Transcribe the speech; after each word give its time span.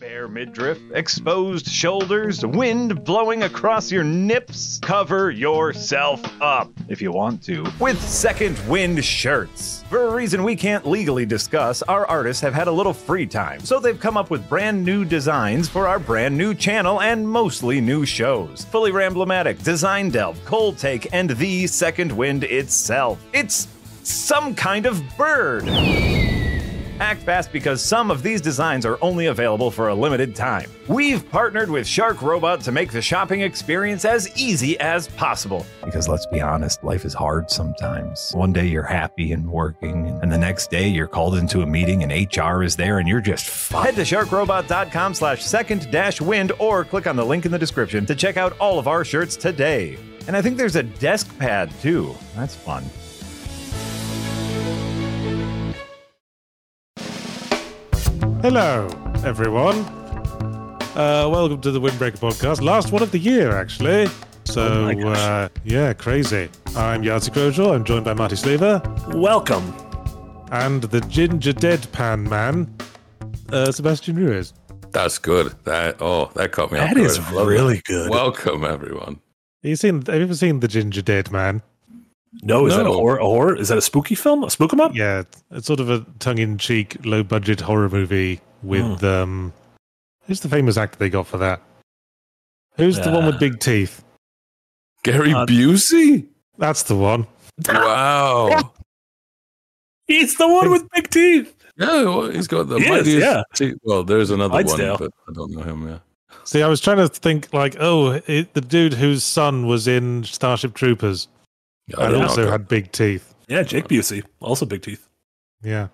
Bare 0.00 0.28
midriff, 0.28 0.78
exposed 0.94 1.66
shoulders, 1.66 2.46
wind 2.46 3.04
blowing 3.04 3.42
across 3.42 3.90
your 3.90 4.04
nips. 4.04 4.78
Cover 4.80 5.32
yourself 5.32 6.22
up 6.40 6.70
if 6.88 7.02
you 7.02 7.10
want 7.10 7.42
to 7.42 7.66
with 7.80 8.00
Second 8.00 8.56
Wind 8.68 9.04
shirts. 9.04 9.82
For 9.90 10.06
a 10.06 10.14
reason 10.14 10.44
we 10.44 10.54
can't 10.54 10.86
legally 10.86 11.26
discuss, 11.26 11.82
our 11.82 12.06
artists 12.06 12.40
have 12.42 12.54
had 12.54 12.68
a 12.68 12.72
little 12.72 12.92
free 12.92 13.26
time, 13.26 13.58
so 13.60 13.80
they've 13.80 13.98
come 13.98 14.16
up 14.16 14.30
with 14.30 14.48
brand 14.48 14.84
new 14.84 15.04
designs 15.04 15.68
for 15.68 15.88
our 15.88 15.98
brand 15.98 16.38
new 16.38 16.54
channel 16.54 17.00
and 17.00 17.28
mostly 17.28 17.80
new 17.80 18.06
shows. 18.06 18.64
Fully 18.66 18.92
Ramblematic, 18.92 19.64
Design 19.64 20.10
Delve, 20.10 20.38
Cold 20.44 20.78
Take, 20.78 21.12
and 21.12 21.28
the 21.30 21.66
Second 21.66 22.12
Wind 22.12 22.44
itself. 22.44 23.20
It's 23.32 23.66
some 24.04 24.54
kind 24.54 24.86
of 24.86 25.02
bird. 25.16 25.64
Act 27.00 27.22
fast 27.22 27.52
because 27.52 27.80
some 27.80 28.10
of 28.10 28.22
these 28.22 28.40
designs 28.40 28.84
are 28.84 28.98
only 29.00 29.26
available 29.26 29.70
for 29.70 29.88
a 29.88 29.94
limited 29.94 30.34
time. 30.34 30.70
We've 30.88 31.28
partnered 31.30 31.70
with 31.70 31.86
Shark 31.86 32.22
Robot 32.22 32.60
to 32.62 32.72
make 32.72 32.90
the 32.90 33.00
shopping 33.00 33.42
experience 33.42 34.04
as 34.04 34.36
easy 34.36 34.78
as 34.80 35.06
possible. 35.08 35.64
Because 35.84 36.08
let's 36.08 36.26
be 36.26 36.40
honest, 36.40 36.82
life 36.82 37.04
is 37.04 37.14
hard 37.14 37.50
sometimes. 37.50 38.32
One 38.34 38.52
day 38.52 38.66
you're 38.66 38.82
happy 38.82 39.32
and 39.32 39.48
working, 39.48 40.18
and 40.22 40.32
the 40.32 40.38
next 40.38 40.70
day 40.70 40.88
you're 40.88 41.06
called 41.06 41.36
into 41.36 41.62
a 41.62 41.66
meeting 41.66 42.02
and 42.02 42.34
HR 42.34 42.62
is 42.62 42.74
there 42.74 42.98
and 42.98 43.08
you're 43.08 43.20
just 43.20 43.46
fucked. 43.46 43.86
Head 43.86 43.94
to 43.96 44.02
sharkrobot.com 44.02 45.14
slash 45.14 45.44
second 45.44 45.90
dash 45.90 46.20
wind 46.20 46.52
or 46.58 46.84
click 46.84 47.06
on 47.06 47.16
the 47.16 47.24
link 47.24 47.46
in 47.46 47.52
the 47.52 47.58
description 47.58 48.06
to 48.06 48.14
check 48.14 48.36
out 48.36 48.58
all 48.58 48.78
of 48.78 48.88
our 48.88 49.04
shirts 49.04 49.36
today. 49.36 49.98
And 50.26 50.36
I 50.36 50.42
think 50.42 50.56
there's 50.56 50.76
a 50.76 50.82
desk 50.82 51.38
pad 51.38 51.70
too. 51.80 52.14
That's 52.34 52.54
fun. 52.54 52.84
Hello, 58.40 58.86
everyone. 59.24 59.78
Uh, 60.94 61.28
welcome 61.30 61.60
to 61.60 61.70
the 61.70 61.80
Windbreaker 61.80 62.18
podcast. 62.18 62.60
Last 62.62 62.92
one 62.92 63.02
of 63.02 63.10
the 63.10 63.18
year, 63.18 63.50
actually. 63.56 64.06
So, 64.44 64.82
my 64.84 64.94
gosh. 64.94 65.18
uh, 65.18 65.48
yeah, 65.64 65.92
crazy. 65.92 66.48
I'm 66.76 67.02
Yahtzee 67.02 67.30
Croshaw. 67.32 67.74
I'm 67.74 67.84
joined 67.84 68.04
by 68.04 68.14
Marty 68.14 68.36
Sliva 68.36 68.80
Welcome. 69.14 69.74
and 70.52 70.82
the 70.82 71.00
Ginger 71.02 71.52
Deadpan 71.52 72.28
Man, 72.28 72.72
uh, 73.52 73.72
Sebastian 73.72 74.16
Ruiz. 74.16 74.54
That's 74.92 75.18
good. 75.18 75.52
That 75.64 75.96
oh, 76.00 76.30
that 76.34 76.52
caught 76.52 76.70
me. 76.72 76.78
off 76.78 76.88
That 76.88 76.94
guard. 76.96 77.06
is 77.10 77.30
really 77.32 77.82
good. 77.84 78.08
Welcome 78.10 78.64
everyone. 78.64 79.20
Have 79.62 79.70
you 79.70 79.76
seen? 79.76 80.02
Have 80.06 80.14
you 80.14 80.22
ever 80.22 80.34
seen 80.34 80.60
the 80.60 80.68
Ginger 80.68 81.02
Dead 81.02 81.30
Man? 81.32 81.60
No, 82.42 82.66
is 82.66 82.76
that 82.76 82.86
a 82.86 82.92
horror, 82.92 83.18
a 83.18 83.24
horror? 83.24 83.56
Is 83.56 83.68
that 83.68 83.78
a 83.78 83.82
spooky 83.82 84.14
film? 84.14 84.44
A 84.44 84.50
spook 84.50 84.72
'em 84.72 84.80
up? 84.80 84.94
Yeah, 84.94 85.22
it's 85.50 85.66
sort 85.66 85.80
of 85.80 85.88
a 85.90 86.04
tongue-in-cheek, 86.18 86.98
low-budget 87.04 87.60
horror 87.60 87.88
movie 87.88 88.40
with 88.62 89.02
um, 89.02 89.52
who's 90.26 90.40
the 90.40 90.48
famous 90.48 90.76
actor 90.76 90.98
they 90.98 91.08
got 91.10 91.26
for 91.26 91.38
that? 91.38 91.62
Who's 92.76 93.00
the 93.00 93.10
one 93.10 93.24
with 93.26 93.36
Uh, 93.36 93.38
big 93.38 93.60
teeth? 93.60 94.04
Gary 95.04 95.32
Uh, 95.32 95.46
Busey. 95.46 96.26
That's 96.58 96.82
the 96.84 96.96
one. 96.96 97.26
Wow. 97.68 98.72
He's 100.06 100.36
the 100.36 100.48
one 100.48 100.70
with 100.70 100.88
big 100.94 101.10
teeth. 101.10 101.54
yeah, 101.76 102.02
well, 102.04 102.30
he's 102.30 102.46
got 102.48 102.68
the 102.68 102.78
He 102.78 102.86
is, 102.86 103.14
yeah. 103.14 103.42
See, 103.54 103.74
well, 103.82 104.02
there's 104.02 104.30
another 104.30 104.52
Clydesdale. 104.52 104.96
one, 104.96 104.98
but 104.98 105.10
I 105.28 105.32
don't 105.34 105.50
know 105.52 105.62
him. 105.62 105.86
Yeah. 105.88 105.98
See, 106.44 106.62
I 106.62 106.68
was 106.68 106.80
trying 106.80 106.96
to 106.96 107.08
think 107.08 107.52
like, 107.52 107.76
oh, 107.78 108.20
it, 108.26 108.54
the 108.54 108.60
dude 108.62 108.94
whose 108.94 109.22
son 109.22 109.66
was 109.66 109.86
in 109.86 110.24
Starship 110.24 110.72
Troopers 110.74 111.28
Yeah, 111.88 112.00
I 112.00 112.06
and 112.06 112.16
also 112.16 112.44
know. 112.44 112.50
had 112.50 112.68
big 112.68 112.92
teeth. 112.92 113.34
Yeah, 113.48 113.62
Jake 113.62 113.88
Busey, 113.88 114.22
also 114.40 114.66
big 114.66 114.82
teeth. 114.82 115.08
Yeah. 115.62 115.88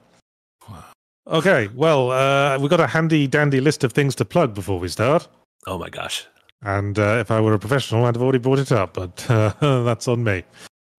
Okay, 1.26 1.68
well, 1.74 2.10
uh, 2.10 2.58
we've 2.58 2.68
got 2.68 2.80
a 2.80 2.86
handy 2.86 3.26
dandy 3.26 3.60
list 3.60 3.82
of 3.82 3.92
things 3.92 4.14
to 4.16 4.24
plug 4.26 4.52
before 4.54 4.78
we 4.78 4.88
start. 4.88 5.26
Oh 5.66 5.78
my 5.78 5.88
gosh. 5.88 6.26
And 6.62 6.98
uh, 6.98 7.16
if 7.20 7.30
I 7.30 7.40
were 7.40 7.54
a 7.54 7.58
professional, 7.58 8.04
I'd 8.04 8.14
have 8.14 8.22
already 8.22 8.38
brought 8.38 8.58
it 8.58 8.72
up, 8.72 8.92
but 8.94 9.24
uh, 9.30 9.52
that's 9.84 10.06
on 10.08 10.22
me. 10.22 10.44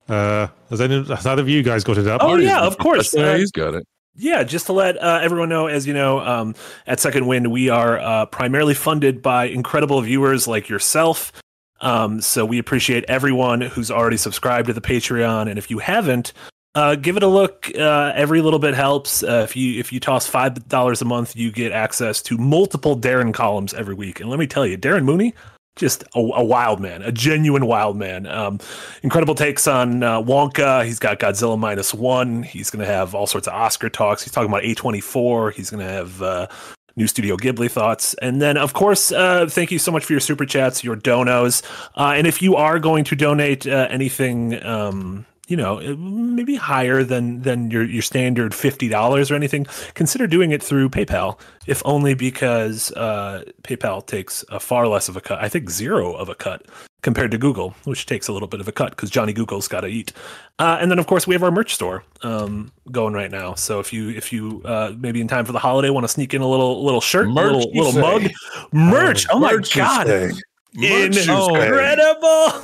Uh, 0.09 0.47
has, 0.69 0.81
any, 0.81 1.03
has 1.05 1.25
either 1.27 1.41
of 1.41 1.49
you 1.49 1.61
guys 1.61 1.83
got 1.83 1.97
it 1.97 2.07
up? 2.07 2.21
Oh, 2.23 2.29
Marty's- 2.29 2.49
yeah, 2.49 2.61
of 2.61 2.77
course. 2.77 3.13
Yeah, 3.13 3.23
Uh, 3.31 3.37
he's 3.37 3.51
got 3.51 3.73
it. 3.75 3.85
Yeah, 4.17 4.43
just 4.43 4.65
to 4.67 4.73
let 4.73 5.01
uh, 5.03 5.19
everyone 5.21 5.49
know, 5.49 5.67
as 5.67 5.85
you 5.85 5.93
know, 5.93 6.19
um, 6.21 6.55
at 6.87 6.99
Second 7.01 7.27
Wind, 7.27 7.51
we 7.51 7.67
are 7.69 7.99
uh, 7.99 8.25
primarily 8.27 8.73
funded 8.73 9.21
by 9.21 9.45
incredible 9.45 9.99
viewers 10.01 10.47
like 10.47 10.69
yourself. 10.69 11.33
Um, 11.81 12.21
so 12.21 12.45
we 12.45 12.59
appreciate 12.59 13.03
everyone 13.07 13.61
who's 13.61 13.91
already 13.91 14.17
subscribed 14.17 14.67
to 14.67 14.73
the 14.73 14.81
Patreon, 14.81 15.49
and 15.49 15.57
if 15.57 15.69
you 15.69 15.79
haven't, 15.79 16.33
uh, 16.75 16.95
give 16.95 17.15
it 17.15 17.23
a 17.23 17.27
look. 17.27 17.71
Uh, 17.77 18.11
every 18.15 18.41
little 18.41 18.59
bit 18.59 18.73
helps. 18.73 19.23
Uh, 19.23 19.41
if 19.43 19.55
you 19.55 19.79
if 19.79 19.93
you 19.93 19.99
toss 19.99 20.27
five 20.27 20.67
dollars 20.67 21.01
a 21.01 21.05
month, 21.05 21.35
you 21.35 21.51
get 21.51 21.71
access 21.71 22.21
to 22.23 22.37
multiple 22.37 22.97
Darren 22.97 23.33
columns 23.33 23.73
every 23.73 23.95
week. 23.95 24.19
And 24.19 24.29
let 24.29 24.39
me 24.39 24.47
tell 24.47 24.65
you, 24.65 24.77
Darren 24.77 25.05
Mooney, 25.05 25.33
just 25.75 26.03
a, 26.15 26.19
a 26.19 26.43
wild 26.43 26.79
man, 26.79 27.01
a 27.01 27.11
genuine 27.11 27.65
wild 27.65 27.97
man. 27.97 28.25
Um, 28.27 28.59
incredible 29.03 29.35
takes 29.35 29.67
on 29.67 30.03
uh, 30.03 30.21
Wonka. 30.21 30.85
He's 30.85 30.99
got 30.99 31.19
Godzilla 31.19 31.57
minus 31.57 31.93
one. 31.93 32.43
He's 32.43 32.69
going 32.69 32.85
to 32.85 32.91
have 32.91 33.15
all 33.15 33.27
sorts 33.27 33.47
of 33.47 33.53
Oscar 33.53 33.89
talks. 33.89 34.23
He's 34.23 34.33
talking 34.33 34.49
about 34.49 34.63
A24. 34.63 35.53
He's 35.53 35.69
going 35.69 35.85
to 35.85 35.91
have 35.91 36.21
uh, 36.21 36.47
new 36.95 37.07
Studio 37.07 37.37
Ghibli 37.37 37.69
thoughts. 37.69 38.13
And 38.15 38.41
then, 38.41 38.57
of 38.57 38.73
course, 38.73 39.11
uh, 39.11 39.47
thank 39.49 39.71
you 39.71 39.79
so 39.79 39.91
much 39.91 40.05
for 40.05 40.13
your 40.13 40.19
super 40.19 40.45
chats, 40.45 40.83
your 40.83 40.95
donos. 40.95 41.63
Uh, 41.95 42.13
and 42.15 42.27
if 42.27 42.41
you 42.41 42.55
are 42.55 42.79
going 42.79 43.03
to 43.05 43.15
donate 43.15 43.67
uh, 43.67 43.87
anything, 43.89 44.63
um, 44.65 45.25
you 45.47 45.57
know, 45.57 45.79
maybe 45.97 46.55
higher 46.55 47.03
than 47.03 47.41
than 47.43 47.69
your 47.69 47.83
your 47.83 48.01
standard 48.01 48.55
fifty 48.55 48.87
dollars 48.87 49.29
or 49.29 49.35
anything, 49.35 49.67
consider 49.93 50.25
doing 50.25 50.51
it 50.51 50.63
through 50.63 50.89
PayPal. 50.89 51.39
If 51.67 51.83
only 51.85 52.15
because 52.15 52.91
uh, 52.93 53.43
PayPal 53.61 54.05
takes 54.05 54.43
a 54.49 54.59
far 54.59 54.87
less 54.87 55.07
of 55.07 55.15
a 55.17 55.21
cut. 55.21 55.43
I 55.43 55.49
think 55.49 55.69
zero 55.69 56.13
of 56.13 56.29
a 56.29 56.35
cut 56.35 56.65
compared 57.05 57.29
to 57.29 57.37
Google, 57.37 57.75
which 57.83 58.07
takes 58.07 58.27
a 58.27 58.33
little 58.33 58.47
bit 58.47 58.59
of 58.59 58.67
a 58.67 58.71
cut 58.71 58.89
because 58.89 59.11
Johnny 59.11 59.31
Google's 59.31 59.67
got 59.67 59.81
to 59.81 59.87
eat. 59.87 60.11
Uh, 60.57 60.79
and 60.81 60.89
then, 60.89 60.97
of 60.97 61.05
course, 61.05 61.27
we 61.27 61.35
have 61.35 61.43
our 61.43 61.51
merch 61.51 61.75
store 61.75 62.03
um, 62.23 62.71
going 62.91 63.13
right 63.13 63.29
now. 63.29 63.53
So 63.53 63.79
if 63.79 63.93
you 63.93 64.09
if 64.09 64.33
you 64.33 64.63
uh, 64.65 64.91
maybe 64.97 65.21
in 65.21 65.27
time 65.27 65.45
for 65.45 65.51
the 65.51 65.59
holiday 65.59 65.91
want 65.91 66.03
to 66.03 66.07
sneak 66.07 66.33
in 66.33 66.41
a 66.41 66.47
little 66.49 66.83
little 66.83 66.99
shirt, 67.01 67.29
Merch, 67.29 67.53
little 67.53 67.71
little 67.73 67.91
say? 67.91 68.01
mug, 68.01 68.31
merch. 68.73 69.27
Oh, 69.31 69.39
my 69.39 69.53
Merch, 69.53 69.75
you 69.75 69.81
god, 69.83 70.07
say? 70.07 70.25
Merch, 70.25 70.41
you 70.73 71.13
say? 71.13 71.21
incredible! 71.31 72.61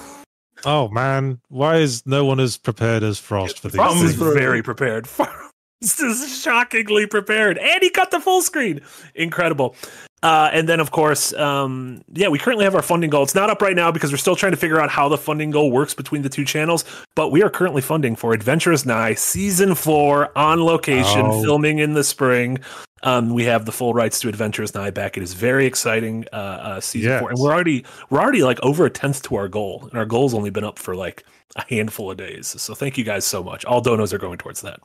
Oh, 0.65 0.89
man. 0.89 1.39
Why 1.49 1.77
is 1.77 2.03
no 2.07 2.25
one 2.25 2.39
as 2.39 2.57
prepared 2.57 3.03
as 3.03 3.19
Frost 3.19 3.59
for 3.59 3.67
these 3.69 3.75
Frost 3.75 4.03
is 4.03 4.17
things? 4.17 4.33
very 4.33 4.63
prepared. 4.63 5.07
This 5.81 5.99
is 5.99 6.39
shockingly 6.41 7.07
prepared, 7.07 7.57
and 7.57 7.81
he 7.81 7.89
cut 7.89 8.11
the 8.11 8.19
full 8.19 8.41
screen. 8.41 8.81
Incredible. 9.15 9.75
Uh, 10.21 10.51
and 10.53 10.69
then, 10.69 10.79
of 10.79 10.91
course, 10.91 11.33
um, 11.33 12.03
yeah, 12.13 12.27
we 12.27 12.37
currently 12.37 12.63
have 12.63 12.75
our 12.75 12.83
funding 12.83 13.09
goal. 13.09 13.23
It's 13.23 13.33
not 13.33 13.49
up 13.49 13.59
right 13.63 13.75
now 13.75 13.91
because 13.91 14.11
we're 14.11 14.17
still 14.17 14.35
trying 14.35 14.51
to 14.51 14.57
figure 14.57 14.79
out 14.79 14.91
how 14.91 15.09
the 15.09 15.17
funding 15.17 15.49
goal 15.49 15.71
works 15.71 15.95
between 15.95 16.21
the 16.21 16.29
two 16.29 16.45
channels. 16.45 16.85
But 17.15 17.29
we 17.31 17.41
are 17.41 17.49
currently 17.49 17.81
funding 17.81 18.15
for 18.15 18.31
Adventure 18.33 18.71
Is 18.71 18.85
Nigh 18.85 19.15
season 19.15 19.73
four 19.73 20.29
on 20.37 20.63
location, 20.63 21.21
Oh. 21.25 21.41
filming 21.41 21.79
in 21.79 21.95
the 21.95 22.03
spring. 22.03 22.59
Um, 23.01 23.33
we 23.33 23.45
have 23.45 23.65
the 23.65 23.71
full 23.71 23.95
rights 23.95 24.19
to 24.19 24.29
Adventure 24.29 24.61
Is 24.61 24.75
Nigh 24.75 24.91
back. 24.91 25.17
It 25.17 25.23
is 25.23 25.33
very 25.33 25.65
exciting. 25.65 26.25
Uh, 26.31 26.35
uh, 26.35 26.79
season 26.81 27.09
Yes. 27.09 27.19
four, 27.21 27.31
and 27.31 27.39
we're 27.39 27.51
already 27.51 27.83
we're 28.11 28.19
already 28.21 28.43
like 28.43 28.59
over 28.61 28.85
a 28.85 28.91
tenth 28.91 29.23
to 29.23 29.35
our 29.37 29.47
goal, 29.47 29.87
and 29.89 29.97
our 29.97 30.05
goal's 30.05 30.35
only 30.35 30.51
been 30.51 30.63
up 30.63 30.77
for 30.77 30.95
like 30.95 31.25
a 31.55 31.63
handful 31.67 32.11
of 32.11 32.17
days. 32.17 32.53
So 32.61 32.75
thank 32.75 32.99
you 32.99 33.03
guys 33.03 33.25
so 33.25 33.41
much. 33.43 33.65
All 33.65 33.81
donos 33.81 34.13
are 34.13 34.19
going 34.19 34.37
towards 34.37 34.61
that. 34.61 34.79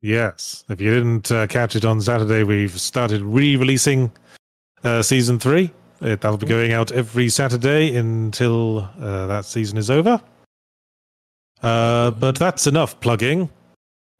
Yes. 0.00 0.64
If 0.68 0.80
you 0.80 0.94
didn't 0.94 1.30
uh, 1.32 1.46
catch 1.46 1.76
it 1.76 1.84
on 1.84 2.00
Saturday, 2.00 2.42
we've 2.44 2.78
started 2.80 3.22
re-releasing 3.22 4.12
uh, 4.84 5.02
season 5.02 5.38
three. 5.38 5.72
It, 6.00 6.20
that'll 6.20 6.36
be 6.36 6.46
going 6.46 6.72
out 6.72 6.92
every 6.92 7.28
Saturday 7.28 7.96
until 7.96 8.88
uh, 9.00 9.26
that 9.26 9.46
season 9.46 9.78
is 9.78 9.90
over. 9.90 10.20
Uh, 11.62 12.10
but 12.12 12.38
that's 12.38 12.66
enough 12.66 13.00
plugging. 13.00 13.48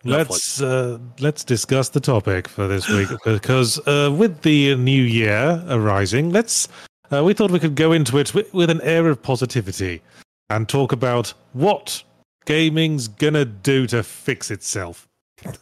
Enough 0.04 0.30
let's 0.30 0.62
uh, 0.62 0.98
let's 1.20 1.44
discuss 1.44 1.88
the 1.88 2.00
topic 2.00 2.48
for 2.48 2.66
this 2.66 2.88
week 2.88 3.08
because 3.24 3.78
uh, 3.86 4.14
with 4.16 4.42
the 4.42 4.74
new 4.76 5.02
year 5.02 5.62
arising, 5.68 6.30
let's 6.30 6.68
uh, 7.12 7.22
we 7.24 7.34
thought 7.34 7.50
we 7.50 7.58
could 7.58 7.74
go 7.74 7.92
into 7.92 8.18
it 8.18 8.34
with, 8.34 8.52
with 8.54 8.70
an 8.70 8.80
air 8.82 9.08
of 9.08 9.22
positivity 9.22 10.02
and 10.48 10.68
talk 10.68 10.92
about 10.92 11.34
what 11.52 12.02
gaming's 12.46 13.08
gonna 13.08 13.44
do 13.44 13.86
to 13.88 14.02
fix 14.02 14.50
itself. 14.50 15.05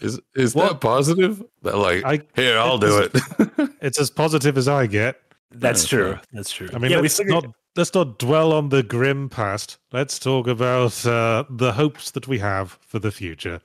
Is 0.01 0.21
is 0.35 0.55
What? 0.55 0.69
that 0.69 0.81
positive? 0.81 1.43
That 1.63 1.77
like 1.79 2.05
I 2.05 2.21
here, 2.37 2.59
I'll 2.59 2.79
do 2.79 2.99
it. 2.99 3.11
it's 3.81 3.99
as 3.99 4.11
positive 4.11 4.57
as 4.57 4.69
I 4.69 4.87
get. 4.87 5.21
That's 5.51 5.85
Yeah, 5.85 5.99
true. 5.99 6.19
That's 6.33 6.51
true. 6.53 6.69
I 6.73 6.79
mean, 6.79 6.91
yeah, 6.91 7.01
let's 7.01 7.17
figured, 7.17 7.33
not 7.35 7.47
let's 7.77 7.95
not 7.95 8.19
dwell 8.19 8.53
on 8.53 8.69
the 8.71 8.83
grim 8.83 9.29
past. 9.29 9.79
Let's 9.93 10.19
talk 10.19 10.47
about 10.47 11.05
uh, 11.07 11.45
the 11.51 11.73
hopes 11.73 12.11
that 12.13 12.27
we 12.29 12.39
have 12.39 12.79
for 12.83 12.99
the 12.99 13.11
future. 13.13 13.61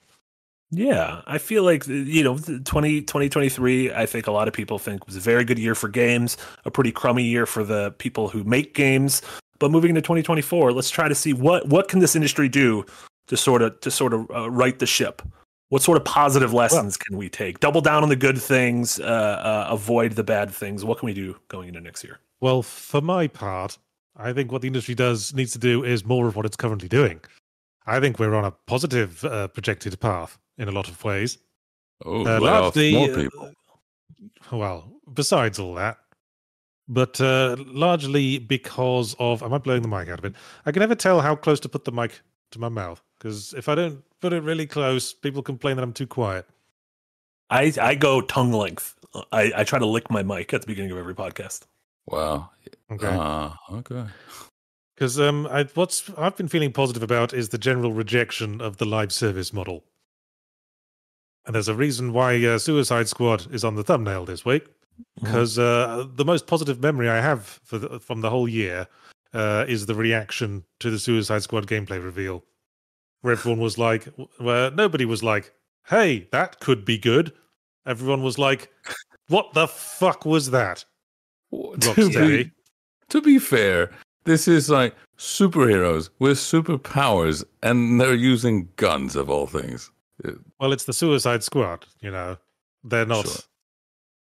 yeah, 0.72 1.22
I 1.26 1.38
feel 1.40 1.64
like 1.64 1.88
you 1.88 2.24
know, 2.24 2.38
20, 2.38 3.02
2023, 3.02 3.92
I 3.92 4.06
think 4.06 4.28
a 4.28 4.32
lot 4.32 4.48
of 4.48 4.54
people 4.54 4.78
think 4.78 5.06
was 5.08 5.16
a 5.16 5.20
very 5.20 5.44
good 5.44 5.58
year 5.58 5.74
for 5.74 5.90
games, 5.90 6.38
a 6.66 6.72
pretty 6.72 6.92
crummy 6.92 7.24
year 7.24 7.46
for 7.46 7.64
the 7.64 7.92
people 7.98 8.30
who 8.30 8.44
make 8.44 8.74
games. 8.76 9.22
But 9.58 9.72
moving 9.72 9.90
into 9.90 10.02
2024, 10.02 10.72
let's 10.72 10.90
try 10.90 11.08
to 11.08 11.16
see 11.16 11.34
what 11.34 11.68
what 11.68 11.88
can 11.88 12.00
this 12.00 12.16
industry 12.16 12.50
do 12.50 12.86
to 13.28 13.38
sort 13.38 13.62
of 13.62 13.80
to 13.82 13.90
sort 13.92 14.14
of 14.14 14.30
uh, 14.32 14.50
right 14.52 14.78
the 14.78 14.86
ship. 14.86 15.22
What 15.70 15.84
sort 15.84 15.98
of 15.98 16.06
positive 16.06 16.52
lessons 16.52 16.98
can 16.98 17.16
we 17.16 17.30
take? 17.30 17.60
Double 17.60 17.80
down 17.80 18.02
on 18.02 18.10
the 18.10 18.16
good 18.16 18.40
things, 18.42 19.00
uh, 19.00 19.04
uh, 19.04 19.68
avoid 19.70 20.14
the 20.14 20.24
bad 20.24 20.50
things. 20.50 20.84
What 20.84 20.98
can 20.98 21.06
we 21.06 21.14
do 21.14 21.36
going 21.48 21.68
into 21.68 21.80
next 21.80 22.04
year? 22.04 22.20
Well, 22.42 22.64
for 22.64 23.02
my 23.02 23.28
part, 23.28 23.78
I 24.16 24.34
think 24.34 24.52
what 24.52 24.62
the 24.62 24.68
industry 24.68 24.96
does 24.96 25.34
needs 25.34 25.52
to 25.54 25.60
do 25.60 25.84
is 25.84 26.04
more 26.04 26.28
of 26.28 26.36
what 26.36 26.46
it's 26.46 26.58
currently 26.58 26.88
doing. 26.88 27.22
I 27.86 28.00
think 28.00 28.20
we're 28.20 28.34
on 28.34 28.46
a 28.46 28.52
positive 28.52 29.24
uh, 29.24 29.48
projected 29.50 30.00
path 30.00 30.40
in 30.58 30.68
a 30.68 30.72
lot 30.72 30.88
of 30.90 31.04
ways. 31.04 31.38
Oh, 32.04 32.22
Uh, 32.22 32.40
lay 32.40 32.50
off 32.50 32.76
largely, 32.76 32.94
more 32.94 33.12
uh, 33.12 33.16
people. 33.16 33.54
Well, 34.52 34.92
besides 35.14 35.60
all 35.60 35.76
that, 35.76 35.98
but 36.88 37.22
uh, 37.22 37.58
largely 37.60 38.40
because 38.40 39.16
of. 39.20 39.44
Am 39.44 39.54
I 39.54 39.60
blowing 39.60 39.84
the 39.84 39.88
mic 39.88 40.10
out 40.10 40.20
a 40.20 40.22
bit? 40.24 40.34
I 40.66 40.72
can 40.72 40.80
never 40.80 40.96
tell 40.96 41.22
how 41.22 41.36
close 41.36 41.60
to 41.62 41.70
put 41.70 41.86
the 41.86 41.92
mic 41.92 42.22
to 42.52 42.60
my 42.60 42.70
mouth 42.70 43.04
because 43.20 43.54
if 43.54 43.70
I 43.70 43.76
don't 43.76 44.04
put 44.22 44.34
it 44.34 44.44
really 44.44 44.68
close, 44.68 45.14
people 45.14 45.42
complain 45.42 45.76
that 45.78 45.84
I'm 45.84 45.94
too 45.94 46.08
quiet. 46.08 46.46
I, 47.50 47.74
I 47.82 47.96
go 47.96 48.22
tongue 48.22 48.54
length. 48.54 48.96
I, 49.32 49.52
I 49.56 49.64
try 49.64 49.80
to 49.80 49.86
lick 49.86 50.10
my 50.12 50.22
mic 50.22 50.54
at 50.54 50.62
the 50.62 50.68
beginning 50.68 50.92
of 50.92 50.98
every 50.98 51.16
podcast. 51.16 51.62
Wow. 52.08 52.50
Okay. 52.92 53.08
Uh, 53.08 53.52
okay. 53.72 54.06
Because 54.96 55.20
um, 55.20 55.48
I, 55.48 55.64
what's 55.74 56.10
I've 56.18 56.36
been 56.36 56.48
feeling 56.48 56.72
positive 56.72 57.04
about 57.04 57.34
is 57.34 57.50
the 57.50 57.58
general 57.58 57.94
rejection 57.94 58.62
of 58.62 58.78
the 58.78 58.86
live 58.86 59.12
service 59.12 59.54
model. 59.54 59.84
And 61.46 61.56
there's 61.56 61.70
a 61.70 61.76
reason 61.76 62.14
why 62.14 62.44
uh, 62.46 62.60
Suicide 62.60 63.08
Squad 63.08 63.52
is 63.52 63.64
on 63.64 63.76
the 63.76 63.84
thumbnail 63.84 64.26
this 64.26 64.46
week. 64.46 64.68
Because 65.22 65.58
uh, 65.58 66.06
the 66.16 66.26
most 66.26 66.46
positive 66.46 66.82
memory 66.82 67.10
I 67.10 67.22
have 67.22 67.60
for 67.64 67.78
the, 67.78 68.00
from 68.02 68.20
the 68.20 68.30
whole 68.30 68.50
year 68.50 68.86
uh, 69.34 69.64
is 69.68 69.86
the 69.86 69.96
reaction 69.96 70.66
to 70.82 70.92
the 70.92 71.00
Suicide 71.00 71.42
Squad 71.42 71.68
gameplay 71.68 72.04
reveal, 72.04 72.44
where 73.22 73.34
everyone 73.34 73.60
was 73.60 73.78
like, 73.78 74.06
where 74.38 74.72
nobody 74.72 75.06
was 75.06 75.24
like, 75.24 75.54
"Hey, 75.88 76.28
that 76.32 76.60
could 76.60 76.86
be 76.86 76.98
good." 76.98 77.34
Everyone 77.86 78.24
was 78.24 78.38
like, 78.38 78.72
"What 79.28 79.54
the 79.54 79.68
fuck 79.68 80.26
was 80.26 80.52
that?" 80.52 80.86
To 81.52 82.10
be, 82.10 82.52
to 83.10 83.22
be 83.22 83.40
fair, 83.40 83.92
this 84.26 84.48
is 84.48 84.70
like 84.70 84.96
superheroes 85.18 86.10
with 86.20 86.38
superpowers, 86.38 87.44
and 87.64 88.00
they're 88.00 88.14
using 88.14 88.70
guns 88.76 89.16
of 89.16 89.30
all 89.30 89.48
things. 89.48 89.90
Well, 90.60 90.74
it's 90.74 90.84
the 90.84 90.94
Suicide 90.94 91.44
Squad. 91.44 91.86
You 92.02 92.12
know, 92.12 92.38
they're 92.84 93.06
not 93.06 93.26
Sure. 93.26 93.42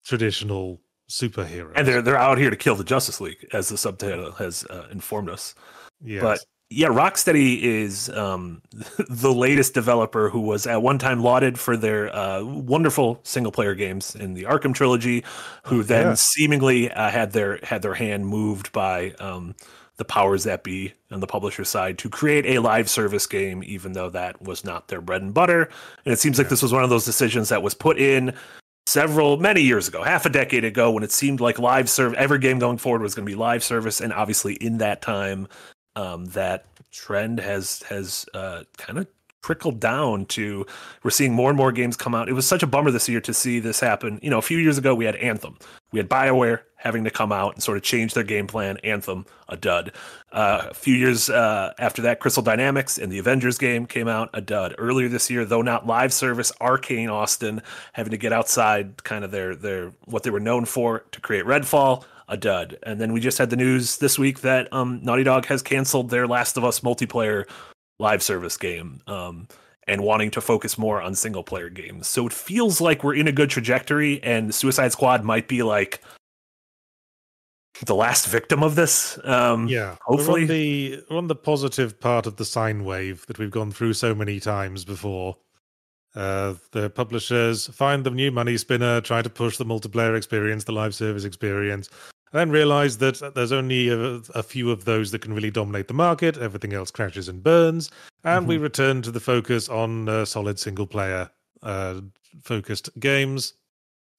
traditional 0.06 0.80
superheroes. 1.10 1.74
And 1.76 1.88
they're 1.88 2.02
they're 2.02 2.18
out 2.18 2.38
here 2.38 2.50
to 2.50 2.56
kill 2.56 2.76
the 2.76 2.84
Justice 2.84 3.20
League, 3.20 3.46
as 3.52 3.68
the 3.70 3.78
subtitle 3.78 4.32
has 4.34 4.64
uh, 4.66 4.88
informed 4.92 5.30
us. 5.30 5.54
yes. 6.02 6.22
But 6.24 6.40
yeah, 6.70 6.88
Rocksteady 6.88 7.62
is 7.62 8.10
um, 8.10 8.62
the 9.10 9.34
latest 9.34 9.74
developer 9.74 10.30
who 10.30 10.42
was 10.42 10.68
at 10.68 10.82
one 10.82 10.98
time 10.98 11.22
lauded 11.24 11.60
for 11.60 11.78
their 11.78 12.14
uh, 12.14 12.44
wonderful 12.44 13.20
single 13.24 13.52
player 13.52 13.76
games 13.76 14.16
in 14.16 14.34
the 14.34 14.44
Arkham 14.44 14.74
trilogy, 14.74 15.24
who 15.64 15.84
then 15.84 16.08
yeah. 16.08 16.14
seemingly 16.16 16.92
uh, 16.92 17.10
had 17.10 17.32
their 17.32 17.60
had 17.64 17.82
their 17.82 17.94
hand 17.94 18.28
moved 18.28 18.72
by 18.74 19.12
um, 19.20 19.56
the 19.96 20.06
powers 20.06 20.44
that 20.44 20.64
be 20.64 20.94
on 21.10 21.22
the 21.22 21.28
publisher 21.28 21.64
side 21.64 21.98
to 22.00 22.10
create 22.10 22.46
a 22.46 22.60
live 22.60 22.90
service 22.90 23.26
game, 23.26 23.64
even 23.66 23.94
though 23.94 24.10
that 24.10 24.42
was 24.42 24.66
not 24.66 24.90
their 24.90 25.02
bread 25.02 25.22
and 25.22 25.34
butter. 25.34 25.70
And 26.06 26.14
it 26.14 26.20
seems 26.20 26.38
like 26.38 26.50
this 26.50 26.62
was 26.62 26.74
one 26.74 26.84
of 26.84 26.90
those 26.90 27.06
decisions 27.06 27.50
that 27.50 27.64
was 27.64 27.74
put 27.74 27.98
in 27.98 28.34
several 28.86 29.38
many 29.38 29.62
years 29.62 29.88
ago, 29.88 30.04
half 30.04 30.26
a 30.26 30.30
decade 30.30 30.66
ago, 30.66 30.92
when 30.92 31.04
it 31.04 31.12
seemed 31.12 31.40
like 31.40 31.60
live 31.60 31.90
serve 31.90 32.14
every 32.16 32.40
game 32.40 32.60
going 32.60 32.78
forward 32.78 33.02
was 33.02 33.16
going 33.16 33.26
to 33.26 33.32
be 33.32 33.36
live 33.36 33.64
service, 33.64 34.02
and 34.02 34.12
obviously 34.12 34.56
in 34.56 34.80
that 34.80 35.02
time, 35.02 35.48
um, 35.98 36.26
that 36.28 36.66
trend 36.92 37.40
has 37.40 37.84
has 37.90 38.26
uh, 38.34 38.64
kind 38.78 39.00
of 39.00 39.08
trickled 39.44 39.80
down 39.80 40.26
to 40.26 40.66
we're 41.04 41.10
seeing 41.10 41.34
more 41.34 41.50
and 41.50 41.58
more 41.58 41.72
games 41.72 41.96
come 41.96 42.14
out. 42.14 42.28
It 42.28 42.34
was 42.34 42.46
such 42.46 42.64
a 42.64 42.68
bummer 42.68 42.92
this 42.92 43.08
year 43.08 43.22
to 43.22 43.34
see 43.34 43.60
this 43.60 43.80
happen. 43.80 44.20
You 44.22 44.30
know, 44.30 44.38
a 44.38 44.42
few 44.42 44.58
years 44.58 44.78
ago 44.78 44.94
we 44.94 45.06
had 45.06 45.16
Anthem, 45.16 45.58
we 45.92 46.00
had 46.00 46.10
Bioware 46.10 46.62
having 46.76 47.04
to 47.06 47.10
come 47.10 47.32
out 47.32 47.56
and 47.56 47.64
sort 47.64 47.78
of 47.78 47.84
change 47.84 48.14
their 48.14 48.24
game 48.24 48.46
plan. 48.46 48.78
Anthem, 48.84 49.26
a 49.50 49.58
dud. 49.58 49.94
Uh, 50.32 50.68
a 50.70 50.74
few 50.74 50.94
years 50.94 51.30
uh, 51.30 51.74
after 51.80 52.04
that, 52.04 52.20
Crystal 52.20 52.44
Dynamics 52.44 52.98
and 52.98 53.12
the 53.12 53.18
Avengers 53.18 53.58
game 53.58 53.88
came 53.88 54.08
out, 54.08 54.30
a 54.34 54.42
dud. 54.42 54.76
Earlier 54.78 55.08
this 55.08 55.30
year, 55.30 55.46
though 55.46 55.64
not 55.64 55.88
live 55.88 56.14
service, 56.14 56.52
Arkane 56.62 57.12
Austin 57.12 57.64
having 57.94 58.12
to 58.12 58.18
get 58.18 58.34
outside 58.34 59.04
kind 59.04 59.24
of 59.24 59.32
their 59.32 59.56
their 59.56 59.94
what 60.06 60.24
they 60.24 60.30
were 60.30 60.40
known 60.40 60.66
for 60.66 61.06
to 61.12 61.22
create 61.22 61.46
Redfall, 61.46 62.04
a 62.28 62.38
dud. 62.38 62.78
And 62.84 63.00
then 63.00 63.14
we 63.14 63.20
just 63.20 63.38
had 63.38 63.50
the 63.50 63.56
news 63.56 63.98
this 63.98 64.20
week 64.20 64.42
that 64.42 64.72
um, 64.74 65.00
Naughty 65.04 65.24
Dog 65.24 65.46
has 65.46 65.62
canceled 65.62 66.10
their 66.10 66.28
Last 66.28 66.58
of 66.58 66.66
Us 66.66 66.82
multiplayer 66.82 67.46
live 68.00 68.22
service 68.22 68.58
game 68.58 69.02
um, 69.08 69.48
and 69.88 70.04
wanting 70.04 70.32
to 70.32 70.42
focus 70.42 70.78
more 70.78 71.02
on 71.02 71.16
single 71.16 71.44
player 71.44 71.70
games. 71.70 72.08
So 72.08 72.28
it 72.28 72.34
feels 72.34 72.82
like 72.82 73.04
we're 73.04 73.16
in 73.16 73.28
a 73.28 73.32
good 73.32 73.50
trajectory, 73.50 74.22
and 74.24 74.54
Suicide 74.54 74.92
Squad 74.92 75.24
might 75.24 75.48
be 75.48 75.64
like 75.64 76.02
the 77.86 77.96
last 77.96 78.28
victim 78.28 78.64
of 78.64 78.76
this. 78.76 79.20
Um, 79.24 79.68
yeah, 79.68 79.96
hopefully- 80.06 80.46
we're 80.46 80.54
on 80.54 81.00
the 81.10 81.16
on 81.16 81.28
the 81.28 81.36
positive 81.36 82.00
part 82.00 82.26
of 82.26 82.38
the 82.38 82.46
sine 82.46 82.84
wave 82.84 83.26
that 83.28 83.38
we've 83.40 83.52
gone 83.52 83.72
through 83.72 83.94
so 83.94 84.14
many 84.14 84.40
times 84.40 84.84
before. 84.84 85.38
Uh, 86.16 86.56
the 86.72 86.90
publishers 86.90 87.68
find 87.68 88.04
the 88.04 88.10
new 88.10 88.32
money 88.32 88.58
spinner, 88.58 89.00
try 89.02 89.22
to 89.22 89.30
push 89.30 89.58
the 89.58 89.66
multiplayer 89.66 90.18
experience, 90.18 90.64
the 90.64 90.72
live 90.72 90.96
service 90.96 91.24
experience, 91.24 91.92
then 92.38 92.50
realize 92.52 92.98
that 93.00 93.34
there's 93.36 93.52
only 93.52 93.90
a, 93.90 94.22
a 94.36 94.44
few 94.44 94.72
of 94.72 94.86
those 94.86 95.12
that 95.12 95.22
can 95.22 95.34
really 95.34 95.52
dominate 95.52 95.88
the 95.88 95.94
market. 95.94 96.38
Everything 96.38 96.74
else 96.74 96.92
crashes 96.92 97.28
and 97.28 97.44
burns, 97.44 97.90
and 98.24 98.48
we 98.48 98.58
return 98.58 99.02
to 99.02 99.12
the 99.12 99.20
focus 99.20 99.68
on 99.70 100.08
uh, 100.08 100.26
solid 100.26 100.60
single 100.60 100.88
player 100.88 101.30
uh, 101.64 102.02
focused 102.44 102.90
games, 103.00 103.54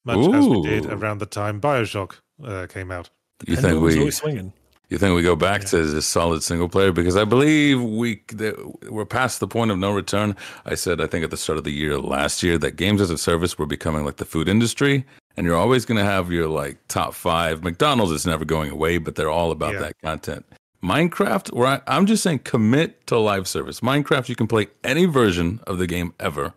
much 0.05 0.35
as 0.35 0.47
we 0.47 0.63
did 0.63 0.87
around 0.87 1.19
the 1.19 1.27
time 1.27 1.61
Bioshock 1.61 2.17
uh, 2.45 2.67
came 2.67 2.91
out. 2.91 3.11
You 3.47 3.55
and 3.57 3.63
think 3.65 3.81
we? 3.81 4.11
swinging. 4.11 4.53
You 4.89 4.97
think 4.97 5.15
we 5.15 5.23
go 5.23 5.37
back 5.37 5.61
Yeah. 5.63 5.69
to 5.69 5.87
this 5.87 6.07
solid 6.07 6.43
single 6.43 6.69
player 6.69 6.93
because 6.93 7.15
I 7.15 7.25
believe 7.25 7.81
we 7.83 8.23
that 8.33 8.55
we're 8.91 9.05
past 9.05 9.39
the 9.39 9.47
point 9.47 9.71
of 9.71 9.79
no 9.79 9.93
return. 9.93 10.35
I 10.65 10.77
said 10.77 11.01
I 11.01 11.07
think 11.07 11.25
at 11.25 11.31
the 11.31 11.37
start 11.37 11.59
of 11.59 11.65
the 11.65 11.73
year 11.73 11.99
last 11.99 12.43
year 12.43 12.57
that 12.59 12.77
games 12.77 13.01
as 13.03 13.11
a 13.11 13.19
service 13.19 13.59
were 13.59 13.67
becoming 13.67 14.05
like 14.07 14.17
the 14.17 14.25
food 14.25 14.49
industry, 14.49 15.05
and 15.39 15.47
you're 15.47 15.57
always 15.57 15.85
going 15.85 15.99
to 15.99 16.05
have 16.05 16.33
your 16.33 16.49
like 16.49 16.77
top 16.89 17.15
five. 17.15 17.63
McDonald's 17.63 18.11
is 18.13 18.27
never 18.27 18.45
going 18.45 18.71
away, 18.73 18.99
but 18.99 19.15
they're 19.15 19.31
all 19.31 19.53
about 19.53 19.75
Yeah. 19.75 19.81
that 19.81 19.95
content. 20.03 20.45
Minecraft, 20.83 21.53
where 21.53 21.67
I, 21.69 21.81
I'm 21.87 22.07
just 22.07 22.23
saying, 22.25 22.41
commit 22.41 23.07
to 23.07 23.19
live 23.19 23.47
service. 23.49 23.81
Minecraft, 23.81 24.29
you 24.29 24.35
can 24.37 24.49
play 24.49 24.67
any 24.83 25.07
version 25.07 25.61
of 25.67 25.79
the 25.79 25.87
game 25.87 26.13
ever 26.19 26.53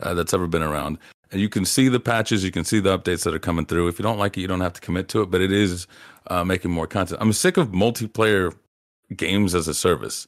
uh, 0.00 0.14
that's 0.14 0.32
ever 0.32 0.46
been 0.46 0.62
around, 0.62 0.98
and 1.32 1.40
you 1.40 1.48
can 1.48 1.64
see 1.64 1.88
the 1.88 2.00
patches, 2.00 2.44
you 2.44 2.50
can 2.52 2.64
see 2.64 2.78
the 2.80 2.96
updates 2.96 3.24
that 3.24 3.34
are 3.34 3.38
coming 3.40 3.66
through. 3.66 3.88
If 3.88 3.98
you 3.98 4.02
don't 4.04 4.18
like 4.18 4.36
it, 4.36 4.40
you 4.40 4.48
don't 4.48 4.60
have 4.60 4.72
to 4.74 4.80
commit 4.80 5.08
to 5.10 5.22
it, 5.22 5.30
but 5.30 5.40
it 5.40 5.50
is 5.52 5.86
uh, 6.28 6.44
making 6.44 6.70
more 6.70 6.86
content. 6.86 7.20
I'm 7.20 7.32
sick 7.32 7.56
of 7.56 7.68
multiplayer 7.68 8.54
games 9.16 9.54
as 9.54 9.66
a 9.68 9.74
service 9.74 10.26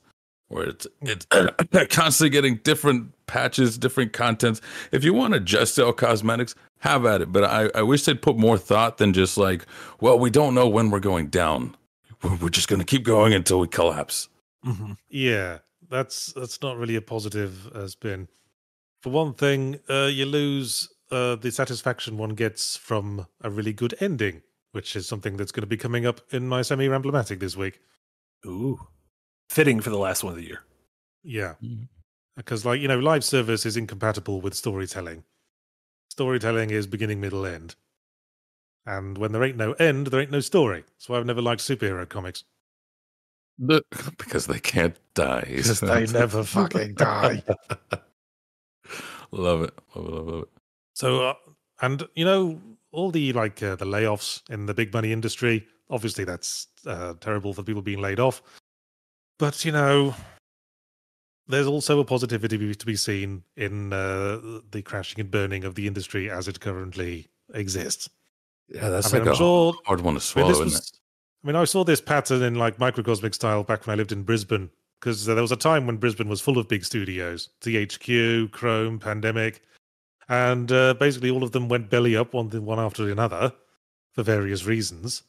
where 0.49 0.67
it's 0.69 0.87
it's 1.03 1.27
constantly 1.95 2.31
getting 2.31 2.57
different 2.59 3.13
patches, 3.27 3.79
different 3.79 4.13
contents. 4.13 4.61
If 4.93 5.03
you 5.05 5.13
want 5.15 5.35
to 5.35 5.41
just 5.41 5.75
sell 5.75 5.93
cosmetics, 5.93 6.55
have 6.81 7.07
at 7.07 7.23
it. 7.23 7.33
But 7.33 7.45
I, 7.45 7.71
I 7.75 7.83
wish 7.83 8.05
they'd 8.05 8.21
put 8.21 8.37
more 8.37 8.59
thought 8.59 8.99
than 8.99 9.13
just 9.13 9.37
like, 9.37 9.65
well, 10.01 10.19
we 10.19 10.31
don't 10.31 10.55
know 10.55 10.69
when 10.69 10.91
we're 10.91 11.01
going 11.01 11.29
down. 11.29 11.77
We're, 12.23 12.37
we're 12.37 12.49
just 12.51 12.69
going 12.69 12.81
to 12.81 12.87
keep 12.87 13.05
going 13.05 13.33
until 13.35 13.61
we 13.61 13.69
collapse. 13.69 14.29
Mhm. 14.65 14.97
Yeah, 15.09 15.59
that's 15.91 16.33
that's 16.33 16.63
not 16.63 16.77
really 16.79 16.97
a 16.97 17.03
positive 17.03 17.71
has 17.75 17.95
been. 17.95 18.29
For 19.03 19.11
one 19.11 19.35
thing, 19.35 19.79
uh, 19.91 20.09
you 20.11 20.25
lose 20.25 20.89
uh, 21.11 21.37
the 21.37 21.51
satisfaction 21.53 22.17
one 22.17 22.31
gets 22.31 22.77
from 22.77 23.27
a 23.43 23.51
really 23.51 23.75
good 23.75 23.95
ending, 24.01 24.43
which 24.73 24.97
is 24.97 25.07
something 25.07 25.37
that's 25.37 25.53
going 25.53 25.61
to 25.63 25.67
be 25.67 25.77
coming 25.77 26.07
up 26.07 26.23
in 26.31 26.49
my 26.49 26.63
semi 26.63 26.89
emblematic 26.89 27.41
this 27.41 27.57
week. 27.57 27.81
Ooh, 28.47 28.81
fitting 29.51 29.81
for 29.81 29.91
the 29.91 29.99
last 29.99 30.25
one 30.25 30.33
of 30.33 30.39
the 30.39 30.47
year. 30.47 30.63
Yeah, 31.23 31.55
because 32.37 32.65
like 32.65 32.81
you 32.81 32.89
know, 32.89 32.99
live 32.99 33.25
service 33.25 33.67
is 33.67 33.77
incompatible 33.77 34.41
with 34.41 34.55
storytelling. 34.55 35.25
Storytelling 36.15 36.71
is 36.71 36.87
beginning, 36.87 37.21
middle, 37.21 37.45
end, 37.45 37.75
and 38.87 39.19
when 39.19 39.33
there 39.33 39.43
ain't 39.43 39.57
no 39.57 39.73
end, 39.73 40.07
there 40.07 40.21
ain't 40.21 40.31
no 40.31 40.39
story. 40.39 40.85
That's 40.87 41.09
why 41.09 41.19
I've 41.19 41.27
never 41.27 41.43
liked 41.43 41.61
superhero 41.61 42.09
comics. 42.09 42.45
because 43.59 44.47
they 44.47 44.61
can't 44.61 44.95
die. 45.15 45.43
Because 45.49 45.81
they 45.81 46.07
never 46.07 46.45
fucking 46.45 46.95
die. 46.95 47.43
love 47.43 47.59
it. 47.91 48.01
Love 49.33 49.63
it. 49.63 49.75
Love 49.97 50.07
it. 50.07 50.33
Love 50.33 50.43
it. 50.45 50.49
So, 50.95 51.31
uh, 51.31 51.35
and 51.83 52.07
you 52.15 52.25
know, 52.25 52.61
all 52.93 53.11
the 53.11 53.33
like 53.33 53.61
uh, 53.61 53.75
the 53.75 53.85
layoffs 53.85 54.49
in 54.49 54.67
the 54.67 54.75
big 54.75 54.93
money 54.93 55.11
industry. 55.11 55.67
Obviously, 55.91 56.23
that's 56.23 56.69
uh, 56.87 57.15
terrible 57.21 57.53
for 57.55 57.65
people 57.65 57.83
being 57.83 58.01
laid 58.01 58.21
off. 58.21 58.41
But 59.41 59.65
you 59.65 59.73
know, 59.73 60.15
there's 61.49 61.67
also 61.67 62.01
a 62.01 62.05
positivity 62.05 62.75
to 62.75 62.87
be 62.87 62.97
seen 62.97 63.43
in 63.57 63.93
uh, 63.93 64.61
the 64.71 64.83
crashing 64.83 65.21
and 65.21 65.31
burning 65.31 65.65
of 65.65 65.75
the 65.75 65.87
industry 65.87 66.31
as 66.31 66.49
it 66.49 66.61
currently 66.61 67.29
exists. 67.53 68.09
Yeah, 68.69 68.89
that's 68.89 69.13
I 69.13 69.19
mean, 69.19 69.27
like 69.27 69.29
I'm 69.29 69.35
a 69.35 69.37
sure. 69.37 69.75
hard 69.85 70.01
one 70.01 70.15
to 70.15 70.19
I 70.19 70.21
mean, 70.21 70.21
swallow, 70.21 70.49
this 70.49 70.57
isn't 70.57 70.67
was? 70.67 70.93
I 71.43 71.47
mean, 71.47 71.57
I 71.57 71.65
saw 71.65 71.85
this 71.85 72.01
pattern 72.01 72.43
in 72.43 72.55
like 72.55 72.79
microcosmic 72.79 73.35
style 73.35 73.63
back 73.63 73.87
when 73.87 73.95
I 73.95 73.97
lived 73.97 74.13
in 74.13 74.23
Brisbane 74.23 74.71
because 74.99 75.27
there 75.27 75.37
was 75.37 75.53
a 75.53 75.57
time 75.57 75.87
when 75.87 75.99
Brisbane 75.99 76.29
was 76.29 76.41
full 76.41 76.59
of 76.59 76.69
big 76.69 76.85
studios: 76.85 77.51
THQ, 77.61 78.51
Chrome, 78.53 78.99
Pandemic. 78.99 79.63
and 80.29 80.73
uh, 80.73 80.95
basically 80.95 81.31
all 81.31 81.43
of 81.43 81.53
them 81.53 81.69
went 81.69 81.91
belly 81.91 82.17
up 82.17 82.33
one 82.33 82.49
one 82.65 82.79
after 82.79 83.11
another 83.11 83.53
for 84.13 84.23
various 84.23 84.65
reasons. 84.65 85.23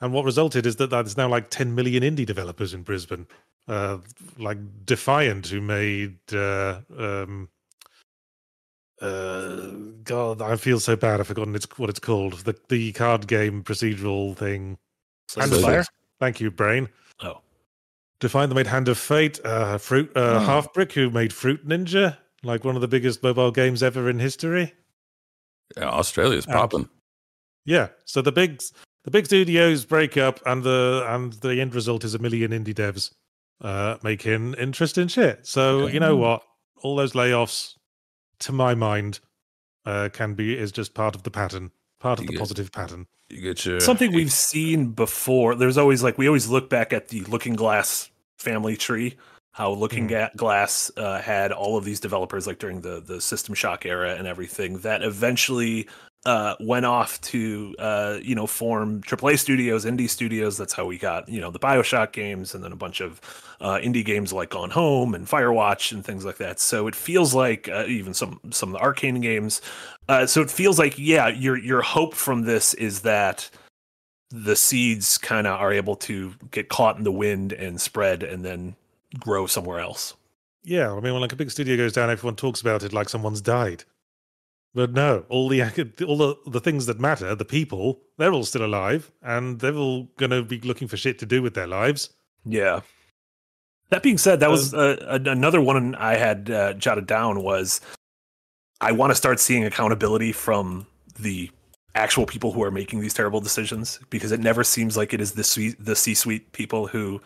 And 0.00 0.12
what 0.12 0.24
resulted 0.24 0.66
is 0.66 0.76
that 0.76 0.90
there's 0.90 1.16
now 1.16 1.28
like 1.28 1.48
10 1.50 1.74
million 1.74 2.02
indie 2.02 2.26
developers 2.26 2.74
in 2.74 2.82
Brisbane, 2.82 3.26
uh, 3.68 3.98
like 4.38 4.58
Defiant, 4.84 5.46
who 5.48 5.60
made 5.60 6.18
uh, 6.32 6.80
um, 6.96 7.48
uh, 9.00 9.70
God, 10.04 10.40
I 10.40 10.56
feel 10.56 10.80
so 10.80 10.96
bad. 10.96 11.20
I've 11.20 11.26
forgotten 11.26 11.54
it's 11.54 11.66
what 11.78 11.90
it's 11.90 11.98
called. 12.00 12.34
The 12.44 12.56
the 12.68 12.92
card 12.92 13.26
game 13.26 13.62
procedural 13.62 14.36
thing. 14.36 14.78
Hand 15.36 15.52
of 15.52 15.62
Fate. 15.62 15.86
Thank 16.20 16.40
you, 16.40 16.50
Brain. 16.50 16.88
Oh. 17.20 17.40
Defiant 18.20 18.54
made 18.54 18.66
Hand 18.68 18.88
of 18.88 18.96
Fate. 18.96 19.38
Uh, 19.44 19.76
Fruit 19.78 20.10
uh, 20.16 20.40
Hmm. 20.40 20.46
Half 20.46 20.72
Brick, 20.72 20.92
who 20.92 21.10
made 21.10 21.32
Fruit 21.32 21.66
Ninja, 21.68 22.16
like 22.42 22.64
one 22.64 22.74
of 22.74 22.80
the 22.80 22.88
biggest 22.88 23.22
mobile 23.22 23.50
games 23.50 23.82
ever 23.82 24.08
in 24.08 24.18
history. 24.18 24.72
Yeah, 25.76 25.90
Australia's 25.90 26.46
And- 26.46 26.54
popping. 26.54 26.88
Yeah. 27.66 27.88
So 28.04 28.22
the 28.22 28.32
big 28.32 28.62
the 29.04 29.10
big 29.10 29.26
studios 29.26 29.84
break 29.84 30.16
up, 30.16 30.40
and 30.46 30.62
the 30.62 31.04
and 31.08 31.34
the 31.34 31.60
end 31.60 31.74
result 31.74 32.04
is 32.04 32.14
a 32.14 32.18
million 32.18 32.52
indie 32.52 32.72
devs 32.74 33.12
uh, 33.60 33.96
making 34.02 34.54
interesting 34.54 35.08
shit. 35.08 35.46
So 35.46 35.80
Okay. 35.82 35.94
you 35.94 36.00
know 36.00 36.16
what? 36.16 36.42
All 36.82 36.96
those 36.96 37.12
layoffs, 37.14 37.74
to 38.40 38.52
my 38.52 38.74
mind, 38.74 39.20
uh, 39.84 40.08
can 40.12 40.34
be 40.34 40.56
is 40.56 40.72
just 40.72 40.94
part 40.94 41.14
of 41.14 41.22
the 41.22 41.30
pattern, 41.30 41.70
part 42.00 42.18
of 42.18 42.26
the 42.26 42.34
Yeah. 42.34 42.38
positive 42.40 42.70
pattern. 42.72 43.06
You 43.28 43.40
get 43.40 43.64
your 43.64 43.80
Something 43.80 44.12
we've 44.12 44.32
seen 44.32 44.90
before. 44.90 45.54
There's 45.54 45.78
always 45.78 46.02
like 46.02 46.16
we 46.18 46.26
always 46.26 46.48
look 46.48 46.68
back 46.70 46.92
at 46.92 47.08
the 47.08 47.22
Looking 47.22 47.54
Glass 47.54 48.10
family 48.38 48.76
tree. 48.76 49.16
How 49.52 49.70
Looking 49.70 50.12
at 50.12 50.36
Glass 50.36 50.90
uh, 50.98 51.20
had 51.22 51.50
all 51.50 51.78
of 51.78 51.84
these 51.84 51.98
developers 51.98 52.46
like 52.46 52.58
during 52.58 52.82
the 52.82 53.00
the 53.00 53.20
System 53.20 53.54
Shock 53.54 53.86
era 53.86 54.14
and 54.14 54.26
everything 54.28 54.80
that 54.80 55.02
eventually 55.02 55.88
uh, 56.26 56.56
went 56.58 56.84
off 56.84 57.20
to 57.20 57.74
uh, 57.78 58.18
you 58.20 58.34
know 58.34 58.46
form 58.46 59.00
AAA 59.02 59.38
studios, 59.38 59.84
indie 59.84 60.10
studios. 60.10 60.58
That's 60.58 60.72
how 60.72 60.84
we 60.84 60.98
got 60.98 61.28
you 61.28 61.40
know 61.40 61.52
the 61.52 61.60
Bioshock 61.60 62.12
games, 62.12 62.54
and 62.54 62.62
then 62.64 62.72
a 62.72 62.76
bunch 62.76 63.00
of 63.00 63.20
uh, 63.60 63.78
indie 63.78 64.04
games 64.04 64.32
like 64.32 64.50
Gone 64.50 64.70
Home 64.70 65.14
and 65.14 65.26
Firewatch 65.26 65.92
and 65.92 66.04
things 66.04 66.24
like 66.24 66.38
that. 66.38 66.58
So 66.58 66.88
it 66.88 66.96
feels 66.96 67.32
like 67.32 67.68
uh, 67.68 67.84
even 67.86 68.12
some 68.12 68.40
some 68.50 68.74
of 68.74 68.80
the 68.80 68.86
Arkane 68.86 69.22
games. 69.22 69.62
Uh, 70.08 70.26
so 70.26 70.42
it 70.42 70.50
feels 70.50 70.80
like 70.80 70.98
yeah, 70.98 71.28
your 71.28 71.56
your 71.56 71.80
hope 71.80 72.12
from 72.14 72.42
this 72.42 72.74
is 72.74 73.02
that 73.02 73.48
the 74.30 74.56
seeds 74.56 75.18
kind 75.18 75.46
of 75.46 75.60
are 75.60 75.72
able 75.72 75.94
to 75.94 76.34
get 76.50 76.68
caught 76.68 76.98
in 76.98 77.04
the 77.04 77.12
wind 77.12 77.52
and 77.52 77.80
spread 77.80 78.24
and 78.24 78.44
then 78.44 78.74
grow 79.20 79.46
somewhere 79.46 79.78
else. 79.78 80.14
Yeah, 80.64 80.90
I 80.90 80.94
mean, 80.98 81.12
when 81.12 81.22
like 81.22 81.32
a 81.32 81.36
big 81.36 81.52
studio 81.52 81.76
goes 81.76 81.92
down, 81.92 82.10
everyone 82.10 82.34
talks 82.34 82.60
about 82.60 82.82
it 82.82 82.92
like 82.92 83.08
someone's 83.08 83.40
died. 83.40 83.84
But 84.76 84.92
no, 84.92 85.24
all 85.30 85.48
the 85.48 85.62
all 86.06 86.18
the, 86.18 86.36
the 86.46 86.60
things 86.60 86.84
that 86.84 87.00
matter, 87.00 87.34
the 87.34 87.46
people, 87.46 88.02
they're 88.18 88.34
all 88.34 88.44
still 88.44 88.62
alive, 88.62 89.10
and 89.22 89.58
they're 89.58 89.74
all 89.74 90.10
going 90.18 90.32
to 90.32 90.42
be 90.42 90.60
looking 90.60 90.86
for 90.86 90.98
shit 90.98 91.18
to 91.20 91.26
do 91.26 91.40
with 91.40 91.54
their 91.54 91.66
lives. 91.66 92.10
Yeah. 92.44 92.80
That 93.88 94.02
being 94.02 94.18
said, 94.18 94.40
that 94.40 94.50
was 94.50 94.74
uh, 94.74 95.18
another 95.24 95.62
one 95.62 95.94
I 95.94 96.16
had 96.16 96.50
uh, 96.50 96.74
jotted 96.74 97.06
down 97.06 97.42
was 97.42 97.80
I 98.78 98.92
want 98.92 99.12
to 99.12 99.14
start 99.14 99.40
seeing 99.40 99.64
accountability 99.64 100.32
from 100.32 100.86
the 101.18 101.50
actual 101.94 102.26
people 102.26 102.52
who 102.52 102.62
are 102.62 102.70
making 102.70 103.00
these 103.00 103.14
terrible 103.14 103.40
decisions 103.40 103.98
because 104.10 104.30
it 104.30 104.40
never 104.40 104.62
seems 104.62 104.94
like 104.94 105.14
it 105.14 105.22
is 105.22 105.32
the 105.32 105.44
C- 105.44 105.76
the 105.78 105.96
C-suite 105.96 106.52
people 106.52 106.88
who 106.88 107.22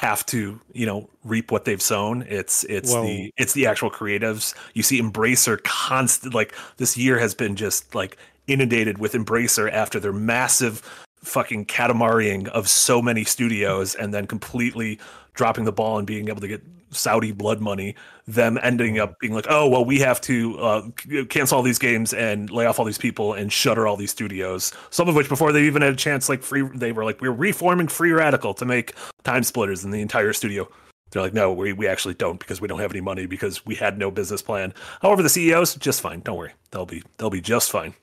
have 0.00 0.24
to, 0.24 0.58
you 0.72 0.86
know, 0.86 1.10
reap 1.24 1.50
what 1.52 1.66
they've 1.66 1.82
sown. 1.82 2.22
It's 2.26 2.64
it's 2.64 2.90
Well- 2.90 3.02
the 3.02 3.30
it's 3.36 3.52
the 3.52 3.66
actual 3.66 3.90
creatives. 3.90 4.54
You 4.72 4.82
see 4.82 4.98
Embracer 4.98 5.62
constant 5.62 6.32
like 6.32 6.54
this 6.78 6.96
year 6.96 7.18
has 7.18 7.34
been 7.34 7.54
just 7.54 7.94
like 7.94 8.16
inundated 8.46 8.96
with 8.96 9.12
Embracer 9.12 9.70
after 9.70 10.00
their 10.00 10.14
massive 10.14 10.80
fucking 11.22 11.66
catamarying 11.66 12.48
of 12.48 12.66
so 12.66 13.02
many 13.02 13.24
studios 13.24 13.94
and 13.94 14.14
then 14.14 14.26
completely 14.26 14.98
dropping 15.34 15.64
the 15.64 15.72
ball 15.72 15.98
and 15.98 16.06
being 16.06 16.28
able 16.30 16.40
to 16.40 16.48
get 16.48 16.62
Saudi 16.90 17.32
blood 17.32 17.60
money, 17.60 17.94
them 18.26 18.58
ending 18.62 18.98
up 18.98 19.18
being 19.20 19.32
like, 19.32 19.46
oh, 19.48 19.68
well, 19.68 19.84
we 19.84 19.98
have 20.00 20.20
to 20.22 20.58
uh, 20.58 20.88
cancel 21.28 21.56
all 21.56 21.62
these 21.62 21.78
games 21.78 22.12
and 22.12 22.50
lay 22.50 22.66
off 22.66 22.78
all 22.78 22.84
these 22.84 22.98
people 22.98 23.34
and 23.34 23.52
shutter 23.52 23.86
all 23.86 23.96
these 23.96 24.10
studios. 24.10 24.72
Some 24.90 25.08
of 25.08 25.14
which, 25.14 25.28
before 25.28 25.52
they 25.52 25.64
even 25.64 25.82
had 25.82 25.92
a 25.92 25.96
chance, 25.96 26.28
like 26.28 26.42
free, 26.42 26.62
they 26.74 26.92
were 26.92 27.04
like, 27.04 27.20
we're 27.20 27.32
reforming 27.32 27.88
Free 27.88 28.12
Radical 28.12 28.54
to 28.54 28.64
make 28.64 28.94
Time 29.24 29.42
Splitters 29.42 29.84
in 29.84 29.90
the 29.90 30.00
entire 30.00 30.32
studio. 30.32 30.68
They're 31.10 31.22
like, 31.22 31.34
no, 31.34 31.52
we, 31.52 31.72
we 31.72 31.88
actually 31.88 32.14
don't 32.14 32.38
because 32.38 32.60
we 32.60 32.68
don't 32.68 32.78
have 32.78 32.92
any 32.92 33.00
money 33.00 33.26
because 33.26 33.66
we 33.66 33.74
had 33.74 33.98
no 33.98 34.10
business 34.10 34.42
plan. 34.42 34.72
However, 35.02 35.22
the 35.22 35.28
CEOs 35.28 35.74
just 35.76 36.00
fine. 36.00 36.20
Don't 36.20 36.36
worry, 36.36 36.52
they'll 36.70 36.86
be 36.86 37.02
they'll 37.18 37.30
be 37.30 37.40
just 37.40 37.70
fine. 37.70 37.94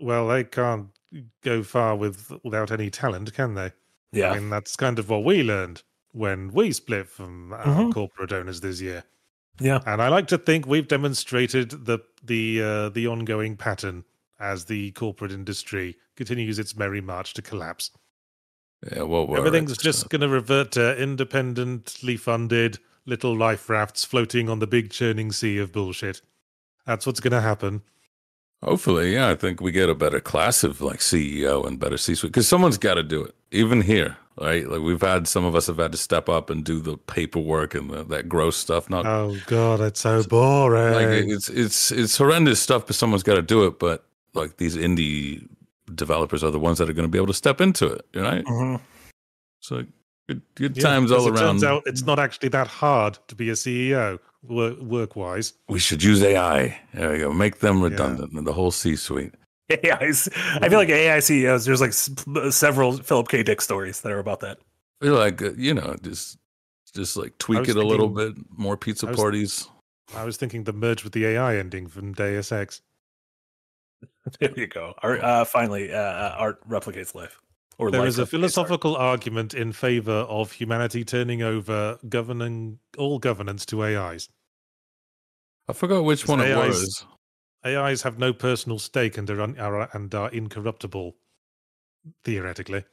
Well, 0.00 0.28
they 0.28 0.44
can't 0.44 0.88
go 1.42 1.62
far 1.62 1.96
with 1.96 2.32
without 2.44 2.70
any 2.70 2.88
talent, 2.88 3.34
can 3.34 3.54
they? 3.54 3.72
Yeah, 4.12 4.30
I 4.30 4.38
mean, 4.38 4.50
that's 4.50 4.76
kind 4.76 4.98
of 4.98 5.08
what 5.08 5.24
we 5.24 5.42
learned 5.42 5.82
when 6.12 6.52
we 6.52 6.72
split 6.72 7.08
from 7.08 7.52
our 7.52 7.64
Mhm. 7.64 7.92
corporate 7.94 8.32
owners 8.32 8.60
this 8.60 8.80
year. 8.80 9.04
yeah. 9.60 9.80
And 9.86 10.00
I 10.02 10.08
like 10.08 10.28
to 10.28 10.38
think 10.38 10.66
we've 10.66 10.88
demonstrated 10.88 11.70
the 11.86 11.98
the 12.24 12.62
uh, 12.62 12.88
the 12.90 13.06
ongoing 13.06 13.56
pattern 13.56 14.04
as 14.38 14.64
the 14.66 14.90
corporate 14.92 15.32
industry 15.32 15.96
continues 16.16 16.58
its 16.58 16.76
merry 16.76 17.00
march 17.00 17.34
to 17.34 17.42
collapse. 17.42 17.90
yeah, 18.92 19.02
what 19.02 19.28
were 19.28 19.38
Everything's 19.38 19.76
just 19.78 20.08
going 20.08 20.20
to 20.22 20.28
revert 20.28 20.72
to 20.72 20.96
independently 21.00 22.16
funded 22.16 22.78
little 23.06 23.36
life 23.36 23.68
rafts 23.70 24.04
floating 24.04 24.48
on 24.48 24.58
the 24.58 24.66
big 24.66 24.90
churning 24.90 25.32
sea 25.32 25.58
of 25.58 25.70
bullshit. 25.72 26.20
That's 26.86 27.06
what's 27.06 27.20
going 27.20 27.32
to 27.32 27.40
happen. 27.40 27.82
Hopefully, 28.62 29.12
yeah. 29.14 29.28
I 29.28 29.34
think 29.34 29.60
we 29.60 29.72
get 29.72 29.88
a 29.88 29.94
better 29.94 30.20
class 30.20 30.62
of 30.64 30.80
like 30.80 31.00
CEO 31.00 31.64
and 31.66 31.78
better 31.80 31.96
C-suite 31.96 32.32
because 32.32 32.46
someone's 32.48 32.78
got 32.78 32.94
to 32.94 33.02
do 33.02 33.22
it. 33.24 33.34
Even 33.50 33.82
here, 33.82 34.16
right? 34.40 34.68
Like 34.68 34.80
we've 34.80 35.00
had 35.00 35.26
some 35.28 35.44
of 35.44 35.54
us 35.54 35.66
have 35.66 35.78
had 35.78 35.92
to 35.92 35.98
step 35.98 36.28
up 36.28 36.50
and 36.50 36.64
do 36.64 36.80
the 36.80 36.96
paperwork 36.96 37.74
and 37.74 37.90
the, 37.90 38.04
that 38.04 38.28
gross 38.28 38.56
stuff. 38.56 38.88
Not 38.90 39.06
Oh 39.06 39.36
god, 39.46 39.80
it's 39.80 40.00
so 40.00 40.22
boring. 40.24 40.94
like 40.94 41.08
it's 41.28 41.48
it's 41.48 41.90
it's 41.92 42.16
horrendous 42.16 42.60
stuff, 42.60 42.86
but 42.86 42.96
someone's 42.96 43.22
got 43.22 43.34
to 43.36 43.42
do 43.42 43.66
it. 43.66 43.78
But 43.78 44.04
like 44.34 44.56
these 44.56 44.76
indie 44.76 45.46
developers 45.94 46.42
are 46.42 46.50
the 46.50 46.58
ones 46.58 46.78
that 46.78 46.88
are 46.88 46.92
going 46.94 47.06
to 47.08 47.10
be 47.10 47.18
able 47.18 47.26
to 47.28 47.34
step 47.34 47.60
into 47.60 47.86
it, 47.86 48.06
right? 48.14 48.44
Mhm. 48.44 48.80
So 49.60 49.84
good 50.28 50.42
good 50.54 50.76
Yeah, 50.76 50.82
times 50.82 51.12
all 51.12 51.26
it 51.26 51.30
around. 51.34 51.38
Turns 51.60 51.64
out 51.64 51.82
it's 51.86 52.02
not 52.04 52.18
actually 52.18 52.48
that 52.50 52.66
hard 52.66 53.18
to 53.28 53.34
be 53.34 53.50
a 53.50 53.54
CEO 53.54 54.18
work, 54.44 55.14
wise. 55.14 55.52
we 55.68 55.78
should 55.78 56.02
use 56.02 56.20
AI. 56.22 56.80
There 56.94 57.12
we 57.12 57.18
go. 57.18 57.32
Make 57.32 57.60
them 57.60 57.80
redundant 57.82 58.32
and 58.32 58.44
the 58.46 58.52
whole 58.52 58.70
C-suite. 58.72 59.34
AIs. 59.84 60.28
I 60.60 60.68
feel 60.68 60.78
like 60.78 60.88
AI 60.88 61.20
CEOs. 61.20 61.64
There's 61.64 61.80
like 61.80 61.92
several 62.52 62.98
Philip 62.98 63.28
K. 63.28 63.42
Dick 63.42 63.60
stories 63.60 64.00
that 64.02 64.12
are 64.12 64.18
about 64.18 64.40
that. 64.40 64.58
I 65.00 65.04
feel 65.06 65.14
like 65.14 65.40
uh, 65.42 65.52
you 65.56 65.74
know, 65.74 65.96
just 66.02 66.38
just 66.94 67.16
like 67.16 67.36
tweak 67.38 67.60
was 67.60 67.68
it 67.70 67.76
a 67.76 67.82
little 67.86 68.08
bit. 68.08 68.34
More 68.56 68.76
pizza 68.76 69.06
I 69.06 69.10
was- 69.10 69.18
parties. 69.18 69.68
I 70.14 70.24
was 70.24 70.36
thinking 70.36 70.64
the 70.64 70.74
merge 70.74 71.04
with 71.04 71.14
the 71.14 71.24
AI 71.24 71.56
ending 71.56 71.86
from 71.86 72.12
Deus 72.12 72.52
Ex. 72.52 72.82
There 74.40 74.52
you 74.56 74.66
go. 74.66 74.94
Art, 75.02 75.20
uh, 75.20 75.44
finally, 75.44 75.92
uh, 75.92 75.96
uh, 75.98 76.34
art 76.38 76.68
replicates 76.68 77.14
life. 77.14 77.40
Or 77.78 77.90
There 77.90 78.00
life 78.00 78.08
is 78.08 78.18
a 78.18 78.22
replicates 78.22 78.24
art. 78.24 78.28
philosophical 78.30 78.96
argument 78.96 79.54
in 79.54 79.72
favor 79.72 80.12
of 80.12 80.52
humanity 80.52 81.04
turning 81.04 81.42
over 81.42 81.98
governing 82.08 82.78
all 82.98 83.18
governance 83.18 83.64
to 83.66 83.82
AIs. 83.84 84.28
I 85.68 85.72
forgot 85.72 86.04
which 86.04 86.20
It's 86.22 86.28
one 86.28 86.40
it 86.40 86.54
was. 86.56 87.06
AIs 87.64 88.02
have 88.02 88.18
no 88.18 88.32
personal 88.32 88.78
stake 88.78 89.16
and 89.18 89.28
are, 89.30 89.40
un- 89.40 89.58
are 89.58 89.88
and 89.92 90.14
are 90.14 90.28
incorruptible, 90.30 91.14
theoretically. 92.24 92.84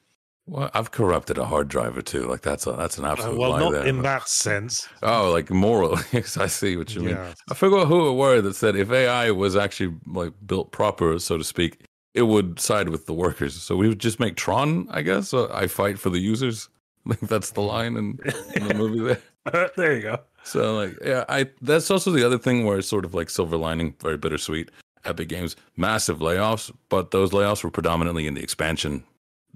Well, 0.45 0.71
I've 0.73 0.89
corrupted 0.91 1.37
a 1.37 1.45
hard 1.45 1.67
drive 1.67 1.95
or 1.95 2.01
two. 2.01 2.25
Like 2.25 2.41
that's 2.41 2.65
a 2.65 2.71
that's 2.71 2.97
an 2.97 3.05
Uh, 3.05 3.11
absolute 3.11 3.37
well, 3.37 3.51
lie 3.51 3.59
not 3.59 3.71
there. 3.73 3.85
in 3.85 3.97
but- 3.97 4.03
that 4.03 4.27
sense. 4.29 4.87
Oh, 5.03 5.31
like 5.31 5.49
morally. 5.51 6.01
I 6.13 6.47
see 6.47 6.75
what 6.75 6.93
you 6.95 7.01
mean. 7.01 7.15
Yeah. 7.15 7.33
I 7.49 7.53
forgot 7.53 7.87
who 7.87 8.09
it 8.09 8.13
were 8.13 8.41
that 8.41 8.55
said 8.55 8.75
if 8.75 8.91
AI 8.91 9.29
was 9.31 9.55
actually 9.55 9.95
like 10.07 10.33
built 10.45 10.71
proper, 10.71 11.19
so 11.19 11.37
to 11.37 11.43
speak, 11.43 11.81
it 12.15 12.23
would 12.23 12.59
side 12.59 12.89
with 12.89 13.05
the 13.05 13.13
workers. 13.13 13.53
So 13.61 13.75
we 13.75 13.87
would 13.87 13.99
just 13.99 14.19
make 14.19 14.35
Tron, 14.37 14.87
I 14.89 15.03
guess. 15.03 15.29
So 15.29 15.51
I 15.53 15.67
fight 15.67 15.99
for 15.99 16.09
the 16.09 16.19
users. 16.19 16.69
I 17.09 17.13
think 17.13 17.29
that's 17.29 17.51
the 17.51 17.61
line 17.61 17.95
in, 17.95 18.19
in 18.55 18.67
the 18.67 18.73
movie 18.73 19.17
there. 19.45 19.71
there 19.77 19.95
you 19.95 20.01
go. 20.01 20.19
So 20.43 20.75
like, 20.75 20.97
yeah, 21.05 21.25
I 21.29 21.49
that's 21.61 21.91
also 21.91 22.11
the 22.11 22.25
other 22.25 22.37
thing 22.37 22.65
where 22.65 22.79
it's 22.79 22.87
sort 22.87 23.05
of 23.05 23.13
like 23.13 23.29
silver 23.29 23.57
lining, 23.57 23.93
very 24.01 24.17
bittersweet. 24.17 24.69
Epic 25.05 25.29
Games, 25.29 25.55
massive 25.77 26.19
layoffs, 26.19 26.71
but 26.89 27.11
those 27.11 27.31
layoffs 27.31 27.63
were 27.63 27.71
predominantly 27.71 28.27
in 28.27 28.33
the 28.33 28.43
expansion 28.43 29.01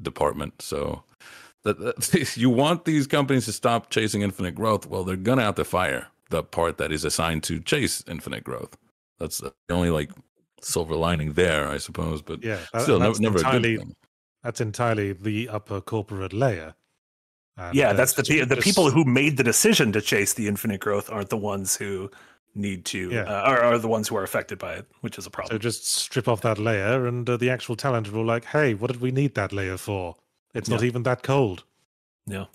department. 0.01 0.61
So 0.61 1.03
that, 1.63 1.77
that 1.79 2.37
you 2.37 2.49
want 2.49 2.85
these 2.85 3.07
companies 3.07 3.43
to 3.45 3.51
stop 3.51 3.89
chasing 3.89 4.21
infinite 4.21 4.55
growth. 4.55 4.85
Well, 4.87 5.03
they're 5.03 5.17
gonna 5.17 5.41
have 5.41 5.55
to 5.55 5.65
fire 5.65 6.07
the 6.29 6.43
part 6.43 6.77
that 6.77 6.91
is 6.93 7.03
assigned 7.03 7.43
to 7.43 7.59
chase 7.59 8.03
infinite 8.07 8.43
growth. 8.45 8.77
That's 9.19 9.39
the 9.39 9.53
only 9.69 9.89
like 9.89 10.11
silver 10.61 10.95
lining 10.95 11.33
there, 11.33 11.67
I 11.67 11.77
suppose. 11.77 12.21
But 12.21 12.41
Yeah, 12.43 12.59
that- 12.71 12.83
still, 12.83 12.99
no, 12.99 13.07
that's 13.07 13.19
never 13.19 13.35
a 13.35 13.39
entirely 13.39 13.75
good 13.75 13.79
thing. 13.85 13.95
that's 14.43 14.61
entirely 14.61 15.11
the 15.13 15.49
upper 15.49 15.81
corporate 15.81 16.31
layer. 16.33 16.73
And 17.57 17.75
Yeah, 17.75 17.93
that's 17.93 18.13
the 18.13 18.23
pe- 18.23 18.45
the 18.45 18.57
people 18.57 18.89
who 18.89 19.03
made 19.05 19.37
the 19.37 19.43
decision 19.43 19.91
to 19.91 20.01
chase 20.01 20.33
the 20.33 20.47
infinite 20.47 20.79
growth 20.81 21.09
aren't 21.11 21.29
the 21.29 21.37
ones 21.37 21.75
who 21.75 22.09
need 22.55 22.85
to 22.85 23.09
Yeah. 23.11 23.23
uh, 23.23 23.41
are, 23.49 23.61
are 23.61 23.77
the 23.79 23.87
ones 23.87 24.07
who 24.07 24.15
are 24.15 24.23
affected 24.23 24.57
by 24.59 24.73
it, 24.73 24.85
which 25.01 25.17
is 25.17 25.25
a 25.25 25.29
problem. 25.29 25.53
So 25.55 25.57
just 25.59 25.85
strip 25.91 26.27
off 26.27 26.41
that 26.41 26.57
layer, 26.59 27.05
and 27.07 27.29
uh, 27.29 27.37
the 27.37 27.49
actual 27.49 27.75
talent 27.75 28.11
will 28.11 28.25
like, 28.25 28.45
hey, 28.45 28.73
what 28.73 28.91
did 28.91 29.01
we 29.01 29.11
need 29.11 29.35
that 29.35 29.51
layer 29.53 29.77
for? 29.77 30.15
It's 30.53 30.69
not 30.69 30.83
even 30.83 31.03
that 31.03 31.23
cold. 31.23 31.63
yeah. 32.27 32.45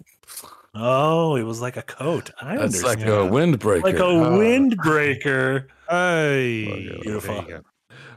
Oh, 0.75 1.35
it 1.35 1.43
was 1.45 1.61
like 1.61 1.77
a 1.77 1.83
coat. 1.83 2.31
I 2.41 2.57
That's 2.57 2.83
like 2.85 3.01
a 3.01 3.27
windbreaker. 3.27 3.83
like 3.83 3.97
a 3.99 4.05
Oh. 4.05 4.39
windbreaker. 4.39 5.67
Hey, 5.91 6.67
Okay, 6.71 7.01
Beautiful. 7.03 7.35
there 7.37 7.43
you 7.45 7.49
go. 7.49 7.63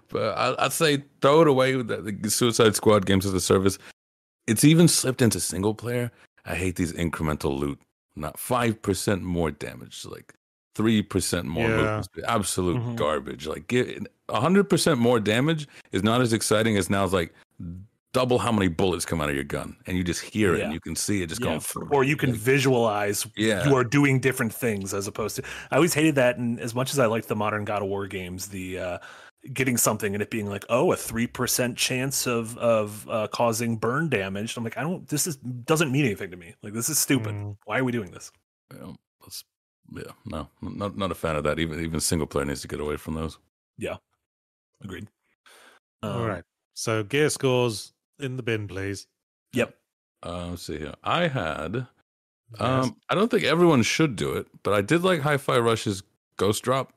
But 0.09 0.37
I, 0.37 0.65
I'd 0.65 0.73
say 0.73 1.05
throw 1.21 1.41
it 1.41 1.47
away 1.47 1.77
with 1.77 1.87
the, 1.87 1.97
the 2.11 2.29
Suicide 2.29 2.75
Squad 2.75 3.05
games 3.05 3.25
as 3.25 3.33
a 3.33 3.39
service. 3.39 3.79
It's 4.45 4.65
even 4.65 4.89
slipped 4.89 5.21
into 5.21 5.39
single 5.39 5.73
player. 5.73 6.11
I 6.45 6.55
hate 6.55 6.75
these 6.75 6.93
incremental 6.93 7.57
loot. 7.57 7.79
Not 8.15 8.37
five 8.37 8.81
percent 8.81 9.21
more 9.21 9.51
damage, 9.51 10.05
like 10.05 10.33
three 10.75 11.01
percent 11.01 11.45
more 11.45 11.69
Yeah. 11.69 11.97
loot. 11.97 12.07
It's 12.15 12.27
Absolute 12.27 12.77
Mhm. 12.77 12.95
garbage. 12.97 13.47
Like 13.47 13.67
get 13.67 14.07
hundred 14.29 14.69
percent 14.69 14.99
more 14.99 15.19
damage 15.19 15.67
is 15.91 16.03
not 16.03 16.21
as 16.21 16.33
exciting 16.33 16.77
as 16.77 16.89
now. 16.89 17.03
It's 17.03 17.13
like 17.13 17.33
double 18.13 18.37
how 18.39 18.51
many 18.51 18.67
bullets 18.67 19.05
come 19.05 19.21
out 19.21 19.29
of 19.29 19.35
your 19.35 19.45
gun, 19.45 19.77
and 19.87 19.95
you 19.97 20.03
just 20.03 20.19
hear 20.21 20.53
it 20.53 20.57
Yeah. 20.59 20.63
and 20.65 20.73
you 20.73 20.81
can 20.81 20.97
see 20.97 21.21
it 21.21 21.27
just 21.29 21.39
Yeah, 21.39 21.45
going. 21.45 21.57
f- 21.57 21.77
or 21.91 22.03
you 22.03 22.17
can 22.17 22.31
like, 22.31 22.39
visualize 22.39 23.25
Yeah. 23.37 23.65
you 23.65 23.73
are 23.75 23.85
doing 23.85 24.19
different 24.19 24.53
things 24.53 24.93
as 24.93 25.07
opposed 25.07 25.37
to 25.37 25.43
I 25.71 25.75
always 25.77 25.93
hated 25.93 26.15
that 26.15 26.37
and 26.37 26.59
as 26.59 26.75
much 26.75 26.91
as 26.91 26.99
I 26.99 27.05
liked 27.05 27.29
the 27.29 27.37
modern 27.37 27.63
God 27.63 27.81
of 27.81 27.87
War 27.87 28.07
games, 28.07 28.47
the 28.49 28.79
uh 28.79 28.97
getting 29.53 29.77
something 29.77 30.13
and 30.13 30.21
it 30.21 30.29
being 30.29 30.47
like, 30.47 30.65
oh, 30.69 30.91
a 30.91 30.95
three 30.95 31.27
percent 31.27 31.77
chance 31.77 32.27
of 32.27 32.57
of 32.57 33.09
uh, 33.09 33.27
causing 33.27 33.77
burn 33.77 34.09
damage. 34.09 34.55
I'm 34.57 34.63
like, 34.63 34.77
I 34.77 34.81
don't 34.81 35.07
this 35.07 35.27
is 35.27 35.37
doesn't 35.37 35.91
mean 35.91 36.05
anything 36.05 36.31
to 36.31 36.37
me. 36.37 36.55
Like 36.61 36.73
this 36.73 36.89
is 36.89 36.99
stupid. 36.99 37.33
Mm. 37.33 37.57
Why 37.65 37.79
are 37.79 37.83
we 37.83 37.91
doing 37.91 38.11
this? 38.11 38.31
Yeah, 38.73 38.93
that's, 39.21 39.43
yeah, 39.93 40.11
no, 40.25 40.47
not 40.61 40.97
not 40.97 41.11
a 41.11 41.15
fan 41.15 41.35
of 41.35 41.43
that. 41.43 41.59
Even 41.59 41.83
even 41.83 41.99
single 41.99 42.27
player 42.27 42.45
needs 42.45 42.61
to 42.61 42.67
get 42.67 42.79
away 42.79 42.97
from 42.97 43.15
those. 43.15 43.37
Yeah. 43.77 43.97
Agreed. 44.83 45.07
All 46.03 46.11
Um, 46.11 46.25
right. 46.25 46.43
So 46.73 47.03
gear 47.03 47.29
scores 47.29 47.93
in 48.19 48.37
the 48.37 48.43
bin, 48.43 48.67
please. 48.67 49.07
Yep. 49.53 49.75
Uh, 50.23 50.47
let's 50.47 50.63
see 50.63 50.77
here. 50.77 50.93
I 51.03 51.27
had. 51.27 51.87
Yes. 52.53 52.61
Um, 52.61 52.97
I 53.09 53.15
don't 53.15 53.29
think 53.29 53.43
everyone 53.43 53.81
should 53.83 54.15
do 54.15 54.33
it, 54.33 54.47
but 54.63 54.73
I 54.73 54.81
did 54.81 55.03
like 55.03 55.21
Hi-Fi 55.21 55.57
Rush's 55.59 56.03
Ghost 56.37 56.63
Drop, 56.63 56.93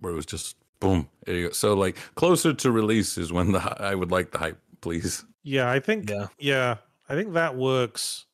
where 0.00 0.12
it 0.12 0.16
was 0.16 0.26
just 0.26 0.56
boom. 0.80 1.08
There 1.24 1.34
you 1.34 1.46
go. 1.48 1.52
So 1.52 1.74
like 1.74 1.96
closer 2.14 2.52
to 2.54 2.70
release 2.70 3.18
is 3.18 3.32
when 3.32 3.52
the 3.52 3.60
I 3.82 3.94
would 3.94 4.10
like 4.10 4.30
the 4.32 4.38
hype, 4.38 4.58
please. 4.80 5.24
yeah, 5.42 5.70
I 5.70 5.80
think. 5.80 6.10
Yeah. 6.10 6.26
Yeah, 6.38 6.76
I 7.08 7.14
think 7.14 7.32
that 7.34 7.56
works 7.56 8.26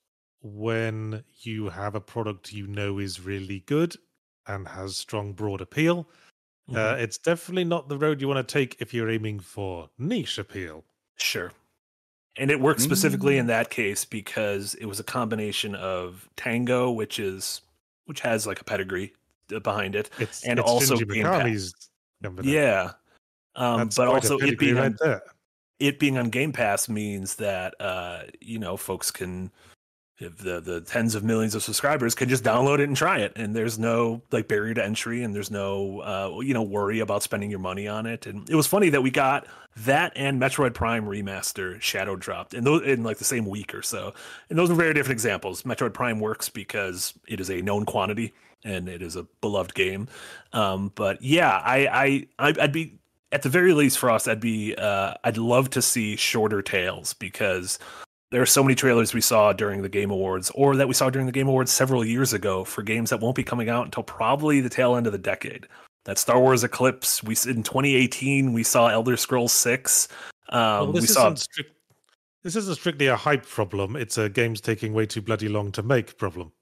when 0.42 1.22
you 1.42 1.68
have 1.68 1.94
a 1.94 2.00
product 2.00 2.52
you 2.52 2.66
know 2.66 2.98
is 2.98 3.20
really 3.20 3.60
good 3.66 3.96
and 4.46 4.66
has 4.68 4.96
strong 4.96 5.32
broad 5.32 5.60
appeal. 5.60 6.08
Mhm. 6.70 6.76
Uh, 6.76 6.96
it's 6.96 7.18
definitely 7.18 7.64
not 7.64 7.88
the 7.88 7.96
road 7.98 8.20
you 8.20 8.28
want 8.28 8.46
to 8.46 8.52
take 8.52 8.76
if 8.80 8.92
you're 8.92 9.10
aiming 9.10 9.40
for 9.40 9.90
niche 9.98 10.38
appeal. 10.38 10.84
Sure. 11.16 11.52
And 12.36 12.50
it 12.50 12.60
worked 12.60 12.80
specifically 12.80 13.34
Mm. 13.34 13.40
in 13.40 13.46
that 13.48 13.70
case 13.70 14.04
because 14.04 14.74
it 14.76 14.86
was 14.86 14.98
a 14.98 15.04
combination 15.04 15.74
of 15.74 16.28
Tango, 16.36 16.90
which 16.90 17.18
is 17.18 17.60
which 18.06 18.20
has 18.20 18.46
like 18.46 18.60
a 18.60 18.64
pedigree 18.64 19.12
uh, 19.54 19.60
behind 19.60 19.94
it. 19.94 20.10
It's 20.18 20.42
And 20.44 20.58
it's 20.58 20.68
also 20.68 20.96
Shinji 20.96 21.12
Game 21.14 21.24
Pass. 21.24 21.42
Mikami's 21.44 21.72
company. 21.72 21.91
Yeah. 22.42 22.92
Um, 23.54 23.90
but 23.96 24.08
also 24.08 24.38
it 24.38 24.58
being 24.58 24.76
right 24.76 24.94
on, 25.04 25.20
it 25.78 25.98
being 25.98 26.16
on 26.16 26.30
Game 26.30 26.52
Pass 26.52 26.88
means 26.88 27.36
that 27.36 27.74
uh, 27.80 28.22
you 28.40 28.58
know 28.58 28.76
folks 28.76 29.10
can 29.10 29.50
the 30.30 30.60
the 30.60 30.80
tens 30.82 31.14
of 31.14 31.24
millions 31.24 31.54
of 31.54 31.62
subscribers 31.62 32.14
can 32.14 32.28
just 32.28 32.44
download 32.44 32.78
it 32.78 32.84
and 32.88 32.96
try 32.96 33.18
it 33.18 33.32
and 33.36 33.56
there's 33.56 33.78
no 33.78 34.22
like 34.30 34.46
barrier 34.46 34.74
to 34.74 34.84
entry 34.84 35.22
and 35.22 35.34
there's 35.34 35.50
no 35.50 36.00
uh, 36.00 36.40
you 36.40 36.54
know 36.54 36.62
worry 36.62 37.00
about 37.00 37.22
spending 37.22 37.50
your 37.50 37.58
money 37.58 37.88
on 37.88 38.06
it 38.06 38.26
and 38.26 38.48
it 38.48 38.54
was 38.54 38.66
funny 38.66 38.88
that 38.88 39.02
we 39.02 39.10
got 39.10 39.46
that 39.76 40.12
and 40.14 40.40
Metroid 40.40 40.74
Prime 40.74 41.06
remaster 41.06 41.80
shadow 41.80 42.14
dropped 42.14 42.54
in 42.54 42.64
those 42.64 42.82
in 42.82 43.02
like 43.02 43.18
the 43.18 43.24
same 43.24 43.46
week 43.46 43.74
or 43.74 43.82
so 43.82 44.14
and 44.50 44.58
those 44.58 44.70
are 44.70 44.74
very 44.74 44.94
different 44.94 45.16
examples. 45.16 45.62
Metroid 45.62 45.94
Prime 45.94 46.20
works 46.20 46.48
because 46.48 47.14
it 47.26 47.40
is 47.40 47.50
a 47.50 47.60
known 47.62 47.84
quantity 47.84 48.32
and 48.64 48.88
it 48.88 49.02
is 49.02 49.16
a 49.16 49.26
beloved 49.40 49.74
game 49.74 50.08
um, 50.52 50.92
but 50.94 51.20
yeah 51.22 51.60
I, 51.64 52.26
I 52.38 52.54
I'd 52.60 52.72
be 52.72 52.98
at 53.32 53.42
the 53.42 53.48
very 53.48 53.72
least 53.72 53.98
for 53.98 54.10
us 54.10 54.28
I'd 54.28 54.40
be 54.40 54.74
uh, 54.76 55.14
I'd 55.24 55.38
love 55.38 55.70
to 55.70 55.82
see 55.82 56.16
shorter 56.16 56.62
tales 56.62 57.14
because 57.14 57.78
there 58.32 58.40
are 58.40 58.46
so 58.46 58.62
many 58.62 58.74
trailers 58.74 59.12
we 59.12 59.20
saw 59.20 59.52
during 59.52 59.82
the 59.82 59.90
Game 59.90 60.10
Awards 60.10 60.50
or 60.54 60.74
that 60.76 60.88
we 60.88 60.94
saw 60.94 61.10
during 61.10 61.26
the 61.26 61.32
Game 61.32 61.48
Awards 61.48 61.70
several 61.70 62.02
years 62.02 62.32
ago 62.32 62.64
for 62.64 62.82
games 62.82 63.10
that 63.10 63.20
won't 63.20 63.36
be 63.36 63.44
coming 63.44 63.68
out 63.68 63.84
until 63.84 64.02
probably 64.02 64.62
the 64.62 64.70
tail 64.70 64.96
end 64.96 65.06
of 65.06 65.12
the 65.12 65.18
decade. 65.18 65.68
That 66.04 66.18
Star 66.18 66.40
Wars 66.40 66.64
Eclipse, 66.64 67.22
we 67.22 67.34
in 67.46 67.62
2018 67.62 68.54
we 68.54 68.64
saw 68.64 68.88
Elder 68.88 69.18
Scrolls 69.18 69.52
6. 69.52 70.08
Um, 70.48 70.58
well, 70.58 70.92
we 70.92 71.02
saw 71.02 71.32
strict, 71.34 71.72
this 72.42 72.56
isn't 72.56 72.74
strictly 72.76 73.06
a 73.06 73.16
hype 73.16 73.46
problem. 73.46 73.96
It's 73.96 74.16
a 74.18 74.30
games 74.30 74.62
taking 74.62 74.94
way 74.94 75.06
too 75.06 75.20
bloody 75.20 75.48
long 75.48 75.70
to 75.72 75.82
make 75.82 76.16
problem. 76.16 76.52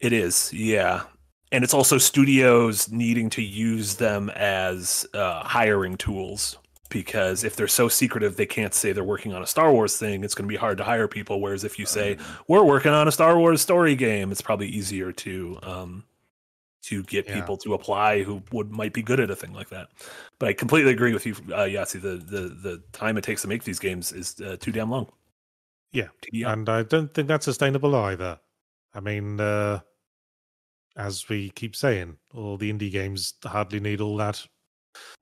It 0.00 0.12
is, 0.12 0.52
yeah. 0.52 1.04
And 1.52 1.62
it's 1.62 1.74
also 1.74 1.98
studios 1.98 2.90
needing 2.90 3.28
to 3.30 3.42
use 3.42 3.94
them 3.96 4.30
as 4.30 5.06
uh, 5.14 5.44
hiring 5.44 5.96
tools 5.96 6.56
because 6.88 7.44
if 7.44 7.56
they're 7.56 7.68
so 7.68 7.88
secretive, 7.88 8.36
they 8.36 8.46
can't 8.46 8.74
say 8.74 8.92
they're 8.92 9.04
working 9.04 9.32
on 9.32 9.42
a 9.42 9.46
Star 9.46 9.70
Wars 9.72 9.96
thing. 9.98 10.24
It's 10.24 10.34
going 10.34 10.46
to 10.46 10.52
be 10.52 10.56
hard 10.56 10.78
to 10.78 10.84
hire 10.84 11.08
people. 11.08 11.40
Whereas 11.40 11.64
if 11.64 11.78
you 11.78 11.86
say 11.86 12.16
we're 12.48 12.64
working 12.64 12.92
on 12.92 13.06
a 13.06 13.12
Star 13.12 13.38
Wars 13.38 13.60
story 13.60 13.94
game, 13.94 14.32
it's 14.32 14.42
probably 14.42 14.66
easier 14.68 15.12
to 15.12 15.58
um, 15.62 16.04
to 16.84 17.02
get 17.04 17.26
Yeah. 17.28 17.34
people 17.34 17.56
to 17.58 17.74
apply 17.74 18.22
who 18.24 18.42
would 18.50 18.70
might 18.70 18.92
be 18.92 19.02
good 19.02 19.20
at 19.20 19.30
a 19.30 19.36
thing 19.36 19.52
like 19.52 19.68
that. 19.70 19.88
But 20.38 20.48
I 20.48 20.52
completely 20.54 20.92
agree 20.92 21.12
with 21.14 21.24
you, 21.26 21.32
uh, 21.52 21.64
Yahtzee. 21.64 22.00
The, 22.02 22.16
the 22.16 22.48
the 22.48 22.82
time 22.92 23.16
it 23.16 23.24
takes 23.24 23.42
to 23.42 23.48
make 23.48 23.64
these 23.64 23.78
games 23.78 24.12
is 24.12 24.40
uh, 24.40 24.56
too 24.58 24.72
damn 24.72 24.90
long. 24.90 25.06
Yeah. 25.92 26.08
Yeah. 26.32 26.52
And 26.52 26.68
I 26.68 26.82
don't 26.82 27.12
think 27.12 27.28
that's 27.28 27.44
sustainable 27.44 27.94
either. 27.94 28.38
I 28.94 29.00
mean, 29.00 29.40
uh, 29.40 29.80
as 30.96 31.28
we 31.28 31.50
keep 31.50 31.74
saying, 31.76 32.16
all 32.34 32.56
the 32.56 32.72
indie 32.72 32.90
games 32.90 33.34
hardly 33.44 33.80
need 33.80 34.00
all 34.00 34.16
that 34.18 34.44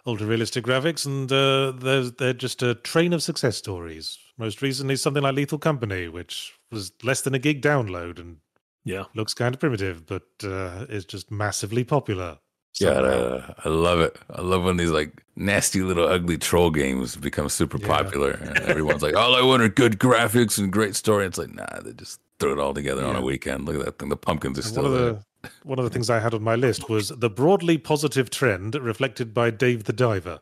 ultra 0.06 0.26
realistic 0.26 0.64
graphics, 0.64 1.06
and 1.06 1.30
uh, 1.30 1.72
they're, 1.72 2.10
they're 2.10 2.32
just 2.32 2.62
a 2.62 2.74
train 2.76 3.12
of 3.12 3.22
success 3.22 3.56
stories. 3.56 4.18
Most 4.38 4.62
recently, 4.62 4.96
something 4.96 5.22
like 5.22 5.34
Lethal 5.34 5.58
Company, 5.58 6.08
which 6.08 6.52
was 6.72 6.92
less 7.02 7.20
than 7.22 7.34
a 7.34 7.38
gig 7.38 7.62
download 7.62 8.18
and 8.18 8.38
Yeah. 8.84 9.04
looks 9.14 9.34
kind 9.34 9.54
of 9.54 9.60
primitive, 9.60 10.06
but 10.06 10.22
uh, 10.42 10.86
is 10.88 11.04
just 11.04 11.30
massively 11.30 11.84
popular. 11.84 12.38
Yeah, 12.80 12.94
somehow. 12.94 13.10
uh, 13.10 13.54
I 13.64 13.68
love 13.68 14.00
it. 14.00 14.16
I 14.30 14.40
love 14.42 14.62
when 14.64 14.76
these 14.76 14.90
like 14.90 15.22
nasty 15.36 15.82
little 15.82 16.06
ugly 16.08 16.38
troll 16.38 16.70
games 16.70 17.16
become 17.16 17.48
super 17.48 17.78
Yeah. 17.78 17.86
popular, 17.88 18.30
and 18.30 18.58
everyone's 18.60 19.02
like, 19.02 19.16
"All 19.16 19.34
I 19.34 19.42
want 19.42 19.62
are 19.62 19.68
good 19.68 19.98
graphics 19.98 20.56
and 20.58 20.72
great 20.72 20.94
story." 20.96 21.26
It's 21.26 21.36
like, 21.36 21.52
nah, 21.52 21.80
they 21.80 21.92
just 21.92 22.20
throw 22.38 22.52
it 22.52 22.58
all 22.60 22.72
together 22.72 23.04
on 23.04 23.16
a 23.16 23.20
weekend. 23.20 23.66
Look 23.66 23.76
at 23.80 23.84
that 23.84 23.98
thing. 23.98 24.08
The 24.08 24.16
pumpkins 24.16 24.56
are 24.58 24.62
And 24.62 24.70
still 24.70 24.84
one 24.84 24.92
of 24.92 24.98
there. 24.98 25.12
the 25.14 25.24
one 25.62 25.78
of 25.78 25.84
the 25.84 25.90
things 25.90 26.10
I 26.10 26.20
had 26.20 26.34
on 26.34 26.42
my 26.42 26.54
list 26.54 26.88
was 26.88 27.08
the 27.08 27.30
broadly 27.30 27.78
positive 27.78 28.30
trend 28.30 28.74
reflected 28.74 29.32
by 29.34 29.50
Dave 29.50 29.84
the 29.84 29.92
Diver, 29.92 30.40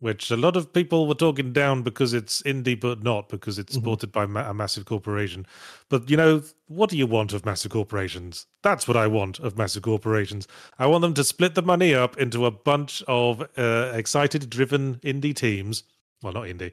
which 0.00 0.30
a 0.30 0.36
lot 0.36 0.56
of 0.56 0.72
people 0.72 1.06
were 1.06 1.14
talking 1.14 1.52
down 1.52 1.82
because 1.82 2.12
it's 2.12 2.42
indie, 2.42 2.78
but 2.78 3.02
not 3.02 3.28
because 3.28 3.58
it's 3.58 3.72
Mhm. 3.72 3.76
supported 3.80 4.12
by 4.12 4.26
ma- 4.26 4.48
a 4.50 4.54
massive 4.54 4.84
corporation. 4.84 5.46
But 5.88 6.10
you 6.10 6.16
know, 6.16 6.42
what 6.66 6.90
do 6.90 6.96
you 6.98 7.06
want 7.06 7.32
of 7.32 7.44
massive 7.46 7.70
corporations? 7.72 8.46
That's 8.62 8.86
what 8.88 8.96
I 8.96 9.06
want 9.06 9.38
of 9.40 9.56
massive 9.56 9.82
corporations. 9.82 10.46
I 10.78 10.86
want 10.86 11.02
them 11.02 11.14
to 11.14 11.24
split 11.24 11.54
the 11.54 11.62
money 11.62 11.94
up 11.94 12.16
into 12.18 12.44
a 12.46 12.50
bunch 12.50 13.02
of 13.08 13.42
uh, 13.56 13.92
excited, 13.94 14.48
driven 14.50 14.96
indie 14.96 15.34
teams. 15.34 15.84
Well, 16.22 16.32
not 16.32 16.44
indie, 16.44 16.72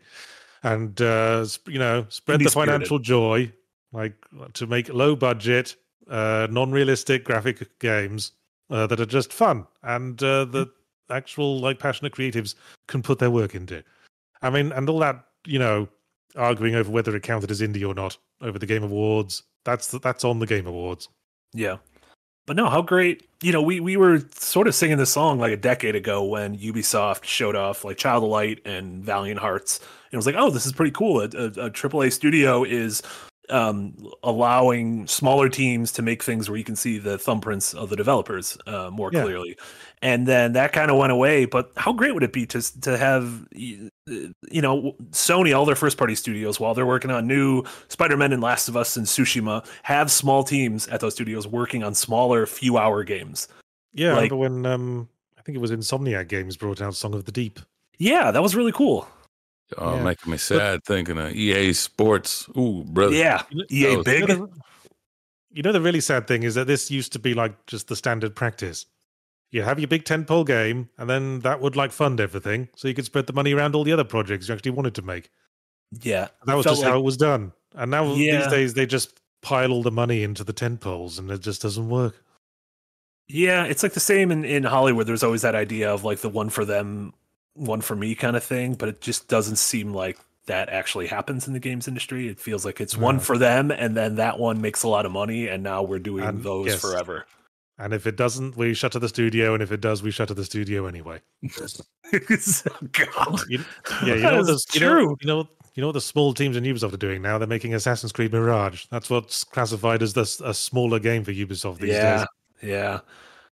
and 0.63 0.99
uh, 1.01 1.45
sp- 1.47 1.67
you 1.69 1.79
know, 1.79 2.05
spread 2.09 2.39
the 2.39 2.45
Indie-spirited. 2.45 2.71
financial 2.71 2.99
joy, 2.99 3.51
like 3.91 4.13
to 4.53 4.65
make 4.67 4.87
low 4.93 5.15
budget 5.15 5.75
uh, 6.11 6.47
non-realistic 6.51 7.23
graphic 7.23 7.79
games 7.79 8.33
uh, 8.69 8.85
that 8.85 8.99
are 8.99 9.05
just 9.05 9.33
fun 9.33 9.65
and 9.83 10.21
uh, 10.21 10.45
the 10.45 10.69
actual 11.09 11.59
like 11.59 11.79
passionate 11.79 12.13
creatives 12.13 12.53
can 12.87 13.01
put 13.01 13.17
their 13.17 13.31
work 13.31 13.55
into. 13.55 13.83
I 14.43 14.49
mean, 14.49 14.71
and 14.71 14.87
all 14.87 14.99
that 14.99 15.25
you 15.45 15.59
know, 15.59 15.87
arguing 16.35 16.75
over 16.75 16.89
whether 16.91 17.15
it 17.15 17.23
counted 17.23 17.51
as 17.51 17.61
indie 17.61 17.87
or 17.87 17.93
not 17.93 18.17
over 18.41 18.59
the 18.59 18.65
Game 18.65 18.83
Awards. 18.83 19.43
That's 19.65 19.87
that's 19.87 20.23
on 20.23 20.39
the 20.39 20.47
Game 20.47 20.67
Awards. 20.67 21.09
Yeah. 21.53 21.77
But 22.47 22.55
no, 22.55 22.69
how 22.69 22.81
great. 22.81 23.27
You 23.43 23.51
know, 23.51 23.61
we, 23.61 23.79
we 23.79 23.97
were 23.97 24.19
sort 24.33 24.67
of 24.67 24.73
singing 24.73 24.97
this 24.97 25.11
song 25.11 25.39
like 25.39 25.51
a 25.51 25.57
decade 25.57 25.95
ago 25.95 26.23
when 26.23 26.57
Ubisoft 26.57 27.23
showed 27.23 27.55
off 27.55 27.85
like 27.85 27.97
Child 27.97 28.23
of 28.23 28.29
Light 28.29 28.61
and 28.65 29.03
Valiant 29.03 29.39
Hearts. 29.39 29.77
And 29.79 30.13
it 30.13 30.17
was 30.17 30.25
like, 30.25 30.35
oh, 30.37 30.49
this 30.49 30.65
is 30.65 30.73
pretty 30.73 30.91
cool. 30.91 31.21
A, 31.21 31.25
a, 31.25 31.45
a 31.65 31.69
AAA 31.69 32.11
studio 32.11 32.63
is 32.63 33.03
um, 33.51 33.93
allowing 34.23 35.05
smaller 35.07 35.49
teams 35.49 35.91
to 35.93 36.01
make 36.01 36.23
things 36.23 36.49
where 36.49 36.57
you 36.57 36.63
can 36.63 36.75
see 36.75 36.97
the 36.97 37.17
thumbprints 37.17 37.75
of 37.75 37.89
the 37.89 37.95
developers 37.95 38.57
uh, 38.67 38.89
more 38.91 39.09
Yeah. 39.13 39.23
clearly. 39.23 39.57
And 40.01 40.27
then 40.27 40.53
that 40.53 40.71
kind 40.73 40.89
of 40.89 40.97
went 40.97 41.11
away. 41.11 41.45
But 41.45 41.71
how 41.77 41.93
great 41.93 42.13
would 42.13 42.23
it 42.23 42.33
be 42.33 42.45
to 42.47 42.81
to 42.81 42.97
have 42.97 43.47
you 43.53 43.91
know 44.51 44.95
Sony 45.11 45.55
all 45.55 45.65
their 45.65 45.75
first 45.75 45.97
party 45.97 46.15
studios 46.15 46.59
while 46.59 46.73
they're 46.73 46.85
working 46.87 47.11
on 47.11 47.27
new 47.27 47.63
Spider-Man 47.89 48.33
and 48.33 48.41
Last 48.41 48.67
of 48.67 48.75
Us 48.75 48.97
and 48.97 49.05
Tsushima 49.05 49.63
have 49.83 50.09
small 50.11 50.43
teams 50.43 50.87
at 50.87 51.01
those 51.01 51.13
studios 51.13 51.45
working 51.47 51.83
on 51.83 51.93
smaller 51.93 52.45
few 52.47 52.77
hour 52.77 53.03
games. 53.03 53.47
Yeah, 53.93 54.13
Like- 54.15 54.31
I 54.31 54.35
remember 54.35 54.37
when 54.37 54.65
um, 54.65 55.09
I 55.37 55.41
think 55.43 55.55
it 55.55 55.61
was 55.61 55.71
Insomniac 55.71 56.27
Games 56.29 56.55
brought 56.57 56.81
out 56.81 56.95
Song 56.95 57.13
of 57.13 57.25
the 57.25 57.31
Deep. 57.31 57.59
Yeah, 57.97 58.31
that 58.31 58.41
was 58.41 58.55
really 58.55 58.71
cool. 58.71 59.07
Oh, 59.77 59.95
Yeah. 59.95 60.03
making 60.03 60.31
me 60.31 60.37
sad 60.37 60.83
thinking 60.85 61.17
of 61.17 61.33
EA 61.35 61.73
Sports. 61.73 62.47
Ooh, 62.57 62.83
brother. 62.85 63.15
Yeah, 63.15 63.43
You 63.49 63.57
know- 63.57 63.65
EA 63.71 63.95
was- 63.97 64.05
big. 64.05 64.21
You 64.21 64.27
know, 64.27 64.45
the, 64.47 64.51
you 65.51 65.63
know 65.63 65.71
the 65.71 65.81
really 65.81 66.01
sad 66.01 66.27
thing 66.27 66.43
is 66.43 66.55
that 66.55 66.67
this 66.67 66.89
used 66.91 67.11
to 67.13 67.19
be 67.19 67.33
like 67.33 67.65
just 67.67 67.87
the 67.87 67.95
standard 67.95 68.35
practice. 68.35 68.85
You 69.51 69.63
have 69.63 69.79
your 69.79 69.87
big 69.89 70.05
tentpole 70.05 70.45
game, 70.47 70.89
and 70.97 71.09
then 71.09 71.39
that 71.41 71.59
would 71.61 71.75
like 71.75 71.91
fund 71.91 72.21
everything, 72.21 72.69
so 72.75 72.87
you 72.87 72.93
could 72.93 73.03
spread 73.05 73.27
the 73.27 73.33
money 73.33 73.53
around 73.53 73.75
all 73.75 73.83
the 73.83 73.91
other 73.91 74.05
projects 74.05 74.47
you 74.47 74.53
actually 74.55 74.71
wanted 74.71 74.95
to 74.95 75.01
make. 75.01 75.29
Yeah, 76.01 76.29
That 76.45 76.55
was 76.55 76.65
just 76.65 76.81
like- 76.81 76.89
how 76.91 76.97
it 76.99 77.03
was 77.03 77.17
done. 77.17 77.51
And 77.75 77.91
now 77.91 78.13
Yeah. 78.13 78.37
these 78.43 78.47
days 78.51 78.73
they 78.75 78.85
just 78.85 79.19
pile 79.41 79.71
all 79.73 79.83
the 79.83 79.91
money 79.91 80.23
into 80.23 80.43
the 80.45 80.53
tentpoles, 80.53 81.19
and 81.19 81.29
it 81.31 81.41
just 81.41 81.61
doesn't 81.61 81.89
work. 81.89 82.15
Yeah, 83.27 83.65
it's 83.65 83.83
like 83.83 83.93
the 83.93 83.99
same 83.99 84.31
in, 84.31 84.43
in 84.45 84.63
Hollywood. 84.63 85.07
There's 85.07 85.23
always 85.23 85.41
that 85.41 85.55
idea 85.55 85.91
of 85.93 86.03
like 86.03 86.19
the 86.19 86.29
one 86.29 86.49
for 86.49 86.63
them, 86.65 87.13
one 87.53 87.81
for 87.81 87.95
me 87.95 88.15
kind 88.15 88.35
of 88.35 88.43
thing, 88.43 88.73
but 88.75 88.89
it 88.89 89.01
just 89.01 89.27
doesn't 89.27 89.57
seem 89.57 89.93
like 89.93 90.17
that 90.47 90.69
actually 90.69 91.07
happens 91.07 91.47
in 91.47 91.53
the 91.53 91.59
games 91.59 91.87
industry. 91.87 92.27
It 92.27 92.39
feels 92.39 92.65
like 92.65 92.81
it's 92.81 92.97
one 92.97 93.19
for 93.19 93.37
them, 93.37 93.71
and 93.71 93.95
then 93.95 94.15
that 94.15 94.39
one 94.39 94.59
makes 94.61 94.83
a 94.83 94.87
lot 94.87 95.05
of 95.05 95.11
money, 95.11 95.47
and 95.47 95.61
now 95.63 95.83
we're 95.83 95.99
doing 95.99 96.23
And 96.23 96.43
those 96.43 96.67
yes. 96.67 96.81
forever. 96.81 97.25
And 97.77 97.93
if 97.93 98.05
it 98.05 98.15
doesn't, 98.15 98.57
we 98.57 98.73
shutter 98.73 98.99
the 98.99 99.09
studio, 99.09 99.53
and 99.53 99.63
if 99.63 99.71
it 99.71 99.81
does, 99.81 100.03
we 100.03 100.11
shutter 100.11 100.33
the 100.33 100.45
studio 100.45 100.85
anyway. 100.87 101.21
God, 102.91 103.39
You, 103.49 103.63
yeah, 104.05 104.15
you 104.15 104.21
know, 104.21 104.39
is 104.39 104.47
what 104.49 104.59
the, 104.67 104.69
you 104.73 104.79
know, 104.81 104.99
you 105.21 105.27
know, 105.27 105.49
you 105.73 105.81
know 105.81 105.87
what 105.87 105.93
the 105.93 106.01
small 106.01 106.33
teams 106.33 106.57
in 106.57 106.63
Ubisoft 106.63 106.93
are 106.93 106.97
doing 106.97 107.21
now. 107.21 107.37
They're 107.37 107.47
making 107.47 107.73
Assassin's 107.73 108.11
Creed 108.11 108.33
Mirage. 108.33 108.85
That's 108.91 109.09
what's 109.09 109.43
classified 109.43 110.03
as 110.03 110.13
the, 110.13 110.21
s- 110.21 110.41
a 110.41 110.53
smaller 110.53 110.99
game 110.99 111.23
for 111.23 111.31
Ubisoft 111.31 111.79
these 111.79 111.91
yeah, 111.91 112.17
days. 112.19 112.27
yeah, 112.69 112.99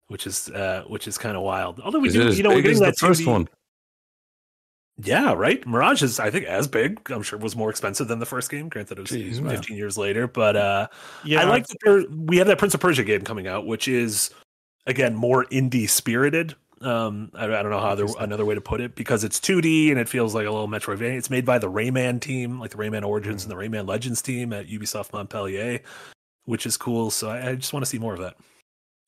which 0.08 0.26
is 0.26 0.50
uh, 0.50 0.86
which 0.88 1.08
is 1.08 1.18
kind 1.18 1.36
of 1.36 1.44
wild. 1.44 1.80
Although 1.82 2.00
we 2.00 2.08
Is 2.08 2.14
do, 2.14 2.34
you 2.34 2.44
know, 2.44 2.50
we're 2.50 2.56
big 2.58 2.66
getting 2.66 2.80
that 2.84 2.98
first 2.98 3.22
2D 3.22 3.28
one? 3.28 3.50
Yeah, 4.98 5.34
right. 5.34 5.66
Mirage 5.68 6.04
is, 6.04 6.20
I 6.20 6.32
think, 6.32 6.46
as 6.46 6.68
big. 6.68 7.12
I'm 7.12 7.22
sure 7.22 7.38
it 7.38 7.44
was 7.44 7.56
more 7.56 7.70
expensive 7.70 8.08
than 8.08 8.20
the 8.20 8.26
first 8.26 8.50
game. 8.50 8.70
Granted, 8.70 8.98
it 8.98 9.02
was 9.02 9.12
Jeez, 9.12 9.36
15 9.36 9.44
man. 9.44 9.64
years 9.78 9.98
later, 9.98 10.26
but 10.28 10.56
uh, 10.56 10.88
Yeah, 11.26 11.42
I 11.42 11.44
like 11.46 11.68
that 11.68 12.08
we 12.12 12.38
have 12.38 12.48
that 12.48 12.58
Prince 12.58 12.74
of 12.74 12.80
Persia 12.80 13.04
game 13.04 13.22
coming 13.24 13.48
out, 13.48 13.66
which 13.66 13.88
is 13.88 14.30
again 14.88 15.14
more 15.16 15.46
indie 15.46 15.90
spirited. 15.90 16.56
Um, 16.82 17.32
I, 17.34 17.46
I 17.46 17.48
don't 17.48 17.72
know 17.72 17.80
how 17.80 17.90
other, 17.90 18.06
another 18.20 18.46
way 18.46 18.56
to 18.56 18.62
put 18.62 18.80
it 18.80 18.96
because 18.96 19.24
it's 19.24 19.40
2D 19.40 19.90
and 19.92 20.00
it 20.00 20.08
feels 20.08 20.36
like 20.36 20.46
a 20.46 20.52
little 20.52 20.68
Metroidvania. 20.68 21.18
It's 21.18 21.30
made 21.30 21.46
by 21.46 21.58
the 21.58 21.70
Rayman 21.70 22.22
team, 22.22 22.60
like 22.60 22.72
the 22.72 22.78
Rayman 22.78 23.04
Origins 23.06 23.44
and 23.44 23.52
the 23.52 23.56
Rayman 23.56 23.88
Legends 23.88 24.22
team 24.22 24.54
at 24.54 24.68
Ubisoft 24.68 25.12
Montpellier, 25.12 25.80
which 26.46 26.66
is 26.66 26.78
cool. 26.78 27.10
So 27.12 27.30
I, 27.30 27.50
I 27.50 27.56
just 27.56 27.74
want 27.74 27.84
to 27.84 27.90
see 27.90 27.98
more 27.98 28.14
of 28.14 28.20
that. 28.20 28.36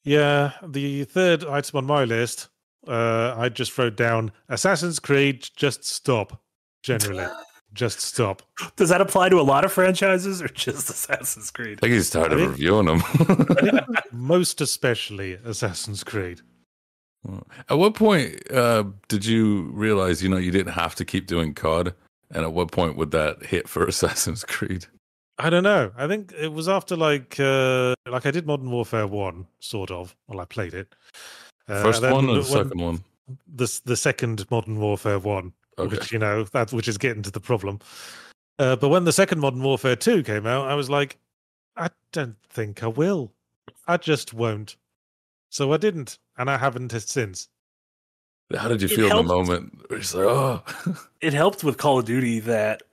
Yeah, 0.04 0.54
the 0.65 1.04
third 1.04 1.43
item 1.45 1.78
on 1.78 1.86
my 1.86 2.06
list, 2.06 2.47
uh, 2.88 3.36
I 3.38 3.50
just 3.50 3.78
wrote 3.78 3.95
down 3.95 4.32
Assassin's 4.50 5.00
Creed. 5.00 5.47
Just 5.56 5.84
stop. 5.86 6.41
Generally, 6.84 7.28
just 7.73 8.00
stop. 8.00 8.41
Does 8.76 8.89
that 8.89 9.02
apply 9.02 9.30
to 9.30 9.39
a 9.39 9.43
lot 9.43 9.65
of 9.65 9.71
franchises 9.71 10.41
or 10.41 10.47
just 10.47 10.89
Assassin's 10.89 11.52
Creed? 11.52 11.80
I 11.80 11.82
think 11.82 11.93
he's 11.93 12.10
tired 12.10 12.32
I 12.32 12.36
of 12.36 12.39
think- 12.39 12.52
reviewing 12.52 12.86
them. 12.86 13.02
Most 14.12 14.62
especially 14.62 15.34
Assassin's 15.43 16.04
Creed. 16.04 16.41
at 17.69 17.78
what 17.78 17.93
point 17.95 18.39
uh, 18.52 18.84
did 19.10 19.26
you 19.26 19.63
realize, 19.73 20.23
you 20.23 20.30
know, 20.30 20.38
you 20.38 20.52
didn't 20.52 20.73
have 20.73 20.95
to 20.95 21.06
keep 21.06 21.28
doing 21.28 21.54
COD? 21.54 21.93
And 22.32 22.43
at 22.43 22.52
what 22.54 22.71
point 22.71 22.97
would 22.97 23.12
that 23.12 23.43
hit 23.45 23.67
for 23.69 23.86
Assassin's 23.88 24.43
Creed? 24.43 24.86
I 25.39 25.50
don't 25.50 25.63
know. 25.63 25.91
I 25.97 26.08
think 26.08 26.34
it 26.39 26.52
was 26.52 26.67
after 26.67 26.95
like 26.95 27.39
uh, 27.39 27.93
like 28.10 28.26
I 28.26 28.32
did 28.32 28.47
Modern 28.47 28.71
Warfare 28.71 29.06
One, 29.08 29.45
sort 29.60 29.91
of. 29.91 30.15
Well, 30.28 30.39
I 30.39 30.45
played 30.45 30.73
it. 30.73 30.95
Uh, 31.67 31.82
First 31.84 32.03
and 32.03 32.13
one 32.13 32.25
or 32.30 32.36
the 32.36 32.51
when- 32.53 32.63
second 32.65 32.82
one? 32.82 33.03
The 33.53 33.82
the 33.84 33.97
second 33.97 34.49
Modern 34.49 34.80
Warfare 34.80 35.19
One, 35.19 35.51
Okay. 35.77 35.97
which 35.97 36.12
you 36.13 36.19
know 36.19 36.43
that 36.45 36.71
which 36.71 36.88
is 36.88 36.97
getting 36.97 37.23
to 37.23 37.32
the 37.32 37.41
problem. 37.41 37.80
Uh, 38.58 38.75
but 38.77 38.88
when 38.89 39.03
the 39.03 39.12
second 39.12 39.39
Modern 39.41 39.62
Warfare 39.62 39.97
Two 39.97 40.23
came 40.23 40.45
out, 40.47 40.67
I 40.69 40.75
was 40.75 40.89
like, 40.89 41.17
I 41.75 41.89
don't 42.13 42.38
think 42.49 42.84
I 42.84 42.88
will. 42.88 43.34
I 43.86 43.97
just 43.97 44.34
won't. 44.34 44.77
So 45.49 45.73
I 45.73 45.77
didn't, 45.77 46.19
and 46.38 46.49
I 46.49 46.58
haven't 46.58 46.91
since. 47.01 47.49
How 48.56 48.69
did 48.69 48.82
you 48.82 48.88
It 48.88 48.95
feel 48.95 49.12
in 49.12 49.17
the 49.27 49.34
moment? 49.34 49.77
It's 49.89 50.13
like, 50.13 50.25
oh, 50.25 50.63
it 51.21 51.34
helped 51.34 51.65
with 51.65 51.77
Call 51.77 51.99
of 51.99 52.06
Duty 52.06 52.39
that 52.41 52.84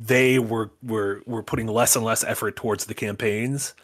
they 0.00 0.38
were 0.38 0.70
were 0.82 1.20
were 1.26 1.42
putting 1.42 1.66
less 1.66 1.94
and 1.94 2.06
less 2.06 2.24
effort 2.24 2.56
towards 2.56 2.86
the 2.86 2.94
campaigns. 2.94 3.74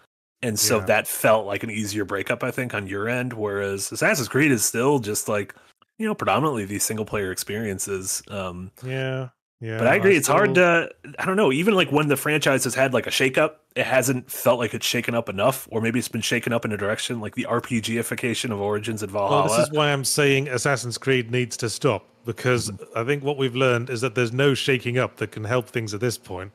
And 0.45 0.59
so 0.59 0.79
Yeah. 0.79 0.85
that 0.85 1.09
felt 1.09 1.47
like 1.47 1.63
an 1.63 1.71
easier 1.71 2.05
breakup, 2.05 2.45
I 2.45 2.51
think, 2.51 2.75
on 2.75 2.87
your 2.87 3.09
end. 3.09 3.33
Whereas 3.33 3.91
Assassin's 3.91 4.29
Creed 4.29 4.53
is 4.53 4.65
still 4.65 4.99
just 4.99 5.27
like, 5.29 5.55
you 5.99 6.07
know, 6.07 6.15
predominantly 6.15 6.65
these 6.67 6.85
single 6.85 7.07
player 7.07 7.33
experiences. 7.33 8.23
Um, 8.29 8.71
Yeah, 8.85 9.29
yeah. 9.61 9.79
but 9.79 9.87
I 9.87 9.95
agree, 9.95 10.17
it's 10.17 10.29
hard 10.29 10.55
to, 10.57 10.91
I 11.19 11.25
don't 11.25 11.37
know, 11.37 11.51
even 11.51 11.75
like 11.75 11.91
when 11.91 12.09
the 12.09 12.17
franchise 12.17 12.65
has 12.65 12.75
had 12.75 12.93
like 12.93 13.07
a 13.07 13.11
shakeup, 13.11 13.53
it 13.75 13.87
hasn't 13.87 14.31
felt 14.31 14.59
like 14.59 14.75
it's 14.75 14.85
shaken 14.87 15.15
up 15.15 15.29
enough, 15.31 15.67
or 15.71 15.81
maybe 15.81 15.99
it's 15.99 16.09
been 16.09 16.21
shaken 16.21 16.53
up 16.53 16.65
in 16.65 16.73
a 16.73 16.77
direction 16.77 17.21
like 17.21 17.37
the 17.37 17.47
RPGification 17.49 18.51
of 18.51 18.61
Origins 18.61 19.03
and 19.03 19.11
Valhalla. 19.11 19.47
Well, 19.49 19.59
this 19.59 19.69
is 19.69 19.73
why 19.73 19.93
I'm 19.93 20.05
saying 20.05 20.49
Assassin's 20.49 20.99
Creed 20.99 21.31
needs 21.31 21.57
to 21.57 21.71
stop 21.71 22.07
because 22.27 22.71
I 22.95 23.05
think 23.05 23.23
what 23.25 23.39
we've 23.39 23.57
learned 23.57 23.89
is 23.89 24.01
that 24.03 24.15
there's 24.15 24.33
no 24.33 24.53
shaking 24.55 24.99
up 24.99 25.17
that 25.17 25.33
can 25.33 25.45
help 25.45 25.69
things 25.69 25.95
at 25.95 26.01
this 26.01 26.19
point. 26.19 26.53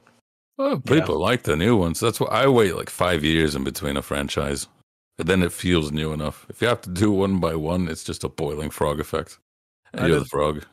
Well, 0.60 0.80
people 0.82 1.18
like 1.18 1.44
the 1.44 1.56
new 1.56 1.78
ones. 1.78 2.02
That's 2.02 2.20
why 2.20 2.28
I 2.28 2.48
wait 2.48 2.76
like 2.76 2.90
five 2.90 3.24
years 3.24 3.56
in 3.56 3.64
between 3.64 3.96
a 3.96 4.02
franchise. 4.02 4.68
And 5.18 5.28
then 5.28 5.42
it 5.42 5.54
feels 5.54 5.92
new 5.92 6.12
enough. 6.12 6.46
If 6.50 6.62
you 6.62 6.68
have 6.68 6.82
to 6.82 6.90
do 6.90 7.12
one 7.12 7.40
by 7.40 7.56
one, 7.56 7.88
it's 7.88 8.04
just 8.04 8.24
a 8.26 8.30
boiling 8.30 8.70
frog 8.70 9.00
effect. 9.00 9.40
And 9.94 10.06
I 10.06 10.08
you're 10.08 10.20
the 10.20 10.26
frog. 10.26 10.66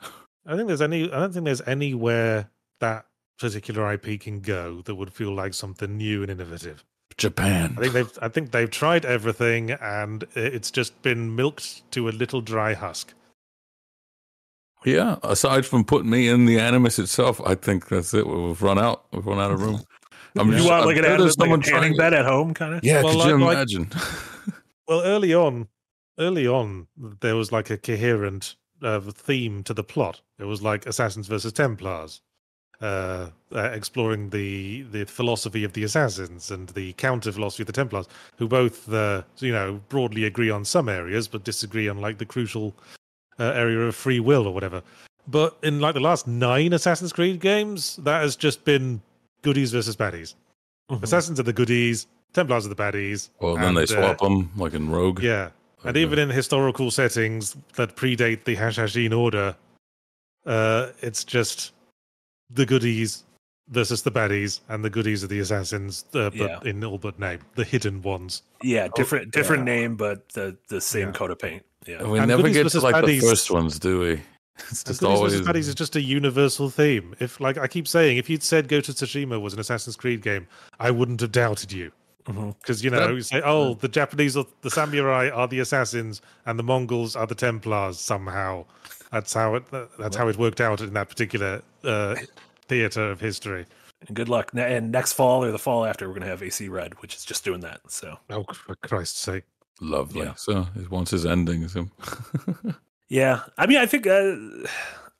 I 0.46 0.56
think 0.56 0.66
there's 0.66 0.82
any. 0.82 1.04
I 1.04 1.20
don't 1.20 1.32
think 1.32 1.44
there's 1.44 1.62
anywhere 1.62 2.50
that 2.80 3.06
particular 3.38 3.92
IP 3.92 4.20
can 4.20 4.40
go 4.40 4.82
that 4.82 4.94
would 4.94 5.12
feel 5.12 5.34
like 5.34 5.54
something 5.54 5.96
new 5.96 6.22
and 6.22 6.30
innovative. 6.30 6.84
Japan. 7.16 7.76
I 7.78 7.80
think 7.80 7.92
they've. 7.92 8.18
I 8.22 8.28
think 8.28 8.50
they've 8.50 8.70
tried 8.70 9.04
everything, 9.04 9.70
and 9.70 10.24
it's 10.34 10.70
just 10.70 11.00
been 11.02 11.34
milked 11.34 11.90
to 11.92 12.08
a 12.08 12.10
little 12.10 12.40
dry 12.40 12.74
husk. 12.74 13.14
Yeah, 14.84 15.16
aside 15.22 15.66
from 15.66 15.84
putting 15.84 16.10
me 16.10 16.28
in 16.28 16.44
the 16.46 16.60
animus 16.60 16.98
itself, 16.98 17.40
I 17.44 17.54
think 17.56 17.88
that's 17.88 18.14
it. 18.14 18.26
We've 18.26 18.60
run 18.62 18.78
out. 18.78 19.06
We've 19.12 19.26
run 19.26 19.38
out 19.40 19.50
of 19.50 19.60
room. 19.60 19.80
I'm 20.38 20.48
you 20.50 20.56
just- 20.58 20.68
want 20.68 20.82
I'm 20.82 20.86
like 20.86 20.96
an 20.98 21.02
sure 21.04 21.12
anime, 21.12 21.22
there's 21.24 21.38
like 21.38 21.46
a 21.48 21.50
someone 21.50 21.60
tanning 21.62 21.80
trying- 21.94 22.12
bed 22.12 22.14
at 22.14 22.24
home, 22.26 22.54
kind 22.54 22.74
of. 22.74 22.84
Yeah, 22.84 23.02
Well, 23.02 23.12
could 23.14 23.18
like- 23.18 23.28
you 23.28 23.38
like- 23.44 23.54
imagine? 23.56 23.90
Well, 24.88 25.02
early 25.02 25.34
on, 25.34 25.66
early 26.20 26.46
on, 26.46 26.86
there 27.20 27.34
was 27.34 27.50
like 27.50 27.70
a 27.70 27.76
coherent 27.76 28.54
uh, 28.82 29.00
theme 29.00 29.64
to 29.64 29.74
the 29.74 29.82
plot. 29.82 30.20
It 30.38 30.44
was 30.44 30.62
like 30.62 30.86
Assassins 30.86 31.26
versus 31.26 31.52
Templars, 31.52 32.20
uh, 32.80 33.30
uh, 33.52 33.70
exploring 33.72 34.30
the 34.30 34.82
the 34.92 35.04
philosophy 35.06 35.64
of 35.64 35.72
the 35.72 35.82
assassins 35.82 36.52
and 36.52 36.68
the 36.68 36.92
counter 36.92 37.32
philosophy 37.32 37.64
of 37.64 37.66
the 37.66 37.72
Templars, 37.72 38.06
who 38.36 38.46
both, 38.46 38.88
uh, 38.92 39.22
you 39.38 39.50
know, 39.50 39.80
broadly 39.88 40.22
agree 40.24 40.50
on 40.50 40.64
some 40.64 40.88
areas 40.88 41.26
but 41.26 41.42
disagree 41.42 41.88
on 41.88 42.00
like 42.00 42.18
the 42.18 42.26
crucial 42.26 42.72
uh, 43.38 43.44
area 43.44 43.78
of 43.80 43.94
free 43.94 44.20
will 44.20 44.46
or 44.46 44.52
whatever. 44.54 44.82
But 45.28 45.56
in 45.62 45.80
like 45.80 45.94
the 45.94 46.00
last 46.00 46.26
nine 46.26 46.72
Assassin's 46.72 47.12
Creed 47.12 47.40
games, 47.40 47.96
that 47.96 48.20
has 48.22 48.36
just 48.36 48.64
been 48.64 49.00
goodies 49.42 49.72
versus 49.72 49.96
baddies. 49.96 50.34
Mhm. 50.90 51.02
Assassins 51.02 51.40
are 51.40 51.42
the 51.44 51.52
goodies, 51.52 52.06
Templars 52.32 52.66
are 52.66 52.68
the 52.68 52.76
baddies. 52.76 53.30
Well, 53.40 53.54
then 53.56 53.74
they 53.74 53.82
and, 53.82 53.90
uh, 53.90 54.14
swap 54.14 54.18
them 54.18 54.50
like 54.56 54.74
in 54.74 54.90
Rogue. 54.90 55.22
yeah, 55.22 55.50
and 55.84 55.90
Okay. 55.96 56.02
even 56.02 56.18
in 56.18 56.28
historical 56.30 56.90
settings 56.90 57.56
that 57.76 57.96
predate 57.96 58.44
the 58.44 58.56
Hashashin 58.56 59.16
order, 59.16 59.56
uh, 60.44 60.88
it's 61.00 61.24
just 61.24 61.72
the 62.50 62.66
goodies 62.66 63.24
versus 63.68 64.02
the 64.02 64.12
baddies, 64.12 64.60
and 64.68 64.84
the 64.84 64.90
goodies 64.90 65.24
are 65.24 65.26
the 65.26 65.40
assassins, 65.40 66.04
uh, 66.14 66.30
but 66.30 66.34
Yeah. 66.36 66.60
in 66.64 66.84
all 66.84 66.98
but 66.98 67.18
name, 67.18 67.40
the 67.56 67.64
hidden 67.64 68.00
ones. 68.02 68.42
Yeah, 68.62 68.88
different 68.94 69.32
different 69.32 69.66
yeah. 69.66 69.74
name, 69.74 69.96
but 69.96 70.28
the 70.30 70.56
the 70.68 70.80
same 70.80 71.08
Yeah. 71.08 71.12
coat 71.14 71.30
of 71.32 71.38
paint. 71.38 71.64
Yeah. 71.86 71.98
And 72.00 72.10
we 72.10 72.18
And 72.18 72.28
never 72.28 72.48
get 72.48 72.68
to 72.68 72.80
like 72.80 72.94
baddies- 72.96 73.20
the 73.20 73.28
first 73.28 73.50
ones, 73.50 73.78
do 73.78 74.00
we? 74.00 74.20
It's 74.70 74.82
just 74.84 75.02
always. 75.02 75.34
versus 75.34 75.46
baddies 75.46 75.68
is 75.68 75.74
just 75.74 75.96
a 75.96 76.00
universal 76.00 76.70
theme. 76.70 77.14
If, 77.20 77.40
like 77.40 77.58
I 77.58 77.66
keep 77.66 77.86
saying, 77.86 78.16
if 78.16 78.30
you'd 78.30 78.42
said 78.42 78.68
Ghost 78.68 78.88
of 78.88 78.94
Tsushima 78.94 79.38
was 79.40 79.52
an 79.52 79.60
Assassin's 79.60 79.96
Creed 79.96 80.22
game, 80.22 80.48
I 80.80 80.90
wouldn't 80.90 81.20
have 81.20 81.30
doubted 81.32 81.72
you. 81.72 81.92
Because 82.24 82.82
you 82.82 82.88
know, 82.90 83.06
That- 83.08 83.14
you 83.14 83.20
say, 83.20 83.42
"Oh, 83.44 83.74
the 83.74 83.86
Japanese, 83.86 84.36
are, 84.36 84.46
the 84.62 84.70
samurai 84.70 85.28
are 85.28 85.46
the 85.46 85.60
assassins, 85.60 86.22
and 86.46 86.58
the 86.58 86.62
Mongols 86.64 87.14
are 87.14 87.26
the 87.26 87.34
Templars." 87.36 88.00
Somehow, 88.00 88.64
that's 89.12 89.32
how 89.34 89.54
it. 89.56 89.64
That's 89.98 90.16
how 90.16 90.26
it 90.28 90.36
worked 90.38 90.60
out 90.60 90.80
in 90.80 90.92
that 90.94 91.08
particular 91.10 91.62
uh, 91.84 92.16
theater 92.66 93.10
of 93.10 93.20
history. 93.20 93.66
And 94.08 94.16
good 94.16 94.28
luck. 94.28 94.50
And 94.56 94.90
next 94.90 95.12
fall 95.12 95.44
or 95.44 95.52
the 95.52 95.58
fall 95.58 95.84
after, 95.84 96.08
we're 96.08 96.14
gonna 96.14 96.26
have 96.26 96.42
AC 96.42 96.68
Red, 96.68 97.00
which 97.02 97.14
is 97.14 97.24
just 97.24 97.44
doing 97.44 97.60
that. 97.60 97.80
So 97.88 98.18
Oh, 98.30 98.44
for 98.52 98.74
Christ's 98.76 99.20
sake! 99.20 99.44
Lovely. 99.80 100.22
Yeah. 100.22 100.34
So 100.34 100.66
once 100.90 101.10
his 101.10 101.26
ending, 101.26 101.68
so 101.68 101.88
yeah, 103.08 103.42
I 103.58 103.66
mean, 103.66 103.78
I 103.78 103.86
think 103.86 104.06
uh, 104.06 104.36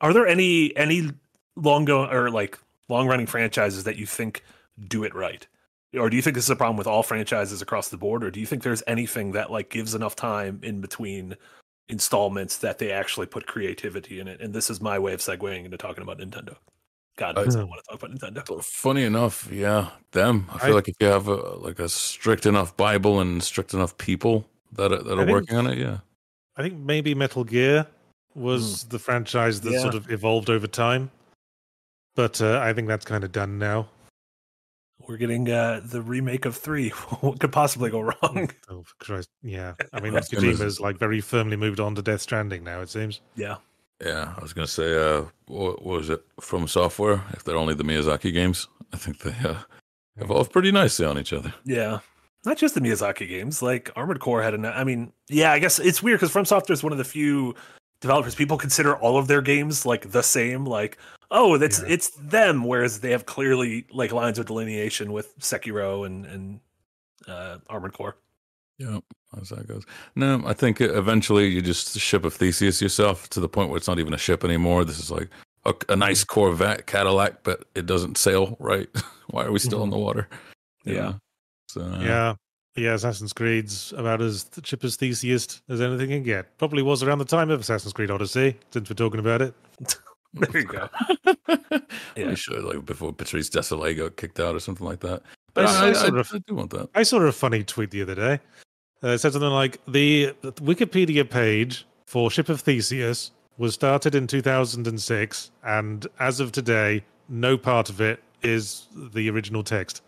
are 0.01 0.13
there 0.13 0.27
any 0.27 0.75
any 0.77 1.11
long 1.57 1.85
go 1.85 2.07
or 2.07 2.31
like 2.31 2.59
long 2.89 3.07
running 3.07 3.27
franchises 3.27 3.85
that 3.85 3.97
you 3.97 4.07
think 4.07 4.43
do 4.89 5.05
it 5.05 5.15
right, 5.15 5.47
or 5.95 6.09
do 6.09 6.17
you 6.17 6.23
think 6.23 6.35
this 6.35 6.45
is 6.45 6.51
a 6.51 6.57
problem 6.57 6.77
with 6.77 6.87
all 6.87 7.03
franchises 7.03 7.61
across 7.61 7.89
the 7.89 7.99
board, 7.99 8.25
or 8.25 8.31
do 8.31 8.41
you 8.41 8.47
think 8.47 8.63
there's 8.63 8.83
anything 8.87 9.33
that 9.33 9.51
like 9.51 9.69
gives 9.69 9.95
enough 9.95 10.17
time 10.17 10.61
in 10.63 10.81
between 10.81 11.37
installments 11.89 12.59
that 12.59 12.79
they 12.79 12.91
actually 12.91 13.27
put 13.27 13.47
creativity 13.47 14.21
in 14.21 14.29
it. 14.29 14.41
And 14.41 14.55
this 14.55 14.71
is 14.71 14.81
my 14.81 14.99
way 14.99 15.13
of 15.13 15.21
segueing 15.21 15.65
into 15.65 15.77
talking 15.77 16.03
about 16.03 16.19
Nintendo. 16.19 16.57
God 17.17 17.39
I- 17.39 17.45
knows 17.45 17.57
I 17.57 17.65
want 17.65 17.83
to 17.85 17.91
talk 17.91 18.03
about 18.03 18.35
Nintendo. 18.35 18.63
Funny 18.65 19.03
enough, 19.05 19.49
yeah, 19.51 19.91
them. 20.13 20.47
I 20.53 20.59
feel 20.59 20.73
I- 20.73 20.75
like 20.77 20.89
if 20.89 20.97
you 21.01 21.07
have 21.09 21.29
a, 21.29 21.35
like 21.35 21.79
a 21.79 21.89
strict 21.89 22.47
enough 22.47 22.77
Bible 22.77 23.21
and 23.21 23.43
strict 23.43 23.75
enough 23.75 23.97
people 23.99 24.47
that 24.73 24.93
are, 24.93 25.03
that 25.03 25.19
I 25.19 25.23
are 25.23 25.25
think- 25.27 25.31
working 25.31 25.57
on 25.57 25.67
it, 25.67 25.79
yeah. 25.79 25.99
I 26.57 26.63
think 26.63 26.75
maybe 26.79 27.15
Metal 27.15 27.45
Gear 27.45 27.87
was 28.35 28.85
the 28.85 28.99
franchise 28.99 29.61
that 29.63 29.73
Yeah. 29.73 29.81
sort 29.81 29.95
of 29.95 30.11
evolved 30.11 30.49
over 30.51 30.67
time. 30.67 31.11
But 32.15 32.41
uh, 32.41 32.61
I 32.61 32.73
think 32.73 32.89
that's 32.89 33.05
kind 33.05 33.25
of 33.25 33.33
done 33.33 33.59
now. 33.59 33.89
We're 35.07 35.19
getting 35.19 35.51
uh, 35.51 35.83
the 35.85 36.01
remake 36.01 36.47
of 36.47 36.57
three. 36.57 36.89
what 37.21 37.39
could 37.41 37.53
possibly 37.53 37.91
go 37.91 38.01
wrong? 38.01 38.51
Oh, 38.71 38.85
Christ. 38.99 39.29
Yeah. 39.43 39.75
I 39.93 40.01
mean, 40.03 40.15
That's 40.15 40.29
gonna- 40.29 40.47
Kojima's 40.47 40.81
like 40.81 40.97
very 40.99 41.21
firmly 41.21 41.57
moved 41.57 41.79
on 41.81 41.95
to 41.95 42.03
Death 42.03 42.23
Stranding 42.23 42.65
now, 42.65 42.81
it 42.81 42.89
seems. 42.89 43.21
yeah. 43.37 43.57
Yeah, 44.05 44.35
I 44.37 44.43
was 44.43 44.53
gonna 44.53 44.67
say, 44.67 44.95
uh, 44.97 45.25
what, 45.47 45.85
what 45.85 45.99
was 45.99 46.11
it 46.11 46.23
FromSoftware? 46.41 47.21
If 47.35 47.45
they're 47.45 47.57
only 47.57 47.75
the 47.75 47.85
Miyazaki 47.85 48.33
games, 48.33 48.69
I 48.93 48.97
think 48.99 49.21
they 49.21 49.35
uh, 49.49 49.57
evolve 50.17 50.53
pretty 50.53 50.71
nicely 50.73 51.07
on 51.07 51.19
each 51.19 51.33
other. 51.33 51.55
Yeah. 51.65 52.01
Not 52.45 52.59
just 52.59 52.75
the 52.75 52.81
Miyazaki 52.81 53.27
games. 53.29 53.63
Like 53.63 53.91
Armored 53.97 54.21
Core 54.21 54.43
had 54.43 54.55
an. 54.55 54.65
I 54.67 54.85
mean, 54.85 55.13
yeah, 55.29 55.51
I 55.53 55.59
guess 55.59 55.79
it's 55.79 56.03
weird 56.03 56.21
because 56.21 56.33
FromSoftware 56.33 56.71
is 56.71 56.83
one 56.83 56.93
of 56.93 56.99
the 56.99 57.05
few 57.05 57.55
developers 58.01 58.35
people 58.35 58.57
consider 58.59 58.95
all 58.97 59.19
of 59.19 59.27
their 59.27 59.41
games 59.43 59.85
like 59.87 60.11
the 60.13 60.23
same. 60.23 60.65
Like, 60.67 60.99
oh, 61.31 61.57
that's 61.59 61.81
Yeah. 61.81 61.87
it's 61.89 62.11
them, 62.11 62.65
whereas 62.65 63.01
they 63.01 63.11
have 63.11 63.27
clearly 63.27 63.87
like 63.91 64.13
lines 64.13 64.39
of 64.39 64.47
delineation 64.47 65.13
with 65.13 65.37
Sekiro 65.41 66.07
and 66.07 66.25
and 66.27 66.61
uh, 67.27 67.59
Armored 67.69 67.95
Core. 67.95 68.17
Yeah, 68.79 68.99
as 69.41 69.49
that 69.51 69.67
goes. 69.67 69.85
No, 70.15 70.43
I 70.47 70.53
think 70.53 70.81
eventually 70.81 71.47
you 71.49 71.63
just 71.63 71.99
ship 71.99 72.25
a 72.25 72.31
Theseus 72.31 72.83
yourself 72.83 73.29
to 73.31 73.41
the 73.41 73.49
point 73.49 73.71
where 73.71 73.77
it's 73.79 73.89
not 73.89 73.99
even 73.99 74.13
a 74.13 74.19
ship 74.19 74.45
anymore. 74.45 74.85
This 74.85 74.99
is 74.99 75.11
like 75.11 75.29
a, 75.65 75.75
a 75.89 75.97
nice 75.97 76.25
Corvette 76.25 76.87
Cadillac, 76.87 77.43
but 77.43 77.65
it 77.75 77.87
doesn't 77.87 78.19
sail 78.19 78.57
right. 78.61 78.89
Why 79.31 79.45
are 79.45 79.53
we 79.53 79.59
still 79.59 79.83
in 79.83 79.91
the 79.91 79.99
water? 79.99 80.29
You 80.85 80.95
Yeah. 80.95 81.13
So 81.69 81.83
uh, 81.83 82.01
Yeah. 82.01 82.35
Yeah, 82.77 82.93
Assassin's 82.93 83.33
Creed's 83.33 83.95
about 83.97 84.21
as 84.21 84.51
cheap 84.63 84.85
as 84.85 84.97
Theseus 84.97 85.63
as 85.71 85.81
anything 85.81 86.11
can 86.11 86.23
get. 86.23 86.59
Probably 86.59 86.83
was 86.83 87.03
around 87.03 87.19
the 87.21 87.25
time 87.25 87.49
of 87.51 87.61
Assassin's 87.61 87.95
Creed 87.95 88.11
Odyssey, 88.11 88.59
since 88.71 88.91
we're 88.91 88.95
talking 88.95 89.21
about 89.21 89.41
it. 89.43 89.55
There 90.35 90.61
you 90.61 90.65
go. 90.67 90.89
Yeah. 92.17 92.35
should 92.35 92.63
like 92.65 92.85
before 92.85 93.13
Patrice 93.15 93.49
Désilets 93.49 93.97
got 93.97 94.17
kicked 94.19 94.39
out 94.39 94.55
or 94.55 94.61
something 94.61 94.87
like 94.87 95.01
that. 95.01 95.23
But 95.55 95.65
I- 95.67 95.87
I, 95.87 95.89
I 95.91 95.93
sort 95.95 96.19
of- 96.19 96.31
I 96.35 96.39
do 96.47 96.55
want 96.55 96.71
that. 96.73 96.91
I 96.95 97.03
saw 97.05 97.21
a 97.23 97.33
funny 97.33 97.65
tweet 97.65 97.91
the 97.91 98.03
other 98.03 98.15
day. 98.15 98.41
Uh, 99.03 99.09
it 99.09 99.19
said 99.19 99.33
something 99.33 99.51
like 99.51 99.81
the 99.87 100.35
the 100.41 100.53
Wikipedia 100.53 101.29
page 101.29 101.87
for 102.07 102.31
Ship 102.31 102.49
of 102.49 102.61
Theseus 102.61 103.33
was 103.59 103.75
started 103.75 104.15
in 104.15 104.27
2006, 104.27 105.51
and 105.65 106.07
as 106.19 106.41
of 106.41 106.53
today, 106.53 107.05
no 107.29 107.57
part 107.57 107.89
of 107.89 108.01
it 108.01 108.23
is 108.43 108.87
the 108.95 109.29
original 109.31 109.63
text. 109.63 110.03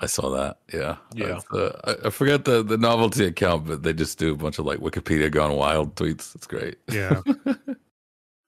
I 0.00 0.06
saw 0.06 0.28
that. 0.30 0.58
Yeah, 0.74 0.96
Yeah. 1.14 1.40
Uh, 1.50 1.70
I, 1.84 2.06
I 2.08 2.10
forget 2.10 2.44
the 2.44 2.62
the 2.62 2.76
novelty 2.76 3.24
account, 3.24 3.66
but 3.66 3.82
they 3.82 3.92
just 3.92 4.18
do 4.18 4.32
a 4.32 4.36
bunch 4.36 4.58
of 4.58 4.66
like 4.66 4.80
Wikipedia 4.80 5.30
gone 5.30 5.56
wild 5.56 5.94
tweets. 5.94 6.34
It's 6.34 6.46
great. 6.46 6.78
Yeah. 6.90 7.22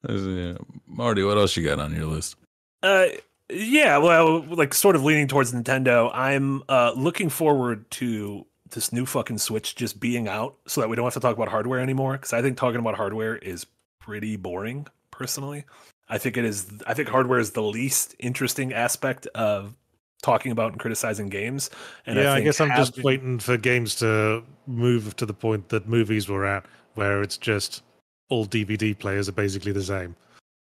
Yeah. 0.08 0.54
Marty, 0.86 1.24
what 1.24 1.38
else 1.38 1.56
you 1.56 1.64
got 1.64 1.80
on 1.80 1.94
your 1.94 2.06
list? 2.06 2.36
Uh, 2.84 3.06
yeah, 3.50 3.98
well, 3.98 4.42
like 4.42 4.72
sort 4.72 4.94
of 4.94 5.02
leaning 5.02 5.26
towards 5.26 5.52
Nintendo. 5.52 6.10
I'm 6.14 6.62
uh 6.68 6.92
looking 6.96 7.28
forward 7.28 7.90
to 7.92 8.46
this 8.70 8.92
new 8.92 9.06
fucking 9.06 9.38
Switch 9.38 9.74
just 9.74 9.98
being 10.00 10.28
out, 10.28 10.56
so 10.66 10.80
that 10.80 10.88
we 10.88 10.96
don't 10.96 11.04
have 11.06 11.14
to 11.14 11.20
talk 11.20 11.36
about 11.36 11.48
hardware 11.48 11.80
anymore. 11.80 12.12
Because 12.12 12.32
I 12.32 12.42
think 12.42 12.56
talking 12.56 12.80
about 12.80 12.94
hardware 12.96 13.36
is 13.36 13.66
pretty 14.00 14.36
boring, 14.36 14.86
personally. 15.10 15.64
I 16.08 16.18
think 16.18 16.36
it 16.36 16.44
is. 16.44 16.66
I 16.86 16.94
think 16.94 17.08
hardware 17.08 17.38
is 17.38 17.50
the 17.52 17.62
least 17.62 18.14
interesting 18.18 18.72
aspect 18.72 19.26
of 19.34 19.74
talking 20.22 20.50
about 20.50 20.72
and 20.72 20.80
criticizing 20.80 21.28
games. 21.28 21.70
And 22.06 22.16
yeah, 22.18 22.32
I, 22.32 22.34
think 22.36 22.46
guess 22.46 22.60
I'm 22.60 22.70
just 22.76 22.96
having- 22.96 23.04
waiting 23.04 23.38
for 23.38 23.56
games 23.56 23.94
to 23.96 24.42
move 24.66 25.14
to 25.16 25.26
the 25.26 25.34
point 25.34 25.68
that 25.68 25.88
movies 25.88 26.28
were 26.28 26.44
at, 26.46 26.64
where 26.94 27.22
it's 27.22 27.36
just 27.36 27.82
all 28.28 28.46
DVD 28.46 28.98
players 28.98 29.28
are 29.28 29.32
basically 29.32 29.72
the 29.72 29.82
same. 29.82 30.16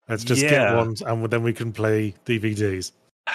Let's 0.09 0.25
just 0.25 0.43
Yeah. 0.43 0.51
get 0.51 0.77
ones, 0.77 1.03
and 1.03 1.25
then 1.31 1.43
we 1.43 1.53
can 1.53 1.73
play 1.73 2.15
DVDs. 2.27 2.93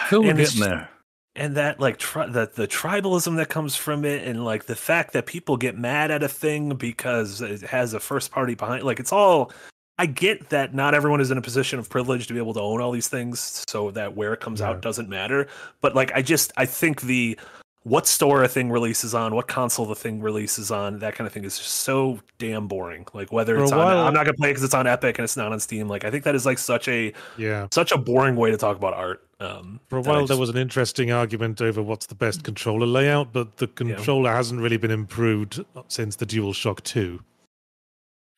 Phil, 0.07 0.21
we're 0.21 0.29
And 0.31 0.37
getting 0.39 0.51
just- 0.59 0.69
there. 0.69 0.89
And 1.35 1.55
that 1.55 1.79
like 1.79 1.97
tri- 1.97 2.27
the 2.27 2.49
the 2.55 2.67
tribalism 2.67 3.35
that 3.37 3.49
comes 3.49 3.75
from 3.75 4.05
it 4.05 4.27
and 4.27 4.43
like 4.45 4.65
the 4.65 4.75
fact 4.75 5.13
that 5.13 5.25
people 5.25 5.57
get 5.57 5.77
mad 5.77 6.11
at 6.11 6.23
a 6.23 6.27
thing 6.29 6.75
because 6.75 7.41
it 7.41 7.61
has 7.61 7.93
a 7.93 7.99
first 7.99 8.31
party 8.31 8.55
behind 8.55 8.83
like 8.83 8.99
it's 8.99 9.11
all 9.11 9.51
I 9.97 10.05
get 10.07 10.49
that 10.49 10.73
not 10.73 10.93
everyone 10.93 11.21
is 11.21 11.31
in 11.31 11.37
a 11.37 11.41
position 11.41 11.79
of 11.79 11.89
privilege 11.89 12.27
to 12.27 12.33
be 12.33 12.39
able 12.39 12.53
to 12.53 12.59
own 12.61 12.81
all 12.81 12.91
these 12.91 13.07
things 13.07 13.63
so 13.67 13.91
that 13.91 14.15
where 14.15 14.33
it 14.33 14.39
comes 14.41 14.59
Yeah. 14.59 14.69
out 14.69 14.81
doesn't 14.81 15.09
matter 15.09 15.47
but 15.81 15.95
like 15.95 16.11
I 16.13 16.21
just 16.21 16.51
I 16.57 16.65
think 16.65 17.01
the 17.01 17.37
what 17.85 18.07
store 18.07 18.41
a 18.43 18.47
thing 18.47 18.71
releases 18.71 19.13
on 19.13 19.35
what 19.35 19.47
console 19.47 19.85
the 19.85 19.93
thing 19.95 20.19
releases 20.19 20.71
on 20.71 20.97
that 20.99 21.13
kind 21.13 21.27
of 21.27 21.31
thing 21.31 21.43
is 21.45 21.55
just 21.55 21.69
so 21.69 22.19
damn 22.39 22.67
boring 22.67 23.05
like 23.13 23.31
whether 23.31 23.55
For 23.57 23.63
it's 23.63 23.71
on, 23.71 23.79
I'm 23.87 24.11
not 24.11 24.25
going 24.25 24.33
to 24.35 24.41
play 24.41 24.49
it 24.49 24.55
cuz 24.55 24.63
it's 24.63 24.73
on 24.73 24.87
Epic 24.87 25.19
and 25.19 25.23
it's 25.23 25.37
not 25.37 25.51
on 25.51 25.59
Steam 25.59 25.87
like 25.87 26.03
I 26.03 26.09
think 26.09 26.23
that 26.23 26.33
is 26.33 26.47
like 26.47 26.57
such 26.57 26.87
a 26.87 27.13
Yeah. 27.37 27.67
such 27.71 27.91
a 27.91 27.97
boring 27.97 28.35
way 28.37 28.49
to 28.49 28.57
talk 28.57 28.75
about 28.75 28.95
art 28.95 29.21
um 29.39 29.79
For 29.87 29.99
a 29.99 30.01
while, 30.01 30.25
there 30.25 30.35
was 30.35 30.49
an 30.49 30.57
interesting 30.57 31.11
argument 31.11 31.61
over 31.61 31.83
what's 31.83 32.07
the 32.07 32.15
best 32.15 32.43
controller 32.43 32.87
layout, 32.87 33.31
but 33.31 33.57
the 33.57 33.67
controller 33.67 34.31
hasn't 34.31 34.59
really 34.61 34.77
been 34.77 34.89
improved 34.91 35.63
since 35.87 36.15
the 36.15 36.25
DualShock 36.25 36.81
2. 36.83 37.19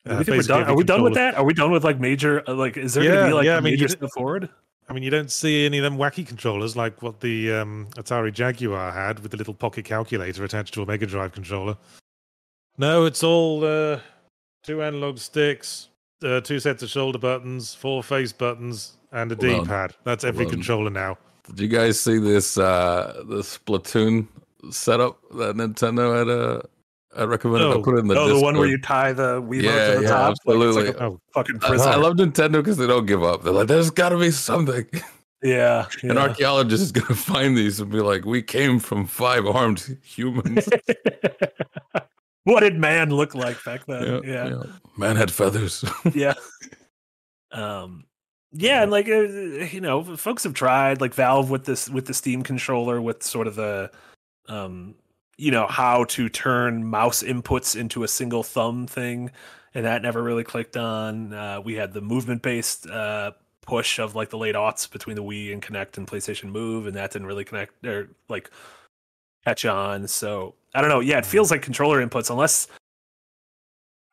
Uh, 0.06 0.24
we 0.26 0.36
we're 0.36 0.42
done? 0.42 0.64
Are 0.64 0.76
we 0.76 0.84
done 0.84 1.02
with 1.02 1.14
that? 1.14 1.36
Are 1.36 1.44
we 1.44 1.54
done 1.54 1.70
with 1.70 1.84
like 1.84 1.98
major? 2.00 2.42
uh, 2.48 2.54
Like, 2.54 2.76
is 2.76 2.94
there 2.94 3.04
gonna 3.04 3.28
be 3.28 3.32
like 3.34 3.46
yeah, 3.46 3.54
a 3.54 3.58
I 3.58 3.60
mean, 3.60 3.74
major 3.74 3.88
step 3.88 4.10
forward? 4.14 4.48
I 4.88 4.94
mean, 4.94 5.02
you 5.02 5.10
don't 5.10 5.30
see 5.30 5.66
any 5.66 5.78
of 5.78 5.84
them 5.84 5.98
wacky 5.98 6.26
controllers 6.26 6.76
like 6.76 7.02
what 7.02 7.20
the 7.20 7.52
um, 7.52 7.88
Atari 7.96 8.32
Jaguar 8.32 8.90
had 8.90 9.20
with 9.20 9.32
the 9.32 9.36
little 9.36 9.54
pocket 9.54 9.84
calculator 9.84 10.44
attached 10.44 10.72
to 10.74 10.82
a 10.82 10.86
Mega 10.86 11.06
Drive 11.06 11.32
controller. 11.32 11.76
No, 12.78 13.04
it's 13.04 13.22
all 13.22 13.64
uh, 13.64 14.00
two 14.62 14.82
analog 14.82 15.18
sticks, 15.18 15.88
uh, 16.22 16.40
two 16.40 16.58
sets 16.58 16.82
of 16.82 16.88
shoulder 16.88 17.18
buttons, 17.18 17.74
four 17.74 18.02
face 18.02 18.32
buttons, 18.32 18.96
and 19.12 19.30
a. 19.32 19.36
D-pad. 19.36 19.94
That's 20.04 20.24
every 20.24 20.46
controller 20.46 20.90
now. 20.90 21.18
Did 21.48 21.60
you 21.60 21.68
guys 21.68 21.98
see 21.98 22.18
this 22.18 22.58
uh 22.58 23.24
this 23.26 23.58
Splatoon 23.58 24.26
setup 24.70 25.18
that 25.32 25.56
Nintendo 25.56 26.18
had 26.18 26.28
uh 26.28 26.62
I 27.18 27.24
recommended 27.24 27.66
I 27.68 27.72
Oh. 27.74 27.82
put 27.82 27.96
it 27.96 27.98
in 27.98 28.08
the 28.08 28.16
oh, 28.18 28.28
the 28.28 28.40
one 28.40 28.56
where 28.56 28.68
you 28.68 28.78
tie 28.78 29.12
the 29.12 29.42
Wii 29.42 29.62
Yeah, 29.62 29.88
to 29.88 29.96
the 29.96 30.02
yeah, 30.02 30.08
top. 30.08 30.30
absolutely. 30.30 30.82
Like, 30.82 30.90
it's 30.90 31.00
like 31.00 31.10
a 31.10 31.12
Oh, 31.12 31.20
fucking 31.34 31.56
I, 31.62 31.68
prison. 31.68 31.88
I 31.88 31.96
love 31.96 32.14
Nintendo 32.16 32.52
because 32.52 32.76
they 32.76 32.86
don't 32.86 33.06
give 33.06 33.22
up. 33.22 33.42
They're 33.42 33.52
like, 33.52 33.66
there's 33.68 33.90
got 33.90 34.10
to 34.10 34.18
be 34.18 34.30
something. 34.30 34.86
yeah. 35.42 35.86
An 36.02 36.16
archaeologist 36.18 36.82
is 36.82 36.92
going 36.92 37.06
to 37.08 37.14
find 37.14 37.56
these 37.56 37.80
and 37.80 37.90
be 37.90 38.00
like, 38.00 38.24
we 38.24 38.42
came 38.42 38.78
from 38.78 39.06
five 39.06 39.46
armed 39.46 39.98
humans. 40.02 40.68
what 42.44 42.60
did 42.60 42.76
man 42.78 43.10
look 43.10 43.34
like 43.34 43.62
back 43.64 43.84
then? 43.86 44.22
Yeah. 44.24 44.62
Man 44.96 45.16
had 45.16 45.30
feathers. 45.30 45.84
yeah. 46.14 46.34
Um 47.52 48.04
yeah, 48.52 48.82
and 48.82 48.90
like 48.90 49.06
uh, 49.08 49.20
you 49.20 49.80
know, 49.82 50.02
folks 50.16 50.44
have 50.44 50.54
tried 50.54 51.02
like 51.02 51.12
Valve 51.12 51.50
with 51.50 51.66
this 51.66 51.88
with 51.90 52.06
the 52.06 52.14
Steam 52.14 52.42
controller 52.42 53.00
with 53.00 53.22
sort 53.22 53.46
of 53.46 53.54
the 53.56 53.90
um 54.48 54.94
you 55.38 55.50
know 55.50 55.66
how 55.66 56.04
to 56.04 56.28
turn 56.28 56.84
mouse 56.84 57.22
inputs 57.22 57.74
into 57.74 58.02
a 58.02 58.08
single 58.08 58.42
thumb 58.42 58.86
thing 58.86 59.30
and 59.74 59.86
that 59.86 60.02
never 60.02 60.22
really 60.22 60.44
clicked 60.44 60.76
on. 60.76 61.32
Uh 61.32 61.60
we 61.64 61.74
had 61.74 61.92
the 61.94 62.00
movement 62.02 62.42
based 62.42 62.86
uh 62.88 63.32
push 63.62 63.98
of 63.98 64.14
like 64.14 64.30
the 64.30 64.38
late 64.38 64.54
aughts 64.54 64.90
between 64.90 65.14
the 65.14 65.22
Wii 65.22 65.52
and 65.52 65.62
Kinect 65.62 65.96
and 65.98 66.06
PlayStation 66.06 66.50
Move 66.50 66.86
and 66.86 66.96
that 66.96 67.12
didn't 67.12 67.26
really 67.26 67.44
connect 67.44 67.86
or 67.86 68.08
like 68.28 68.50
catch 69.44 69.64
on. 69.64 70.08
So, 70.08 70.54
I 70.74 70.80
don't 70.80 70.90
know. 70.90 71.00
Yeah, 71.00 71.18
it 71.18 71.26
feels 71.26 71.50
like 71.50 71.62
controller 71.62 72.04
inputs 72.04 72.30
unless 72.30 72.66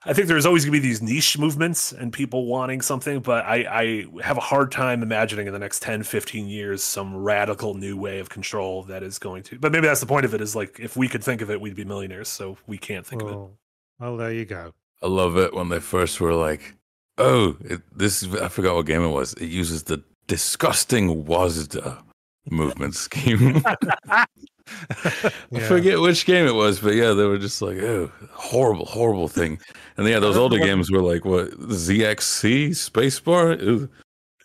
I 0.08 0.14
think 0.14 0.28
there's 0.28 0.46
always 0.46 0.64
going 0.66 0.74
to 0.74 0.82
be 0.82 0.88
these 0.88 1.02
niche 1.02 1.38
movements 1.40 1.92
and 1.92 2.14
people 2.14 2.46
wanting 2.46 2.82
something, 2.82 3.22
but 3.22 3.44
I, 3.44 4.06
I 4.16 4.22
have 4.24 4.38
a 4.38 4.42
hard 4.42 4.72
time 4.72 5.02
imagining 5.02 5.48
in 5.48 5.54
the 5.54 5.60
next 5.60 5.82
10, 5.82 6.04
15 6.04 6.48
years 6.48 6.84
some 6.84 7.16
radical 7.16 7.74
new 7.74 7.98
way 7.98 8.20
of 8.20 8.30
control 8.30 8.84
that 8.84 9.02
is 9.02 9.18
going 9.18 9.42
to. 9.44 9.58
But 9.58 9.72
maybe 9.72 9.88
that's 9.88 10.02
the 10.02 10.06
point 10.06 10.26
of 10.26 10.36
it 10.36 10.42
is 10.42 10.56
like 10.56 10.80
if 10.80 10.96
we 10.96 11.08
could 11.08 11.24
think 11.24 11.42
of 11.42 11.50
it, 11.50 11.60
we'd 11.60 11.76
be 11.76 11.86
millionaires. 11.86 12.28
So 12.28 12.58
we 12.68 12.78
can't 12.78 13.06
think 13.06 13.24
of 13.24 13.30
it. 13.30 13.34
Oh, 13.34 13.52
well, 14.00 14.18
there 14.18 14.32
you 14.32 14.46
go. 14.46 14.74
I 15.02 15.08
love 15.08 15.38
it 15.38 15.54
when 15.54 15.70
they 15.70 15.80
first 15.80 16.22
were 16.22 16.34
like, 16.34 16.76
"Oh, 17.18 17.58
it, 17.62 17.82
this 17.96 18.24
I 18.36 18.48
forgot 18.48 18.76
what 18.76 18.86
game 18.86 19.04
it 19.04 19.10
was. 19.10 19.34
It 19.34 19.48
uses 19.48 19.84
the 19.84 20.04
disgusting 20.28 21.26
WASD 21.26 22.02
movement 22.50 22.96
scheme." 22.96 23.64
I 24.90 25.60
forget 25.60 26.00
which 26.00 26.26
game 26.26 26.48
it 26.48 26.56
was, 26.56 26.80
but 26.80 26.96
yeah, 26.96 27.14
they 27.14 27.26
were 27.26 27.38
just 27.38 27.62
like, 27.62 27.78
"Oh, 27.78 28.12
horrible, 28.32 28.86
horrible 28.86 29.28
thing." 29.28 29.60
And 29.98 30.08
yeah, 30.08 30.20
those 30.20 30.38
older 30.38 30.58
games 30.58 30.92
were 30.92 31.02
like, 31.02 31.24
"What 31.24 31.52
ZXC 31.52 32.70
spacebar?" 32.70 33.90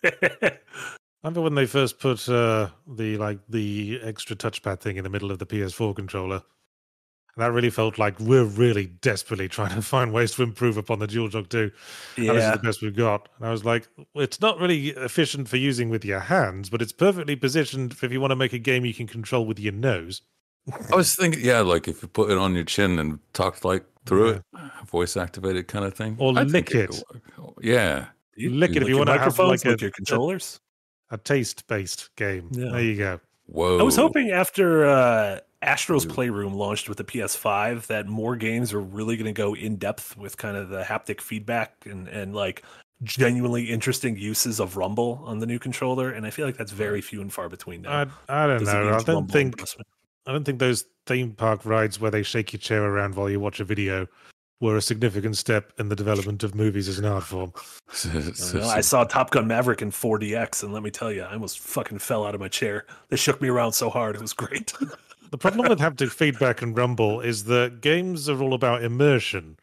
Remember 1.23 1.41
when 1.41 1.55
they 1.55 1.65
first 1.65 1.99
put 1.99 2.27
uh, 2.29 2.69
the 2.87 3.17
like 3.17 3.39
the 3.49 3.99
extra 4.03 4.35
touchpad 4.35 4.79
thing 4.79 4.97
in 4.97 5.03
the 5.03 5.09
middle 5.09 5.31
of 5.31 5.39
the 5.39 5.45
PS4 5.45 5.95
controller? 5.95 6.43
And 7.35 7.43
that 7.43 7.51
really 7.53 7.69
felt 7.69 7.97
like 7.97 8.19
we're 8.19 8.43
really 8.43 8.87
desperately 8.87 9.47
trying 9.47 9.73
to 9.75 9.81
find 9.81 10.11
ways 10.11 10.33
to 10.33 10.43
improve 10.43 10.75
upon 10.75 10.99
the 10.99 11.07
DualShock 11.07 11.47
2. 11.49 11.71
And 12.17 12.29
this 12.29 12.43
is 12.43 12.51
the 12.51 12.59
best 12.61 12.81
we've 12.81 12.95
got. 12.95 13.29
And 13.37 13.47
I 13.47 13.51
was 13.51 13.63
like, 13.63 13.87
it's 14.15 14.41
not 14.41 14.59
really 14.59 14.89
efficient 14.89 15.47
for 15.47 15.55
using 15.57 15.89
with 15.89 16.03
your 16.03 16.19
hands, 16.19 16.69
but 16.69 16.81
it's 16.81 16.91
perfectly 16.91 17.35
positioned 17.37 17.93
if 17.93 18.11
you 18.11 18.19
want 18.19 18.31
to 18.31 18.35
make 18.35 18.51
a 18.53 18.59
game 18.59 18.83
you 18.85 18.93
can 18.93 19.07
control 19.07 19.45
with 19.45 19.59
your 19.59 19.71
nose. 19.73 20.21
I 20.91 20.95
was 20.95 21.15
thinking, 21.15 21.43
yeah, 21.43 21.61
like 21.61 21.87
if 21.87 22.01
you 22.01 22.07
put 22.09 22.29
it 22.31 22.37
on 22.37 22.53
your 22.53 22.65
chin 22.65 22.99
and 22.99 23.19
talked 23.33 23.63
like 23.65 23.85
through 24.05 24.29
it, 24.29 24.43
voice 24.85 25.15
activated 25.15 25.67
kind 25.67 25.85
of 25.85 25.93
thing. 25.93 26.17
Or 26.19 26.37
I 26.37 26.43
lick 26.43 26.67
could 26.67 26.89
it. 26.91 27.03
Oh, 27.39 27.55
yeah. 27.61 28.07
You- 28.35 28.49
Lick 28.51 28.75
it 28.75 28.83
if 28.83 28.89
you 28.89 28.97
wanna 28.97 29.11
have, 29.13 29.21
microphones, 29.21 29.63
like, 29.63 29.65
a- 29.65 29.69
lick 29.71 29.81
your 29.81 29.89
a- 29.89 29.93
controllers. 29.93 30.59
A 31.11 31.17
taste 31.17 31.65
based 31.67 32.09
game. 32.15 32.49
Yeah. 32.51 32.71
There 32.71 32.81
you 32.81 32.95
go. 32.97 33.19
Whoa. 33.51 33.79
I 33.79 33.83
was 33.83 33.97
hoping 33.97 34.31
after 34.31 34.85
uh, 34.85 35.39
Astro's 35.61 36.05
Playroom 36.05 36.53
launched 36.53 36.87
with 36.87 36.97
the 36.97 37.03
PS5 37.03 37.87
that 37.87 38.07
more 38.07 38.37
games 38.37 38.73
are 38.73 38.79
really 38.79 39.17
going 39.17 39.25
to 39.25 39.33
go 39.33 39.53
in 39.53 39.75
depth 39.75 40.15
with 40.15 40.37
kind 40.37 40.55
of 40.55 40.69
the 40.69 40.83
haptic 40.83 41.19
feedback 41.19 41.75
and, 41.85 42.07
and 42.07 42.33
like 42.33 42.63
genuinely 43.03 43.65
interesting 43.65 44.15
uses 44.15 44.61
of 44.61 44.77
Rumble 44.77 45.21
on 45.25 45.39
the 45.39 45.45
new 45.45 45.59
controller. 45.59 46.11
And 46.11 46.25
I 46.25 46.29
feel 46.29 46.45
like 46.45 46.55
that's 46.55 46.71
very 46.71 47.01
few 47.01 47.19
and 47.19 47.31
far 47.31 47.49
between 47.49 47.81
now. 47.81 48.09
I, 48.29 48.43
I 48.43 48.47
don't 48.47 48.59
Does 48.59 48.67
know. 48.69 48.93
I 48.93 49.03
don't 49.03 49.29
think? 49.29 49.61
I 50.25 50.31
don't 50.31 50.45
think 50.45 50.59
those 50.59 50.85
theme 51.05 51.33
park 51.33 51.65
rides 51.65 51.99
where 51.99 52.11
they 52.11 52.23
shake 52.23 52.53
your 52.53 52.59
chair 52.59 52.85
around 52.85 53.15
while 53.15 53.29
you 53.29 53.39
watch 53.39 53.59
a 53.59 53.65
video 53.65 54.07
were 54.61 54.77
a 54.77 54.81
significant 54.81 55.35
step 55.35 55.73
in 55.77 55.89
the 55.89 55.95
development 55.95 56.43
of 56.43 56.55
movies 56.55 56.87
as 56.87 56.99
an 56.99 57.05
art 57.05 57.23
form. 57.23 57.51
I. 58.05 58.77
I 58.77 58.81
saw 58.81 59.03
Top 59.03 59.31
Gun 59.31 59.47
Maverick 59.47 59.81
in 59.81 59.91
4DX, 59.91 60.63
and 60.63 60.71
let 60.71 60.83
me 60.83 60.91
tell 60.91 61.11
you, 61.11 61.23
I 61.23 61.33
almost 61.33 61.59
fucking 61.59 61.99
fell 61.99 62.25
out 62.25 62.35
of 62.35 62.39
my 62.39 62.47
chair. 62.47 62.85
They 63.09 63.17
shook 63.17 63.41
me 63.41 63.49
around 63.49 63.73
so 63.73 63.89
hard; 63.89 64.15
it 64.15 64.21
was 64.21 64.33
great. 64.33 64.73
The 65.31 65.37
problem 65.37 65.69
with 65.69 65.79
haptic 65.79 66.11
feedback 66.11 66.61
and 66.61 66.75
rumble 66.75 67.21
is 67.21 67.45
that 67.45 67.79
games 67.79 68.27
are 68.27 68.41
all 68.41 68.53
about 68.53 68.83
immersion, 68.83 69.57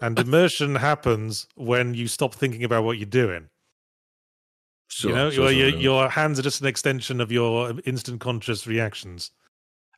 and 0.00 0.16
immersion 0.18 0.76
happens 0.76 1.48
when 1.56 1.94
you 1.94 2.06
stop 2.06 2.36
thinking 2.36 2.62
about 2.62 2.84
what 2.84 2.98
you're 2.98 3.06
doing. 3.06 3.48
Sure, 4.86 5.10
you 5.10 5.16
know, 5.16 5.30
sure, 5.30 5.50
your, 5.50 5.50
sure, 5.50 5.58
your, 5.58 5.70
sure. 5.72 5.80
your 5.80 6.08
hands 6.08 6.38
are 6.38 6.42
just 6.42 6.60
an 6.60 6.68
extension 6.68 7.20
of 7.20 7.32
your 7.32 7.74
instant 7.84 8.20
conscious 8.20 8.64
reactions. 8.64 9.32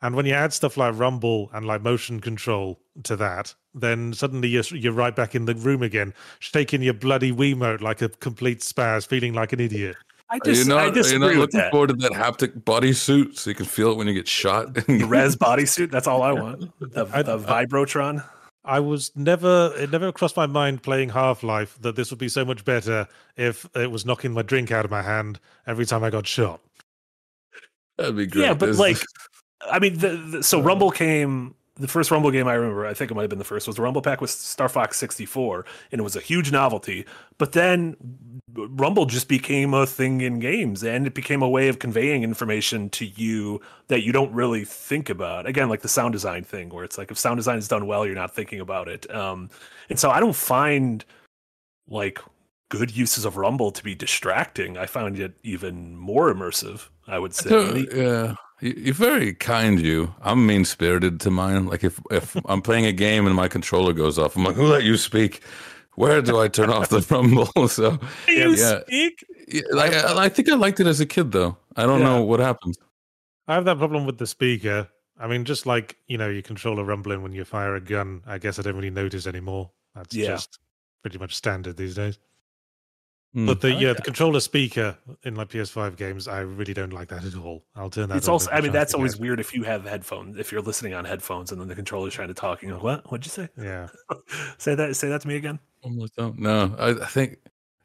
And 0.00 0.16
when 0.16 0.24
you 0.24 0.32
add 0.32 0.54
stuff 0.54 0.78
like 0.78 0.98
rumble 0.98 1.50
and 1.52 1.66
like 1.66 1.82
motion 1.82 2.20
control 2.20 2.80
to 3.02 3.14
that, 3.16 3.54
then 3.74 4.12
suddenly 4.12 4.48
you're 4.48 4.64
you're 4.72 4.92
right 4.92 5.14
back 5.14 5.34
in 5.34 5.44
the 5.44 5.54
room 5.54 5.82
again, 5.82 6.12
shaking 6.38 6.82
your 6.82 6.94
bloody 6.94 7.32
Wiimote 7.32 7.80
like 7.80 8.02
a 8.02 8.08
complete 8.08 8.60
spaz, 8.60 9.06
feeling 9.06 9.32
like 9.34 9.52
an 9.52 9.60
idiot. 9.60 9.96
I 10.28 10.34
Are 10.34 10.36
you 10.44 10.54
just, 10.54 10.68
not, 10.68 10.78
I 10.78 10.82
are 10.84 10.86
you 10.88 10.92
disagree 10.94 11.18
not 11.18 11.28
with 11.30 11.38
looking 11.38 11.60
that. 11.60 11.70
forward 11.72 11.88
to 11.88 11.94
that 11.96 12.12
haptic 12.12 12.62
bodysuit 12.62 13.36
so 13.36 13.50
you 13.50 13.56
can 13.56 13.66
feel 13.66 13.90
it 13.90 13.96
when 13.96 14.06
you 14.06 14.14
get 14.14 14.28
shot? 14.28 14.74
The 14.86 15.04
Rez 15.04 15.34
bodysuit, 15.36 15.90
that's 15.90 16.06
all 16.06 16.22
I 16.22 16.32
want. 16.32 16.70
The, 16.80 17.08
I- 17.12 17.22
the 17.22 17.38
Vibrotron. 17.38 18.24
I 18.64 18.78
was 18.78 19.10
never 19.16 19.72
it 19.76 19.90
never 19.90 20.12
crossed 20.12 20.36
my 20.36 20.46
mind 20.46 20.82
playing 20.82 21.08
Half 21.08 21.42
Life 21.42 21.78
that 21.80 21.96
this 21.96 22.10
would 22.10 22.18
be 22.20 22.28
so 22.28 22.44
much 22.44 22.64
better 22.64 23.08
if 23.36 23.66
it 23.74 23.90
was 23.90 24.04
knocking 24.04 24.32
my 24.32 24.42
drink 24.42 24.70
out 24.70 24.84
of 24.84 24.90
my 24.90 25.00
hand 25.02 25.40
every 25.66 25.86
time 25.86 26.04
I 26.04 26.10
got 26.10 26.26
shot. 26.26 26.60
That'd 27.96 28.16
be 28.16 28.26
great. 28.26 28.42
Yeah, 28.44 28.54
but 28.54 28.66
This- 28.66 28.78
like, 28.78 28.98
I 29.70 29.78
mean, 29.78 29.98
the, 29.98 30.08
the, 30.16 30.42
so 30.42 30.60
uh. 30.60 30.62
Rumble 30.62 30.90
came. 30.90 31.54
The 31.80 31.88
first 31.88 32.10
Rumble 32.10 32.30
game 32.30 32.46
I 32.46 32.54
remember, 32.54 32.86
I 32.86 32.94
think 32.94 33.10
it 33.10 33.14
might 33.14 33.22
have 33.22 33.30
been 33.30 33.38
the 33.38 33.44
first, 33.44 33.66
was 33.66 33.76
the 33.76 33.82
Rumble 33.82 34.02
Pack 34.02 34.20
with 34.20 34.30
Star 34.30 34.68
Fox 34.68 34.98
64, 34.98 35.64
and 35.90 35.98
it 35.98 36.02
was 36.02 36.14
a 36.14 36.20
huge 36.20 36.52
novelty. 36.52 37.06
But 37.38 37.52
then 37.52 37.96
Rumble 38.54 39.06
just 39.06 39.28
became 39.28 39.72
a 39.72 39.86
thing 39.86 40.20
in 40.20 40.38
games, 40.40 40.84
and 40.84 41.06
it 41.06 41.14
became 41.14 41.42
a 41.42 41.48
way 41.48 41.68
of 41.68 41.78
conveying 41.78 42.22
information 42.22 42.90
to 42.90 43.06
you 43.06 43.60
that 43.88 44.02
you 44.02 44.12
don't 44.12 44.32
really 44.32 44.64
think 44.64 45.08
about. 45.08 45.46
Again, 45.46 45.68
like 45.68 45.80
the 45.80 45.88
sound 45.88 46.12
design 46.12 46.44
thing, 46.44 46.68
where 46.68 46.84
it's 46.84 46.98
like 46.98 47.10
if 47.10 47.18
sound 47.18 47.38
design 47.38 47.58
is 47.58 47.68
done 47.68 47.86
well, 47.86 48.04
you're 48.04 48.14
not 48.14 48.34
thinking 48.34 48.60
about 48.60 48.86
it. 48.86 49.12
Um, 49.14 49.50
and 49.88 49.98
so 49.98 50.10
I 50.10 50.20
don't 50.20 50.36
find 50.36 51.04
like 51.88 52.20
good 52.68 52.94
uses 52.96 53.24
of 53.24 53.36
Rumble 53.36 53.70
to 53.72 53.82
be 53.82 53.94
distracting. 53.94 54.76
I 54.76 54.86
found 54.86 55.18
it 55.18 55.32
even 55.42 55.96
more 55.96 56.32
immersive. 56.32 56.88
I 57.10 57.18
would 57.18 57.34
say. 57.34 57.86
Yeah, 57.92 58.34
you're 58.60 58.94
very 58.94 59.34
kind. 59.34 59.80
You, 59.80 60.14
I'm 60.22 60.46
mean 60.46 60.64
spirited 60.64 61.20
to 61.20 61.30
mine. 61.30 61.66
Like 61.66 61.84
if 61.84 62.00
if 62.10 62.36
I'm 62.46 62.62
playing 62.62 62.86
a 62.86 62.92
game 62.92 63.26
and 63.26 63.34
my 63.34 63.48
controller 63.48 63.92
goes 63.92 64.18
off, 64.18 64.36
I'm 64.36 64.44
like, 64.44 64.56
who 64.56 64.66
let 64.66 64.84
you 64.84 64.96
speak? 64.96 65.42
Where 65.96 66.22
do 66.22 66.38
I 66.40 66.48
turn 66.48 66.70
off 66.70 66.88
the 66.88 67.00
rumble? 67.10 67.48
So 67.68 67.98
you 68.28 68.54
yeah. 68.54 68.80
speak. 68.82 69.24
yeah, 69.48 69.62
like, 69.72 69.92
I, 69.92 70.24
I 70.24 70.28
think 70.28 70.48
I 70.48 70.54
liked 70.54 70.80
it 70.80 70.86
as 70.86 71.00
a 71.00 71.06
kid, 71.06 71.32
though. 71.32 71.56
I 71.76 71.84
don't 71.84 71.98
Yeah. 72.00 72.06
know 72.06 72.22
what 72.22 72.40
happened. 72.40 72.76
I 73.48 73.54
have 73.54 73.64
that 73.64 73.78
problem 73.78 74.06
with 74.06 74.18
the 74.18 74.26
speaker. 74.26 74.88
I 75.18 75.26
mean, 75.26 75.44
just 75.44 75.66
like 75.66 75.96
you 76.06 76.16
know, 76.16 76.28
you 76.28 76.42
control 76.42 76.78
a 76.78 76.84
rumbling 76.84 77.22
when 77.22 77.32
you 77.32 77.44
fire 77.44 77.74
a 77.74 77.80
gun. 77.80 78.22
I 78.26 78.38
guess 78.38 78.58
I 78.58 78.62
don't 78.62 78.76
really 78.76 78.90
notice 78.90 79.26
anymore. 79.26 79.70
That's 79.94 80.14
Yeah. 80.14 80.28
just 80.28 80.58
pretty 81.02 81.18
much 81.18 81.34
standard 81.34 81.76
these 81.76 81.94
days. 81.94 82.18
Hmm. 83.32 83.46
But 83.46 83.60
the 83.60 83.68
I 83.68 83.72
like 83.72 83.82
yeah, 83.82 83.92
the 83.92 84.02
controller 84.02 84.40
speaker 84.40 84.96
in 85.22 85.36
like 85.36 85.48
PS5 85.50 85.96
games, 85.96 86.26
I 86.26 86.40
really 86.40 86.74
don't 86.74 86.92
like 86.92 87.08
that 87.08 87.24
at 87.24 87.36
all. 87.36 87.62
I'll 87.76 87.88
turn 87.88 88.08
that. 88.08 88.16
It's 88.16 88.26
also, 88.26 88.50
I 88.50 88.60
mean, 88.60 88.72
that's 88.72 88.92
always 88.92 89.14
get. 89.14 89.20
weird 89.20 89.40
if 89.40 89.54
you 89.54 89.62
have 89.62 89.84
headphones, 89.84 90.36
if 90.36 90.50
you're 90.50 90.62
listening 90.62 90.94
on 90.94 91.04
headphones 91.04 91.52
and 91.52 91.60
then 91.60 91.68
the 91.68 91.76
controller's 91.76 92.12
trying 92.12 92.28
to 92.28 92.34
talk. 92.34 92.60
You 92.62 92.70
go, 92.70 92.78
what? 92.78 93.08
What'd 93.10 93.24
you 93.24 93.30
say? 93.30 93.48
Yeah, 93.56 93.88
say 94.58 94.74
that. 94.74 94.96
Say 94.96 95.08
that 95.10 95.20
to 95.20 95.28
me 95.28 95.36
again. 95.36 95.60
Almost 95.82 96.16
don't. 96.16 96.38
No, 96.40 96.74
I, 96.76 96.90
I 96.90 97.06
think 97.06 97.38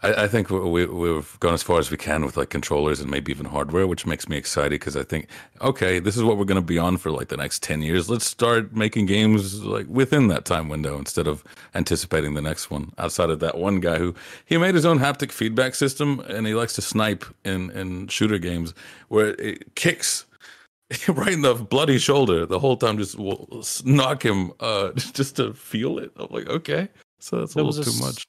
I, 0.05 0.25
I 0.25 0.27
think 0.29 0.49
we, 0.51 0.59
we, 0.59 0.87
we've 0.87 1.39
gone 1.41 1.55
as 1.55 1.63
far 1.63 1.79
as 1.79 1.91
we 1.91 1.97
can 1.97 2.25
with 2.25 2.37
like 2.37 2.49
controllers 2.51 3.01
and 3.01 3.11
maybe 3.11 3.31
even 3.31 3.47
hardware, 3.47 3.87
which 3.87 4.05
makes 4.05 4.29
me 4.29 4.37
excited 4.37 4.71
because 4.71 4.97
I 4.97 5.03
think 5.03 5.27
okay, 5.61 5.99
this 5.99 6.17
is 6.17 6.23
what 6.23 6.37
we're 6.37 6.45
going 6.45 6.61
to 6.61 6.67
be 6.67 6.79
on 6.79 6.97
for 6.97 7.11
like 7.11 7.29
the 7.29 7.37
next 7.37 7.63
ten 7.63 7.81
years. 7.83 8.09
Let's 8.09 8.25
start 8.25 8.75
making 8.75 9.07
games 9.07 9.63
like 9.65 9.87
within 9.89 10.29
that 10.29 10.45
time 10.45 10.69
window 10.69 10.97
instead 10.99 11.27
of 11.27 11.43
anticipating 11.75 12.35
the 12.35 12.43
next 12.43 12.71
one. 12.71 12.93
Outside 12.99 13.31
of 13.31 13.41
that 13.41 13.57
one 13.57 13.81
guy 13.81 13.97
who 13.99 14.15
he 14.45 14.57
made 14.57 14.75
his 14.75 14.85
own 14.85 14.99
haptic 14.99 15.31
feedback 15.33 15.75
system 15.75 16.21
and 16.21 16.47
he 16.47 16.55
likes 16.55 16.75
to 16.75 16.83
snipe 16.83 17.25
in 17.45 17.71
in 17.71 18.07
shooter 18.07 18.39
games 18.39 18.73
where 19.09 19.29
it 19.41 19.75
kicks. 19.75 20.25
Right 21.09 21.33
in 21.33 21.41
the 21.41 21.55
bloody 21.55 21.99
shoulder 21.99 22.45
the 22.45 22.59
whole 22.59 22.77
time, 22.77 22.97
just 22.99 23.17
will 23.17 23.63
knock 23.85 24.23
him 24.23 24.53
uh, 24.61 24.91
just 24.95 25.35
to 25.37 25.53
feel 25.53 25.99
it. 25.99 26.11
I'm 26.17 26.27
like, 26.31 26.47
okay, 26.49 26.89
so 27.19 27.39
that's 27.39 27.55
a 27.55 27.59
little 27.59 27.73
too 27.73 27.91
s- 27.91 28.01
much. 28.01 28.25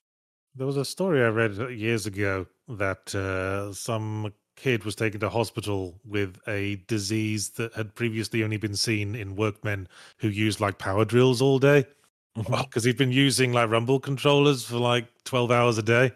There 0.56 0.66
was 0.66 0.76
a 0.76 0.84
story 0.84 1.22
I 1.22 1.28
read 1.28 1.56
years 1.70 2.06
ago 2.06 2.46
that 2.68 3.14
uh, 3.14 3.72
some 3.72 4.32
kid 4.56 4.84
was 4.84 4.94
taken 4.94 5.20
to 5.20 5.28
hospital 5.28 5.94
with 6.04 6.38
a 6.48 6.76
disease 6.88 7.50
that 7.50 7.74
had 7.74 7.94
previously 7.94 8.42
only 8.42 8.56
been 8.56 8.74
seen 8.76 9.14
in 9.14 9.36
workmen 9.36 9.86
who 10.18 10.28
used 10.28 10.60
like 10.60 10.78
power 10.78 11.04
drills 11.04 11.42
all 11.42 11.58
day 11.58 11.84
because 12.36 12.84
he'd 12.84 12.96
been 12.96 13.12
using 13.12 13.52
like 13.52 13.68
rumble 13.70 14.00
controllers 14.00 14.64
for 14.64 14.78
like 14.78 15.06
12 15.24 15.50
hours 15.50 15.76
a 15.78 15.82
day 15.82 16.10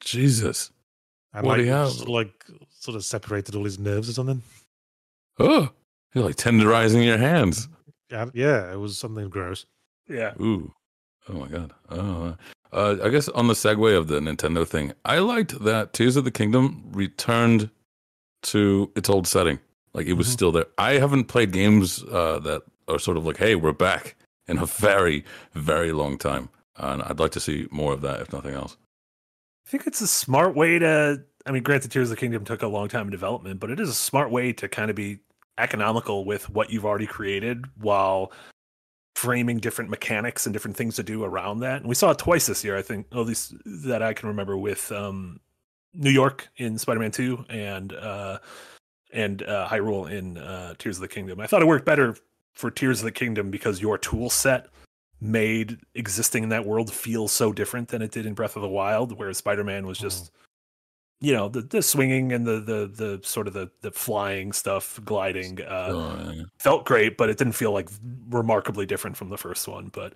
Jesus. 0.00 0.70
and 1.32 1.44
What 1.46 1.52
like, 1.52 1.58
do 1.60 1.64
you 1.66 1.72
have? 1.72 1.90
sort 1.90 2.02
of, 2.02 2.08
like 2.08 2.44
sort 2.70 2.96
of 2.96 3.04
separated 3.04 3.54
all 3.54 3.64
his 3.64 3.78
nerves 3.78 4.08
or 4.08 4.12
something 4.12 4.42
Oh, 5.38 5.70
you're 6.14 6.24
like 6.24 6.34
tenderizing 6.36 7.04
your 7.04 7.18
hands. 7.18 7.68
yeah, 8.10 8.26
yeah 8.34 8.72
it 8.72 8.76
was 8.76 8.98
something 8.98 9.28
gross 9.28 9.66
Yeah. 10.08 10.32
Ooh. 10.40 10.72
Oh 11.28 11.34
my 11.34 11.46
god. 11.46 11.72
Oh. 11.90 12.36
Uh, 12.72 12.96
I 13.02 13.08
guess 13.08 13.28
on 13.30 13.46
the 13.48 13.54
segue 13.54 13.96
of 13.96 14.08
the 14.08 14.20
Nintendo 14.20 14.66
thing, 14.66 14.92
I 15.04 15.18
liked 15.20 15.62
that 15.64 15.92
Tears 15.92 16.16
of 16.16 16.24
the 16.24 16.30
Kingdom 16.30 16.84
returned 16.92 17.70
to 18.42 18.90
its 18.94 19.08
old 19.08 19.26
setting. 19.26 19.58
Like 19.94 20.06
it 20.06 20.12
was 20.14 20.28
Mhm. 20.28 20.32
still 20.32 20.52
there. 20.52 20.66
I 20.76 20.92
haven't 20.94 21.24
played 21.24 21.52
games 21.52 22.04
uh, 22.04 22.38
that 22.40 22.62
are 22.86 22.98
sort 22.98 23.16
of 23.16 23.24
like, 23.24 23.38
"Hey, 23.38 23.54
we're 23.54 23.72
back" 23.72 24.16
in 24.46 24.58
a 24.58 24.66
very, 24.66 25.24
very 25.54 25.92
long 25.92 26.18
time, 26.18 26.50
and 26.76 27.02
I'd 27.02 27.18
like 27.18 27.32
to 27.32 27.40
see 27.40 27.66
more 27.70 27.92
of 27.94 28.02
that, 28.02 28.20
if 28.20 28.32
nothing 28.32 28.54
else. 28.54 28.76
I 29.66 29.70
think 29.70 29.86
it's 29.86 30.00
a 30.00 30.06
smart 30.06 30.54
way 30.54 30.78
to. 30.78 31.22
I 31.46 31.50
mean, 31.52 31.62
granted, 31.62 31.90
Tears 31.90 32.10
of 32.10 32.16
the 32.16 32.20
Kingdom 32.20 32.44
took 32.44 32.62
a 32.62 32.66
long 32.68 32.88
time 32.88 33.06
in 33.06 33.10
development, 33.10 33.60
but 33.60 33.70
it 33.70 33.80
is 33.80 33.88
a 33.88 33.94
smart 33.94 34.30
way 34.30 34.52
to 34.52 34.68
kind 34.68 34.90
of 34.90 34.96
be 34.96 35.20
economical 35.56 36.24
with 36.26 36.48
what 36.50 36.70
you've 36.70 36.84
already 36.84 37.06
created 37.06 37.64
while 37.80 38.30
framing 39.18 39.58
different 39.58 39.90
mechanics 39.90 40.46
and 40.46 40.52
different 40.52 40.76
things 40.76 40.94
to 40.94 41.02
do 41.02 41.24
around 41.24 41.58
that. 41.58 41.78
And 41.80 41.88
we 41.88 41.94
saw 41.96 42.10
it 42.10 42.18
twice 42.18 42.46
this 42.46 42.62
year, 42.62 42.76
I 42.76 42.82
think, 42.82 43.06
at 43.10 43.18
least 43.18 43.54
that 43.64 44.00
I 44.00 44.12
can 44.12 44.28
remember 44.28 44.56
with 44.56 44.92
um, 44.92 45.40
New 45.92 46.10
York 46.10 46.48
in 46.56 46.78
Spider-Man 46.78 47.10
Two 47.10 47.44
and 47.48 47.92
uh, 47.92 48.38
and 49.12 49.42
uh, 49.42 49.66
Hyrule 49.68 50.08
in 50.08 50.38
uh, 50.38 50.74
Tears 50.78 50.98
of 50.98 51.00
the 51.00 51.08
Kingdom. 51.08 51.40
I 51.40 51.46
thought 51.48 51.62
it 51.62 51.66
worked 51.66 51.84
better 51.84 52.16
for 52.54 52.70
Tears 52.70 53.00
of 53.00 53.06
the 53.06 53.12
Kingdom 53.12 53.50
because 53.50 53.80
your 53.80 53.98
tool 53.98 54.30
set 54.30 54.68
made 55.20 55.78
existing 55.94 56.44
in 56.44 56.48
that 56.50 56.64
world 56.64 56.92
feel 56.92 57.26
so 57.26 57.52
different 57.52 57.88
than 57.88 58.02
it 58.02 58.12
did 58.12 58.24
in 58.24 58.34
Breath 58.34 58.54
of 58.54 58.62
the 58.62 58.68
Wild, 58.68 59.18
where 59.18 59.32
Spider-Man 59.32 59.84
was 59.84 59.98
just, 59.98 60.30
you 61.20 61.32
know, 61.32 61.48
the, 61.48 61.62
the 61.62 61.82
swinging 61.82 62.32
and 62.32 62.46
the 62.46 62.60
the 62.60 62.86
the 62.94 63.20
sort 63.24 63.48
of 63.48 63.52
the 63.52 63.70
the 63.80 63.90
flying 63.90 64.52
stuff, 64.52 65.00
gliding, 65.04 65.60
uh, 65.62 65.88
Oh, 65.90 66.32
yeah. 66.32 66.42
felt 66.58 66.84
great, 66.84 67.16
but 67.16 67.28
it 67.28 67.38
didn't 67.38 67.54
feel 67.54 67.72
like 67.72 67.88
remarkably 68.30 68.86
different 68.86 69.16
from 69.16 69.28
the 69.28 69.36
first 69.36 69.66
one. 69.66 69.88
But 69.92 70.12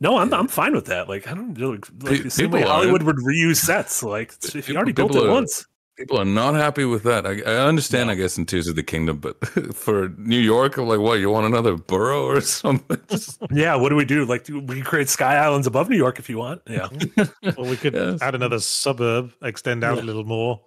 no, 0.00 0.18
I'm 0.18 0.32
I'm 0.32 0.46
fine 0.48 0.72
with 0.74 0.86
that. 0.86 1.08
Like 1.08 1.26
I 1.26 1.34
don't 1.34 1.54
really 1.54 1.78
like 2.02 2.22
the 2.22 2.30
same 2.30 2.50
way 2.52 2.60
people 2.60 2.70
are- 2.72 2.74
Hollywood 2.76 3.02
would 3.02 3.16
reuse 3.16 3.56
sets. 3.56 4.02
Like 4.02 4.32
if 4.54 4.68
you 4.68 4.76
already 4.76 4.92
built 4.92 5.16
it 5.16 5.24
are- 5.24 5.30
once, 5.30 5.66
People 5.96 6.18
are 6.18 6.24
not 6.24 6.54
happy 6.54 6.84
with 6.84 7.04
that. 7.04 7.24
I, 7.24 7.40
I 7.42 7.56
understand, 7.68 8.10
I 8.10 8.16
guess, 8.16 8.36
in 8.36 8.46
Tears 8.46 8.66
of 8.66 8.74
the 8.74 8.82
Kingdom, 8.82 9.18
but 9.18 9.36
for 9.76 10.08
New 10.18 10.38
York, 10.40 10.76
I'm 10.76 10.88
like, 10.88 10.98
what? 10.98 11.20
You 11.20 11.30
want 11.30 11.46
another 11.46 11.76
borough 11.76 12.24
or 12.26 12.40
something? 12.58 12.98
Yeah, 13.52 13.76
what 13.76 13.90
do 13.90 13.96
we 13.96 14.04
do? 14.04 14.24
Like, 14.24 14.42
do 14.44 14.58
we 14.58 14.76
can 14.76 14.84
create 14.84 15.08
sky 15.08 15.36
islands 15.36 15.66
above 15.68 15.88
New 15.88 15.96
York 15.96 16.18
if 16.18 16.28
you 16.28 16.38
want. 16.38 16.62
Yeah. 16.68 16.88
Or 17.56 17.64
we 17.66 17.76
could 17.76 17.94
Yes. 17.94 18.20
add 18.22 18.34
another 18.34 18.58
suburb, 18.58 19.32
extend 19.42 19.84
out 19.84 19.98
Yeah. 19.98 20.02
a 20.02 20.06
little 20.06 20.24
more. 20.24 20.60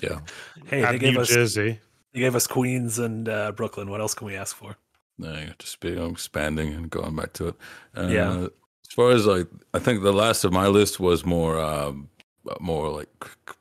yeah. 0.00 0.20
Hey, 0.66 0.82
they 0.82 0.98
gave 0.98 1.14
New 1.14 1.20
us 1.20 1.28
Jersey. 1.28 1.78
they 2.12 2.20
gave 2.20 2.34
us 2.34 2.46
Queens 2.48 2.98
and 2.98 3.28
uh, 3.28 3.52
Brooklyn. 3.52 3.90
What 3.90 4.00
else 4.00 4.14
can 4.14 4.26
we 4.26 4.34
ask 4.36 4.56
for? 4.56 4.76
No, 5.18 5.32
you're 5.38 5.54
just 5.60 5.78
be 5.80 5.90
expanding 5.96 6.74
and 6.74 6.90
going 6.90 7.14
back 7.14 7.32
to 7.34 7.48
it. 7.48 7.54
Uh, 7.96 8.06
Yeah. 8.08 8.46
As 8.88 8.94
far 8.94 9.10
as 9.12 9.24
like, 9.24 9.46
I 9.72 9.78
think 9.78 10.02
the 10.02 10.12
last 10.12 10.44
of 10.44 10.52
my 10.52 10.66
list 10.66 10.98
was 11.00 11.24
more, 11.24 11.58
um, 11.60 12.08
more 12.60 12.88
like 12.90 13.08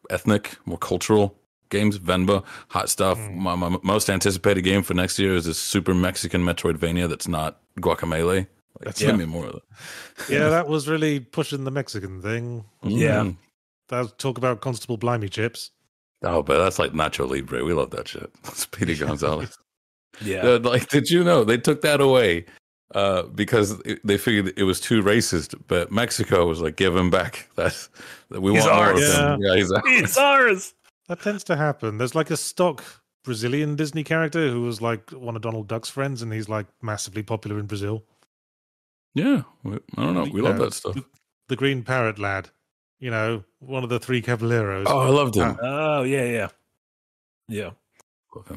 ethnic, 0.09 0.57
more 0.65 0.77
cultural 0.77 1.35
games. 1.69 1.97
Venba, 1.99 2.43
hot 2.69 2.89
stuff. 2.89 3.17
Mm. 3.17 3.35
My, 3.35 3.55
my 3.55 3.77
most 3.83 4.09
anticipated 4.09 4.63
game 4.63 4.83
for 4.83 4.93
next 4.93 5.17
year 5.19 5.35
is 5.35 5.45
this 5.45 5.57
super 5.57 5.93
Mexican 5.93 6.43
Metroidvania 6.43 7.07
that's 7.09 7.27
not 7.27 7.59
Guacamelee. 7.79 8.47
Like, 8.47 8.47
That's- 8.79 8.99
give 8.99 9.09
Yeah. 9.09 9.15
me 9.17 9.25
more 9.25 9.45
of 9.47 9.53
that. 9.53 10.29
Yeah, 10.29 10.49
that 10.55 10.67
was 10.67 10.87
really 10.87 11.19
pushing 11.19 11.63
the 11.63 11.71
Mexican 11.71 12.21
thing. 12.21 12.65
Yeah. 12.83 13.21
Mm. 13.21 13.37
That 13.89 14.17
talk 14.17 14.37
about 14.37 14.61
Constable 14.61 14.97
Blimey 14.97 15.29
chips. 15.29 15.71
Oh, 16.23 16.41
but 16.43 16.57
that's 16.63 16.77
like 16.79 16.91
Nacho 16.93 17.29
Libre. 17.29 17.63
We 17.65 17.73
love 17.73 17.89
that 17.91 18.07
shit. 18.07 18.29
Speedy 18.53 18.95
Gonzales. 18.95 19.57
Yeah. 20.21 20.41
Uh, 20.41 20.59
like, 20.59 20.89
did 20.89 21.09
you 21.09 21.23
know 21.23 21.45
they 21.45 21.57
took 21.57 21.81
that 21.81 22.01
away 22.01 22.45
uh, 22.93 23.23
because 23.23 23.79
it, 23.81 24.05
they 24.05 24.17
figured 24.17 24.53
it 24.57 24.63
was 24.63 24.79
too 24.79 25.01
racist? 25.01 25.59
But 25.67 25.91
Mexico 25.91 26.45
was 26.47 26.61
like, 26.61 26.75
give 26.75 26.95
him 26.95 27.09
back. 27.09 27.49
That's 27.55 27.89
that 28.29 28.41
we 28.41 28.53
He's 28.53 28.63
want 28.63 28.75
more 28.75 28.85
ours. 28.85 29.09
of 29.09 29.33
him. 29.33 29.41
Yeah, 29.41 29.55
he's 29.55 29.71
ours. 29.71 29.83
it's 29.85 30.17
ours. 30.17 30.73
That 31.07 31.21
tends 31.21 31.43
to 31.45 31.55
happen. 31.55 31.97
There's 31.97 32.15
like 32.15 32.31
a 32.31 32.37
stock 32.37 32.83
Brazilian 33.23 33.75
Disney 33.75 34.03
character 34.03 34.49
who 34.49 34.61
was 34.61 34.81
like 34.81 35.11
one 35.11 35.35
of 35.35 35.41
Donald 35.41 35.67
Duck's 35.67 35.89
friends, 35.89 36.21
and 36.21 36.31
he's 36.31 36.49
like 36.49 36.67
massively 36.81 37.23
popular 37.23 37.59
in 37.59 37.65
Brazil. 37.65 38.03
Yeah, 39.13 39.43
we, 39.63 39.73
I 39.97 40.03
don't 40.03 40.13
know. 40.13 40.23
We 40.31 40.41
love 40.41 40.57
that 40.59 40.73
stuff. 40.73 40.97
The 41.49 41.55
Green 41.57 41.83
Parrot 41.83 42.17
lad, 42.17 42.49
you 42.99 43.11
know, 43.11 43.43
one 43.59 43.83
of 43.83 43.89
the 43.89 43.99
three 43.99 44.21
Caballeros. 44.21 44.87
Oh, 44.89 44.99
I 44.99 45.09
loved 45.09 45.35
him. 45.35 45.57
Oh 45.61 46.03
yeah, 46.03 46.23
yeah, 46.25 46.47
yeah. 47.49 47.71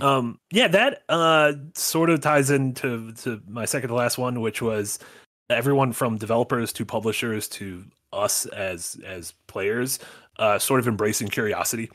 Um, 0.01 0.39
yeah, 0.51 0.68
that 0.68 1.03
uh 1.09 1.53
sort 1.75 2.11
of 2.11 2.20
ties 2.20 2.51
into 2.51 3.12
to 3.12 3.43
my 3.49 3.64
second 3.64 3.89
to 3.89 3.95
last 3.95 4.18
one, 4.18 4.41
which 4.41 4.62
was 4.62 4.99
everyone 5.51 5.93
from 5.93 6.16
developers 6.18 6.72
to 6.75 6.85
publishers 6.85 7.49
to 7.49 7.85
us 8.12 8.47
as 8.47 8.97
as 9.07 9.33
players, 9.47 9.99
uh, 10.39 10.59
sort 10.59 10.81
of 10.81 10.89
embracing 10.89 11.29
curiosity 11.29 11.91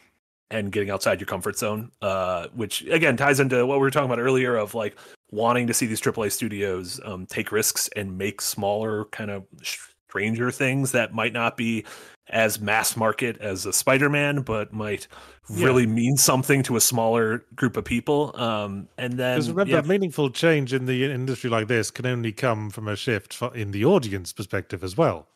and 0.52 0.72
getting 0.72 0.90
outside 0.90 1.20
your 1.20 1.28
comfort 1.28 1.58
zone. 1.58 1.92
Uh, 2.02 2.48
which 2.54 2.82
again 2.88 3.18
ties 3.18 3.40
into 3.40 3.66
what 3.66 3.78
we 3.78 3.82
were 3.82 3.92
talking 3.92 4.10
about 4.10 4.20
earlier 4.20 4.56
of 4.56 4.76
like 4.76 4.98
wanting 5.32 5.68
to 5.68 5.74
see 5.74 5.86
these 5.86 6.02
AAA 6.02 6.32
studios 6.32 7.00
um, 7.06 7.26
take 7.26 7.52
risks 7.52 7.90
and 7.96 8.18
make 8.18 8.42
smaller 8.42 9.06
kind 9.06 9.30
of 9.30 9.46
stranger 9.62 10.52
things 10.52 10.92
that 10.92 11.14
might 11.14 11.34
not 11.34 11.56
be 11.56 11.86
as 12.30 12.60
mass 12.60 12.96
market 12.96 13.38
as 13.40 13.66
a 13.66 13.74
Spider-Man, 13.74 14.42
but 14.42 14.72
might 14.74 15.08
Yeah. 15.50 15.66
really 15.66 15.88
mean 15.88 16.16
something 16.18 16.62
to 16.64 16.76
a 16.76 16.82
smaller 16.82 17.44
group 17.56 17.76
of 17.76 17.84
people. 17.86 18.36
Um, 18.40 18.88
and 18.98 19.14
then 19.14 19.38
Because 19.38 19.50
remember, 19.50 19.72
yeah, 19.74 19.82
meaningful 19.82 20.30
change 20.30 20.74
in 20.74 20.86
the 20.86 21.04
industry 21.12 21.50
like 21.50 21.68
this 21.68 21.90
can 21.92 22.06
only 22.06 22.32
come 22.32 22.70
from 22.70 22.88
a 22.88 22.96
shift 22.96 23.42
in 23.56 23.72
the 23.72 23.84
audience 23.86 24.32
perspective 24.34 24.84
as 24.84 24.96
well. 24.96 25.28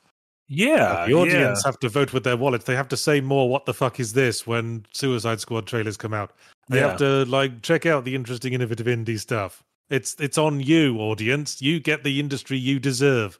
yeah, 0.49 1.05
the 1.07 1.13
audience 1.13 1.63
have 1.65 1.79
to 1.79 1.89
vote 1.89 2.13
with 2.13 2.23
their 2.25 2.37
wallets. 2.37 2.65
They 2.65 2.75
have 2.75 2.89
to 2.89 2.97
say 2.97 3.21
more. 3.21 3.49
What 3.49 3.65
the 3.65 3.73
fuck 3.73 3.99
is 3.99 4.13
this? 4.13 4.45
When 4.45 4.85
Suicide 4.93 5.39
Squad 5.39 5.65
trailers 5.65 5.97
come 5.97 6.13
out, 6.13 6.31
they 6.69 6.79
Yeah. 6.79 6.89
have 6.89 6.97
to 6.97 7.25
like 7.25 7.61
check 7.63 7.85
out 7.87 8.03
the 8.05 8.13
interesting, 8.13 8.53
innovative 8.53 8.85
indie 8.85 9.19
stuff. 9.19 9.63
It's 9.89 10.15
it's 10.19 10.37
on 10.37 10.59
you, 10.59 10.97
audience. 10.99 11.59
You 11.61 11.79
get 11.79 12.03
the 12.03 12.19
industry 12.19 12.57
you 12.57 12.77
deserve, 12.79 13.39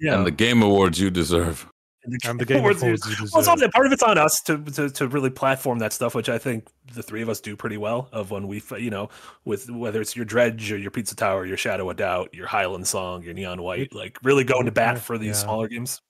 yeah, 0.00 0.16
And 0.16 0.26
the 0.26 0.30
game 0.32 0.62
awards 0.62 0.98
you 0.98 1.10
deserve. 1.10 1.66
And 2.12 2.20
the 2.20 2.28
um, 2.30 2.36
game 2.38 2.58
Awards 2.58 2.82
awards 2.82 3.04
you- 3.06 3.12
you 3.24 3.30
Well, 3.32 3.40
it's 3.40 3.48
on, 3.48 3.58
part 3.70 3.86
of 3.86 3.92
it's 3.92 4.02
on 4.02 4.18
us 4.18 4.40
to, 4.42 4.58
to 4.58 4.90
to 4.90 5.08
really 5.08 5.30
platform 5.30 5.78
that 5.80 5.92
stuff, 5.92 6.14
which 6.14 6.28
I 6.28 6.38
think 6.38 6.68
the 6.94 7.02
three 7.02 7.22
of 7.22 7.28
us 7.28 7.40
do 7.40 7.56
pretty 7.56 7.76
well. 7.76 8.08
Of 8.12 8.30
when 8.30 8.48
we, 8.48 8.62
you 8.78 8.90
know, 8.90 9.08
with 9.44 9.68
whether 9.70 10.00
it's 10.00 10.16
your 10.16 10.24
Dredge 10.24 10.70
or 10.72 10.76
your 10.78 10.90
Pizza 10.90 11.14
Tower, 11.16 11.44
your 11.46 11.56
Shadow 11.56 11.88
of 11.90 11.96
Doubt, 11.96 12.34
your 12.34 12.46
Highland 12.46 12.86
Song, 12.86 13.22
your 13.22 13.34
Neon 13.34 13.62
White, 13.62 13.94
like 13.94 14.18
really 14.22 14.44
going 14.44 14.66
to 14.66 14.72
bat 14.72 14.98
for 14.98 15.18
these 15.18 15.28
Yeah. 15.36 15.44
smaller 15.44 15.68
games. 15.68 16.00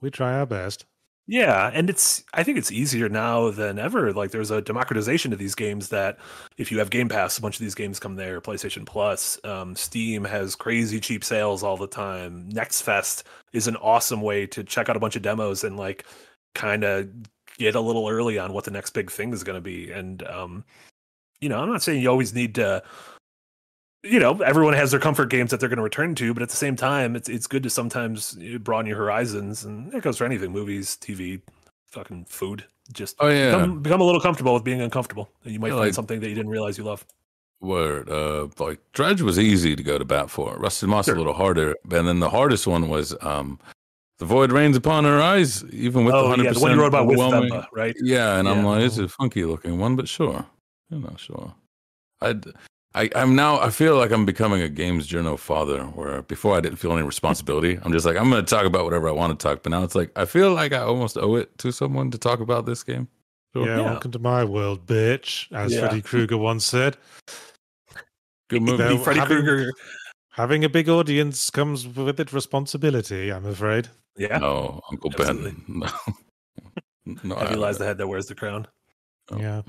We 0.00 0.10
try 0.10 0.34
our 0.34 0.46
best. 0.46 0.86
Yeah, 1.28 1.70
and 1.72 1.88
it's 1.88 2.24
I 2.34 2.42
think 2.42 2.58
it's 2.58 2.72
easier 2.72 3.08
now 3.08 3.50
than 3.50 3.78
ever. 3.78 4.12
Like 4.12 4.32
there's 4.32 4.50
a 4.50 4.60
democratization 4.60 5.30
to 5.30 5.36
these 5.36 5.54
games 5.54 5.88
that 5.90 6.18
if 6.58 6.72
you 6.72 6.78
have 6.80 6.90
Game 6.90 7.08
Pass, 7.08 7.38
a 7.38 7.40
bunch 7.40 7.56
of 7.56 7.60
these 7.60 7.76
games 7.76 8.00
come 8.00 8.16
there. 8.16 8.40
PlayStation 8.40 8.84
Plus, 8.84 9.38
um, 9.44 9.76
Steam 9.76 10.24
has 10.24 10.56
crazy 10.56 10.98
cheap 11.00 11.22
sales 11.24 11.62
all 11.62 11.76
the 11.76 11.86
time. 11.86 12.48
Next 12.48 12.82
Fest 12.82 13.24
is 13.52 13.68
an 13.68 13.76
awesome 13.76 14.20
way 14.20 14.46
to 14.48 14.64
check 14.64 14.88
out 14.88 14.96
a 14.96 15.00
bunch 15.00 15.14
of 15.14 15.22
demos 15.22 15.62
and 15.62 15.76
like 15.76 16.04
kind 16.54 16.82
of 16.84 17.08
get 17.56 17.76
a 17.76 17.80
little 17.80 18.08
early 18.08 18.38
on 18.38 18.52
what 18.52 18.64
the 18.64 18.70
next 18.72 18.90
big 18.90 19.10
thing 19.10 19.32
is 19.32 19.44
going 19.44 19.56
to 19.56 19.60
be. 19.60 19.92
And 19.92 20.24
um, 20.26 20.64
you 21.40 21.48
know, 21.48 21.58
I'm 21.60 21.70
not 21.70 21.82
saying 21.82 22.02
you 22.02 22.10
always 22.10 22.34
need 22.34 22.54
to. 22.56 22.82
You 24.04 24.18
know, 24.18 24.40
everyone 24.42 24.74
has 24.74 24.90
their 24.90 24.98
comfort 24.98 25.26
games 25.30 25.52
that 25.52 25.60
they're 25.60 25.68
going 25.68 25.76
to 25.76 25.82
return 25.82 26.16
to, 26.16 26.34
but 26.34 26.42
at 26.42 26.48
the 26.48 26.56
same 26.56 26.74
time, 26.74 27.14
it's 27.14 27.28
it's 27.28 27.46
good 27.46 27.62
to 27.62 27.70
sometimes 27.70 28.36
broaden 28.60 28.86
your 28.88 28.96
horizons, 28.98 29.64
and 29.64 29.92
that 29.92 30.02
goes 30.02 30.18
for 30.18 30.24
anything: 30.24 30.50
movies, 30.50 30.98
TV, 31.00 31.40
fucking 31.86 32.24
food. 32.24 32.64
Just 32.92 33.14
Oh 33.20 33.28
yeah, 33.28 33.52
become, 33.52 33.80
become 33.80 34.00
a 34.00 34.04
little 34.04 34.20
comfortable 34.20 34.54
with 34.54 34.64
being 34.64 34.80
uncomfortable. 34.80 35.30
And 35.44 35.52
you 35.52 35.60
might 35.60 35.68
Yeah, 35.68 35.74
find 35.74 35.84
like- 35.86 35.94
something 35.94 36.18
that 36.18 36.28
you 36.28 36.34
didn't 36.34 36.50
realize 36.50 36.76
you 36.76 36.84
love. 36.84 37.06
word. 37.60 38.10
Uh, 38.10 38.48
like 38.58 38.80
Dredge 38.92 39.22
was 39.22 39.38
easy 39.38 39.76
to 39.76 39.82
go 39.84 39.98
to 39.98 40.04
bat 40.04 40.28
for. 40.30 40.56
Rusted 40.58 40.88
Moss 40.88 41.04
Sure. 41.04 41.14
a 41.14 41.18
little 41.18 41.32
harder, 41.32 41.76
and 41.92 42.08
then 42.08 42.18
the 42.18 42.28
hardest 42.30 42.66
one 42.66 42.88
was 42.88 43.14
um, 43.20 43.60
the 44.18 44.24
void 44.24 44.50
rains 44.50 44.76
upon 44.76 45.04
her 45.04 45.20
eyes, 45.22 45.62
even 45.66 46.04
with 46.04 46.12
the 46.12 46.18
oh 46.18 46.28
hundred 46.28 46.46
yeah, 46.46 46.52
the 46.54 46.58
one 46.60 46.72
you 46.72 46.80
wrote 46.80 46.88
about 46.88 47.06
with 47.06 47.64
right? 47.72 47.94
Yeah, 48.02 48.36
and 48.40 48.48
I'm 48.48 48.64
like, 48.64 48.82
it's 48.82 48.98
a 48.98 49.06
funky 49.06 49.44
looking 49.44 49.78
one, 49.78 49.94
but 49.94 50.08
sure, 50.08 50.44
you 50.90 50.98
know, 50.98 51.14
sure. 51.16 51.54
I, 52.20 52.34
I, 52.94 53.08
I'm 53.14 53.34
now. 53.34 53.58
I 53.60 53.70
feel 53.70 53.96
like 53.96 54.10
I'm 54.10 54.26
becoming 54.26 54.60
a 54.60 54.68
games 54.68 55.06
journal 55.06 55.36
father, 55.38 55.84
where 55.84 56.22
before 56.22 56.56
I 56.56 56.60
didn't 56.60 56.76
feel 56.78 56.92
any 56.92 57.02
responsibility. 57.02 57.78
I'm 57.82 57.92
just 57.92 58.04
like, 58.04 58.16
I'm 58.16 58.28
going 58.30 58.44
to 58.44 58.48
talk 58.50 58.66
about 58.66 58.84
whatever 58.84 59.08
I 59.08 59.12
want 59.12 59.38
to 59.38 59.42
talk, 59.42 59.62
but 59.62 59.70
now 59.70 59.82
it's 59.82 59.94
like 59.94 60.10
I 60.16 60.24
feel 60.26 60.52
like 60.52 60.72
I 60.72 60.78
almost 60.80 61.16
owe 61.16 61.36
it 61.36 61.56
to 61.58 61.72
someone 61.72 62.10
to 62.10 62.18
talk 62.18 62.40
about 62.40 62.66
this 62.66 62.82
game. 62.82 63.08
Sure. 63.54 63.66
Yeah, 63.66 63.76
Yeah. 63.78 63.82
welcome 63.84 64.10
to 64.12 64.18
my 64.18 64.44
world, 64.44 64.86
bitch. 64.86 65.50
As 65.52 65.72
Yeah. 65.72 65.80
Freddy 65.80 66.02
Krueger 66.02 66.36
once 66.36 66.64
said. 66.66 66.96
Good 68.50 68.62
movie. 68.62 68.82
No, 68.84 68.98
Freddy 68.98 69.20
having- 69.20 69.38
Krueger. 69.42 69.70
Having 70.34 70.64
a 70.64 70.68
big 70.70 70.88
audience 70.88 71.50
comes 71.50 71.86
with 71.86 72.18
it 72.18 72.32
responsibility. 72.32 73.30
I'm 73.30 73.44
afraid. 73.46 73.88
Yeah, 74.16 74.38
No, 74.38 74.80
Uncle 74.90 75.10
Absolutely. 75.18 75.52
Ben. 75.68 75.82
No, 77.04 77.16
no 77.24 77.34
heavy 77.36 77.54
I- 77.54 77.58
lies 77.58 77.78
the 77.78 77.84
head 77.84 77.98
that 77.98 78.06
wears 78.06 78.26
the 78.26 78.34
crown. 78.34 78.66
Oh. 79.30 79.38
Yeah. 79.38 79.62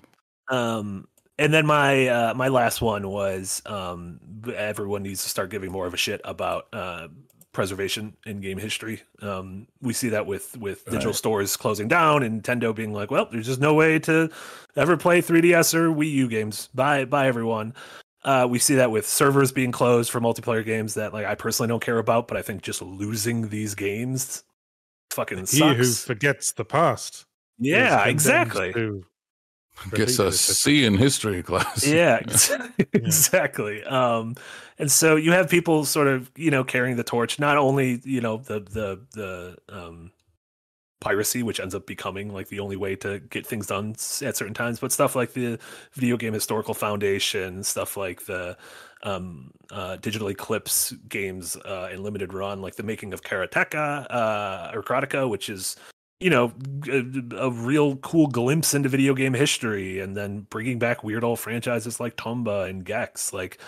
Um, 0.50 1.08
and 1.38 1.54
then 1.54 1.66
my 1.66 2.08
uh, 2.08 2.34
my 2.34 2.48
last 2.48 2.82
one 2.82 3.08
was 3.10 3.62
um, 3.66 4.20
everyone 4.56 5.04
needs 5.04 5.24
to 5.24 5.30
start 5.30 5.50
giving 5.50 5.72
more 5.72 5.86
of 5.86 5.94
a 5.94 5.98
shit 5.98 6.22
about 6.24 6.68
uh, 6.74 7.08
preservation 7.52 8.16
in 8.26 8.42
game 8.42 8.58
history. 8.58 9.02
Um, 9.22 9.68
we 9.82 9.94
see 9.94 10.10
that 10.10 10.26
with 10.26 10.58
with 10.58 10.86
digital 10.86 11.10
Right. 11.10 11.16
stores 11.16 11.58
closing 11.58 11.88
down 11.88 12.24
and 12.24 12.42
Nintendo 12.44 12.76
being 12.76 12.94
like, 12.94 13.12
well, 13.12 13.28
there's 13.32 13.46
just 13.48 13.60
no 13.62 13.74
way 13.74 14.00
to 14.00 14.30
ever 14.76 14.98
play 14.98 15.22
3DS 15.22 15.74
or 15.74 15.90
Wii 15.90 16.12
U 16.12 16.28
games. 16.28 16.70
Bye, 16.74 17.06
bye, 17.06 17.28
everyone. 17.28 17.74
Uh, 18.24 18.48
we 18.50 18.58
see 18.58 18.76
that 18.76 18.90
with 18.90 19.06
servers 19.06 19.52
being 19.52 19.72
closed 19.72 20.10
for 20.10 20.22
multiplayer 20.22 20.64
games 20.66 20.94
that 20.94 21.14
like 21.14 21.26
I 21.26 21.36
personally 21.36 21.68
don't 21.68 21.84
care 21.84 22.00
about, 22.00 22.28
but 22.28 22.38
I 22.38 22.42
think 22.42 22.62
just 22.62 22.82
losing 22.82 23.50
these 23.50 23.76
games 23.76 24.44
fucking 25.12 25.46
He 25.46 25.60
who 25.76 25.84
forgets 25.92 26.54
the 26.54 26.66
past. 26.66 27.26
Yeah, 27.60 28.06
exactly. 28.06 28.74
to 28.74 29.04
Gets 29.92 30.20
a 30.20 30.28
it. 30.28 30.68
In 30.86 30.98
history 30.98 31.44
class. 31.50 31.86
yeah 31.86 32.20
ex- 32.22 32.52
exactly 32.94 33.84
um 33.84 34.36
and 34.80 34.92
so 34.92 35.16
you 35.16 35.32
have 35.32 35.50
people 35.50 35.86
sort 35.86 36.08
of 36.08 36.32
you 36.36 36.52
know 36.52 36.64
carrying 36.64 36.96
the 36.96 37.04
torch 37.04 37.40
not 37.40 37.58
only 37.58 38.02
you 38.04 38.22
know 38.22 38.38
the 38.38 38.60
the 38.60 39.00
the 39.14 39.58
um 39.70 40.12
piracy 41.02 41.44
which 41.44 41.60
ends 41.60 41.76
up 41.76 41.86
becoming 41.86 42.32
like 42.34 42.48
the 42.48 42.62
only 42.62 42.78
way 42.78 42.96
to 42.96 43.20
get 43.20 43.46
things 43.46 43.68
done 43.68 43.92
at 44.22 44.38
certain 44.38 44.54
times 44.54 44.80
but 44.80 44.90
stuff 44.90 45.18
like 45.18 45.34
the 45.34 45.60
video 45.92 46.16
game 46.16 46.34
historical 46.34 46.74
foundation 46.74 47.62
stuff 47.62 47.98
like 47.98 48.26
the 48.26 48.56
um 49.04 49.52
uh 49.72 49.98
digital 49.98 50.30
eclipse 50.30 50.94
games 51.10 51.58
uh 51.66 51.90
in 51.92 52.02
limited 52.02 52.34
run 52.34 52.62
like 52.62 52.76
the 52.76 52.84
making 52.84 53.12
of 53.14 53.22
karateka 53.22 54.08
uh 54.10 54.72
or 54.74 54.82
karateka 54.82 55.30
which 55.30 55.50
is 55.50 55.76
you 56.24 56.30
know 56.30 56.54
a, 56.88 57.48
a 57.48 57.52
real 57.52 57.98
cool 57.98 58.28
glimpse 58.28 58.74
into 58.74 58.90
video 58.90 59.14
game 59.14 59.34
history 59.34 60.00
and 60.00 60.16
then 60.18 60.42
bringing 60.50 60.80
back 60.80 61.04
weird 61.04 61.24
old 61.24 61.40
franchises 61.40 62.00
like 62.00 62.16
tomba 62.18 62.70
and 62.70 62.86
gex 62.86 63.34
like 63.34 63.60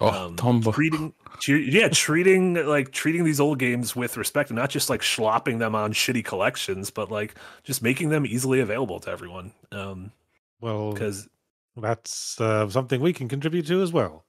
Oh, 0.00 0.26
um, 0.26 0.36
Tomba. 0.36 0.72
treating 0.72 1.12
tre- 1.40 1.68
yeah 1.68 1.88
treating 1.88 2.54
like 2.54 2.92
treating 2.92 3.24
these 3.24 3.40
old 3.40 3.58
games 3.58 3.96
with 3.96 4.16
respect 4.16 4.48
and 4.50 4.56
not 4.56 4.70
just 4.70 4.88
like 4.88 5.02
slopping 5.02 5.58
them 5.58 5.74
on 5.74 5.92
shitty 5.92 6.24
collections 6.24 6.88
but 6.90 7.10
like 7.10 7.34
just 7.64 7.82
making 7.82 8.08
them 8.10 8.24
easily 8.24 8.60
available 8.60 9.00
to 9.00 9.10
everyone 9.10 9.52
um 9.72 10.12
Well, 10.60 10.92
because 10.92 11.28
that's 11.76 12.40
uh, 12.40 12.68
something 12.70 13.00
we 13.00 13.12
can 13.12 13.28
contribute 13.28 13.66
to 13.66 13.82
as 13.82 13.92
well 13.92 14.24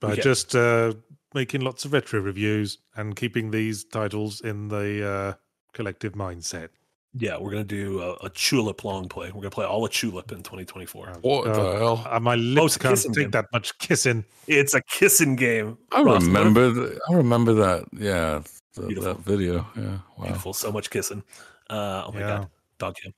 by 0.00 0.12
Okay. 0.12 0.22
just 0.22 0.54
uh, 0.54 0.94
making 1.34 1.62
lots 1.62 1.84
of 1.84 1.92
retro 1.92 2.20
reviews 2.20 2.78
and 2.96 3.16
keeping 3.16 3.50
these 3.50 3.84
titles 3.84 4.40
in 4.42 4.68
the 4.68 5.08
uh, 5.08 5.34
collective 5.72 6.12
mindset. 6.14 6.68
Yeah, 7.12 7.38
we're 7.38 7.50
gonna 7.50 7.64
do 7.64 8.00
a, 8.02 8.14
a 8.26 8.30
Tulip 8.30 8.84
long 8.84 9.08
play. 9.08 9.28
We're 9.28 9.40
gonna 9.42 9.50
play 9.50 9.66
all 9.66 9.84
of 9.84 9.90
Tulip 9.90 10.30
in 10.30 10.38
2024. 10.44 11.14
What 11.22 11.46
Uh, 11.48 11.52
the 11.72 11.78
hell? 11.78 12.06
Uh, 12.08 12.20
my 12.20 12.36
lips 12.36 12.56
Most 12.62 12.80
can't 12.80 12.92
kissing 12.94 13.12
take 13.12 13.24
game. 13.24 13.30
that 13.32 13.46
much 13.52 13.76
kissing. 13.78 14.24
It's 14.46 14.74
a 14.74 14.82
kissing 14.82 15.34
game. 15.34 15.76
I 15.90 16.02
Ross, 16.02 16.22
remember. 16.24 16.72
th- 16.72 16.98
I 17.08 17.14
remember 17.14 17.52
that. 17.54 17.84
Yeah, 17.92 18.42
th- 18.76 18.86
Beautiful. 18.88 19.14
that 19.14 19.24
video. 19.24 19.66
Yeah. 19.76 19.98
Wow. 20.16 20.24
Beautiful, 20.26 20.52
so 20.52 20.70
much 20.70 20.88
kissing. 20.90 21.24
Uh, 21.68 22.04
oh 22.06 22.12
my 22.12 22.20
Yeah. 22.20 22.26
god, 22.38 22.48
dog 22.78 22.96
him. 23.02 23.12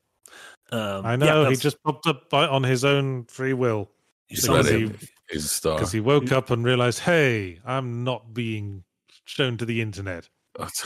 Um, 0.72 1.04
I 1.04 1.10
yeah, 1.12 1.16
know 1.16 1.50
he 1.50 1.56
just 1.56 1.82
popped 1.82 2.06
up 2.06 2.30
by, 2.30 2.46
on 2.46 2.62
his 2.62 2.84
own 2.86 3.24
free 3.24 3.52
will 3.52 3.90
you 4.30 4.36
because 4.40 4.70
Ready. 4.70 4.88
he- 4.88 5.08
He's 5.30 5.44
a 5.44 5.48
star. 5.48 5.76
because 5.76 5.92
he 5.92 6.00
woke 6.00 6.32
up 6.32 6.50
and 6.50 6.64
realized, 6.64 7.00
hey, 7.00 7.58
I'm 7.64 8.04
not 8.04 8.32
being 8.34 8.84
shown 9.26 9.56
to 9.58 9.64
the 9.66 9.80
internet. 9.82 10.28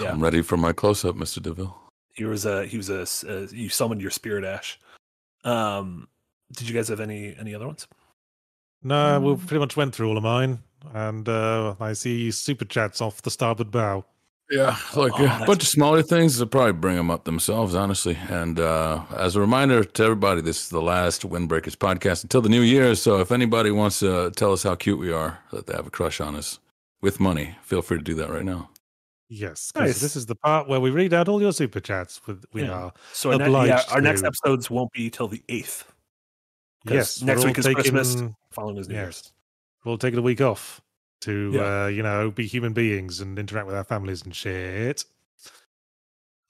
I'm 0.00 0.20
ready 0.22 0.42
for 0.42 0.56
my 0.56 0.72
close 0.72 1.04
up, 1.04 1.14
Mr. 1.16 1.38
DeMille. 1.40 1.74
He 2.16 2.24
was 2.24 2.46
a 2.46 2.64
he 2.66 2.76
was 2.76 2.90
a, 2.90 3.02
uh 3.28 3.46
you 3.52 3.68
summoned 3.68 4.00
your 4.00 4.10
spirit 4.10 4.44
ash. 4.44 4.78
Um, 5.44 6.08
did 6.52 6.68
you 6.68 6.74
guys 6.74 6.88
have 6.88 7.00
any 7.00 7.34
any 7.38 7.54
other 7.54 7.66
ones? 7.66 7.86
No, 8.82 9.20
we 9.20 9.32
Um, 9.32 9.38
pretty 9.38 9.58
much 9.60 9.76
went 9.76 9.94
through 9.94 10.08
all 10.08 10.16
of 10.16 10.22
mine, 10.22 10.60
and 10.94 11.28
uh, 11.28 11.74
I 11.80 11.92
see 11.92 12.30
super 12.30 12.64
chats 12.64 13.00
off 13.00 13.22
the 13.22 13.30
starboard 13.30 13.70
bow. 13.70 14.04
Yeah, 14.48 14.76
like 14.94 15.12
Oh, 15.18 15.24
a 15.42 15.44
bunch 15.44 15.62
of 15.64 15.68
smaller 15.68 16.02
things. 16.02 16.38
They'll 16.38 16.46
probably 16.46 16.72
bring 16.74 16.94
them 16.94 17.10
up 17.10 17.24
themselves, 17.24 17.74
honestly. 17.74 18.16
And 18.28 18.60
uh, 18.60 19.02
as 19.16 19.34
a 19.34 19.40
reminder 19.40 19.82
to 19.82 20.02
everybody, 20.04 20.40
this 20.40 20.62
is 20.62 20.68
the 20.68 20.80
last 20.80 21.22
Windbreakers 21.28 21.74
podcast 21.76 22.22
until 22.22 22.42
the 22.42 22.48
new 22.48 22.60
year. 22.60 22.94
So 22.94 23.18
if 23.18 23.32
anybody 23.32 23.72
wants 23.72 23.98
to 24.00 24.30
tell 24.36 24.52
us 24.52 24.62
how 24.62 24.76
cute 24.76 25.00
we 25.00 25.10
are, 25.12 25.40
that 25.52 25.66
they 25.66 25.74
have 25.74 25.88
a 25.88 25.90
crush 25.90 26.20
on 26.20 26.36
us 26.36 26.60
with 27.00 27.18
money, 27.18 27.56
feel 27.62 27.82
free 27.82 27.98
to 27.98 28.04
do 28.04 28.14
that 28.14 28.30
right 28.30 28.44
now. 28.44 28.70
Yes, 29.28 29.72
Nice. 29.74 30.00
this 30.00 30.14
is 30.14 30.26
the 30.26 30.36
part 30.36 30.68
where 30.68 30.78
we 30.80 30.90
read 30.90 31.12
out 31.12 31.28
all 31.28 31.40
your 31.40 31.52
super 31.52 31.80
chats. 31.80 32.20
With 32.26 32.44
we 32.52 32.62
Yeah. 32.62 32.70
are 32.72 32.92
So 33.12 33.32
our 33.32 33.38
ne- 33.38 33.66
yeah, 33.66 33.82
our 33.90 34.00
next 34.00 34.22
episodes 34.22 34.70
won't 34.70 34.92
be 34.92 35.10
till 35.10 35.26
the 35.28 35.42
eighth. 35.48 35.84
yes. 36.84 37.22
next 37.22 37.44
week 37.44 37.58
is 37.58 37.66
Christmas. 37.66 38.16
Following 38.52 38.76
is 38.78 38.88
New 38.88 38.94
Year's. 38.94 39.32
We'll 39.84 39.98
take 39.98 40.10
taking 40.10 40.18
a 40.20 40.22
week 40.22 40.40
off 40.40 40.80
to 41.22 41.50
Yeah. 41.54 41.84
uh, 41.84 41.86
you 41.88 42.02
know 42.02 42.30
be 42.30 42.46
human 42.46 42.72
beings 42.72 43.20
and 43.20 43.38
interact 43.38 43.66
with 43.66 43.74
our 43.76 43.84
families 43.84 44.22
and 44.22 44.34
shit. 44.34 45.04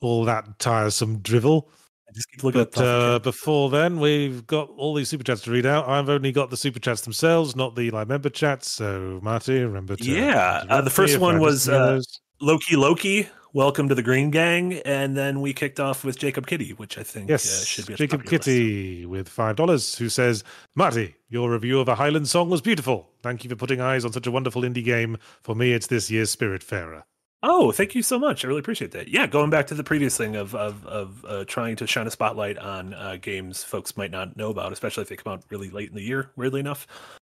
All 0.02 0.24
that 0.26 0.58
tiresome 0.58 1.20
drivel. 1.20 1.70
I 2.08 2.12
just 2.12 2.30
keep 2.30 2.44
looking 2.44 2.60
at 2.60 2.72
But 2.72 2.84
uh, 2.84 3.18
before 3.20 3.70
then, 3.70 3.98
we've 3.98 4.46
got 4.46 4.68
all 4.76 4.94
these 4.94 5.08
super 5.08 5.24
chats 5.24 5.40
to 5.42 5.50
read 5.50 5.66
out. 5.66 5.88
I've 5.88 6.08
only 6.08 6.30
got 6.30 6.50
the 6.50 6.56
super 6.56 6.78
chats 6.78 7.00
themselves, 7.00 7.56
not 7.56 7.74
the 7.74 7.90
live 7.90 8.06
member 8.08 8.28
chats. 8.28 8.70
So, 8.70 9.18
Marty, 9.22 9.60
remember 9.64 9.96
to. 9.96 10.04
Yeah, 10.04 10.64
uh, 10.68 10.82
the 10.82 10.90
first 10.90 11.18
one 11.18 11.40
was, 11.40 11.66
miss 11.66 11.74
any 11.74 11.76
of 11.76 11.98
uh. 11.98 12.02
Loki 12.40 12.76
Loki. 12.76 13.28
Welcome 13.52 13.88
to 13.88 13.94
the 13.94 14.02
Green 14.02 14.30
Gang, 14.30 14.74
and 14.84 15.16
then 15.16 15.40
we 15.40 15.54
kicked 15.54 15.80
off 15.80 16.04
with 16.04 16.18
Jacob 16.18 16.46
Kitty, 16.46 16.72
which 16.72 16.98
I 16.98 17.02
think 17.02 17.30
uh, 17.30 17.34
Yes, 17.34 17.64
should 17.64 17.86
be 17.86 17.94
Jacob 17.94 18.20
list. 18.20 18.30
Kitty 18.30 19.06
with 19.06 19.30
five 19.30 19.56
dollars, 19.56 19.96
who 19.96 20.10
says, 20.10 20.44
"Marty, 20.74 21.16
your 21.30 21.50
review 21.50 21.80
of 21.80 21.88
a 21.88 21.94
Highland 21.94 22.28
song 22.28 22.50
was 22.50 22.60
beautiful. 22.60 23.08
Thank 23.22 23.44
you 23.44 23.48
for 23.50 23.56
putting 23.56 23.80
eyes 23.80 24.04
on 24.04 24.12
such 24.12 24.26
a 24.26 24.30
wonderful 24.30 24.60
indie 24.62 24.84
game. 24.84 25.16
For 25.42 25.54
me, 25.54 25.72
it's 25.72 25.86
this 25.86 26.10
year's 26.10 26.34
Spiritfarer." 26.36 27.04
Oh, 27.42 27.72
thank 27.72 27.94
you 27.94 28.02
so 28.02 28.18
much. 28.18 28.44
I 28.44 28.48
really 28.48 28.60
appreciate 28.60 28.90
that. 28.90 29.08
Yeah, 29.08 29.26
going 29.26 29.50
back 29.50 29.66
to 29.68 29.74
the 29.74 29.84
previous 29.84 30.16
thing 30.18 30.36
of 30.36 30.54
of, 30.54 30.84
of 30.84 31.24
uh, 31.26 31.44
trying 31.46 31.76
to 31.76 31.86
shine 31.86 32.06
a 32.06 32.10
spotlight 32.10 32.58
on 32.58 32.92
uh, 32.92 33.16
games 33.22 33.64
folks 33.64 33.96
might 33.96 34.10
not 34.10 34.36
know 34.36 34.50
about, 34.50 34.72
especially 34.72 35.02
if 35.02 35.08
they 35.08 35.16
come 35.16 35.32
out 35.32 35.44
really 35.48 35.70
late 35.70 35.88
in 35.88 35.94
the 35.94 36.02
year. 36.02 36.30
Weirdly 36.36 36.60
enough, 36.60 36.86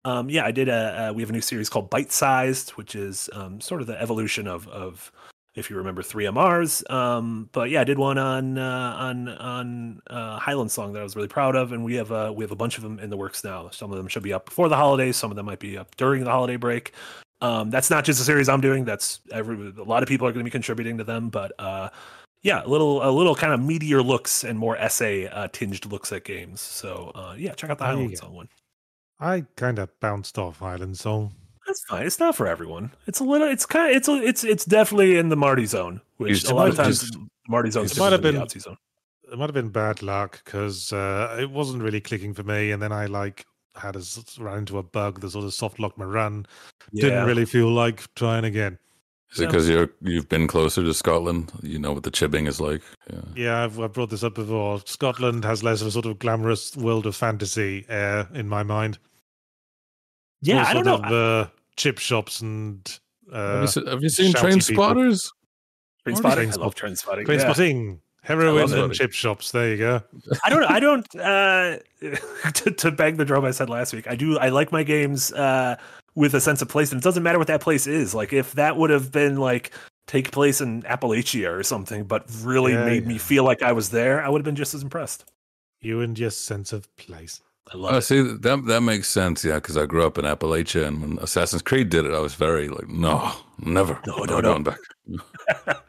um, 0.07 0.31
yeah, 0.31 0.45
I 0.45 0.53
did. 0.53 0.69
A, 0.69 1.09
uh, 1.09 1.13
we 1.13 1.21
have 1.21 1.31
a 1.31 1.33
new 1.33 1.41
series 1.41 1.69
called 1.69 1.91
Bite 1.91 2.13
Sized, 2.13 2.71
which 2.71 2.95
is 2.95 3.29
um, 3.33 3.61
sort 3.61 3.81
of 3.81 3.89
the 3.89 4.01
evolution 4.01 4.47
of 4.47 4.69
of 4.69 5.11
if 5.57 5.69
you 5.69 5.77
remember 5.77 6.01
three 6.01 6.27
MRs. 6.27 6.89
Um, 6.89 7.49
but 7.51 7.71
yeah, 7.71 7.81
I 7.81 7.85
did 7.85 7.99
one 7.99 8.17
on 8.17 8.57
uh, 8.57 8.97
on 8.97 9.29
on 9.29 10.03
uh, 10.07 10.39
Highland 10.39 10.71
Song 10.71 10.93
that 10.93 11.01
I 11.01 11.03
was 11.03 11.17
really 11.17 11.27
proud 11.27 11.57
of, 11.57 11.73
and 11.73 11.85
we 11.85 11.97
have 11.97 12.13
uh, 12.13 12.33
we 12.35 12.45
have 12.45 12.53
a 12.53 12.57
bunch 12.57 12.77
of 12.77 12.85
them 12.85 13.01
in 13.01 13.11
the 13.11 13.17
works 13.17 13.43
now. 13.43 13.69
Some 13.71 13.91
of 13.91 13.97
them 13.97 14.07
should 14.07 14.23
be 14.23 14.33
up 14.33 14.45
before 14.45 14.69
the 14.69 14.77
holidays. 14.77 15.17
Some 15.17 15.33
of 15.33 15.37
them 15.37 15.47
might 15.47 15.59
be 15.59 15.77
up 15.77 15.97
during 15.97 16.23
the 16.23 16.31
holiday 16.31 16.57
break. 16.57 16.93
Um, 17.41 17.71
that's 17.71 17.91
not 17.91 18.05
just 18.05 18.21
a 18.21 18.25
series 18.25 18.49
I'm 18.49 18.61
doing. 18.61 18.85
That's 18.85 19.21
every 19.33 19.57
a 19.77 19.83
lot 19.83 20.05
of 20.05 20.09
people 20.09 20.29
are 20.29 20.31
going 20.31 20.45
to 20.45 20.49
be 20.49 20.53
contributing 20.53 20.99
to 20.99 21.05
them, 21.05 21.31
but 21.31 21.51
uh, 21.59 21.89
yeah, 22.43 22.65
a 22.65 22.69
little 22.69 23.05
a 23.05 23.11
little 23.11 23.35
kind 23.35 23.53
of 23.53 23.59
meatier 23.59 24.07
looks 24.07 24.45
and 24.45 24.57
more 24.57 24.77
essay 24.77 25.27
uh, 25.27 25.49
tinged 25.49 25.85
looks 25.91 26.13
at 26.13 26.23
games. 26.23 26.61
So 26.61 27.11
uh, 27.17 27.35
yeah, 27.37 27.55
check 27.55 27.71
out 27.71 27.79
the 27.79 27.87
Highland. 27.87 28.17
Song 28.17 28.35
one. 28.35 28.49
I 29.21 29.45
kind 29.57 29.79
of 29.79 29.89
bounced 30.01 30.39
off 30.39 30.59
Highland 30.59 30.99
song. 30.99 31.33
That's 31.67 31.83
fine. 31.89 32.07
It's 32.07 32.19
not 32.21 32.37
for 32.37 32.47
everyone. 32.47 32.93
It's 33.07 33.21
a 33.21 33.25
little. 33.25 33.49
It's 33.49 33.67
kind 33.67 33.91
of. 33.91 33.97
It's 33.97 34.09
a, 34.09 34.15
it's 34.23 34.45
it's 34.45 34.65
definitely 34.65 35.19
in 35.19 35.31
the 35.31 35.37
Marty 35.37 35.67
zone, 35.67 36.01
which 36.19 36.31
He's- 36.43 36.51
a 36.51 36.55
lot 36.55 36.69
of 36.69 36.77
times 36.77 37.01
he's- 37.03 37.17
Marty 37.49 37.71
zone 37.71 37.87
it 37.87 37.99
might 37.99 38.13
have 38.13 38.23
been- 38.23 38.37
Yahtzee 38.37 38.61
zone. 38.63 38.77
It 39.33 39.37
might 39.39 39.47
have 39.49 39.55
been 39.55 39.71
bad 39.71 40.03
luck 40.03 40.41
because 40.45 40.93
uh, 40.93 41.37
it 41.41 41.51
wasn't 41.51 41.83
really 41.83 42.01
clicking 42.01 42.33
for 42.35 42.45
me, 42.45 42.71
and 42.71 42.81
then 42.81 42.93
I 42.93 43.07
like 43.07 43.45
had 43.75 43.97
a 43.97 43.99
s- 43.99 44.39
ran 44.39 44.59
into 44.59 44.79
a 44.79 44.83
bug 44.85 45.21
that 45.21 45.31
sort 45.31 45.45
of 45.45 45.53
soft 45.53 45.81
locked 45.81 45.99
my 45.99 46.05
run. 46.05 46.47
Yeah. 46.93 47.09
Didn't 47.09 47.27
really 47.27 47.45
feel 47.45 47.69
like 47.73 48.03
trying 48.15 48.45
again. 48.45 48.79
Is 49.33 49.41
it 49.41 49.47
because 49.47 49.69
you're 49.69 49.91
you've 50.01 50.29
been 50.29 50.47
closer 50.47 50.83
to 50.83 50.95
Scotland? 50.95 51.53
You 51.63 51.79
know 51.79 51.93
what 51.93 52.05
the 52.05 52.11
chibbing 52.11 52.47
is 52.47 52.61
like. 52.61 52.83
Yeah. 53.13 53.21
Yeah, 53.35 53.65
I've, 53.65 53.79
I've 53.81 53.93
brought 53.93 54.11
this 54.11 54.23
up 54.23 54.35
before. 54.35 54.81
Scotland 54.87 55.45
has 55.45 55.63
less 55.63 55.81
of 55.81 55.89
a 55.89 55.91
sort 55.91 56.07
of 56.07 56.19
glamorous 56.19 56.77
world 56.77 57.07
of 57.07 57.17
fantasy 57.17 57.85
air 57.89 58.29
in 58.35 58.49
my 58.49 58.63
mind. 58.63 58.99
Yeah, 60.43 60.57
More 60.57 60.65
I 60.65 60.73
don't 60.75 60.85
sort 60.85 61.01
know. 61.03 61.07
Of, 61.07 61.13
uh, 61.47 61.51
chip 61.77 61.99
shops 61.99 62.41
and 62.41 62.99
have, 63.33 63.77
you, 63.77 63.83
uh, 63.83 63.91
have 63.91 64.03
you 64.03 64.09
seen 64.09 64.33
Train 64.33 64.61
people. 64.61 64.85
Spotters? 64.85 65.33
Train 66.05 66.17
Train 66.17 66.17
spotting. 66.17 66.53
I 66.53 66.57
love 66.57 66.75
train 66.75 66.95
spotting. 66.97 67.27
train 67.27 67.41
yeah. 67.41 67.45
spotting, 67.45 68.01
heroin 68.23 68.73
it. 68.73 68.79
and 68.79 68.95
chip 68.95 69.13
shops. 69.13 69.51
There 69.51 69.71
you 69.71 69.77
go. 69.77 70.03
I 70.45 70.51
don't. 70.51 70.65
I 70.65 70.79
don't. 70.81 71.17
Uh, 71.17 71.79
to, 72.53 72.71
to 72.71 72.91
bang 72.93 73.17
the 73.17 73.25
drum 73.25 73.45
I 73.45 73.51
said 73.51 73.69
last 73.69 73.93
week. 73.93 74.07
I 74.07 74.15
do. 74.15 74.39
I 74.39 74.51
like 74.51 74.71
my 74.71 74.85
games 74.85 75.33
uh, 75.33 75.77
with 76.17 76.35
a 76.35 76.41
sense 76.41 76.61
of 76.63 76.69
place, 76.69 76.91
and 76.91 77.01
it 77.01 77.05
doesn't 77.05 77.23
matter 77.23 77.39
what 77.39 77.47
that 77.47 77.61
place 77.61 77.87
is. 77.87 78.13
Like 78.15 78.33
if 78.33 78.53
that 78.55 78.77
would 78.77 78.91
have 78.91 79.13
been 79.13 79.37
like 79.37 79.71
take 80.09 80.33
place 80.33 80.61
in 80.61 80.83
Appalachia 80.83 81.51
or 81.57 81.63
something, 81.63 82.05
but 82.05 82.25
really 82.43 82.73
Yeah, 82.73 82.85
made 82.85 83.03
yeah. 83.05 83.09
me 83.11 83.19
feel 83.19 83.45
like 83.45 83.63
I 83.63 83.73
was 83.73 83.91
there, 83.91 84.25
I 84.25 84.29
would 84.29 84.41
have 84.41 84.45
been 84.45 84.57
just 84.57 84.75
as 84.75 84.83
impressed. 84.83 85.25
You 85.81 86.01
and 86.01 86.19
your 86.19 86.31
sense 86.31 86.73
of 86.73 86.89
place. 86.97 87.41
I 87.73 87.77
love 87.77 87.95
Oh, 87.95 87.97
it. 87.99 88.03
see 88.03 88.23
that 88.23 88.65
that 88.67 88.81
makes 88.83 89.09
sense. 89.09 89.45
Yeah, 89.45 89.57
because 89.57 89.77
I 89.77 89.87
grew 89.87 90.07
up 90.07 90.19
in 90.19 90.25
Appalachia, 90.25 90.87
and 90.87 91.01
when 91.01 91.19
Assassin's 91.19 91.63
Creed 91.63 91.89
did 91.91 92.05
it, 92.07 92.15
I 92.15 92.21
was 92.21 92.35
very 92.35 92.69
like, 92.69 92.89
no, 92.89 93.33
never, 93.59 94.01
No, 94.07 94.15
I'm 94.19 94.27
no, 94.27 94.41
no. 94.41 94.43
going 94.43 94.63
back. 94.63 94.79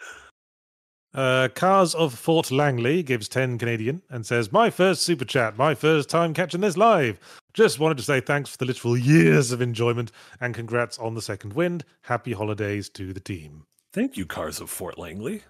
Uh, 1.13 1.47
Cars 1.55 1.95
of 1.95 2.13
Fort 2.13 2.51
Langley 2.51 3.01
gives 3.01 3.27
10 3.27 3.57
Canadian 3.57 4.01
and 4.09 4.25
says, 4.25 4.51
My 4.51 4.69
first 4.69 5.03
super 5.03 5.25
chat, 5.25 5.57
my 5.57 5.73
first 5.73 6.09
time 6.09 6.33
catching 6.33 6.61
this 6.61 6.77
live. 6.77 7.19
Just 7.53 7.79
wanted 7.79 7.97
to 7.97 8.03
say 8.03 8.19
thanks 8.19 8.51
for 8.51 8.57
the 8.57 8.65
literal 8.65 8.97
years 8.97 9.51
of 9.51 9.61
enjoyment 9.61 10.11
and 10.41 10.53
congrats 10.53 10.99
on 10.99 11.15
the 11.15 11.21
second 11.21 11.53
wind. 11.53 11.85
Happy 12.01 12.33
holidays 12.33 12.89
to 12.89 13.13
the 13.13 13.19
team. 13.19 13.63
Thank 13.93 14.15
you, 14.17 14.25
Cars 14.25 14.59
of 14.59 14.69
Fort 14.69 14.97
Langley. 14.97 15.41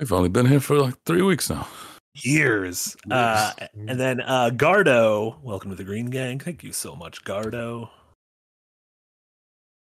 I've 0.00 0.12
only 0.12 0.28
been 0.28 0.46
here 0.46 0.60
for 0.60 0.78
like 0.78 1.02
three 1.06 1.22
weeks 1.22 1.48
now. 1.48 1.66
Years. 2.16 2.96
Uh, 3.10 3.52
and 3.74 3.98
then 3.98 4.20
uh, 4.20 4.50
Gardo, 4.50 5.40
welcome 5.42 5.70
to 5.70 5.76
the 5.76 5.84
Green 5.84 6.06
Gang. 6.06 6.38
Thank 6.38 6.62
you 6.62 6.72
so 6.72 6.94
much, 6.94 7.24
Gardo. 7.24 7.88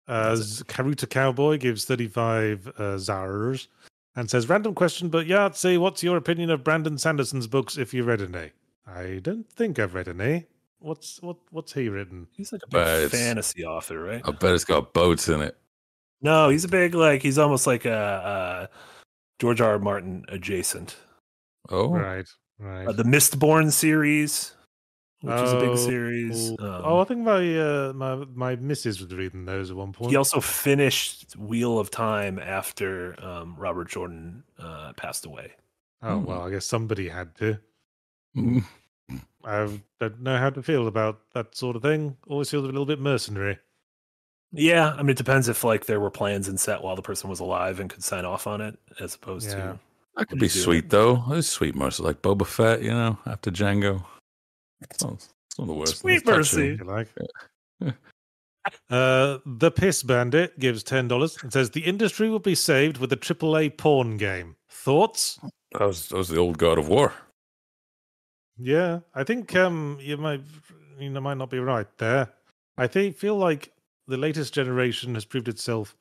Uh, 0.07 0.33
Karuta 0.33 1.09
Cowboy 1.09 1.57
gives 1.57 1.85
35 1.85 2.67
uh, 2.67 2.71
Zars 2.97 3.67
and 4.15 4.29
says, 4.29 4.49
Random 4.49 4.73
question, 4.73 5.09
but 5.09 5.27
Yahtzee, 5.27 5.79
what's 5.79 6.03
your 6.03 6.17
opinion 6.17 6.49
of 6.49 6.63
Brandon 6.63 6.97
Sanderson's 6.97 7.47
books 7.47 7.77
if 7.77 7.93
you 7.93 8.03
read 8.03 8.21
any? 8.21 8.51
I 8.87 9.19
don't 9.21 9.49
think 9.49 9.79
I've 9.79 9.93
read 9.93 10.07
any. 10.07 10.45
What's 10.79 11.21
what? 11.21 11.37
What's 11.51 11.73
he 11.73 11.89
written? 11.89 12.27
He's 12.35 12.51
like 12.51 12.63
a 12.63 12.67
big 12.67 13.11
fantasy 13.11 13.63
author, 13.63 14.01
right? 14.01 14.21
I 14.25 14.31
bet 14.31 14.55
it's 14.55 14.65
got 14.65 14.93
boats 14.93 15.29
in 15.29 15.41
it. 15.41 15.55
No, 16.21 16.49
he's 16.49 16.63
a 16.63 16.67
big 16.67 16.95
like 16.95 17.21
he's 17.21 17.37
almost 17.37 17.67
like 17.67 17.85
a, 17.85 17.91
uh 17.91 18.67
George 19.39 19.61
R. 19.61 19.71
R. 19.73 19.79
Martin 19.79 20.25
adjacent. 20.27 20.95
Oh, 21.69 21.89
Right, 21.89 22.27
right. 22.59 22.87
Uh, 22.87 22.91
the 22.91 23.03
Mistborn 23.03 23.71
series, 23.71 24.53
which 25.21 25.39
is 25.39 25.53
a 25.53 25.59
big 25.59 25.69
Oh, 25.69 25.75
series. 25.75 26.49
Um, 26.51 26.57
oh, 26.59 26.99
I 26.99 27.03
think 27.05 27.21
my 27.21 27.59
uh, 27.59 27.93
my 27.93 28.15
my 28.33 28.55
missus 28.55 28.99
was 28.99 29.13
reading 29.13 29.45
those 29.45 29.69
at 29.71 29.77
one 29.77 29.93
point. 29.93 30.11
he 30.11 30.15
also 30.17 30.39
finished 30.41 31.35
Wheel 31.37 31.79
of 31.79 31.89
Time 31.91 32.39
after 32.39 33.15
um, 33.23 33.55
Robert 33.57 33.89
Jordan 33.89 34.43
uh, 34.59 34.93
passed 34.93 35.25
away. 35.25 35.51
Oh 36.03 36.19
Hmm. 36.19 36.25
well, 36.25 36.41
I 36.41 36.49
guess 36.49 36.65
somebody 36.65 37.07
had 37.09 37.35
to. 37.35 37.59
Mm. 38.35 38.63
I 39.43 39.67
don't 39.99 40.21
know 40.21 40.37
how 40.37 40.49
to 40.49 40.63
feel 40.63 40.87
about 40.87 41.19
that 41.33 41.55
sort 41.55 41.75
of 41.75 41.81
thing. 41.81 42.15
Always 42.27 42.49
feels 42.49 42.63
a 42.63 42.67
little 42.67 42.85
bit 42.85 42.99
mercenary. 42.99 43.59
Yeah, 44.53 44.89
I 44.93 44.97
mean 45.01 45.11
it 45.11 45.17
depends 45.17 45.47
if 45.49 45.63
like 45.63 45.85
there 45.85 45.99
were 45.99 46.09
plans 46.11 46.47
in 46.47 46.57
set 46.57 46.81
while 46.83 46.95
the 46.95 47.01
person 47.01 47.29
was 47.29 47.39
alive 47.39 47.79
and 47.79 47.89
could 47.89 48.03
sign 48.03 48.25
off 48.25 48.47
on 48.47 48.61
it, 48.61 48.77
as 48.99 49.15
opposed 49.15 49.49
Yeah. 49.49 49.55
to 49.55 49.79
that 50.17 50.27
could 50.27 50.39
be 50.39 50.45
are 50.45 50.49
you 50.49 50.53
doing? 50.53 50.63
sweet 50.63 50.89
though. 50.89 51.23
It's 51.29 51.47
sweet, 51.47 51.75
Mercer, 51.75 52.03
like 52.03 52.21
Boba 52.21 52.45
Fett, 52.45 52.81
you 52.81 52.91
know, 52.91 53.17
after 53.25 53.49
Jango. 53.51 54.03
Sounds, 54.99 55.29
It's 55.47 55.57
one 55.59 55.69
of 55.69 55.75
the 55.75 55.79
worst. 55.79 55.97
Sweet 55.97 56.15
It's 56.15 56.23
touching. 56.23 56.37
mercy. 56.37 56.67
if 56.73 56.79
you 56.79 56.85
like. 56.85 57.07
uh, 58.89 59.37
the 59.45 59.71
Piss 59.71 60.03
Bandit 60.03 60.59
gives 60.59 60.83
ten 60.83 61.07
dollars 61.07 61.37
and 61.41 61.51
says 61.51 61.71
the 61.71 61.81
industry 61.85 62.29
will 62.29 62.39
be 62.39 62.55
saved 62.55 62.97
with 62.97 63.11
a 63.13 63.17
AAA 63.17 63.77
porn 63.77 64.17
game. 64.17 64.55
Thoughts? 64.69 65.39
That 65.73 65.81
was 65.87 66.09
that 66.09 66.17
was 66.17 66.29
the 66.29 66.37
old 66.37 66.57
God 66.57 66.77
of 66.77 66.87
War. 66.87 67.13
Yeah, 68.57 68.99
I 69.15 69.23
think 69.23 69.55
um 69.55 69.97
you 70.01 70.17
might 70.17 70.41
you 70.99 71.09
know, 71.09 71.21
might 71.21 71.37
not 71.37 71.49
be 71.49 71.59
right 71.59 71.87
there. 71.97 72.29
I 72.77 72.87
think 72.87 73.17
feel 73.17 73.35
like 73.35 73.71
the 74.07 74.17
latest 74.17 74.53
generation 74.53 75.13
has 75.15 75.25
proved 75.25 75.47
itself 75.47 75.95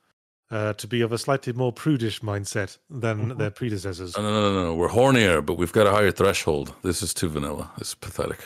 uh, 0.50 0.72
to 0.74 0.86
be 0.86 1.00
of 1.00 1.12
a 1.12 1.18
slightly 1.18 1.52
more 1.52 1.72
prudish 1.72 2.20
mindset 2.22 2.76
than 2.90 3.38
their 3.38 3.50
predecessors. 3.50 4.16
No, 4.16 4.22
no, 4.22 4.30
no, 4.30 4.52
no, 4.52 4.64
no. 4.64 4.74
We're 4.74 4.88
hornier, 4.88 5.44
but 5.44 5.54
we've 5.54 5.72
got 5.72 5.86
a 5.86 5.92
higher 5.92 6.10
threshold. 6.10 6.74
This 6.82 7.02
is 7.02 7.14
too 7.14 7.28
vanilla. 7.28 7.70
It's 7.78 7.94
pathetic. 7.94 8.40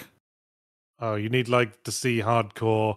Oh, 1.05 1.16
you 1.16 1.28
need 1.28 1.48
like 1.48 1.82
to 1.84 1.92
see 1.92 2.20
hardcore, 2.20 2.96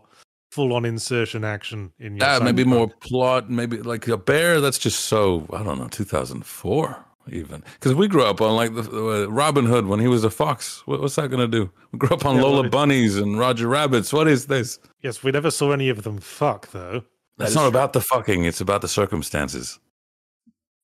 full-on 0.52 0.86
insertion 0.86 1.44
action 1.44 1.92
in 2.00 2.16
your. 2.16 2.26
Yeah, 2.26 2.40
maybe 2.40 2.64
more 2.64 2.88
plot. 3.02 3.50
Maybe 3.50 3.82
like 3.82 4.08
a 4.08 4.18
bear. 4.18 4.62
That's 4.62 4.78
just 4.78 5.06
so 5.06 5.46
I 5.52 5.62
don't 5.64 5.78
know. 5.78 5.88
Two 5.90 6.06
thousand 6.06 6.46
four 6.46 7.04
even 7.30 7.62
because 7.74 7.94
we 7.94 8.08
grew 8.08 8.24
up 8.24 8.40
on 8.40 8.56
like 8.56 8.74
the 8.74 8.84
uh, 8.84 9.26
Robin 9.30 9.66
Hood 9.66 9.86
when 9.88 10.00
he 10.00 10.08
was 10.08 10.24
a 10.24 10.30
fox. 10.30 10.82
What, 10.88 11.02
what's 11.02 11.16
that 11.16 11.30
gonna 11.30 11.48
do? 11.50 11.70
We 11.92 12.00
grew 12.00 12.16
up 12.16 12.26
on 12.26 12.38
Yeah, 12.38 12.44
Lola 12.44 12.56
what 12.58 12.66
is- 12.68 12.72
bunnies 12.72 13.18
and 13.18 13.38
Roger 13.38 13.68
rabbits. 13.68 14.14
What 14.14 14.28
is 14.30 14.46
this? 14.48 14.80
Yes, 15.02 15.24
we 15.24 15.32
never 15.32 15.52
saw 15.52 15.72
any 15.74 15.90
of 15.90 16.04
them 16.04 16.20
fuck 16.20 16.72
though. 16.72 17.04
That's 17.38 17.52
is 17.52 17.56
not 17.56 17.64
true. 17.64 17.70
about 17.70 17.92
the 17.94 18.02
fucking. 18.02 18.46
It's 18.46 18.62
about 18.62 18.82
the 18.82 18.88
circumstances. 18.88 19.78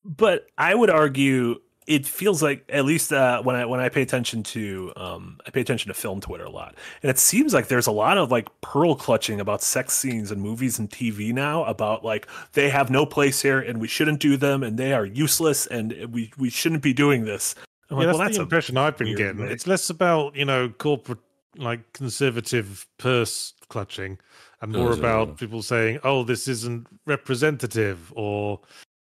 but 0.04 0.46
I 0.58 0.74
would 0.74 0.90
argue 0.90 1.60
it 1.86 2.06
feels 2.06 2.42
like 2.42 2.64
at 2.68 2.84
least 2.84 3.12
uh, 3.12 3.42
when 3.42 3.56
I 3.56 3.66
when 3.66 3.80
I 3.80 3.88
pay 3.88 4.02
attention 4.02 4.42
to 4.44 4.92
um, 4.96 5.38
I 5.46 5.50
pay 5.50 5.60
attention 5.60 5.88
to 5.88 5.94
film 5.94 6.20
Twitter 6.20 6.44
a 6.44 6.50
lot, 6.50 6.74
and 7.02 7.10
it 7.10 7.18
seems 7.18 7.52
like 7.52 7.68
there's 7.68 7.86
a 7.86 7.92
lot 7.92 8.16
of 8.16 8.30
like 8.30 8.48
pearl 8.60 8.94
clutching 8.94 9.40
about 9.40 9.62
sex 9.62 9.94
scenes 9.94 10.32
in 10.32 10.40
movies 10.40 10.78
and 10.78 10.88
TV 10.88 11.32
now 11.32 11.64
about 11.64 12.04
like 12.04 12.26
they 12.52 12.70
have 12.70 12.90
no 12.90 13.04
place 13.04 13.42
here 13.42 13.60
and 13.60 13.80
we 13.80 13.88
shouldn't 13.88 14.20
do 14.20 14.36
them 14.36 14.62
and 14.62 14.78
they 14.78 14.92
are 14.92 15.04
useless 15.04 15.66
and 15.66 15.92
we 16.12 16.32
we 16.38 16.48
shouldn't 16.50 16.82
be 16.82 16.92
doing 16.92 17.24
this. 17.24 17.54
I'm 17.90 17.98
yeah, 17.98 17.98
like, 17.98 18.06
that's, 18.06 18.18
well, 18.18 18.26
that's 18.26 18.36
the 18.38 18.42
impression 18.42 18.76
I've 18.78 18.96
been 18.96 19.16
getting. 19.16 19.38
way. 19.42 19.52
It's 19.52 19.66
less 19.66 19.90
about 19.90 20.34
you 20.36 20.44
know 20.44 20.70
corporate 20.70 21.18
like 21.56 21.92
conservative 21.92 22.86
purse 22.98 23.52
clutching, 23.68 24.18
and 24.60 24.72
more 24.72 24.88
Those 24.88 24.96
are- 24.96 25.00
about 25.00 25.36
people 25.36 25.62
saying, 25.62 26.00
"Oh, 26.02 26.24
this 26.24 26.48
isn't 26.48 26.86
representative," 27.06 28.12
or 28.16 28.60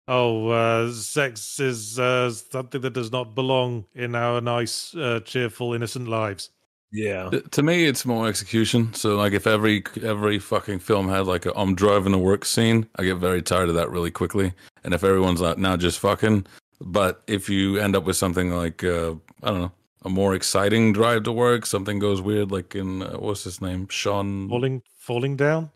"Oh, 0.08 0.48
uh, 0.48 0.90
sex 0.90 1.60
is 1.60 1.98
uh, 1.98 2.30
something 2.30 2.80
that 2.80 2.94
does 2.94 3.12
not 3.12 3.34
belong 3.34 3.84
in 3.94 4.14
our 4.14 4.40
nice, 4.40 4.94
uh, 4.96 5.20
cheerful, 5.24 5.74
innocent 5.74 6.08
lives." 6.08 6.50
yeah. 6.90 7.30
To 7.50 7.62
me, 7.62 7.84
it's 7.84 8.06
more 8.06 8.28
execution. 8.28 8.94
So, 8.94 9.16
like, 9.16 9.32
if 9.32 9.46
every 9.46 9.84
every 10.02 10.38
fucking 10.38 10.78
film 10.78 11.08
had 11.08 11.26
like 11.26 11.46
a 11.46 11.52
I'm 11.58 11.74
driving 11.74 12.12
to 12.12 12.18
work 12.18 12.44
scene, 12.44 12.86
I 12.96 13.04
get 13.04 13.16
very 13.16 13.42
tired 13.42 13.68
of 13.68 13.74
that 13.74 13.90
really 13.90 14.10
quickly. 14.10 14.52
And 14.84 14.94
if 14.94 15.04
everyone's 15.04 15.40
not 15.40 15.58
now 15.58 15.76
just 15.76 15.98
fucking, 15.98 16.46
but 16.80 17.22
if 17.26 17.48
you 17.48 17.78
end 17.78 17.94
up 17.94 18.04
with 18.04 18.16
something 18.16 18.50
like 18.50 18.82
uh, 18.84 19.14
I 19.42 19.50
don't 19.50 19.60
know, 19.60 19.72
a 20.04 20.08
more 20.08 20.34
exciting 20.34 20.92
drive 20.92 21.24
to 21.24 21.32
work, 21.32 21.66
something 21.66 21.98
goes 21.98 22.22
weird, 22.22 22.50
like 22.50 22.74
in 22.74 23.02
uh, 23.02 23.18
what's 23.18 23.44
his 23.44 23.60
name, 23.60 23.88
Sean. 23.88 24.48
Falling, 24.48 24.82
falling 24.96 25.36
down. 25.36 25.70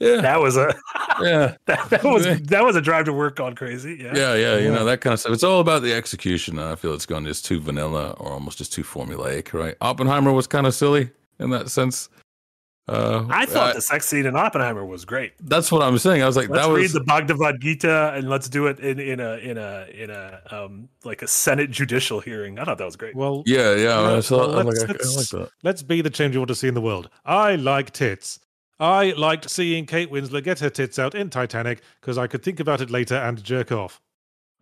Yeah, 0.00 0.20
That 0.20 0.40
was 0.40 0.56
a 0.56 0.74
yeah, 1.22 1.54
that, 1.66 1.88
that 1.90 2.04
was 2.04 2.24
that 2.24 2.64
was 2.64 2.76
a 2.76 2.80
drive 2.80 3.04
to 3.06 3.12
work 3.12 3.36
gone 3.36 3.54
crazy. 3.54 3.98
Yeah. 4.00 4.12
yeah, 4.14 4.34
yeah. 4.34 4.56
You 4.56 4.64
Yeah. 4.68 4.74
know 4.74 4.84
that 4.84 5.00
kind 5.00 5.14
of 5.14 5.20
stuff. 5.20 5.32
It's 5.32 5.44
all 5.44 5.60
about 5.60 5.82
the 5.82 5.92
execution, 5.94 6.58
I 6.58 6.74
feel 6.76 6.94
it's 6.94 7.06
gone 7.06 7.24
just 7.24 7.44
too 7.44 7.60
vanilla 7.60 8.10
or 8.12 8.32
almost 8.32 8.58
just 8.58 8.72
too 8.72 8.82
formulaic. 8.82 9.52
Right? 9.52 9.76
Oppenheimer 9.80 10.32
was 10.32 10.46
kind 10.46 10.66
of 10.66 10.74
silly 10.74 11.10
in 11.38 11.50
that 11.50 11.70
sense. 11.70 12.08
Uh, 12.86 13.24
I 13.30 13.46
thought 13.46 13.74
the 13.74 13.80
sex 13.80 14.06
scene 14.06 14.26
in 14.26 14.36
Oppenheimer 14.36 14.84
was 14.84 15.06
great. 15.06 15.32
That's 15.40 15.72
what 15.72 15.80
I'm 15.80 15.96
saying. 15.96 16.22
I 16.22 16.26
was 16.26 16.36
like, 16.36 16.50
Let's 16.50 16.66
that 16.66 16.72
read 16.74 16.82
was 16.82 16.92
the 16.92 17.00
Bhagavad 17.00 17.58
Gita 17.58 18.12
and 18.14 18.28
let's 18.28 18.46
do 18.46 18.66
it 18.66 18.78
in, 18.78 19.00
in 19.00 19.20
a 19.20 19.36
in 19.38 19.56
a 19.56 19.86
in 19.94 20.10
a 20.10 20.42
um 20.50 20.90
like 21.02 21.22
a 21.22 21.26
Senate 21.26 21.70
judicial 21.70 22.20
hearing. 22.20 22.58
I 22.58 22.64
thought 22.64 22.76
that 22.76 22.84
was 22.84 22.96
great. 22.96 23.16
Well, 23.16 23.42
yeah, 23.46 23.74
yeah. 23.74 24.02
Yeah, 24.10 24.16
I 24.16 24.20
saw, 24.20 24.36
well, 24.48 24.58
I'm 24.58 24.66
like, 24.66 24.76
I, 24.80 24.82
I 24.82 24.86
like 24.86 25.28
that. 25.28 25.48
Let's 25.62 25.82
be 25.82 26.02
the 26.02 26.10
change 26.10 26.34
you 26.34 26.40
want 26.40 26.48
to 26.48 26.54
see 26.54 26.68
in 26.68 26.74
the 26.74 26.82
world. 26.82 27.08
I 27.24 27.54
like 27.56 27.92
tits. 27.92 28.38
I 28.80 29.12
liked 29.12 29.48
seeing 29.50 29.86
Kate 29.86 30.10
Winslet 30.10 30.44
get 30.44 30.58
her 30.60 30.70
tits 30.70 30.98
out 30.98 31.14
in 31.14 31.30
Titanic 31.30 31.82
because 32.00 32.18
I 32.18 32.26
could 32.26 32.42
think 32.42 32.60
about 32.60 32.80
it 32.80 32.90
later 32.90 33.14
and 33.14 33.42
jerk 33.42 33.70
off. 33.72 34.00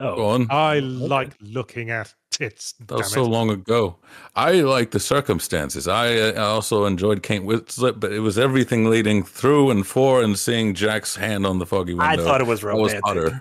Oh, 0.01 0.17
Go 0.17 0.29
on. 0.31 0.47
I 0.51 0.81
like 0.81 1.35
looking 1.41 1.91
at 1.91 2.13
tits. 2.31 2.75
That 2.87 2.97
was 2.97 3.13
so 3.13 3.25
it. 3.25 3.29
long 3.29 3.51
ago. 3.51 3.99
I 4.35 4.53
like 4.63 4.91
the 4.91 5.01
circumstances. 5.01 5.87
I, 5.87 6.17
uh, 6.17 6.45
also 6.45 6.87
enjoyed 6.87 7.23
Kate 7.23 7.43
Winslet, 7.43 8.01
but 8.01 8.13
it 8.13 8.21
was 8.21 8.39
everything 8.39 8.91
leading 8.91 9.23
through 9.23 9.71
and 9.71 9.87
for 9.87 10.23
and 10.23 10.39
seeing 10.39 10.75
Jack's 10.75 11.17
hand 11.17 11.47
on 11.47 11.59
the 11.59 11.67
foggy 11.67 11.95
window. 11.95 12.07
I 12.07 12.17
thought 12.17 12.41
it 12.41 12.47
was 12.47 12.63
That 12.63 12.77
was 12.77 12.95
romantic. 12.95 13.35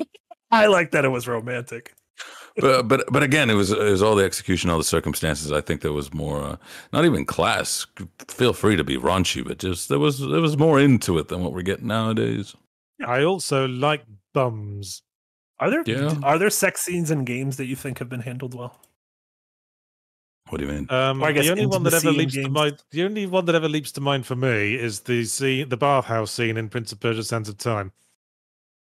I 0.50 0.66
like 0.66 0.92
that 0.92 1.04
it 1.04 1.08
was 1.08 1.26
romantic. 1.26 1.94
But 2.56 2.88
but 2.88 3.04
but 3.10 3.22
again, 3.22 3.50
it 3.50 3.54
was 3.54 3.70
it 3.70 3.78
was 3.78 4.02
all 4.02 4.14
the 4.14 4.24
execution, 4.24 4.70
all 4.70 4.78
the 4.78 4.84
circumstances. 4.84 5.52
I 5.52 5.60
think 5.60 5.80
there 5.80 5.92
was 5.92 6.12
more, 6.12 6.42
uh, 6.42 6.56
not 6.92 7.04
even 7.04 7.24
class. 7.24 7.86
Feel 8.28 8.52
free 8.52 8.76
to 8.76 8.84
be 8.84 8.96
raunchy, 8.96 9.46
but 9.46 9.58
just 9.58 9.88
there 9.88 9.98
was 9.98 10.18
there 10.18 10.40
was 10.40 10.56
more 10.56 10.78
into 10.80 11.18
it 11.18 11.28
than 11.28 11.42
what 11.42 11.52
we're 11.52 11.62
getting 11.62 11.86
nowadays. 11.86 12.54
I 13.06 13.24
also 13.24 13.66
like 13.66 14.04
bums. 14.34 15.02
Are 15.60 15.70
there 15.70 15.82
Yeah. 15.86 16.18
are 16.22 16.38
there 16.38 16.50
sex 16.50 16.82
scenes 16.82 17.10
in 17.10 17.24
games 17.24 17.56
that 17.56 17.66
you 17.66 17.76
think 17.76 17.98
have 17.98 18.08
been 18.08 18.20
handled 18.20 18.54
well? 18.54 18.80
What 20.48 20.58
do 20.58 20.66
you 20.66 20.72
mean? 20.72 20.86
Um, 20.90 21.22
Or 21.22 21.28
I 21.28 21.32
guess 21.32 21.46
the 21.46 21.52
only 21.52 21.66
one 21.66 21.82
that 21.84 21.94
ever 21.94 22.08
intimacy 22.08 22.08
in 22.08 22.18
leaps 22.18 22.34
to 22.34 22.48
mind, 22.50 22.82
the 22.90 23.04
only 23.04 23.26
one 23.26 23.44
that 23.46 23.54
ever 23.54 23.68
leaps 23.68 23.92
to 23.92 24.00
mind 24.00 24.26
for 24.26 24.36
me 24.36 24.74
is 24.74 25.00
the 25.00 25.24
scene, 25.24 25.68
the 25.68 25.76
bathhouse 25.76 26.30
scene 26.32 26.56
in 26.56 26.68
Prince 26.68 26.92
of 26.92 27.00
Persia: 27.00 27.22
Sands 27.22 27.48
of 27.48 27.56
Time. 27.58 27.92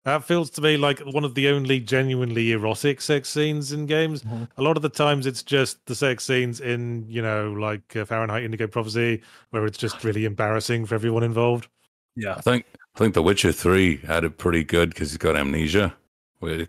That 0.04 0.24
feels 0.24 0.50
to 0.50 0.60
me 0.60 0.76
like 0.76 0.98
one 1.00 1.24
of 1.24 1.34
the 1.34 1.48
only 1.48 1.78
genuinely 1.78 2.50
erotic 2.52 3.00
sex 3.00 3.28
scenes 3.28 3.72
in 3.72 3.86
games. 3.86 4.22
Mhm. 4.22 4.48
A 4.56 4.62
lot 4.62 4.76
of 4.76 4.82
the 4.82 4.88
times, 4.88 5.26
it's 5.26 5.42
just 5.44 5.84
the 5.86 5.94
sex 5.94 6.24
scenes 6.24 6.60
in, 6.60 7.06
you 7.08 7.22
know, 7.22 7.52
like 7.52 7.94
uh, 7.94 8.04
Fahrenheit 8.04 8.42
Indigo 8.42 8.66
Prophecy, 8.66 9.22
where 9.50 9.64
it's 9.64 9.78
just 9.78 10.02
really 10.02 10.24
embarrassing 10.24 10.86
for 10.86 10.96
everyone 10.96 11.22
involved. 11.22 11.68
Yeah. 12.16 12.34
I 12.36 12.40
think 12.40 12.66
I 12.94 12.98
think 12.98 13.14
The 13.14 13.22
Witcher 13.22 13.52
Three 13.52 13.98
had 13.98 14.24
it 14.24 14.38
pretty 14.38 14.64
good 14.64 14.90
because 14.90 15.10
he's 15.12 15.18
got 15.18 15.36
amnesia. 15.36 15.94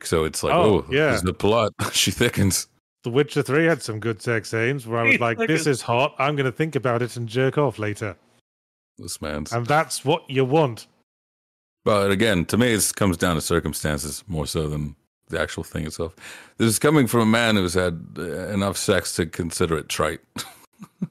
So 0.04 0.24
it's 0.24 0.44
like, 0.44 0.54
Oh, 0.54 0.62
oh, 0.80 0.86
yeah. 0.92 1.14
yeah, 1.14 1.20
the 1.24 1.34
plot. 1.34 1.74
she 1.92 2.12
thickens. 2.12 2.68
The 3.04 3.10
Witcher 3.10 3.42
3 3.42 3.66
had 3.66 3.82
some 3.82 4.00
good 4.00 4.22
sex 4.22 4.52
scenes 4.52 4.88
where 4.88 5.00
I 5.02 5.04
was 5.04 5.20
like, 5.20 5.38
this 5.40 5.68
is 5.68 5.82
hot. 5.82 6.16
I'm 6.20 6.36
going 6.38 6.46
to 6.46 6.54
think 6.54 6.76
about 6.76 7.02
it 7.02 7.18
and 7.18 7.28
jerk 7.28 7.58
off 7.58 7.78
later. 7.78 8.16
This 8.98 9.22
man's. 9.22 9.52
And 9.52 9.66
that's 9.66 10.06
what 10.06 10.30
you 10.30 10.46
want. 10.46 10.88
But 11.86 12.12
again, 12.12 12.46
to 12.46 12.58
me, 12.58 12.74
it 12.74 12.92
comes 12.96 13.18
down 13.18 13.36
to 13.36 13.42
circumstances 13.42 14.24
more 14.28 14.48
so 14.48 14.68
than 14.70 14.96
the 15.30 15.40
actual 15.42 15.64
thing 15.64 15.86
itself. 15.86 16.16
This 16.58 16.68
is 16.70 16.80
coming 16.80 17.08
from 17.08 17.22
a 17.22 17.26
man 17.26 17.56
who's 17.56 17.74
had 17.74 18.06
uh, 18.18 18.48
enough 18.50 18.78
sex 18.78 19.16
to 19.16 19.26
consider 19.26 19.78
it 19.78 19.90
trite. 19.90 20.22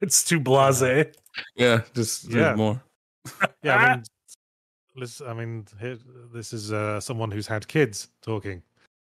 It's 0.00 0.24
too 0.24 0.40
blasé. 0.40 1.14
yeah, 1.54 1.82
just 1.94 2.24
just 2.24 2.30
Yeah. 2.34 2.54
more. 2.56 2.82
Yeah, 3.62 3.76
I 3.76 3.94
mean, 3.94 4.04
listen, 4.96 5.26
I 5.28 5.32
mean, 5.34 5.64
here, 5.80 5.96
this 6.34 6.52
is 6.52 6.72
uh, 6.72 6.98
someone 7.00 7.30
who's 7.30 7.46
had 7.46 7.68
kids 7.68 8.08
talking. 8.20 8.62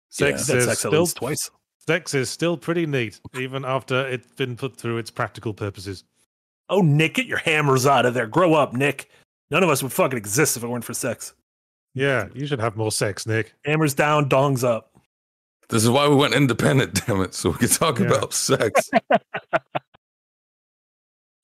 Sex 0.09 0.45
That's 0.47 0.59
is 0.59 0.65
sex 0.65 0.79
still 0.79 1.07
twice. 1.07 1.49
sex 1.87 2.13
is 2.13 2.29
still 2.29 2.57
pretty 2.57 2.85
neat, 2.85 3.21
even 3.39 3.63
after 3.63 4.05
it's 4.07 4.29
been 4.33 4.57
put 4.57 4.75
through 4.75 4.97
its 4.97 5.09
practical 5.09 5.53
purposes. 5.53 6.03
Oh, 6.69 6.81
Nick, 6.81 7.13
get 7.13 7.27
your 7.27 7.37
hammers 7.39 7.85
out 7.85 8.05
of 8.05 8.13
there. 8.13 8.27
Grow 8.27 8.53
up, 8.53 8.73
Nick. 8.73 9.09
None 9.53 9.61
of 9.61 9.69
us 9.69 9.83
would 9.83 9.93
fucking 9.93 10.17
exist 10.17 10.57
if 10.57 10.63
it 10.63 10.67
weren't 10.67 10.83
for 10.83 10.95
sex. 10.95 11.33
Yeah, 11.93 12.27
you 12.33 12.47
should 12.47 12.59
have 12.59 12.75
more 12.75 12.91
sex, 12.91 13.27
Nick. 13.27 13.53
Hammers 13.65 13.93
down, 13.93 14.27
dongs 14.27 14.63
up. 14.63 14.91
This 15.69 15.83
is 15.83 15.91
why 15.91 16.07
we 16.07 16.15
went 16.15 16.33
independent, 16.33 17.05
damn 17.05 17.21
it, 17.21 17.35
so 17.35 17.51
we 17.51 17.57
could 17.57 17.71
talk 17.71 17.99
Yeah. 17.99 18.07
about 18.07 18.33
sex. 18.33 18.89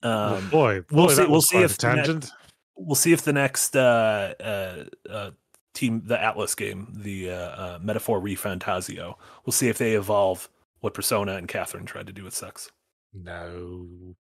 Um, 0.02 0.50
boy, 0.50 0.82
we'll 0.92 1.10
see- 1.10 1.26
we'll 1.26 1.42
see 1.42 1.58
if 1.58 1.74
a 1.74 1.78
the 1.78 1.90
ne- 1.90 1.96
tangent. 1.98 2.32
we'll 2.78 2.96
see 2.96 3.12
if 3.12 3.22
the 3.24 3.34
next 3.34 3.76
uh, 3.76 4.34
uh, 4.40 4.84
uh, 5.10 5.32
team, 5.74 6.04
the 6.06 6.16
Atlus 6.16 6.56
game, 6.56 6.88
the 6.96 7.32
uh, 7.32 7.36
uh, 7.36 7.80
Metaphor 7.82 8.22
ReFantazio, 8.22 9.16
we'll 9.46 9.52
see 9.52 9.68
if 9.68 9.78
they 9.78 9.96
evolve 9.96 10.50
what 10.80 10.94
Persona 10.94 11.34
and 11.36 11.50
Catherine 11.50 11.86
tried 11.86 12.08
to 12.08 12.14
do 12.14 12.24
with 12.24 12.34
sex. 12.34 12.72
No. 13.14 14.16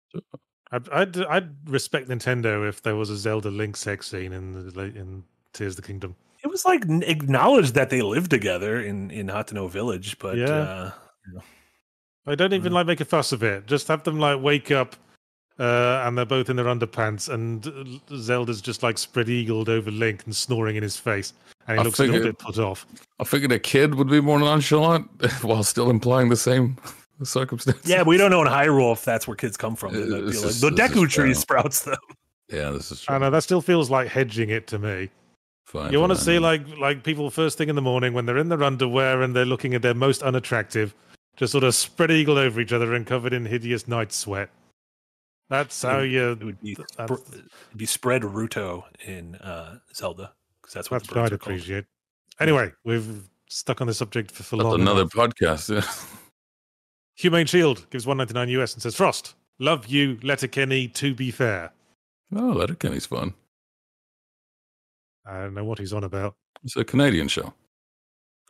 I'd, 0.72 0.88
I'd 0.90 1.16
I'd 1.24 1.48
respect 1.70 2.08
Nintendo 2.08 2.68
if 2.68 2.82
there 2.82 2.96
was 2.96 3.10
a 3.10 3.16
Zelda 3.16 3.50
Link 3.50 3.76
sex 3.76 4.08
scene 4.10 4.32
in 4.32 4.70
the, 4.72 4.80
in 4.80 5.24
Tears 5.52 5.72
of 5.72 5.76
the 5.76 5.82
Kingdom. 5.86 6.14
It 6.44 6.48
was 6.48 6.64
like 6.64 6.82
acknowledged 7.02 7.74
that 7.74 7.90
they 7.90 8.02
lived 8.02 8.30
together 8.30 8.80
in 8.80 9.10
in 9.10 9.26
Hateno 9.28 9.68
Village, 9.70 10.18
but 10.18 10.36
Yeah. 10.36 10.46
uh, 10.46 10.90
I 12.26 12.34
don't 12.34 12.52
even 12.52 12.72
Mm. 12.72 12.74
like 12.76 12.86
make 12.86 13.00
a 13.00 13.04
fuss 13.06 13.32
of 13.32 13.42
it. 13.42 13.66
Just 13.66 13.88
have 13.88 14.02
them 14.04 14.18
like 14.18 14.40
wake 14.42 14.70
up, 14.70 14.94
uh, 15.58 16.02
and 16.04 16.16
they're 16.18 16.26
both 16.26 16.50
in 16.50 16.56
their 16.56 16.66
underpants, 16.66 17.32
and 17.32 17.66
uh, 17.66 18.16
Zelda's 18.16 18.60
just 18.60 18.82
like 18.82 18.98
spread 18.98 19.28
eagled 19.30 19.68
over 19.70 19.90
Link 19.90 20.24
and 20.26 20.36
snoring 20.36 20.76
in 20.76 20.82
his 20.82 20.96
face, 20.98 21.32
and 21.66 21.78
he 21.78 21.80
I 21.80 21.84
looks 21.84 21.98
a 22.00 22.04
little 22.04 22.22
bit 22.22 22.38
put 22.38 22.58
off. 22.58 22.86
I 23.18 23.24
figured 23.24 23.52
a 23.52 23.58
kid 23.58 23.94
would 23.94 24.10
be 24.10 24.20
more 24.20 24.38
nonchalant 24.38 25.08
while 25.42 25.62
still 25.64 25.88
implying 25.88 26.28
the 26.28 26.36
same 26.36 26.76
circumstances. 27.26 27.88
Yeah, 27.88 28.02
we 28.02 28.16
don't 28.16 28.30
know 28.30 28.42
in 28.42 28.48
Hyrule 28.48 28.92
if 28.92 29.04
that's 29.04 29.26
where 29.26 29.36
kids 29.36 29.56
come 29.56 29.76
from. 29.76 29.92
They 29.94 30.02
be 30.04 30.26
This 30.26 30.42
like, 30.42 30.50
is- 30.50 30.60
the 30.60 30.70
Deku 30.70 31.08
tree 31.08 31.08
true. 31.08 31.34
sprouts 31.34 31.82
them. 31.82 31.96
Yeah, 32.50 32.70
this 32.70 32.90
is 32.92 33.02
true. 33.02 33.14
I 33.14 33.18
know 33.18 33.30
that 33.30 33.42
still 33.42 33.60
feels 33.60 33.90
like 33.90 34.08
hedging 34.08 34.50
it 34.50 34.66
to 34.68 34.78
me. 34.78 35.10
Fine, 35.66 35.92
You 35.92 36.00
want 36.00 36.12
to 36.12 36.18
see 36.18 36.38
like 36.38 36.62
like 36.78 37.02
people 37.04 37.28
first 37.30 37.58
thing 37.58 37.68
in 37.68 37.74
the 37.76 37.82
morning 37.82 38.14
when 38.14 38.24
they're 38.24 38.38
in 38.38 38.48
their 38.48 38.62
underwear 38.62 39.20
and 39.20 39.36
they're 39.36 39.44
looking 39.44 39.74
at 39.74 39.82
their 39.82 39.92
most 39.92 40.22
unattractive, 40.22 40.94
just 41.36 41.52
sort 41.52 41.62
of 41.64 41.74
spread 41.74 42.10
eagle 42.10 42.38
over 42.38 42.58
each 42.60 42.72
other 42.72 42.94
and 42.94 43.06
covered 43.06 43.34
in 43.34 43.44
hideous 43.44 43.86
night 43.86 44.10
sweat. 44.12 44.48
That's 45.50 45.82
how 45.82 45.98
It 45.98 46.06
you. 46.10 46.30
It 46.32 46.42
would 46.44 46.60
be 46.62 46.74
That's- 46.96 47.20
be 47.76 47.84
spread 47.84 48.24
Rito 48.24 48.86
in 49.06 49.34
uh, 49.36 49.78
Zelda 49.94 50.32
because 50.62 50.72
that's 50.74 50.90
what 50.90 51.02
That's 51.02 51.08
the 51.12 51.14
what 51.20 51.22
birds 51.24 51.32
I'd 51.32 51.34
are 51.34 51.38
called. 51.38 51.56
appreciate. 51.56 51.84
Anyway, 52.40 52.72
we've 52.84 53.28
stuck 53.50 53.80
on 53.82 53.86
the 53.88 53.94
subject 53.94 54.30
for, 54.30 54.42
for 54.42 54.56
long. 54.56 54.80
another 54.80 55.02
enough. 55.02 55.12
podcast. 55.12 55.74
Yeah. 55.74 55.82
Humane 57.18 57.46
Shield 57.46 57.84
gives 57.90 58.06
199 58.06 58.60
US 58.60 58.74
and 58.74 58.82
says 58.82 58.94
Frost, 58.94 59.34
love 59.58 59.86
you, 59.88 60.18
Letterkenny. 60.22 60.86
To 60.88 61.14
be 61.14 61.32
fair, 61.32 61.72
Oh, 62.34 62.52
Letterkenny's 62.52 63.06
fun. 63.06 63.34
I 65.26 65.40
don't 65.40 65.54
know 65.54 65.64
what 65.64 65.78
he's 65.78 65.92
on 65.92 66.04
about. 66.04 66.34
It's 66.62 66.76
a 66.76 66.84
Canadian 66.84 67.28
show. 67.28 67.52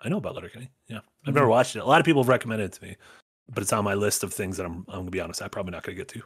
I 0.02 0.08
know 0.08 0.18
about 0.18 0.34
Letterkenny. 0.34 0.70
Yeah. 0.88 0.98
I've 0.98 1.32
hmm. 1.32 1.34
never 1.34 1.48
watched 1.48 1.76
it. 1.76 1.80
A 1.80 1.84
lot 1.84 2.00
of 2.00 2.04
people 2.04 2.22
have 2.22 2.28
recommended 2.28 2.64
it 2.64 2.72
to 2.72 2.82
me, 2.82 2.96
but 3.48 3.62
it's 3.62 3.72
on 3.72 3.84
my 3.84 3.94
list 3.94 4.22
of 4.22 4.32
things 4.32 4.56
that 4.56 4.66
I'm. 4.66 4.84
I'm 4.88 5.00
gonna 5.00 5.10
be 5.10 5.20
honest. 5.20 5.42
I'm 5.42 5.50
probably 5.50 5.72
not 5.72 5.82
gonna 5.82 5.96
get 5.96 6.08
to. 6.08 6.22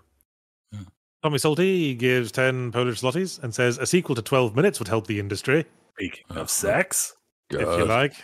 Hmm. 0.74 0.82
Tommy 1.22 1.38
Salty 1.38 1.94
gives 1.94 2.32
10 2.32 2.72
Polish 2.72 3.00
zlotys 3.00 3.40
and 3.42 3.54
says 3.54 3.78
a 3.78 3.86
sequel 3.86 4.16
to 4.16 4.22
12 4.22 4.56
minutes 4.56 4.80
would 4.80 4.88
help 4.88 5.06
the 5.06 5.20
industry, 5.20 5.64
Speaking 5.94 6.24
of 6.30 6.36
uh-huh. 6.36 6.46
sex, 6.46 7.14
if 7.50 7.60
you 7.60 7.84
like. 7.84 8.16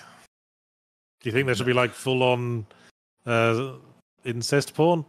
Do 1.20 1.28
you 1.28 1.32
think 1.32 1.46
there 1.46 1.54
should 1.54 1.66
be 1.66 1.72
like 1.72 1.92
full 1.92 2.24
on 2.24 2.66
uh, 3.26 3.74
incest 4.24 4.74
porn? 4.74 5.04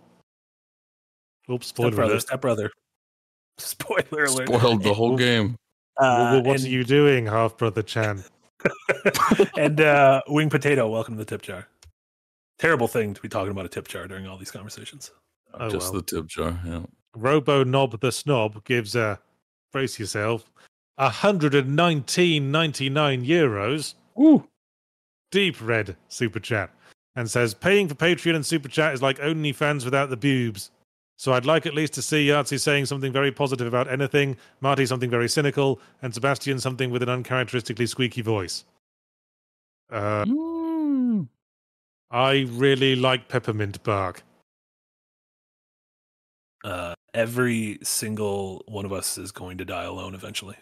Oops, 1.50 1.66
spoiler 1.66 1.90
step 1.92 1.96
brother, 1.96 2.12
alert. 2.14 2.22
step 2.22 2.42
brother. 2.42 2.72
Spoiler 3.58 4.26
alert. 4.26 4.48
Spoiled 4.48 4.84
the 4.84 4.94
whole 4.94 5.18
game. 5.18 5.56
Uh, 5.98 6.34
Well, 6.34 6.44
what 6.44 6.58
and, 6.58 6.66
are 6.66 6.70
you 6.70 6.84
doing, 6.84 7.26
half 7.26 7.58
brother 7.58 7.82
Chan? 7.82 8.24
and 9.58 9.82
uh, 9.82 10.22
wing 10.28 10.50
potato, 10.50 10.88
welcome 10.90 11.16
to 11.16 11.20
the 11.20 11.26
tip 11.26 11.42
jar. 11.42 11.68
Terrible 12.58 12.88
thing 12.88 13.14
to 13.14 13.22
be 13.22 13.30
talking 13.30 13.52
about 13.52 13.66
a 13.66 13.70
tip 13.70 13.88
jar 13.88 14.08
during 14.08 14.28
all 14.28 14.38
these 14.38 14.52
conversations. 14.52 15.12
Oh, 15.54 15.70
Just 15.70 15.92
well. 15.92 16.02
the 16.02 16.06
tip 16.06 16.28
jar. 16.28 16.60
Yeah. 16.66 16.82
Robo 17.16 17.64
Knob 17.64 18.00
the 18.00 18.12
Snob 18.12 18.64
gives 18.66 18.96
uh, 18.96 19.18
brace 19.72 19.98
yourself, 20.00 20.52
119.99 21.00 23.26
euros. 23.26 23.96
Woo. 24.16 24.48
Deep 25.32 25.56
red 25.62 25.96
super 26.08 26.40
chat 26.40 26.72
and 27.16 27.30
says 27.30 27.54
paying 27.54 27.88
for 27.88 27.96
Patreon 27.96 28.36
and 28.36 28.46
super 28.46 28.70
chat 28.70 28.94
is 28.94 29.02
like 29.02 29.20
OnlyFans 29.20 29.86
without 29.86 30.10
the 30.10 30.18
boobs. 30.18 30.72
So 31.18 31.34
I'd 31.34 31.46
like 31.46 31.66
at 31.66 31.74
least 31.74 31.94
to 31.94 32.02
see 32.02 32.28
Yahtzee 32.28 32.60
saying 32.60 32.86
something 32.86 33.12
very 33.12 33.32
positive 33.32 33.68
about 33.68 33.90
anything, 33.90 34.38
Marty 34.62 34.86
something 34.86 35.10
very 35.10 35.28
cynical, 35.28 35.82
and 36.02 36.14
Sebastian 36.14 36.60
something 36.60 36.92
with 36.92 37.04
an 37.04 37.10
uncharacteristically 37.10 37.88
squeaky 37.88 38.22
voice. 38.22 38.64
Uh, 39.92 40.24
Mm. 40.26 41.28
I 42.12 42.46
really 42.50 42.96
like 42.96 43.28
peppermint 43.28 43.84
bark. 43.84 44.24
Uh, 46.64 46.94
every 47.14 47.80
single 47.84 48.64
one 48.68 48.86
of 48.86 48.94
us 48.94 49.18
is 49.18 49.32
going 49.32 49.58
to 49.58 49.66
die 49.66 49.84
alone 49.84 50.14
eventually. 50.14 50.56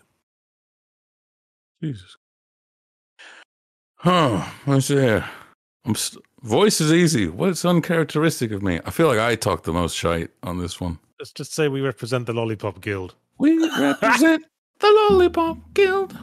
Jesus. 1.81 2.17
Huh. 3.97 4.45
Let's 4.65 4.87
see 4.87 4.95
here. 4.95 5.27
I'm 5.85 5.95
st- 5.95 6.23
voice 6.43 6.79
is 6.81 6.91
easy. 6.93 7.27
What's 7.27 7.63
uncharacteristic 7.65 8.51
of 8.51 8.61
me? 8.61 8.79
I 8.85 8.91
feel 8.91 9.07
like 9.07 9.19
I 9.19 9.35
talk 9.35 9.63
the 9.63 9.73
most 9.73 9.95
shite 9.95 10.29
on 10.43 10.57
this 10.59 10.79
one. 10.79 10.99
Let's 11.19 11.31
just 11.31 11.53
say 11.53 11.67
we 11.67 11.81
represent 11.81 12.25
the 12.27 12.33
Lollipop 12.33 12.81
Guild. 12.81 13.15
We 13.39 13.57
represent 13.79 14.45
the 14.79 15.07
Lollipop 15.09 15.57
Guild. 15.73 16.17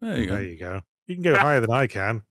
There 0.00 0.18
you 0.18 0.26
go. 0.26 0.34
There 0.34 0.44
you 0.44 0.56
go. 0.58 0.80
You 1.06 1.14
can 1.16 1.22
go 1.22 1.36
higher 1.36 1.60
than 1.60 1.70
I 1.70 1.86
can. 1.86 2.22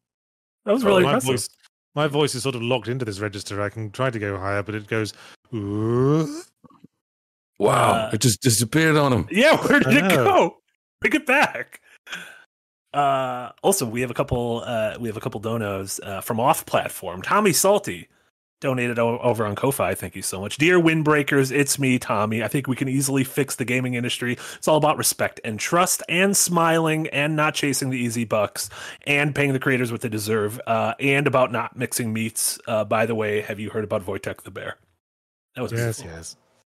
That 0.66 0.74
was 0.74 0.84
Oh, 0.84 0.88
really 0.88 1.04
my 1.04 1.10
impressive. 1.16 1.30
voice, 1.32 1.50
my 1.96 2.08
voice 2.08 2.36
is 2.36 2.44
sort 2.44 2.56
of 2.56 2.62
locked 2.62 2.88
into 2.88 3.06
this 3.06 3.20
register. 3.20 3.62
I 3.62 3.70
can 3.70 3.92
try 3.92 4.10
to 4.10 4.20
go 4.20 4.38
higher, 4.38 4.62
but 4.64 4.76
it 4.76 4.88
goes. 4.88 5.14
"Ooh." 5.54 6.42
Wow. 7.58 7.92
Uh, 8.08 8.10
it 8.14 8.22
just 8.22 8.42
disappeared 8.42 8.96
on 8.96 9.12
him. 9.12 9.28
Yeah, 9.32 9.58
where 9.68 9.80
did 9.80 9.94
it 9.98 10.10
go? 10.10 10.58
Pick 11.02 11.14
it 11.16 11.26
back. 11.26 11.82
Uh, 12.94 13.52
also, 13.62 13.86
we 13.86 14.02
have 14.02 14.12
a 14.12 14.16
couple. 14.16 14.64
Uh, 14.66 14.96
we 15.00 15.08
have 15.10 15.18
a 15.18 15.22
couple 15.22 15.40
donos 15.42 16.00
uh, 16.06 16.22
from 16.22 16.40
off 16.40 16.66
platform. 16.66 17.22
Tommy 17.22 17.54
Salty 17.54 18.08
donated 18.62 19.00
o- 19.00 19.20
over 19.20 19.46
on 19.46 19.56
Ko-fi. 19.56 19.94
Thank 19.96 20.16
you 20.16 20.22
so 20.22 20.42
much, 20.42 20.58
dear 20.58 20.80
Windbreakers. 20.80 21.52
It's 21.52 21.78
me, 21.80 21.98
Tommy. 22.00 22.44
I 22.44 22.48
think 22.48 22.68
we 22.68 22.76
can 22.76 22.90
easily 22.90 23.24
fix 23.24 23.56
the 23.56 23.64
gaming 23.64 23.94
industry. 23.94 24.38
It's 24.56 24.68
all 24.68 24.76
about 24.78 24.98
respect 24.98 25.40
and 25.44 25.60
trust, 25.60 26.02
and 26.10 26.36
smiling, 26.36 27.08
and 27.10 27.36
not 27.36 27.54
chasing 27.54 27.90
the 27.92 27.98
easy 28.00 28.26
bucks, 28.26 28.70
and 29.06 29.34
paying 29.36 29.54
the 29.54 29.60
creators 29.60 29.92
what 29.92 30.02
they 30.02 30.10
deserve, 30.10 30.60
uh, 30.68 30.96
and 31.00 31.28
about 31.28 31.52
not 31.52 31.78
mixing 31.78 32.12
meats. 32.12 32.60
Uh, 32.68 32.84
by 32.84 33.06
the 33.06 33.16
way, 33.16 33.42
have 33.42 33.60
you 33.60 33.70
heard 33.70 33.84
about 33.84 34.06
Wojtek 34.06 34.42
the 34.42 34.52
bear? 34.52 34.78
That 35.56 35.62
was 35.62 35.72
Yes, 35.72 36.02
beautiful. 36.02 36.18
yes. 36.18 36.36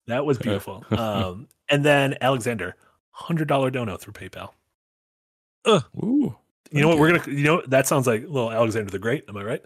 That 0.09 0.27
was 0.27 0.39
beautiful. 0.47 0.85
um, 0.91 1.49
and 1.69 1.85
then 1.85 2.17
Alexander, 2.21 2.77
hundred 3.13 3.49
dollar 3.49 3.71
dono 3.71 3.97
through 3.97 4.13
PayPal. 4.13 4.51
Ooh. 5.69 6.37
You 6.71 6.81
know 6.81 6.89
what? 6.89 6.99
We're 6.99 7.13
gonna. 7.19 7.31
You 7.37 7.45
know 7.45 7.63
that 7.69 7.87
sounds 7.87 8.07
like 8.07 8.23
little 8.23 8.51
Alexander 8.51 8.91
the 8.91 8.99
Great. 8.99 9.25
Am 9.29 9.37
I 9.37 9.45
right? 9.45 9.63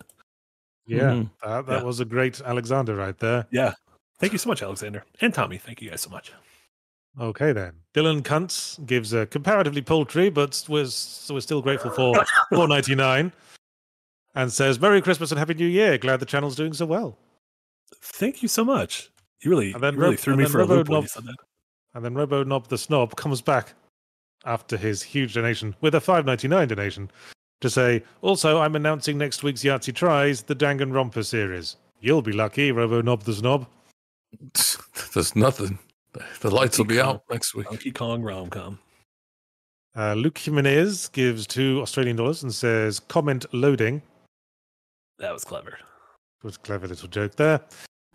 Yeah, 0.87 1.01
Mhm. 1.11 1.31
that, 1.43 1.67
that 1.67 1.79
Yeah. 1.79 1.83
was 1.83 2.01
a 2.01 2.05
great 2.05 2.41
Alexander 2.41 2.95
right 2.95 3.19
there. 3.19 3.47
Yeah. 3.51 3.75
Thank 4.19 4.33
you 4.33 4.39
so 4.39 4.49
much, 4.49 4.63
Alexander 4.63 5.05
and 5.21 5.33
Tommy. 5.35 5.59
Thank 5.59 5.83
you 5.83 5.91
guys 5.91 6.01
so 6.01 6.11
much. 6.11 6.33
Okay, 7.19 7.53
then. 7.53 7.73
Dylan 7.95 8.23
Kuntz 8.25 8.79
gives 8.87 9.13
a 9.13 9.27
comparatively 9.27 9.83
paltry, 9.83 10.31
but 10.31 10.65
was 10.69 11.29
we're 11.33 11.41
still 11.41 11.63
grateful 11.63 11.91
for 11.91 12.15
four 12.53 12.69
ninety 12.69 12.95
nine, 12.95 13.33
and 14.35 14.53
says 14.53 14.79
Merry 14.81 15.01
Christmas 15.03 15.31
and 15.33 15.39
Happy 15.39 15.55
New 15.55 15.67
Year. 15.67 15.99
Glad 15.99 16.21
the 16.21 16.27
channel's 16.27 16.57
doing 16.57 16.73
so 16.73 16.87
well. 16.87 17.17
Thank 18.03 18.43
you 18.43 18.49
so 18.49 18.65
much. 18.65 19.11
You 19.43 19.51
really, 19.51 19.73
And 19.73 19.83
then 19.83 19.95
you 19.95 20.01
really 20.01 20.15
Rob- 20.17 20.21
threw 20.21 20.33
and 20.35 20.39
me 20.39 20.45
then 20.45 20.53
for 20.53 20.59
a 20.59 20.63
Robo 20.63 20.75
loop 20.77 20.89
when 20.89 20.95
Knob- 20.97 21.05
you 21.05 21.09
said 21.09 21.25
that. 21.25 21.37
And 21.95 22.05
then 22.05 22.15
Robo 22.15 22.43
Knob 22.45 22.69
the 22.69 22.79
Snob 22.79 23.17
comes 23.17 23.41
back 23.41 23.75
after 24.47 24.77
his 24.77 25.03
huge 25.03 25.35
donation 25.35 25.75
with 25.81 25.95
a 25.95 26.01
five 26.01 26.25
ninety 26.25 26.49
nine 26.49 26.69
donation 26.69 27.11
to 27.61 27.71
say, 27.71 28.03
also 28.23 28.61
I'm 28.61 28.77
announcing 28.77 29.19
next 29.19 29.43
week's 29.43 29.63
Yahtzee 29.63 29.95
Tries, 29.95 30.43
the 30.43 30.55
Danganronpa 30.55 31.25
series. 31.25 31.77
You'll 32.01 32.23
be 32.23 32.33
lucky, 32.33 32.73
Robo 32.73 33.03
Knob 33.03 33.23
the 33.23 33.33
Snob. 33.35 33.67
There's 35.15 35.35
nothing. 35.35 35.79
The 36.41 36.51
lights 36.51 36.79
will 36.79 36.85
be 36.87 37.01
out 37.01 37.23
next 37.31 37.55
week. 37.55 37.67
Donkey 37.67 37.91
Kong 37.91 38.23
rom 38.23 38.51
com. 38.51 38.79
Uh, 39.97 40.15
Luke 40.15 40.37
Jimenez 40.37 41.09
gives 41.09 41.47
two 41.47 41.81
Australian 41.81 42.17
dollars 42.17 42.43
and 42.43 42.55
says, 42.55 43.01
comment 43.01 43.47
loading. 43.55 44.03
That 45.19 45.33
was 45.33 45.45
clever. 45.45 45.71
It 45.71 46.45
was 46.45 46.57
a 46.57 46.59
clever 46.59 46.87
little 46.87 47.09
joke 47.09 47.37
there. 47.37 47.61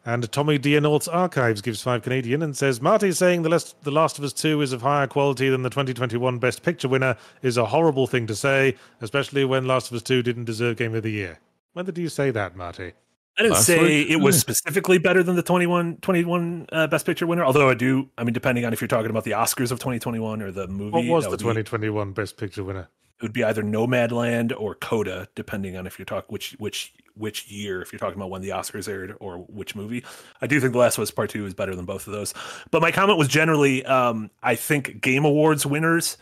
And 0.04 0.32
Tommy 0.32 0.58
Dianort's 0.58 1.08
Archives 1.08 1.62
gives 1.62 1.82
five 1.84 2.02
Canadian 2.02 2.42
and 2.42 2.58
says 2.58 2.82
Marty 2.82 3.12
saying 3.12 3.44
the 3.44 3.50
Last, 3.50 3.80
the 3.84 3.92
Last 3.92 4.18
of 4.18 4.24
Us 4.24 4.34
2 4.34 4.62
is 4.62 4.74
of 4.74 4.82
higher 4.82 5.06
quality 5.06 5.48
than 5.50 5.62
the 5.62 5.70
2021 5.70 6.40
Best 6.40 6.64
Picture 6.64 6.88
winner 6.88 7.16
is 7.44 7.56
a 7.56 7.66
horrible 7.68 8.08
thing 8.08 8.26
to 8.26 8.36
say, 8.36 8.76
especially 9.02 9.46
when 9.46 9.68
Last 9.68 9.92
of 9.92 9.98
Us 9.98 10.02
2 10.02 10.24
didn't 10.24 10.46
deserve 10.46 10.78
Game 10.78 10.96
of 10.96 11.04
the 11.04 11.12
Year. 11.12 11.40
When 11.74 11.86
did 11.86 12.00
you 12.00 12.10
say 12.10 12.32
that, 12.32 12.56
Marty? 12.56 12.94
I 13.38 13.44
didn't 13.44 13.54
Last 13.54 13.66
say 13.68 13.80
week? 13.82 14.10
it 14.10 14.16
was 14.18 14.40
specifically 14.40 14.98
better 14.98 15.22
than 15.22 15.36
the 15.36 15.44
21, 15.44 15.98
21 15.98 16.66
uh, 16.72 16.88
Best 16.88 17.06
Picture 17.06 17.28
winner, 17.28 17.46
although 17.46 17.70
I 17.70 17.76
do. 17.76 18.10
I 18.18 18.24
mean, 18.24 18.34
depending 18.34 18.66
on 18.66 18.74
if 18.74 18.82
you're 18.82 18.88
talking 18.88 19.12
about 19.12 19.24
the 19.24 19.32
Oscars 19.32 19.72
of 19.72 19.80
2021 19.80 20.42
or 20.42 20.52
the 20.52 20.68
movie. 20.68 20.92
What 20.92 21.06
was 21.06 21.24
the 21.26 21.30
would 21.30 21.38
be- 21.40 21.44
2021 21.44 22.12
Best 22.14 22.38
Picture 22.38 22.64
winner? 22.64 22.90
It 23.22 23.26
would 23.26 23.34
be 23.34 23.44
either 23.44 23.62
Nomadland 23.62 24.52
or 24.58 24.74
Coda, 24.74 25.28
depending 25.36 25.78
on 25.78 25.86
if 25.86 26.00
you're 26.00 26.08
talking 26.08 26.26
which 26.30 26.56
which 26.58 26.92
which 27.16 27.48
year, 27.52 27.82
if 27.82 27.92
you're 27.92 28.00
talking 28.00 28.16
about 28.16 28.32
when 28.32 28.42
the 28.42 28.50
Oscars 28.50 28.90
aired 28.90 29.16
or 29.20 29.38
which 29.48 29.76
movie. 29.76 30.04
I 30.42 30.48
do 30.48 30.60
think 30.60 30.74
The 30.74 30.80
Last 30.80 30.98
of 30.98 31.04
Us 31.04 31.12
Part 31.12 31.30
Two 31.30 31.46
is 31.46 31.54
better 31.54 31.76
than 31.76 31.86
both 31.86 32.08
of 32.08 32.14
those. 32.14 32.34
But 32.72 32.82
my 32.82 32.92
comment 32.92 33.20
was 33.20 33.28
generally, 33.28 33.86
um, 33.86 34.32
I 34.42 34.56
think 34.56 35.02
Game 35.02 35.24
Awards 35.24 35.68
winners, 35.68 36.18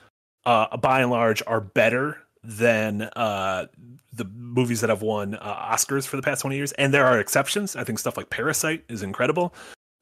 uh, 0.45 0.75
by 0.75 0.99
and 0.99 1.09
large, 1.09 1.41
are 1.47 1.61
better 1.61 2.17
than 2.43 3.03
uh, 3.15 3.67
the 4.11 4.25
movies 4.25 4.81
that 4.81 4.89
have 4.89 5.01
won 5.01 5.35
uh, 5.35 5.73
Oscars 5.73 6.05
for 6.05 6.17
the 6.17 6.23
past 6.23 6.41
20 6.41 6.57
years. 6.57 6.73
And 6.73 6.93
there 6.93 7.05
are 7.05 7.17
exceptions. 7.19 7.77
I 7.77 7.85
think 7.85 7.99
stuff 7.99 8.17
like 8.17 8.29
Parasite 8.29 8.83
is 8.89 9.03
incredible. 9.03 9.53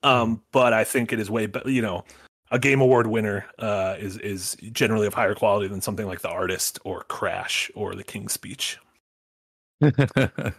Um, 0.03 0.41
but 0.51 0.73
I 0.73 0.83
think 0.83 1.13
it 1.13 1.19
is 1.19 1.29
way 1.29 1.45
better, 1.45 1.69
you 1.69 1.81
know, 1.81 2.03
a 2.51 2.59
game 2.59 2.79
award 2.81 3.07
winner 3.07 3.45
uh, 3.59 3.95
is 3.99 4.17
is 4.19 4.55
generally 4.71 5.07
of 5.07 5.13
higher 5.13 5.35
quality 5.35 5.67
than 5.67 5.81
something 5.81 6.05
like 6.07 6.21
The 6.21 6.29
Artist 6.29 6.79
or 6.83 7.03
Crash 7.03 7.69
or 7.75 7.95
The 7.95 8.03
King's 8.03 8.33
Speech. 8.33 8.77
I, 9.81 10.51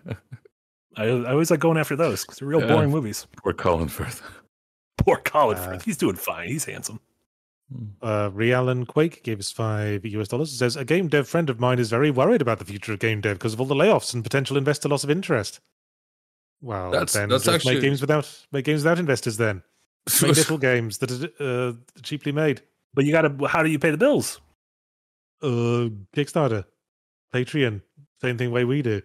I 0.97 1.31
always 1.31 1.51
like 1.51 1.61
going 1.61 1.79
after 1.79 1.97
those 1.97 2.23
because 2.25 2.39
they're 2.39 2.49
real 2.49 2.61
Yeah. 2.61 2.69
boring 2.69 2.91
movies. 2.91 3.27
We're 3.45 3.53
calling 3.53 3.89
Firth. 3.89 4.23
Poor 4.97 5.17
Colin 5.19 5.57
Uh, 5.59 5.65
Firth. 5.65 5.85
He's 5.85 5.97
doing 5.97 6.17
fine. 6.17 6.49
He's 6.49 6.65
handsome. 6.65 7.01
Uh, 8.01 8.31
Rialan 8.31 8.87
Quake 8.87 9.23
gave 9.23 9.39
us 9.39 9.53
five 9.53 10.05
US 10.07 10.29
dollars. 10.29 10.51
Says 10.59 10.77
a 10.77 10.85
game 10.85 11.09
dev 11.09 11.29
friend 11.29 11.51
of 11.51 11.61
mine 11.61 11.79
is 11.79 11.91
very 11.91 12.11
worried 12.11 12.41
about 12.43 12.59
the 12.59 12.65
future 12.65 12.95
of 12.95 12.99
game 12.99 13.21
dev 13.21 13.39
because 13.39 13.53
of 13.53 13.61
all 13.61 13.67
the 13.67 13.75
layoffs 13.75 14.15
and 14.15 14.25
potential 14.25 14.57
investor 14.57 14.89
loss 14.89 15.05
of 15.05 15.11
interest. 15.11 15.61
Well, 16.61 16.91
That's- 16.91 17.13
then 17.13 17.29
that's 17.29 17.45
just 17.45 17.55
actually- 17.57 17.75
make 17.75 17.83
games 17.83 18.01
without 18.01 18.45
make 18.53 18.65
games 18.65 18.83
without 18.83 18.99
investors. 18.99 19.37
Then 19.37 19.63
make 20.23 20.37
little 20.37 20.59
games 20.59 20.99
that 20.99 21.11
are 21.11 21.31
uh, 21.69 21.73
cheaply 22.03 22.33
made. 22.33 22.63
But 22.95 23.05
you 23.05 23.13
got 23.13 23.23
to. 23.23 23.47
How 23.47 23.63
do 23.63 23.71
you 23.71 23.79
pay 23.79 23.91
the 23.91 23.97
bills? 23.99 24.41
Uh, 25.43 25.89
Kickstarter, 26.17 26.65
Patreon, 27.33 27.83
same 28.21 28.37
thing 28.39 28.51
way 28.51 28.65
we 28.65 28.83
do. 28.83 29.03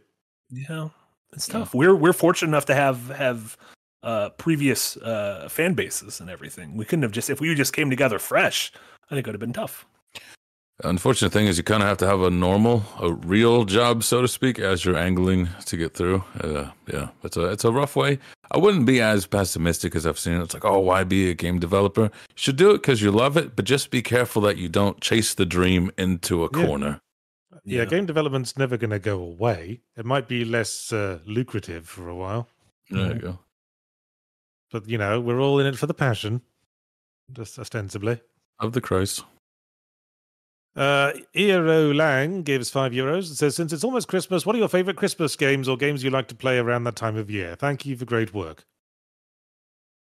Yeah, 0.49 0.89
it's 1.33 1.47
Yeah. 1.47 1.59
tough. 1.59 1.73
We're 1.73 1.95
we're 1.95 2.13
fortunate 2.13 2.49
enough 2.49 2.65
to 2.65 2.75
have 2.75 3.09
have 3.09 3.57
uh, 4.01 4.29
previous 4.31 4.97
uh, 4.97 5.47
fan 5.49 5.73
bases 5.73 6.19
and 6.19 6.29
everything. 6.29 6.75
We 6.75 6.85
couldn't 6.85 7.03
have 7.03 7.11
just 7.11 7.29
if 7.29 7.39
we 7.39 7.53
just 7.55 7.73
came 7.73 7.89
together 7.89 8.19
fresh. 8.19 8.71
I 9.09 9.15
think 9.15 9.27
it 9.27 9.29
would 9.29 9.35
have 9.35 9.39
been 9.39 9.53
tough. 9.53 9.85
Unfortunate 10.83 11.31
thing 11.31 11.45
is, 11.45 11.57
you 11.57 11.63
kind 11.63 11.83
of 11.83 11.89
have 11.89 11.99
to 11.99 12.07
have 12.07 12.21
a 12.21 12.31
normal, 12.31 12.83
a 12.99 13.13
real 13.13 13.63
job, 13.63 14.03
so 14.03 14.21
to 14.23 14.27
speak, 14.27 14.57
as 14.57 14.83
you're 14.83 14.97
angling 14.97 15.47
to 15.65 15.77
get 15.77 15.93
through. 15.93 16.23
Uh, 16.41 16.71
yeah, 16.91 17.09
it's 17.23 17.37
a 17.37 17.45
it's 17.51 17.63
a 17.63 17.71
rough 17.71 17.95
way. 17.95 18.17
I 18.51 18.57
wouldn't 18.57 18.85
be 18.87 18.99
as 18.99 19.27
pessimistic 19.27 19.95
as 19.95 20.07
I've 20.07 20.17
seen. 20.17 20.41
It's 20.41 20.53
like, 20.53 20.65
oh, 20.65 20.79
why 20.79 21.03
be 21.03 21.29
a 21.29 21.35
game 21.35 21.59
developer? 21.59 22.03
You 22.05 22.09
should 22.35 22.55
do 22.55 22.71
it 22.71 22.81
because 22.81 23.01
you 23.03 23.11
love 23.11 23.37
it, 23.37 23.55
but 23.55 23.65
just 23.65 23.91
be 23.91 24.01
careful 24.01 24.41
that 24.43 24.57
you 24.57 24.67
don't 24.67 24.99
chase 24.99 25.35
the 25.35 25.45
dream 25.45 25.91
into 25.97 26.43
a 26.43 26.49
Yeah. 26.57 26.65
corner. 26.65 27.01
Yeah, 27.65 27.85
game 27.85 28.05
development's 28.07 28.57
never 28.57 28.75
going 28.75 28.89
to 28.89 28.99
go 28.99 29.19
away. 29.21 29.81
It 29.95 30.05
might 30.05 30.27
be 30.27 30.43
less 30.43 30.91
uh, 30.91 31.19
lucrative 31.25 31.87
for 31.87 32.09
a 32.09 32.15
while, 32.15 32.49
There 32.89 33.13
you 33.13 33.19
go. 33.19 33.39
but 34.71 34.89
you 34.89 34.97
know, 34.97 35.21
we're 35.21 35.39
all 35.39 35.59
in 35.59 35.67
it 35.67 35.77
for 35.77 35.85
the 35.87 35.93
passion, 35.93 36.41
just 37.31 37.57
ostensibly. 37.59 38.19
Of 38.59 38.73
the 38.73 38.81
Christ. 38.81 39.23
Uh, 40.75 41.11
Eero 41.35 41.95
Lang 41.95 42.41
gives 42.41 42.69
five 42.69 42.91
euros 42.93 43.27
and 43.27 43.37
says, 43.37 43.55
Since 43.55 43.73
it's 43.73 43.83
almost 43.83 44.07
Christmas, 44.07 44.45
what 44.45 44.55
are 44.55 44.59
your 44.59 44.67
favorite 44.67 44.97
Christmas 44.97 45.35
games 45.35 45.69
or 45.69 45.77
games 45.77 46.03
you 46.03 46.09
like 46.09 46.27
to 46.29 46.35
play 46.35 46.57
around 46.57 46.83
that 46.85 46.95
time 46.95 47.15
of 47.15 47.29
year? 47.29 47.55
Thank 47.55 47.85
you 47.85 47.95
for 47.95 48.05
great 48.05 48.33
work. 48.33 48.65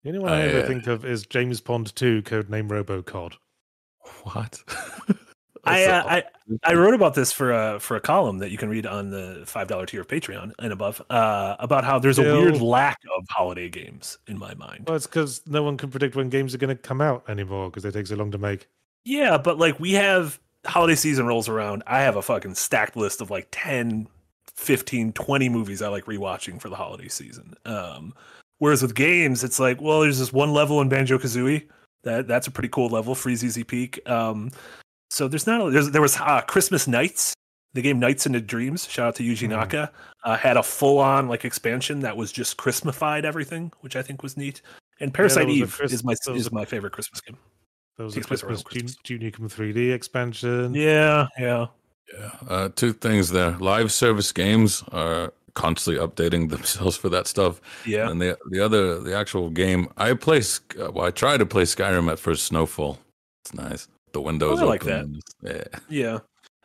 The 0.03 0.11
only 0.11 0.21
one 0.21 0.33
I 0.33 0.37
I, 0.37 0.43
ever 0.43 0.61
uh, 0.61 0.67
think 0.67 0.87
of 0.87 1.05
is 1.05 1.27
James 1.27 1.61
Pond 1.61 1.95
2, 1.95 2.23
codename 2.23 2.69
Robocod. 2.69 3.35
What? 4.23 4.63
I, 5.67 5.85
uh, 5.85 6.05
I 6.07 6.25
I 6.63 6.75
wrote 6.75 6.95
about 6.95 7.15
this 7.15 7.33
for 7.33 7.53
a 7.53 7.81
for 7.81 7.97
a 7.97 8.01
column 8.01 8.39
that 8.39 8.53
you 8.53 8.57
can 8.57 8.69
read 8.69 8.87
on 8.87 9.11
the 9.11 9.43
five 9.47 9.67
dollar 9.67 9.85
tier 9.85 10.01
of 10.01 10.07
Patreon 10.07 10.53
and 10.61 10.73
above 10.73 11.03
uh, 11.11 11.57
about 11.59 11.83
how 11.85 11.99
there's 11.99 12.21
a 12.21 12.23
weird 12.23 12.61
lack 12.61 13.01
of 13.19 13.27
holiday 13.29 13.69
games 13.69 14.19
in 14.29 14.39
my 14.39 14.55
mind. 14.55 14.85
Well, 14.87 14.95
it's 14.95 15.09
because 15.09 15.43
no 15.45 15.65
one 15.65 15.77
can 15.77 15.91
predict 15.91 16.15
when 16.15 16.29
games 16.29 16.55
are 16.55 16.59
going 16.59 16.75
to 16.75 16.81
come 16.81 17.01
out 17.01 17.29
anymore 17.29 17.69
because 17.69 17.83
they 17.83 17.91
take 17.91 18.07
so 18.07 18.15
long 18.15 18.31
to 18.31 18.39
make. 18.39 18.69
Yeah, 19.05 19.39
but 19.39 19.59
like 19.59 19.81
we 19.81 19.95
have 19.95 20.39
holiday 20.67 20.95
season 20.95 21.27
rolls 21.27 21.49
around. 21.49 21.83
I 21.87 22.01
have 22.03 22.17
a 22.17 22.23
fucking 22.23 22.55
stacked 22.55 22.97
list 22.97 23.21
of 23.21 23.31
like 23.31 23.49
10, 23.51 24.09
15, 24.57 25.13
20 25.13 25.49
movies 25.49 25.83
I 25.83 25.89
like 25.89 26.05
rewatching 26.07 26.61
for 26.61 26.69
the 26.69 26.77
holiday 26.77 27.09
season. 27.09 27.55
Um, 27.65 28.15
whereas 28.59 28.83
with 28.83 28.95
games, 28.95 29.45
it's 29.45 29.59
like, 29.61 29.81
well, 29.81 30.01
there's 30.01 30.19
this 30.19 30.33
one 30.33 30.53
level 30.53 30.81
in 30.81 30.89
Banjo 30.89 31.19
Kazooie. 31.19 31.67
That 32.05 32.29
that's 32.29 32.47
a 32.47 32.51
pretty 32.53 32.69
cool 32.69 32.89
level, 32.89 33.15
Freezeezy 33.15 33.67
Peak. 33.67 34.01
Um, 34.09 34.51
so 35.11 35.27
there's 35.29 35.47
not 35.47 35.61
a, 35.67 35.71
there's, 35.71 35.91
there 35.91 36.03
was 36.03 36.17
uh, 36.19 36.41
Christmas 36.43 36.87
Nights, 36.87 37.35
the 37.75 37.83
game 37.83 37.99
Nights 37.99 38.27
into 38.27 38.41
Dreams. 38.41 38.87
Shout 38.89 39.09
out 39.09 39.15
to 39.17 39.23
Yuji 39.25 39.47
Mhm. 39.47 39.51
Naka. 39.51 39.93
Uh, 40.25 40.37
had 40.37 40.57
a 40.57 40.63
full 40.63 40.99
on 40.99 41.29
like 41.29 41.45
expansion 41.45 42.01
that 42.01 42.17
was 42.17 42.31
just 42.33 42.57
Christmasified 42.57 43.25
everything, 43.25 43.73
which 43.81 43.97
I 43.97 44.03
think 44.03 44.23
was 44.23 44.37
neat. 44.37 44.63
And 45.01 45.13
Parasite 45.13 45.47
a 45.49 45.51
Eve 45.51 45.75
Chris- 45.77 45.93
is 45.93 46.05
my 46.05 46.15
is 46.35 46.47
a- 46.47 46.55
my 46.55 46.65
favorite 46.65 46.93
Christmas 46.93 47.21
game. 47.21 47.37
There 47.97 48.05
was 48.05 48.15
a 48.15 48.17
Takes 48.17 48.27
place 48.27 48.43
around 48.43 48.65
Christmas 48.65 48.95
Christmas. 48.95 48.95
Jun- 48.97 49.21
Junior 49.21 49.31
3D 49.31 49.93
expansion. 49.93 50.75
Yeah, 50.75 51.27
yeah. 51.39 51.67
Yeah. 52.13 52.31
Uh, 52.49 52.69
two 52.75 52.93
things 52.93 53.31
there. 53.31 53.53
Live 53.59 53.91
service 53.91 54.31
games 54.33 54.85
are 54.93 55.33
constantly 55.55 56.01
updating 56.07 56.49
themselves 56.51 56.97
for 56.97 57.09
that 57.09 57.27
stuff. 57.27 57.61
Yeah. 57.87 58.09
And 58.11 58.21
the 58.21 58.37
the 58.51 58.61
other 58.61 59.01
the 59.01 59.17
actual 59.17 59.51
game 59.51 59.89
I 59.97 60.13
play. 60.15 60.41
Uh, 60.79 60.93
Well, 60.93 61.07
I 61.07 61.11
tried 61.11 61.39
to 61.39 61.47
play 61.47 61.63
Skyrim 61.65 62.11
at 62.13 62.19
first. 62.19 62.45
Snowfall. 62.45 62.99
It's 63.45 63.55
nice. 63.55 63.89
The 64.13 64.21
windows. 64.21 64.61
Oh, 64.61 64.67
I 64.67 64.69
like 64.69 64.85
open 64.87 65.21
that. 65.43 65.71
yeah. 65.91 66.03
Yeah. 66.13 66.19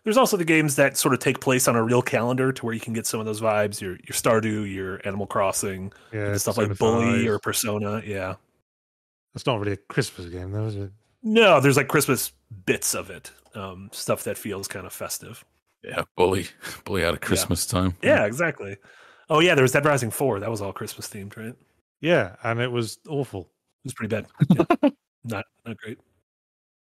There's 0.04 0.18
also 0.18 0.36
the 0.36 0.46
games 0.46 0.76
that 0.78 0.98
sort 0.98 1.14
of 1.14 1.20
take 1.20 1.40
place 1.42 1.68
on 1.68 1.76
a 1.76 1.84
real 1.84 2.02
calendar 2.02 2.52
to 2.52 2.66
where 2.66 2.74
you 2.74 2.80
can 2.82 2.94
get 2.94 3.06
some 3.06 3.20
of 3.20 3.26
those 3.26 3.40
vibes. 3.42 3.80
Your 3.82 3.92
your 3.92 4.14
Stardew, 4.14 4.72
your 4.72 5.00
Animal 5.06 5.28
Crossing, 5.28 5.92
Yeah, 6.12 6.36
stuff 6.38 6.58
like 6.58 6.76
Bully 6.78 7.28
or 7.28 7.40
Persona. 7.40 8.02
Yeah. 8.06 8.36
It's 9.36 9.46
not 9.46 9.60
really 9.60 9.74
a 9.74 9.78
Christmas 9.78 10.28
game, 10.28 10.52
though, 10.52 10.66
is 10.66 10.76
it? 10.76 10.92
No, 11.24 11.60
there's 11.60 11.78
like 11.78 11.88
Christmas 11.88 12.32
bits 12.66 12.94
of 12.96 13.10
it. 13.10 13.32
Um, 13.54 13.90
stuff 13.92 14.24
that 14.24 14.38
feels 14.38 14.68
kind 14.68 14.86
of 14.86 14.94
festive. 14.94 15.44
Yeah. 15.84 16.04
Bully. 16.16 16.48
Bully 16.86 17.04
out 17.06 17.14
of 17.14 17.22
Christmas 17.22 17.66
time. 17.66 17.96
Yeah, 18.02 18.26
exactly. 18.26 18.78
Oh 19.30 19.40
yeah, 19.40 19.56
there 19.56 19.64
was 19.64 19.72
Dead 19.72 19.86
Rising 19.86 20.12
Four. 20.12 20.40
That 20.40 20.50
was 20.50 20.62
all 20.62 20.74
Christmas 20.74 21.08
themed, 21.08 21.36
right? 21.38 21.56
Yeah, 22.02 22.36
and 22.44 22.60
it 22.60 22.72
was 22.72 22.98
awful. 23.08 23.42
It 23.84 23.86
was 23.86 23.94
pretty 23.94 24.16
bad. 24.16 24.28
Yeah. 25.24 25.36
not 25.36 25.46
not 25.68 25.78
great. 25.78 26.00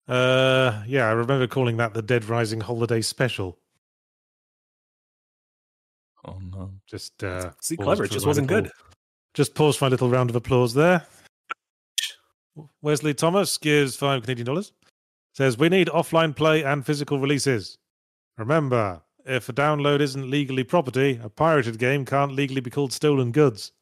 Uh, 0.07 0.82
yeah, 0.87 1.09
I 1.09 1.12
remember 1.12 1.47
calling 1.47 1.78
that 1.78 1.95
the 1.95 2.03
Dead 2.03 2.26
Rising 2.26 2.61
Holiday 2.61 3.01
Special. 3.01 3.59
Oh 6.26 6.39
no. 6.53 6.72
Just 6.87 7.22
uh, 7.24 7.53
See, 7.61 7.76
clever. 7.76 8.05
It 8.05 8.11
just 8.11 8.26
wasn't 8.26 8.49
little- 8.51 8.64
good. 8.64 8.72
Just 9.34 9.55
pause 9.55 9.76
for 9.76 9.87
a 9.87 9.91
little 9.91 10.09
round 10.11 10.30
of 10.30 10.37
applause 10.37 10.74
there. 10.74 11.07
Wesley 12.82 13.14
Thomas 13.14 13.59
gives 13.59 13.96
five 13.96 14.22
Canadian 14.22 14.46
dollars. 14.46 14.72
Says 15.34 15.59
we 15.59 15.68
need 15.68 15.88
offline 15.88 16.34
play 16.34 16.64
and 16.64 16.84
physical 16.84 17.18
releases. 17.18 17.78
Remember, 18.38 19.02
if 19.24 19.48
a 19.48 19.52
download 19.52 20.00
isn't 20.00 20.30
legally 20.30 20.64
property, 20.64 21.20
a 21.22 21.28
pirated 21.28 21.78
game 21.78 22.04
can't 22.04 22.32
legally 22.32 22.61
be 22.61 22.70
called 22.70 22.92
stolen 22.92 23.32
goods. 23.32 23.72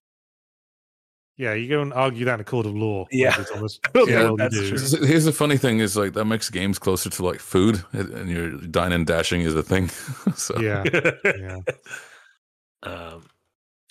Yeah, 1.36 1.54
you 1.54 1.68
go 1.68 1.82
and 1.82 1.92
argue 1.92 2.24
that 2.26 2.34
in 2.34 2.40
a 2.40 2.44
court 2.44 2.64
of 2.66 2.76
law. 2.76 3.06
Yeah. 3.10 3.32
Thomas. 3.32 3.80
Yeah, 3.94 4.04
Yeah, 4.06 4.22
well, 4.22 4.30
you 4.30 4.36
that's 4.36 4.56
true. 4.56 5.06
Here's 5.06 5.24
the 5.24 5.32
funny 5.32 5.56
thing: 5.56 5.80
is 5.80 5.96
like 5.96 6.12
that 6.12 6.26
makes 6.26 6.48
games 6.48 6.78
closer 6.78 7.10
to 7.10 7.24
like 7.24 7.40
food, 7.40 7.82
and 7.92 8.30
your 8.30 8.50
dine 8.50 8.92
and 8.92 9.06
dashing 9.06 9.40
is 9.40 9.54
a 9.54 9.62
thing. 9.62 9.88
so 10.36 10.58
Yeah, 10.60 10.84
yeah. 11.24 11.58
Um, 12.84 13.26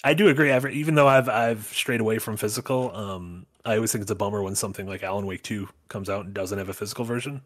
I 0.05 0.13
do 0.13 0.29
agree. 0.29 0.51
I've, 0.51 0.65
even 0.67 0.95
though 0.95 1.07
I've 1.07 1.27
I've 1.27 1.65
strayed 1.65 1.99
away 1.99 2.19
from 2.19 2.38
physical, 2.38 2.95
um, 2.95 3.45
I 3.66 3.76
always 3.76 3.91
think 3.91 4.01
it's 4.01 4.11
a 4.11 4.16
bummer 4.16 4.41
when 4.43 4.55
something 4.55 4.88
like 4.88 5.03
Alan 5.03 5.26
Wake 5.26 5.41
Two 5.43 5.70
comes 5.88 6.09
out 6.09 6.26
and 6.26 6.34
doesn't 6.34 6.57
have 6.57 6.70
a 6.70 6.74
physical 6.74 7.05
version. 7.05 7.41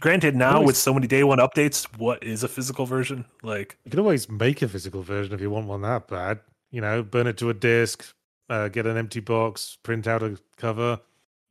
Granted, 0.00 0.34
now 0.36 0.54
Always- 0.56 0.66
with 0.66 0.76
so 0.76 0.92
many 0.92 1.06
day 1.06 1.24
one 1.24 1.38
updates, 1.38 1.84
what 1.98 2.22
is 2.22 2.42
a 2.42 2.48
physical 2.48 2.84
version? 2.84 3.24
Like, 3.42 3.78
You 3.84 3.90
can 3.90 4.00
always 4.00 4.28
make 4.28 4.60
a 4.60 4.68
physical 4.68 5.02
version 5.02 5.32
if 5.32 5.40
you 5.40 5.48
want 5.50 5.66
one 5.68 5.80
that 5.82 6.08
bad. 6.08 6.40
You 6.70 6.80
know, 6.82 7.02
burn 7.02 7.26
it 7.26 7.38
to 7.38 7.48
a 7.48 7.54
disk, 7.54 8.04
uh, 8.50 8.68
get 8.68 8.86
an 8.86 8.96
empty 8.98 9.20
box, 9.20 9.78
print 9.82 10.06
out 10.06 10.22
a 10.22 10.36
cover. 10.58 11.00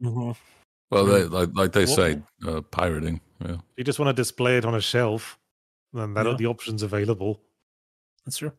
well, 0.01 0.35
they, 0.91 1.23
like 1.23 1.49
like 1.55 1.71
they 1.71 1.85
What- 1.85 1.95
say, 1.95 2.21
uh, 2.45 2.61
pirating. 2.61 3.21
Yeah. 3.41 3.53
If 3.55 3.77
you 3.77 3.83
just 3.83 3.97
want 3.97 4.09
to 4.09 4.21
display 4.21 4.57
it 4.57 4.65
on 4.65 4.75
a 4.75 4.81
shelf, 4.81 5.39
then 5.93 6.13
that 6.13 6.25
Yeah. 6.25 6.33
are 6.33 6.37
the 6.37 6.45
options 6.47 6.83
available. 6.83 7.41
that's 8.25 8.37
true. 8.39 8.51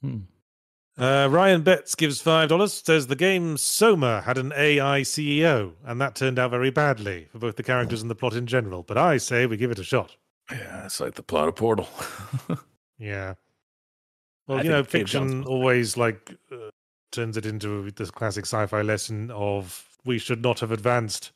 Hmm. 0.00 0.20
Uh, 0.98 1.28
Ryan 1.30 1.62
Betts 1.62 1.94
gives 1.94 2.22
five 2.22 2.48
dollars. 2.48 2.72
Says 2.72 3.06
the 3.06 3.16
game 3.16 3.58
Soma 3.58 4.22
had 4.22 4.38
an 4.38 4.52
AI 4.56 5.02
CEO, 5.02 5.72
and 5.84 6.00
that 6.00 6.14
turned 6.14 6.38
out 6.38 6.50
very 6.50 6.70
badly 6.70 7.28
for 7.30 7.38
both 7.38 7.56
the 7.56 7.62
characters 7.62 8.00
and 8.00 8.10
the 8.10 8.14
plot 8.14 8.34
in 8.34 8.46
general. 8.46 8.82
But 8.82 8.96
I 8.96 9.18
say 9.18 9.44
we 9.46 9.56
give 9.56 9.70
it 9.70 9.78
a 9.78 9.84
shot. 9.84 10.16
Yeah, 10.50 10.86
it's 10.86 11.00
like 11.00 11.14
the 11.14 11.22
plot 11.22 11.48
of 11.48 11.56
Portal. 11.56 11.88
Yeah. 12.98 13.34
Well, 14.46 14.58
I 14.58 14.62
you 14.62 14.70
know, 14.70 14.82
think 14.82 14.90
Cave 14.90 15.06
John's 15.06 15.32
fiction 15.32 15.44
always 15.44 15.96
like 15.96 16.34
uh, 16.52 16.70
turns 17.12 17.36
it 17.36 17.46
into 17.46 17.90
this 17.90 18.10
classic 18.10 18.46
sci-fi 18.46 18.82
lesson 18.82 19.30
of 19.32 19.86
we 20.04 20.18
should 20.18 20.42
not 20.42 20.60
have 20.60 20.72
advanced. 20.72 21.32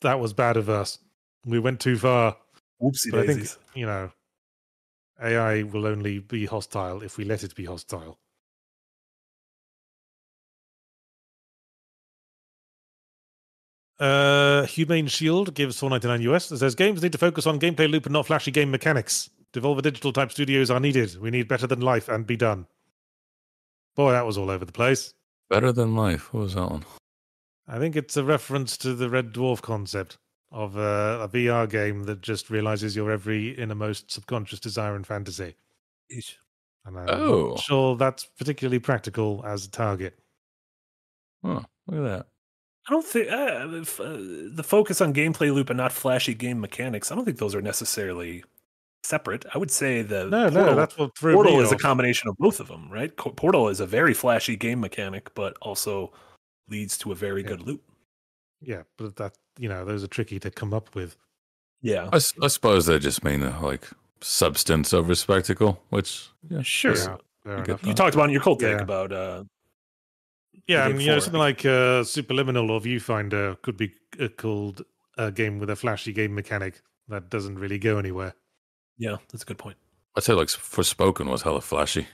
That 0.00 0.20
was 0.20 0.32
bad 0.32 0.56
of 0.56 0.68
us. 0.68 0.98
We 1.44 1.58
went 1.58 1.80
too 1.80 1.98
far. 1.98 2.36
Whoopsie 2.80 3.10
But 3.10 3.20
I 3.20 3.26
think 3.26 3.48
you 3.74 3.86
know, 3.86 4.12
AI 5.20 5.64
will 5.64 5.86
only 5.86 6.20
be 6.20 6.46
hostile 6.46 7.02
if 7.02 7.16
we 7.18 7.24
let 7.24 7.42
it 7.42 7.54
be 7.54 7.64
hostile. 7.64 8.18
Uh, 13.98 14.64
Humane 14.66 15.08
Shield 15.08 15.54
gives 15.54 15.80
4.99 15.80 16.22
US. 16.32 16.50
It 16.52 16.58
says 16.58 16.74
games 16.74 17.02
need 17.02 17.12
to 17.12 17.18
focus 17.18 17.46
on 17.46 17.58
gameplay 17.58 17.90
loop 17.90 18.06
and 18.06 18.12
not 18.12 18.26
flashy 18.26 18.50
game 18.50 18.70
mechanics. 18.70 19.28
Devolver 19.52 19.82
Digital 19.82 20.12
type 20.12 20.30
studios 20.30 20.70
are 20.70 20.78
needed. 20.80 21.20
We 21.20 21.30
need 21.30 21.48
better 21.48 21.66
than 21.66 21.80
life 21.80 22.08
and 22.08 22.26
be 22.26 22.36
done. 22.36 22.66
Boy, 23.96 24.12
that 24.12 24.26
was 24.26 24.38
all 24.38 24.50
over 24.50 24.64
the 24.64 24.72
place. 24.72 25.14
Better 25.50 25.72
than 25.72 25.96
life. 25.96 26.32
What 26.32 26.40
was 26.40 26.54
that 26.54 26.70
one? 26.70 26.84
I 27.66 27.78
think 27.78 27.96
it's 27.96 28.16
a 28.16 28.24
reference 28.24 28.76
to 28.78 28.94
the 28.94 29.08
Red 29.10 29.32
Dwarf 29.32 29.60
concept 29.62 30.18
of 30.52 30.76
uh, 30.78 31.18
a 31.22 31.28
VR 31.28 31.68
game 31.68 32.04
that 32.04 32.20
just 32.20 32.50
realizes 32.50 32.94
your 32.94 33.10
every 33.10 33.50
innermost 33.50 34.10
subconscious 34.10 34.60
desire 34.60 34.94
and 34.94 35.06
fantasy. 35.06 35.56
Eesh. 36.14 36.34
And 36.84 36.98
I'm 36.98 37.08
Oh. 37.10 37.48
not 37.50 37.60
sure 37.60 37.96
that's 37.96 38.24
particularly 38.24 38.78
practical 38.78 39.42
as 39.44 39.66
a 39.66 39.70
target. 39.70 40.18
Oh, 41.42 41.64
look 41.86 41.96
at 41.96 42.02
that. 42.02 42.26
I 42.88 42.92
don't 42.92 43.04
think 43.04 43.30
uh, 43.30 43.68
if, 43.82 44.00
uh, 44.00 44.16
the 44.16 44.64
focus 44.64 45.00
on 45.00 45.12
gameplay 45.12 45.52
loop 45.52 45.68
and 45.68 45.76
not 45.76 45.92
flashy 45.92 46.32
game 46.34 46.58
mechanics. 46.60 47.12
I 47.12 47.14
don't 47.14 47.24
think 47.26 47.36
those 47.38 47.54
are 47.54 47.60
necessarily 47.60 48.44
separate. 49.04 49.44
I 49.54 49.58
would 49.58 49.70
say 49.70 50.00
the 50.02 50.24
No, 50.24 50.44
Portal, 50.50 50.64
no, 50.66 50.74
that's 50.74 50.96
what 50.96 51.16
threw 51.18 51.34
Portal 51.34 51.58
me 51.58 51.62
is 51.64 51.72
a 51.72 51.76
combination 51.76 52.28
of 52.30 52.36
both 52.38 52.60
of 52.60 52.68
them, 52.68 52.88
right? 52.90 53.14
Co- 53.14 53.30
Portal 53.30 53.68
is 53.68 53.80
a 53.80 53.86
very 53.86 54.14
flashy 54.14 54.56
game 54.56 54.80
mechanic, 54.80 55.34
but 55.34 55.56
also 55.60 56.12
leads 56.68 56.96
to 56.98 57.12
a 57.12 57.14
very 57.14 57.42
Yeah. 57.42 57.48
good 57.48 57.62
loop. 57.62 57.82
Yeah, 58.60 58.82
but 58.96 59.16
that 59.16 59.34
you 59.58 59.68
know 59.68 59.84
those 59.84 60.02
are 60.02 60.08
tricky 60.08 60.38
to 60.40 60.50
come 60.50 60.72
up 60.74 60.94
with. 60.94 61.16
Yeah, 61.82 62.08
I 62.12 62.18
suppose 62.18 62.86
they 62.86 62.98
just 62.98 63.22
mean 63.22 63.42
uh, 63.42 63.60
like 63.62 63.88
substance 64.20 64.92
over 64.92 65.14
spectacle, 65.14 65.80
which 65.90 66.28
yeah, 66.50 66.62
sure. 66.62 66.96
Yeah, 66.96 67.58
You 67.58 67.62
get. 67.64 67.86
You 67.86 67.94
talked 67.94 68.14
about 68.14 68.24
in 68.24 68.30
your 68.32 68.40
cold 68.42 68.60
take 68.60 68.76
Yeah. 68.76 68.82
about 68.82 69.12
uh, 69.12 69.44
Yeah, 70.66 70.84
game 70.86 70.92
and 70.96 71.02
you 71.02 71.08
know 71.12 71.18
something 71.18 71.38
like 71.40 71.64
uh, 71.64 72.02
Superliminal 72.04 72.70
or 72.70 72.80
Viewfinder 72.80 73.60
could 73.62 73.76
be 73.76 73.92
uh, 74.20 74.28
called 74.36 74.82
a 75.16 75.30
game 75.30 75.58
with 75.58 75.70
a 75.70 75.76
flashy 75.76 76.12
game 76.12 76.34
mechanic 76.34 76.80
that 77.08 77.30
doesn't 77.30 77.58
really 77.58 77.78
go 77.78 77.98
anywhere. 77.98 78.34
yeah, 78.98 79.16
that's 79.30 79.42
a 79.42 79.46
good 79.46 79.58
point. 79.58 79.76
I'd 80.16 80.24
say 80.24 80.32
like 80.34 80.48
Forspoken 80.48 81.30
was 81.30 81.42
hella 81.42 81.60
flashy. 81.60 82.06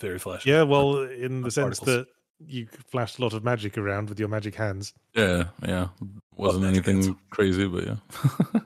Very 0.00 0.18
flashy. 0.18 0.50
Yeah, 0.50 0.62
well, 0.62 1.02
in 1.02 1.42
the 1.42 1.50
sense 1.50 1.78
Particles. 1.78 2.06
that 2.06 2.46
you 2.48 2.66
flashed 2.90 3.18
a 3.18 3.22
lot 3.22 3.32
of 3.34 3.44
magic 3.44 3.78
around 3.78 4.08
with 4.08 4.18
your 4.18 4.28
magic 4.28 4.54
hands. 4.56 4.92
Yeah, 5.14 5.44
yeah. 5.64 5.88
Wasn't 6.36 6.64
anything 6.64 7.02
hands. 7.02 7.16
crazy, 7.30 7.66
but 7.68 7.86
yeah. 7.86 7.96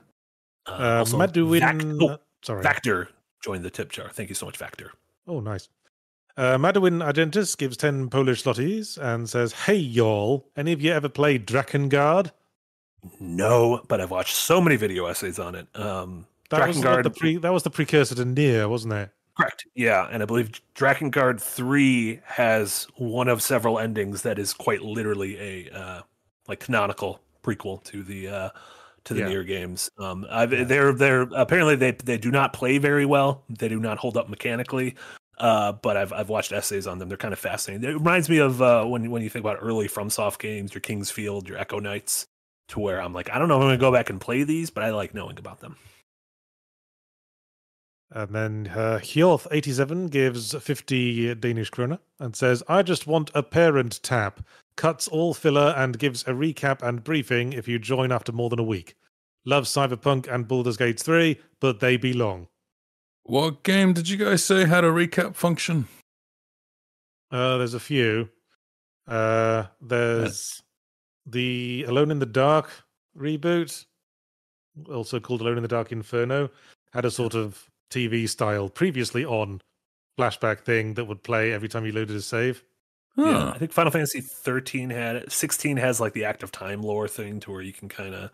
Uh, 0.69 0.71
Uh, 0.71 0.97
also, 0.99 1.17
Maduin, 1.17 1.59
Vac- 1.61 1.81
oh, 2.01 2.17
sorry. 2.43 2.61
Factor 2.61 3.07
joined 3.41 3.63
the 3.63 3.69
tip 3.69 3.89
jar. 3.89 4.09
Thank 4.09 4.27
you 4.27 4.35
so 4.35 4.45
much, 4.47 4.57
Factor. 4.57 4.91
Oh, 5.25 5.39
nice. 5.39 5.69
Uh, 6.37 6.57
Argentis 6.59 7.55
gives 7.55 7.77
10 7.77 8.09
Polish 8.09 8.43
zlotys 8.43 8.97
and 8.97 9.27
says, 9.29 9.53
Hey, 9.53 9.75
y'all, 9.75 10.45
any 10.55 10.71
of 10.71 10.81
you 10.81 10.91
ever 10.93 11.09
played 11.09 11.47
Drakengard? 11.47 12.31
No, 13.19 13.81
but 13.87 14.01
I've 14.01 14.11
watched 14.11 14.35
so 14.35 14.61
many 14.61 14.75
video 14.75 15.05
essays 15.07 15.39
on 15.39 15.55
it. 15.55 15.67
Um, 15.75 16.27
That 16.49 16.67
was, 16.67 16.77
what 16.77 16.85
Drakengard- 16.85 17.03
the 17.03 17.09
pre- 17.09 17.37
that 17.37 17.53
was 17.53 17.63
the 17.63 17.69
precursor 17.69 18.15
to 18.15 18.25
Nier, 18.25 18.67
wasn't 18.69 18.93
it? 18.93 19.09
Correct. 19.37 19.65
Yeah, 19.75 20.07
and 20.11 20.23
I 20.23 20.25
believe 20.25 20.51
Drakengard 20.75 21.39
Three 21.39 22.19
has 22.25 22.87
one 22.95 23.27
of 23.27 23.41
several 23.41 23.77
endings 23.77 24.23
that 24.23 24.39
is 24.39 24.51
quite 24.51 24.81
literally 24.81 25.37
a 25.39 25.69
uh, 25.77 26.01
like 26.47 26.59
canonical 26.61 27.19
prequel 27.43 27.83
to 27.83 28.01
the 28.01 28.27
uh, 28.29 28.49
to 29.03 29.13
the 29.13 29.19
Yeah. 29.21 29.27
Nier 29.29 29.43
games. 29.43 29.91
Um, 29.99 30.25
I've, 30.29 30.67
they're 30.67 30.91
they're 30.91 31.21
apparently 31.35 31.75
they 31.75 31.91
they 31.91 32.17
do 32.17 32.31
not 32.31 32.51
play 32.51 32.79
very 32.79 33.05
well. 33.05 33.43
They 33.47 33.67
do 33.67 33.79
not 33.79 33.99
hold 33.99 34.17
up 34.17 34.27
mechanically. 34.27 34.95
Uh, 35.37 35.71
but 35.73 35.95
I've 35.95 36.11
I've 36.11 36.29
watched 36.29 36.51
essays 36.51 36.87
on 36.87 36.97
them. 36.97 37.09
They're 37.09 37.17
kind 37.17 37.33
of 37.33 37.39
fascinating. 37.39 37.87
It 37.87 37.93
reminds 37.93 38.27
me 38.29 38.39
of 38.39 38.61
uh, 38.61 38.85
when 38.85 39.11
when 39.11 39.21
you 39.21 39.29
think 39.29 39.43
about 39.43 39.59
early 39.61 39.87
FromSoft 39.87 40.39
games, 40.39 40.73
your 40.73 40.81
King's 40.81 41.11
Field, 41.11 41.47
your 41.47 41.59
Echo 41.59 41.79
Nights, 41.79 42.25
to 42.69 42.79
where 42.79 43.01
I'm 43.01 43.13
like, 43.13 43.29
I 43.29 43.37
don't 43.37 43.47
know 43.47 43.57
if 43.57 43.61
I'm 43.61 43.67
gonna 43.67 43.77
go 43.77 43.91
back 43.91 44.09
and 44.09 44.19
play 44.19 44.43
these, 44.43 44.71
but 44.71 44.83
I 44.83 44.89
like 44.89 45.13
knowing 45.13 45.37
about 45.37 45.59
them. 45.59 45.75
And 48.09 48.33
then 48.33 48.71
uh, 48.73 48.99
Hjorth87 49.01 50.09
gives 50.09 50.55
50 50.55 51.35
Danish 51.35 51.69
kroner 51.69 51.99
and 52.19 52.35
says, 52.35 52.63
I 52.67 52.81
just 52.81 53.05
want 53.05 53.31
a 53.35 53.43
parent 53.43 54.01
tap. 54.01 54.45
Cuts 54.77 55.07
all 55.07 55.33
filler 55.33 55.73
and 55.75 55.99
gives 55.99 56.23
a 56.23 56.31
recap 56.31 56.81
and 56.81 57.03
briefing 57.03 57.51
if 57.51 57.67
you 57.67 57.79
join 57.79 58.11
after 58.11 58.31
more 58.31 58.49
than 58.49 58.59
a 58.59 58.63
week. 58.63 58.95
Love 59.45 59.65
Cyberpunk 59.65 60.27
and 60.31 60.47
Baldur's 60.47 60.77
Gate 60.77 60.99
3, 60.99 61.37
but 61.59 61.79
they 61.79 61.97
be 61.97 62.13
long. 62.13 62.47
What 63.27 63.63
game 63.63 63.91
did 63.91 64.07
you 64.07 64.15
guys 64.15 64.41
say 64.41 64.65
had 64.65 64.85
a 64.85 64.89
recap 64.89 65.35
function? 65.35 65.89
Uh, 67.29 67.57
there's 67.57 67.73
a 67.73 67.79
few. 67.79 68.29
Uh, 69.05 69.65
there's 69.81 70.63
the 71.25 71.83
Alone 71.89 72.09
in 72.09 72.19
the 72.19 72.25
Dark 72.25 72.69
reboot, 73.17 73.85
also 74.89 75.19
called 75.19 75.41
Alone 75.41 75.57
in 75.57 75.61
the 75.63 75.67
Dark 75.67 75.91
Inferno, 75.91 76.49
had 76.93 77.03
a 77.03 77.11
sort 77.11 77.35
of 77.35 77.69
TV 77.91 78.29
style 78.29 78.69
previously 78.69 79.25
on 79.25 79.59
flashback 80.17 80.61
thing 80.61 80.93
that 80.93 81.03
would 81.03 81.21
play 81.21 81.51
every 81.51 81.67
time 81.67 81.85
you 81.85 81.91
loaded 81.91 82.15
a 82.15 82.21
save. 82.21 82.63
Yeah, 83.17 83.51
I 83.53 83.57
think 83.57 83.73
Final 83.73 83.91
Fantasy 83.91 84.21
13 84.21 84.89
had 84.89 85.17
it. 85.17 85.31
16 85.33 85.75
has 85.75 85.99
like 85.99 86.13
the 86.13 86.23
active 86.23 86.53
time 86.53 86.81
lore 86.81 87.09
thing 87.09 87.41
to 87.41 87.51
where 87.51 87.61
you 87.61 87.73
can 87.73 87.89
kind 87.89 88.15
of 88.15 88.31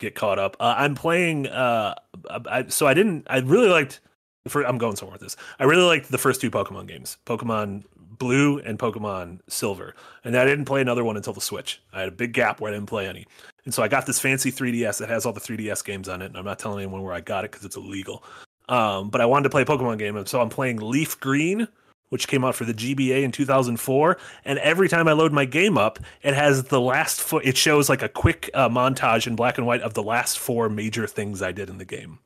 get 0.00 0.16
caught 0.16 0.40
up. 0.40 0.56
Uh, 0.58 0.74
I'm 0.76 0.96
playing. 0.96 1.46
Uh, 1.46 1.94
I, 2.28 2.66
so 2.66 2.88
I 2.88 2.94
didn't. 2.94 3.28
I 3.30 3.38
really 3.38 3.68
liked. 3.68 4.00
For, 4.48 4.66
I'm 4.66 4.78
going 4.78 4.96
somewhere 4.96 5.14
with 5.14 5.22
this. 5.22 5.36
I 5.60 5.64
really 5.64 5.84
liked 5.84 6.10
the 6.10 6.18
first 6.18 6.40
two 6.40 6.50
Pokemon 6.50 6.88
games, 6.88 7.16
Pokemon 7.26 7.84
Blue 7.96 8.58
and 8.58 8.78
Pokemon 8.78 9.38
Silver, 9.48 9.94
and 10.24 10.36
I 10.36 10.44
didn't 10.44 10.64
play 10.64 10.80
another 10.80 11.04
one 11.04 11.16
until 11.16 11.32
the 11.32 11.40
Switch. 11.40 11.80
I 11.92 12.00
had 12.00 12.08
a 12.08 12.12
big 12.12 12.32
gap 12.32 12.60
where 12.60 12.72
I 12.72 12.74
didn't 12.74 12.88
play 12.88 13.08
any, 13.08 13.26
and 13.64 13.72
so 13.72 13.82
I 13.82 13.88
got 13.88 14.06
this 14.06 14.18
fancy 14.18 14.50
3DS 14.50 14.98
that 14.98 15.08
has 15.08 15.26
all 15.26 15.32
the 15.32 15.40
3DS 15.40 15.84
games 15.84 16.08
on 16.08 16.22
it. 16.22 16.26
And 16.26 16.36
I'm 16.36 16.44
not 16.44 16.58
telling 16.58 16.82
anyone 16.82 17.02
where 17.02 17.14
I 17.14 17.20
got 17.20 17.44
it 17.44 17.52
because 17.52 17.64
it's 17.64 17.76
illegal. 17.76 18.24
Um, 18.68 19.10
but 19.10 19.20
I 19.20 19.26
wanted 19.26 19.44
to 19.44 19.50
play 19.50 19.62
a 19.62 19.66
Pokemon 19.66 19.98
game, 19.98 20.16
and 20.16 20.28
so 20.28 20.40
I'm 20.40 20.48
playing 20.48 20.78
Leaf 20.78 21.20
Green, 21.20 21.68
which 22.08 22.28
came 22.28 22.44
out 22.44 22.54
for 22.54 22.64
the 22.64 22.74
GBA 22.74 23.22
in 23.22 23.32
2004. 23.32 24.18
And 24.44 24.58
every 24.58 24.88
time 24.88 25.08
I 25.08 25.12
load 25.12 25.32
my 25.32 25.44
game 25.44 25.78
up, 25.78 25.98
it 26.22 26.34
has 26.34 26.64
the 26.64 26.80
last 26.80 27.20
foot. 27.20 27.44
It 27.44 27.56
shows 27.56 27.88
like 27.88 28.02
a 28.02 28.08
quick 28.08 28.50
uh, 28.54 28.68
montage 28.68 29.26
in 29.26 29.36
black 29.36 29.56
and 29.56 29.66
white 29.66 29.80
of 29.80 29.94
the 29.94 30.02
last 30.02 30.38
four 30.38 30.68
major 30.68 31.06
things 31.06 31.42
I 31.42 31.52
did 31.52 31.70
in 31.70 31.78
the 31.78 31.84
game. 31.84 32.18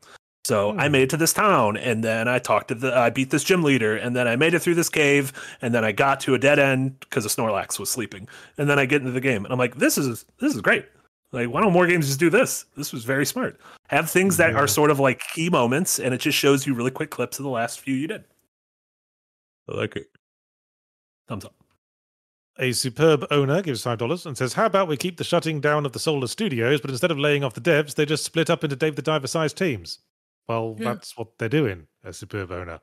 So 0.47 0.79
I 0.79 0.87
Hmm. 0.87 0.93
made 0.93 1.03
it 1.03 1.11
to 1.11 1.17
this 1.17 1.33
town, 1.33 1.77
and 1.77 2.05
then 2.05 2.29
I 2.29 2.39
talked 2.39 2.69
to 2.69 2.77
the. 2.77 2.97
I 2.97 3.11
beat 3.11 3.31
this 3.31 3.43
gym 3.43 3.65
leader, 3.65 3.97
and 3.97 4.15
then 4.15 4.29
I 4.29 4.37
made 4.37 4.55
it 4.55 4.61
through 4.61 4.77
this 4.77 4.89
cave, 4.89 5.33
and 5.61 5.75
then 5.75 5.85
I 5.85 5.91
got 5.91 6.21
to 6.21 6.35
a 6.35 6.39
dead 6.39 6.61
end 6.61 7.01
because 7.01 7.27
a 7.27 7.29
Snorlax 7.29 7.81
was 7.81 7.91
sleeping, 7.91 8.29
and 8.57 8.71
then 8.71 8.79
I 8.79 8.87
get 8.87 9.01
into 9.01 9.11
the 9.11 9.21
game, 9.21 9.45
and 9.45 9.53
I'm 9.53 9.59
like, 9.59 9.79
this 9.79 9.99
is 9.99 10.25
this 10.39 10.55
is 10.55 10.61
great. 10.61 10.87
Like, 11.33 11.49
why 11.49 11.61
don't 11.63 11.73
more 11.73 11.89
games 11.89 12.07
just 12.07 12.21
do 12.21 12.31
this? 12.31 12.65
This 12.77 12.93
was 12.93 13.03
very 13.03 13.27
smart. 13.27 13.61
Have 13.89 14.09
things 14.09 14.37
that 14.37 14.53
Yeah. 14.53 14.59
are 14.59 14.69
sort 14.69 14.93
of 14.93 15.01
like 15.01 15.21
key 15.35 15.51
moments, 15.51 15.99
and 15.99 16.15
it 16.15 16.19
just 16.19 16.39
shows 16.39 16.65
you 16.65 16.75
really 16.75 16.93
quick 16.93 17.11
clips 17.11 17.41
of 17.41 17.43
the 17.43 17.51
last 17.51 17.81
few 17.81 17.97
you 17.97 18.07
did. 18.07 18.23
I 19.69 19.75
like 19.77 19.97
it. 19.97 20.11
Thumbs 21.27 21.45
up. 21.45 21.57
A 22.57 22.71
superb 22.71 23.27
owner 23.33 23.63
gives 23.63 23.83
five 23.83 23.99
dollars 23.99 24.25
and 24.25 24.39
says, 24.39 24.53
"How 24.53 24.67
about 24.67 24.87
we 24.87 24.97
keep 24.97 25.17
the 25.17 25.25
shutting 25.25 25.61
down 25.61 25.85
of 25.85 25.93
the 25.93 25.99
Solar 25.99 26.29
Studios, 26.29 26.81
but 26.81 26.91
instead 26.91 27.11
of 27.11 27.19
laying 27.19 27.43
off 27.43 27.55
the 27.55 27.61
devs, 27.61 27.97
they 27.97 28.07
just 28.07 28.25
split 28.25 28.49
up 28.49 28.63
into 28.63 28.77
Dave 28.77 28.95
the 28.95 29.03
Diver-sized 29.03 29.57
teams." 29.59 29.99
Well, 30.49 30.77
Yeah. 30.79 30.95
that's 30.95 31.17
what 31.17 31.39
they're 31.39 31.49
doing. 31.49 31.89
A 32.05 32.13
superb 32.13 32.51
owner. 32.53 32.81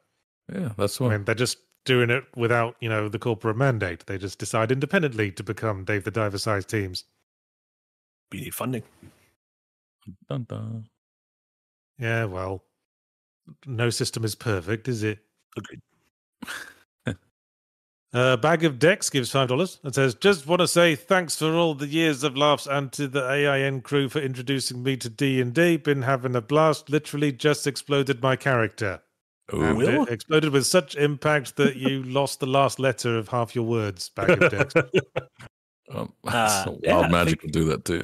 Yeah, 0.51 0.74
that's 0.78 0.99
I 0.99 1.03
what. 1.05 1.09
mean, 1.11 1.24
they're 1.26 1.36
just 1.36 1.57
doing 1.86 2.09
it 2.09 2.26
without, 2.36 2.76
you 2.82 2.89
know, 2.89 3.07
the 3.09 3.20
corporate 3.20 3.57
mandate. 3.57 4.05
They 4.05 4.18
just 4.18 4.39
decide 4.39 4.72
independently 4.72 5.32
to 5.34 5.43
become 5.43 5.86
Dave 5.86 6.03
the 6.03 6.11
Diver-sized 6.11 6.70
teams. 6.70 7.05
We 8.32 8.41
need 8.41 8.55
funding. 8.55 8.84
Dun, 10.30 10.43
dun. 10.49 10.89
Yeah, 11.97 12.26
well, 12.26 12.64
no 13.66 13.89
system 13.89 14.24
is 14.26 14.36
perfect, 14.36 14.88
is 14.88 15.03
it? 15.03 15.20
Agreed. 15.57 15.82
A 18.16 18.38
bag 18.38 18.64
of 18.64 18.78
decks 18.78 19.09
gives 19.09 19.32
five 19.32 19.47
dollars 19.47 19.80
and 19.84 19.93
says, 19.95 20.14
"Just 20.14 20.45
want 20.45 20.59
to 20.61 20.68
say 20.68 20.95
thanks 20.95 21.36
for 21.36 21.51
all 21.53 21.74
the 21.74 21.88
years 21.88 22.24
of 22.24 22.38
laughs 22.38 22.68
and 22.68 22.91
to 22.93 23.07
the 23.07 23.28
AIN 23.28 23.82
crew 23.82 24.07
for 24.07 24.20
introducing 24.20 24.84
me 24.84 24.97
to 24.97 25.09
D 25.09 25.41
and 25.41 25.51
D. 25.53 25.78
Been 25.78 26.03
having 26.03 26.36
a 26.36 26.41
blast. 26.41 26.89
Literally 26.91 27.32
just 27.32 27.66
exploded 27.66 28.22
my 28.22 28.36
character. 28.36 29.01
Ooh. 29.53 29.64
And 29.64 29.78
Will? 29.78 30.03
it 30.03 30.09
exploded 30.09 30.53
with 30.53 30.66
such 30.68 30.95
impact 30.95 31.55
that 31.57 31.76
you 31.76 32.03
lost 32.03 32.39
the 32.39 32.45
last 32.45 32.80
letter 32.80 33.18
of 33.18 33.30
half 33.30 33.55
your 33.55 33.66
words. 33.66 34.09
Bag 34.09 34.30
of 34.41 34.51
decks. 34.51 34.74
Um, 35.93 36.14
Uh, 36.26 36.64
so 36.64 36.80
yeah, 36.82 36.93
wild 36.93 37.05
I 37.05 37.09
magic 37.09 37.41
think- 37.41 37.53
will 37.55 37.61
do 37.61 37.66
that 37.70 37.86
too. 37.86 38.01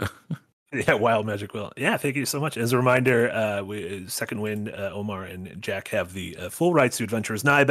Yeah, 0.71 0.93
Wild 0.93 1.25
Magic 1.25 1.53
will. 1.55 1.71
Yeah, 1.77 1.97
thank 1.97 2.15
you 2.15 2.25
so 2.25 2.39
much. 2.39 2.55
As 2.55 2.73
a 2.73 2.77
reminder, 2.77 3.31
uh, 3.31 3.63
we, 3.63 4.05
Second 4.07 4.41
Wind, 4.41 4.69
uh, 4.69 4.91
Omar 4.93 5.23
and 5.23 5.59
Jack 5.59 5.87
have 5.87 6.13
the 6.13 6.37
uh, 6.37 6.49
full 6.49 6.73
rights 6.75 6.97
to 6.97 7.03
Adventure 7.05 7.33
Is 7.33 7.43
Nigh 7.43 7.63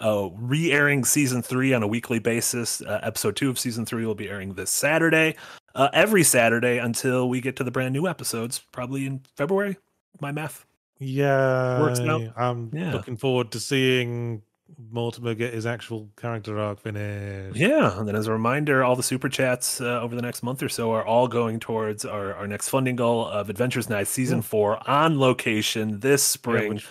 uh, 0.00 0.28
re-airing 0.34 1.04
season 1.04 1.42
three 1.42 1.72
on 1.74 1.82
a 1.82 1.86
weekly 1.86 2.18
basis. 2.18 2.80
Uh, 2.82 3.00
episode 3.02 3.36
two 3.36 3.48
of 3.50 3.58
season 3.58 3.84
three 3.86 4.04
will 4.06 4.14
be 4.14 4.28
airing 4.28 4.54
this 4.54 4.70
Saturday, 4.70 5.36
uh, 5.74 5.88
every 5.92 6.22
Saturday 6.22 6.78
until 6.78 7.28
we 7.28 7.40
get 7.40 7.56
to 7.56 7.64
the 7.64 7.70
brand 7.70 7.92
new 7.92 8.06
episodes, 8.06 8.60
probably 8.72 9.06
in 9.06 9.20
February. 9.36 9.76
My 10.20 10.32
math. 10.32 10.64
Yeah, 10.98 11.80
Works 11.80 12.00
out. 12.00 12.22
I'm 12.36 12.70
Yeah. 12.72 12.92
looking 12.92 13.16
forward 13.16 13.50
to 13.52 13.60
seeing 13.60 14.42
Mortimer 14.90 15.34
get 15.34 15.54
his 15.54 15.64
actual 15.66 16.08
character 16.16 16.58
arc 16.58 16.80
finished. 16.80 17.56
Yeah, 17.56 17.98
and 17.98 18.08
then 18.08 18.16
as 18.16 18.26
a 18.26 18.32
reminder, 18.32 18.82
all 18.82 18.96
the 18.96 19.02
super 19.02 19.28
chats 19.28 19.80
uh, 19.80 20.00
over 20.00 20.16
the 20.16 20.22
next 20.22 20.42
month 20.42 20.62
or 20.62 20.68
so 20.68 20.90
are 20.92 21.04
all 21.04 21.28
going 21.28 21.60
towards 21.60 22.04
our, 22.04 22.34
our 22.34 22.46
next 22.48 22.68
funding 22.70 22.96
goal 22.96 23.26
of 23.26 23.48
Adventure 23.50 23.78
Is 23.78 23.88
Nigh 23.88 24.02
season 24.04 24.38
Yeah. 24.38 24.42
four 24.42 24.90
on 24.90 25.20
location 25.20 26.00
this 26.00 26.22
Yeah, 26.22 26.32
spring. 26.32 26.74
which, 26.74 26.88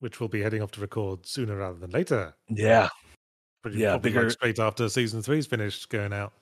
which 0.00 0.20
we'll 0.20 0.28
be 0.28 0.42
heading 0.42 0.62
off 0.62 0.70
to 0.72 0.80
record 0.80 1.26
sooner 1.26 1.56
rather 1.56 1.78
than 1.78 1.90
later. 1.90 2.34
yeah. 2.48 2.88
Pretty 3.62 3.78
Yeah, 3.78 3.90
probably 3.92 4.10
bigger- 4.10 4.22
like 4.24 4.32
straight 4.32 4.58
after 4.60 4.88
season 4.88 5.22
three's 5.22 5.46
finished 5.46 5.88
going 5.88 6.12
out. 6.12 6.32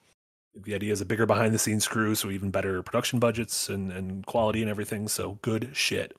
the 0.55 0.75
idea 0.75 0.93
is 0.93 1.01
a 1.01 1.05
bigger 1.07 1.27
behind 1.27 1.53
the 1.55 1.59
scenes 1.59 1.89
crew, 1.89 2.15
so 2.15 2.31
even 2.31 2.51
better 2.51 2.83
production 2.83 3.19
budgets 3.19 3.69
and, 3.69 3.91
and 3.91 4.25
quality 4.27 4.61
and 4.61 4.71
everything. 4.71 5.09
So 5.09 5.39
good 5.43 5.71
shit. 5.73 6.17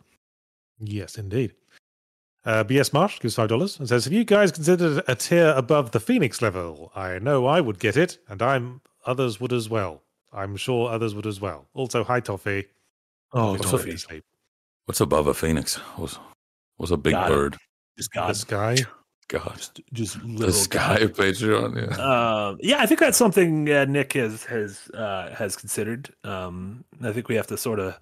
Yes, 0.79 1.17
indeed. 1.17 1.53
Uh, 2.43 2.63
BS 2.63 2.91
Marsh 2.93 3.19
gives 3.19 3.35
five 3.35 3.47
dollars 3.49 3.79
and 3.79 3.87
says, 3.87 4.03
"Have 4.05 4.13
you 4.13 4.23
guys 4.25 4.51
considered 4.51 5.03
a 5.07 5.15
tier 5.15 5.53
above 5.55 5.91
the 5.91 5.99
Phoenix 5.99 6.41
level? 6.41 6.91
I 6.95 7.17
know 7.19 7.45
I 7.45 7.61
would 7.61 7.79
get 7.79 7.95
it, 7.97 8.17
and 8.27 8.41
I'm 8.41 8.81
others 9.05 9.39
would 9.39 9.53
as 9.53 9.69
well. 9.69 10.03
I'm 10.33 10.55
sure 10.57 10.89
others 10.89 11.15
would 11.15 11.25
as 11.25 11.39
well. 11.39 11.67
Also, 11.73 12.03
hi 12.03 12.19
Toffee. 12.19 12.65
Oh, 13.31 13.55
Toffee. 13.57 13.75
obviously- 13.77 14.21
What's 14.85 14.99
above 15.01 15.27
a 15.27 15.33
phoenix? 15.33 15.75
What's, 15.97 16.19
what's 16.77 16.91
a 16.91 16.97
big 16.97 17.13
God. 17.13 17.29
bird? 17.29 17.57
Just 17.97 18.11
The 18.13 18.19
God, 18.19 18.35
sky. 18.35 18.77
God. 19.27 19.55
just 19.57 19.81
just 19.93 20.19
The 20.21 20.27
literal 20.27 20.51
sky 20.53 20.99
God. 20.99 21.13
Patreon. 21.13 21.75
Yeah. 21.75 22.03
Uh, 22.03 22.55
yeah, 22.59 22.77
I 22.79 22.85
think 22.85 22.99
that's 22.99 23.17
something 23.17 23.69
uh, 23.71 23.85
Nick 23.85 24.13
has 24.13 24.43
has 24.45 24.89
uh, 24.93 25.33
has 25.33 25.55
considered. 25.55 26.13
Um, 26.23 26.83
I 27.03 27.11
think 27.11 27.27
we 27.27 27.35
have 27.35 27.47
to 27.47 27.57
sort 27.57 27.79
of 27.79 27.99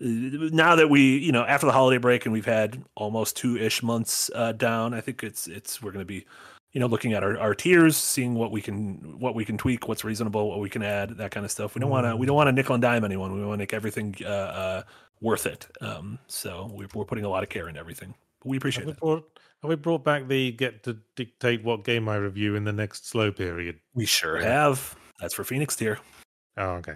now 0.00 0.76
that 0.76 0.90
we, 0.90 1.18
you 1.18 1.32
know, 1.32 1.44
after 1.44 1.66
the 1.66 1.72
holiday 1.72 1.98
break 1.98 2.26
and 2.26 2.32
we've 2.32 2.44
had 2.44 2.82
almost 2.96 3.36
two 3.36 3.56
ish 3.56 3.82
months 3.82 4.30
uh, 4.34 4.52
down. 4.52 4.92
I 4.92 5.00
think 5.00 5.22
it's 5.22 5.46
it's 5.46 5.82
we're 5.82 5.92
going 5.92 6.04
to 6.04 6.06
be, 6.06 6.26
you 6.72 6.80
know, 6.80 6.86
looking 6.86 7.14
at 7.14 7.22
our, 7.22 7.38
our 7.38 7.54
tiers, 7.54 7.96
seeing 7.96 8.34
what 8.34 8.50
we 8.50 8.60
can 8.60 9.18
what 9.18 9.34
we 9.34 9.44
can 9.44 9.56
tweak, 9.56 9.88
what's 9.88 10.04
reasonable, 10.04 10.48
what 10.48 10.60
we 10.60 10.68
can 10.68 10.82
add, 10.82 11.10
that 11.16 11.30
kind 11.30 11.46
of 11.46 11.50
stuff. 11.50 11.74
We 11.74 11.80
don't 11.80 11.90
want 11.90 12.06
to 12.06 12.16
we 12.16 12.26
don't 12.26 12.36
want 12.36 12.48
to 12.48 12.52
nickel 12.52 12.74
and 12.74 12.82
dime 12.82 13.04
anyone. 13.04 13.32
We 13.32 13.40
want 13.44 13.54
to 13.54 13.62
make 13.62 13.72
everything 13.72 14.14
uh, 14.22 14.28
uh, 14.28 14.82
worth 15.20 15.46
it. 15.46 15.66
Um, 15.80 16.18
so 16.26 16.70
we're, 16.72 16.88
we're 16.94 17.04
putting 17.04 17.24
a 17.24 17.28
lot 17.28 17.42
of 17.42 17.48
care 17.48 17.68
in 17.68 17.76
everything. 17.76 18.14
But 18.40 18.48
we 18.48 18.56
Have 18.56 18.60
appreciate 18.62 18.86
we, 18.86 18.92
it. 18.92 18.98
brought, 19.00 19.38
have 19.62 19.68
we 19.68 19.76
brought 19.76 20.04
back 20.04 20.28
the 20.28 20.52
get 20.52 20.82
to 20.84 20.98
dictate 21.14 21.64
what 21.64 21.84
game 21.84 22.08
I 22.08 22.16
review 22.16 22.54
in 22.54 22.64
the 22.64 22.72
next 22.72 23.08
slow 23.08 23.32
period? 23.32 23.80
We 23.94 24.06
sure 24.06 24.38
have. 24.38 24.96
That's 25.20 25.34
for 25.34 25.44
Phoenix 25.44 25.74
tier. 25.76 25.98
Oh, 26.56 26.70
okay. 26.72 26.94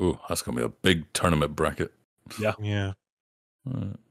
Ooh, 0.00 0.18
that's 0.28 0.42
gonna 0.42 0.56
be 0.58 0.64
a 0.64 0.68
big 0.68 1.12
tournament 1.12 1.56
bracket. 1.56 1.92
Yeah. 2.38 2.52
Uh, 2.60 2.92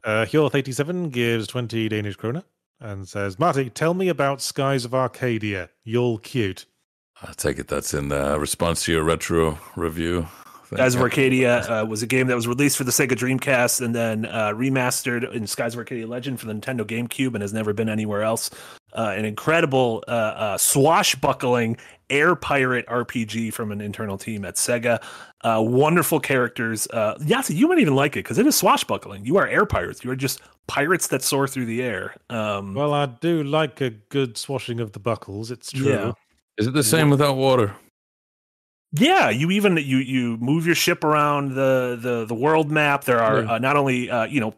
Uh, 0.04 0.26
Hjorth87 0.26 1.12
gives 1.12 1.48
20 1.48 1.90
Danish 1.90 2.16
kroner 2.16 2.44
and 2.80 3.08
says, 3.08 3.40
Marty, 3.40 3.70
tell 3.70 3.94
me 3.94 4.08
about 4.10 4.42
Skies 4.42 4.86
of 4.86 4.94
Arcadia. 4.94 5.70
You're 5.84 6.20
cute. 6.20 6.66
I 7.24 7.32
take 7.34 7.58
it 7.58 7.68
that's 7.68 7.94
in 7.96 8.12
uh, 8.12 8.38
response 8.38 8.84
to 8.86 8.92
your 8.92 9.04
retro 9.04 9.58
review. 9.76 10.28
Thing. 10.68 10.78
Skies 10.78 10.96
of 10.96 11.02
Arcadia 11.02 11.60
uh, 11.70 11.86
was 11.86 12.04
a 12.04 12.08
game 12.08 12.28
that 12.28 12.36
was 12.36 12.48
released 12.48 12.78
for 12.78 12.84
the 12.84 12.92
Sega 12.92 13.12
Dreamcast 13.12 13.82
and 13.82 13.96
then 13.96 14.26
uh, 14.26 14.50
remastered 14.50 15.32
in 15.34 15.48
Skies 15.48 15.74
of 15.74 15.80
Arcadia 15.80 16.08
Legend 16.08 16.40
for 16.40 16.46
the 16.46 16.54
Nintendo 16.54 16.82
GameCube 16.82 17.34
and 17.34 17.42
has 17.42 17.54
never 17.54 17.74
been 17.74 17.90
anywhere 17.90 18.24
else. 18.24 18.50
Uh, 18.94 19.14
an 19.16 19.26
incredible 19.26 20.04
uh, 20.08 20.12
uh, 20.12 20.58
swashbuckling 20.58 21.78
air 22.10 22.36
pirate 22.36 22.86
RPG 22.88 23.54
from 23.54 23.72
an 23.72 23.82
internal 23.82 24.18
team 24.18 24.46
at 24.46 24.56
Sega. 24.56 25.04
Uh, 25.42 25.62
wonderful 25.62 26.20
characters. 26.20 26.88
Uh, 26.92 27.16
Yahtzee, 27.20 27.56
you 27.56 27.68
might 27.68 27.80
even 27.80 27.96
like 27.96 28.16
it 28.16 28.24
because 28.24 28.38
it 28.38 28.48
is 28.48 28.56
swashbuckling. 28.56 29.26
You 29.26 29.38
are 29.38 29.48
air 29.48 29.66
pirates. 29.66 30.04
You 30.04 30.12
are 30.12 30.16
just 30.16 30.42
pirates 30.68 31.08
that 31.08 31.22
soar 31.22 31.48
through 31.48 31.66
the 31.66 31.84
air. 31.84 32.16
Um, 32.30 32.74
Well, 32.74 32.94
I 32.94 33.06
do 33.08 33.44
like 33.44 33.82
a 33.82 33.90
good 33.90 34.38
swashing 34.38 34.80
of 34.80 34.94
the 34.94 35.00
buckles. 35.00 35.52
It's 35.52 35.72
true. 35.72 35.90
Yeah. 35.90 36.12
Is 36.58 36.68
it 36.68 36.74
the 36.74 36.84
same 36.84 37.10
without 37.10 37.36
water? 37.38 37.76
Yeah, 38.94 39.30
you 39.30 39.52
even 39.52 39.78
you 39.78 39.98
you 39.98 40.38
move 40.38 40.66
your 40.66 40.76
ship 40.76 41.04
around 41.04 41.56
the 41.56 41.98
the 42.02 42.26
the 42.26 42.34
world 42.36 42.72
map. 42.72 43.04
There 43.04 43.20
are 43.20 43.42
Yeah. 43.44 43.52
uh, 43.54 43.58
not 43.60 43.76
only 43.76 44.10
uh, 44.10 44.26
you 44.26 44.40
know 44.40 44.54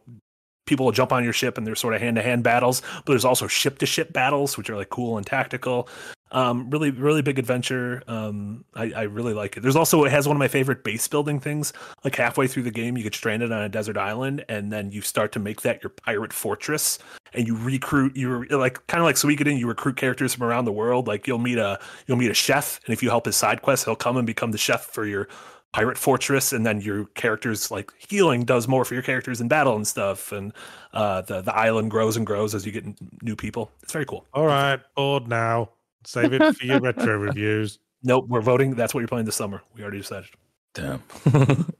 people 0.66 0.86
will 0.86 0.92
jump 0.92 1.12
on 1.12 1.24
your 1.24 1.32
ship 1.32 1.58
and 1.58 1.66
there's 1.66 1.80
sort 1.80 1.94
of 1.94 2.00
hand 2.00 2.14
to 2.16 2.22
hand 2.22 2.44
battles, 2.44 2.80
but 2.98 3.06
there's 3.06 3.24
also 3.24 3.48
ship 3.48 3.78
to 3.78 3.86
ship 3.86 4.12
battles, 4.12 4.56
which 4.56 4.70
are 4.70 4.76
like 4.76 4.88
cool 4.90 5.16
and 5.18 5.26
tactical. 5.26 5.88
Um, 6.32 6.70
really, 6.70 6.90
really 6.90 7.22
big 7.22 7.38
adventure. 7.38 8.02
Um, 8.06 8.64
I, 8.74 8.92
I 8.92 9.02
really 9.02 9.34
like 9.34 9.56
it. 9.56 9.60
There's 9.60 9.76
also 9.76 10.04
it 10.04 10.12
has 10.12 10.28
one 10.28 10.36
of 10.36 10.38
my 10.38 10.48
favorite 10.48 10.84
base 10.84 11.08
building 11.08 11.40
things. 11.40 11.72
Like 12.04 12.14
halfway 12.14 12.46
through 12.46 12.62
the 12.64 12.70
game, 12.70 12.96
you 12.96 13.02
get 13.02 13.14
stranded 13.14 13.50
on 13.50 13.62
a 13.62 13.68
desert 13.68 13.96
island, 13.96 14.44
and 14.48 14.72
then 14.72 14.92
you 14.92 15.00
start 15.02 15.32
to 15.32 15.38
make 15.40 15.62
that 15.62 15.82
your 15.82 15.90
pirate 15.90 16.32
fortress, 16.32 16.98
and 17.34 17.46
you 17.46 17.56
recruit. 17.56 18.16
You're 18.16 18.44
like 18.46 18.86
kind 18.86 19.00
of 19.00 19.06
like 19.06 19.16
Suikoden. 19.16 19.58
You 19.58 19.66
recruit 19.66 19.96
characters 19.96 20.34
from 20.34 20.44
around 20.44 20.66
the 20.66 20.72
world. 20.72 21.06
Like 21.08 21.26
you'll 21.26 21.38
meet 21.38 21.58
a 21.58 21.78
you'll 22.06 22.18
meet 22.18 22.30
a 22.30 22.34
chef, 22.34 22.80
and 22.86 22.92
if 22.92 23.02
you 23.02 23.10
help 23.10 23.26
his 23.26 23.36
side 23.36 23.62
quest, 23.62 23.84
he'll 23.84 23.96
come 23.96 24.16
and 24.16 24.26
become 24.26 24.52
the 24.52 24.58
chef 24.58 24.86
for 24.86 25.04
your 25.04 25.28
pirate 25.72 25.96
fortress 25.96 26.52
and 26.52 26.66
then 26.66 26.80
your 26.80 27.04
characters 27.14 27.70
like 27.70 27.92
healing 28.08 28.44
does 28.44 28.66
more 28.66 28.84
for 28.84 28.94
your 28.94 29.04
characters 29.04 29.40
in 29.40 29.46
battle 29.46 29.76
and 29.76 29.86
stuff 29.86 30.32
and 30.32 30.52
uh 30.94 31.20
the 31.22 31.40
the 31.42 31.54
island 31.54 31.92
grows 31.92 32.16
and 32.16 32.26
grows 32.26 32.56
as 32.56 32.66
you 32.66 32.72
get 32.72 32.84
new 33.22 33.36
people 33.36 33.70
it's 33.80 33.92
very 33.92 34.04
cool 34.04 34.26
All 34.34 34.46
right, 34.46 34.80
bored 34.96 35.28
now. 35.28 35.70
Save 36.04 36.32
it 36.32 36.56
for 36.56 36.64
your 36.64 36.80
retro 36.80 37.16
reviews. 37.18 37.78
nope 38.02 38.24
we're 38.28 38.40
voting 38.40 38.74
that's 38.74 38.94
what 38.94 39.00
you're 39.00 39.08
playing 39.08 39.26
this 39.26 39.36
summer 39.36 39.60
we 39.74 39.82
already 39.82 39.98
decided 39.98 40.30
Damn. 40.74 41.02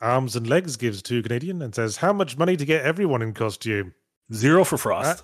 Arms 0.00 0.36
and 0.36 0.46
Legs 0.46 0.76
gives 0.76 1.02
two 1.02 1.22
Canadian 1.22 1.62
and 1.62 1.74
says, 1.74 1.96
How 1.96 2.12
much 2.12 2.36
money 2.38 2.56
to 2.56 2.64
get 2.64 2.84
everyone 2.84 3.22
in 3.22 3.32
costume? 3.34 3.92
zero 4.32 4.64
for 4.64 4.78
frost 4.78 5.22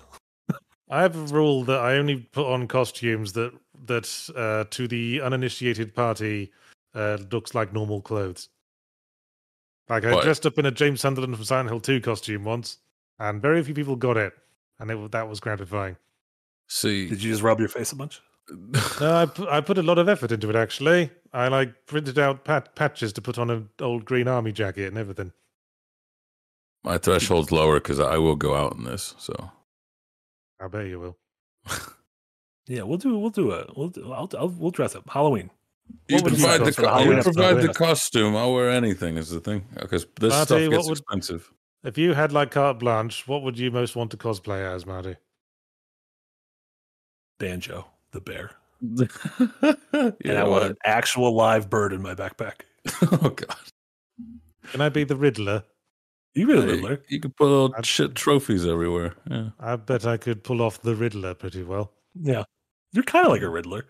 I 0.89 1.01
have 1.01 1.15
a 1.15 1.33
rule 1.33 1.63
that 1.63 1.79
I 1.79 1.95
only 1.97 2.17
put 2.17 2.51
on 2.51 2.67
costumes 2.67 3.31
that 3.33 3.53
that 3.85 4.29
uh, 4.35 4.65
to 4.71 4.87
the 4.87 5.21
uninitiated 5.21 5.95
party 5.95 6.51
uh, 6.93 7.17
looks 7.31 7.55
like 7.55 7.71
normal 7.73 8.01
clothes. 8.01 8.49
Like 9.89 10.03
I 10.05 10.11
What? 10.13 10.23
dressed 10.23 10.45
up 10.45 10.59
in 10.59 10.65
a 10.65 10.71
James 10.71 10.99
Sunderland 11.01 11.35
from 11.35 11.45
Silent 11.45 11.69
Hill 11.69 11.79
2 11.79 12.01
costume 12.01 12.43
once, 12.43 12.77
and 13.19 13.41
very 13.41 13.63
few 13.63 13.73
people 13.73 13.95
got 13.95 14.17
it, 14.17 14.33
and 14.79 14.91
it, 14.91 15.11
that 15.13 15.27
was 15.29 15.39
gratifying. 15.39 15.95
See, 16.67 17.09
did 17.09 17.21
you 17.23 17.31
just 17.31 17.43
rub 17.43 17.59
your 17.59 17.67
face 17.69 17.91
a 17.91 17.95
bunch 17.95 18.21
No, 19.01 19.13
I 19.13 19.25
put, 19.25 19.49
I 19.49 19.61
put 19.61 19.77
a 19.77 19.83
lot 19.83 19.97
of 19.97 20.07
effort 20.09 20.31
into 20.31 20.49
it 20.49 20.55
actually. 20.55 21.09
I 21.33 21.47
like 21.47 21.85
printed 21.85 22.17
out 22.19 22.43
pat- 22.45 22.75
patches 22.75 23.13
to 23.13 23.21
put 23.21 23.37
on 23.37 23.49
an 23.49 23.69
old 23.79 24.05
Green 24.05 24.27
Army 24.27 24.51
jacket 24.51 24.87
and 24.87 24.97
everything. 24.97 25.31
my 26.83 26.97
threshold's 26.97 27.51
lower 27.51 27.79
because 27.79 27.99
I 27.99 28.17
will 28.17 28.35
go 28.35 28.55
out 28.55 28.75
in 28.75 28.83
this. 28.83 29.15
So 29.17 29.51
I 30.59 30.67
bet 30.67 30.87
you 30.87 30.99
will. 30.99 31.17
yeah 32.67 32.83
we'll 32.83 32.97
do 32.97 33.17
we'll 33.17 33.29
do 33.29 33.51
it 33.51 33.69
we'll 33.75 33.89
do, 33.89 34.11
I'll, 34.11 34.29
I'll 34.37 34.49
we'll 34.49 34.71
dress 34.71 34.95
up 34.95 35.07
halloween 35.09 35.49
you 36.07 36.15
What 36.15 36.23
you 36.23 36.29
provide 36.29 36.61
the 36.65 36.71
co- 36.71 36.99
you 36.99 37.21
provide 37.21 37.61
the 37.61 37.73
costume. 37.73 38.35
I'll 38.35 38.53
wear 38.53 38.69
anything. 38.69 39.17
Is 39.17 39.29
the 39.29 39.39
thing 39.39 39.65
because 39.79 40.05
this 40.19 40.31
Marty, 40.31 40.45
stuff 40.45 40.61
what 40.61 40.71
gets 40.71 40.89
would- 40.89 40.97
expensive. 40.99 41.51
If 41.83 41.97
you 41.97 42.13
had 42.13 42.31
like 42.31 42.51
carte 42.51 42.79
blanche, 42.79 43.27
what 43.27 43.41
would 43.43 43.57
you 43.57 43.71
most 43.71 43.95
want 43.95 44.11
to 44.11 44.17
cosplay 44.17 44.61
as, 44.63 44.85
Marty? 44.85 45.15
Banjo 47.41 47.85
the 48.11 48.21
bear 48.21 48.51
yeah, 48.81 49.07
and 50.25 50.37
i 50.37 50.43
want 50.43 50.63
an 50.65 50.77
actual 50.85 51.33
live 51.35 51.69
bird 51.69 51.91
in 51.93 52.01
my 52.01 52.13
backpack 52.15 52.61
Oh 53.23 53.29
god. 53.29 53.55
Can 54.71 54.81
I 54.81 54.89
be 54.89 55.03
the 55.03 55.15
Riddler? 55.15 55.63
you 56.33 56.47
really 56.47 56.65
Hey, 56.65 56.73
Riddler. 56.73 57.01
you 57.09 57.19
could 57.19 57.35
put 57.35 57.45
little 57.49 57.73
I'd- 57.77 57.85
shit 57.87 58.15
trophies 58.15 58.65
everywhere. 58.65 59.13
Yeah. 59.29 59.49
I 59.59 59.75
bet 59.75 60.05
I 60.05 60.17
could 60.17 60.43
pull 60.43 60.61
off 60.61 60.81
the 60.81 60.95
Riddler 60.95 61.33
pretty 61.35 61.63
well. 61.63 61.91
yeah 62.15 62.43
you're 62.93 63.03
kind 63.03 63.25
of 63.25 63.31
like 63.31 63.41
a 63.41 63.49
riddler 63.49 63.85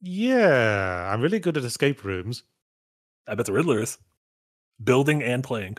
Yeah, 0.00 1.10
I'm 1.12 1.20
really 1.20 1.38
good 1.40 1.56
at 1.56 1.64
escape 1.64 2.04
rooms. 2.04 2.42
i 3.28 3.34
bet 3.34 3.46
the 3.46 3.52
riddler 3.52 3.80
is 3.82 3.98
building 4.82 5.22
and 5.22 5.42
playing 5.44 5.76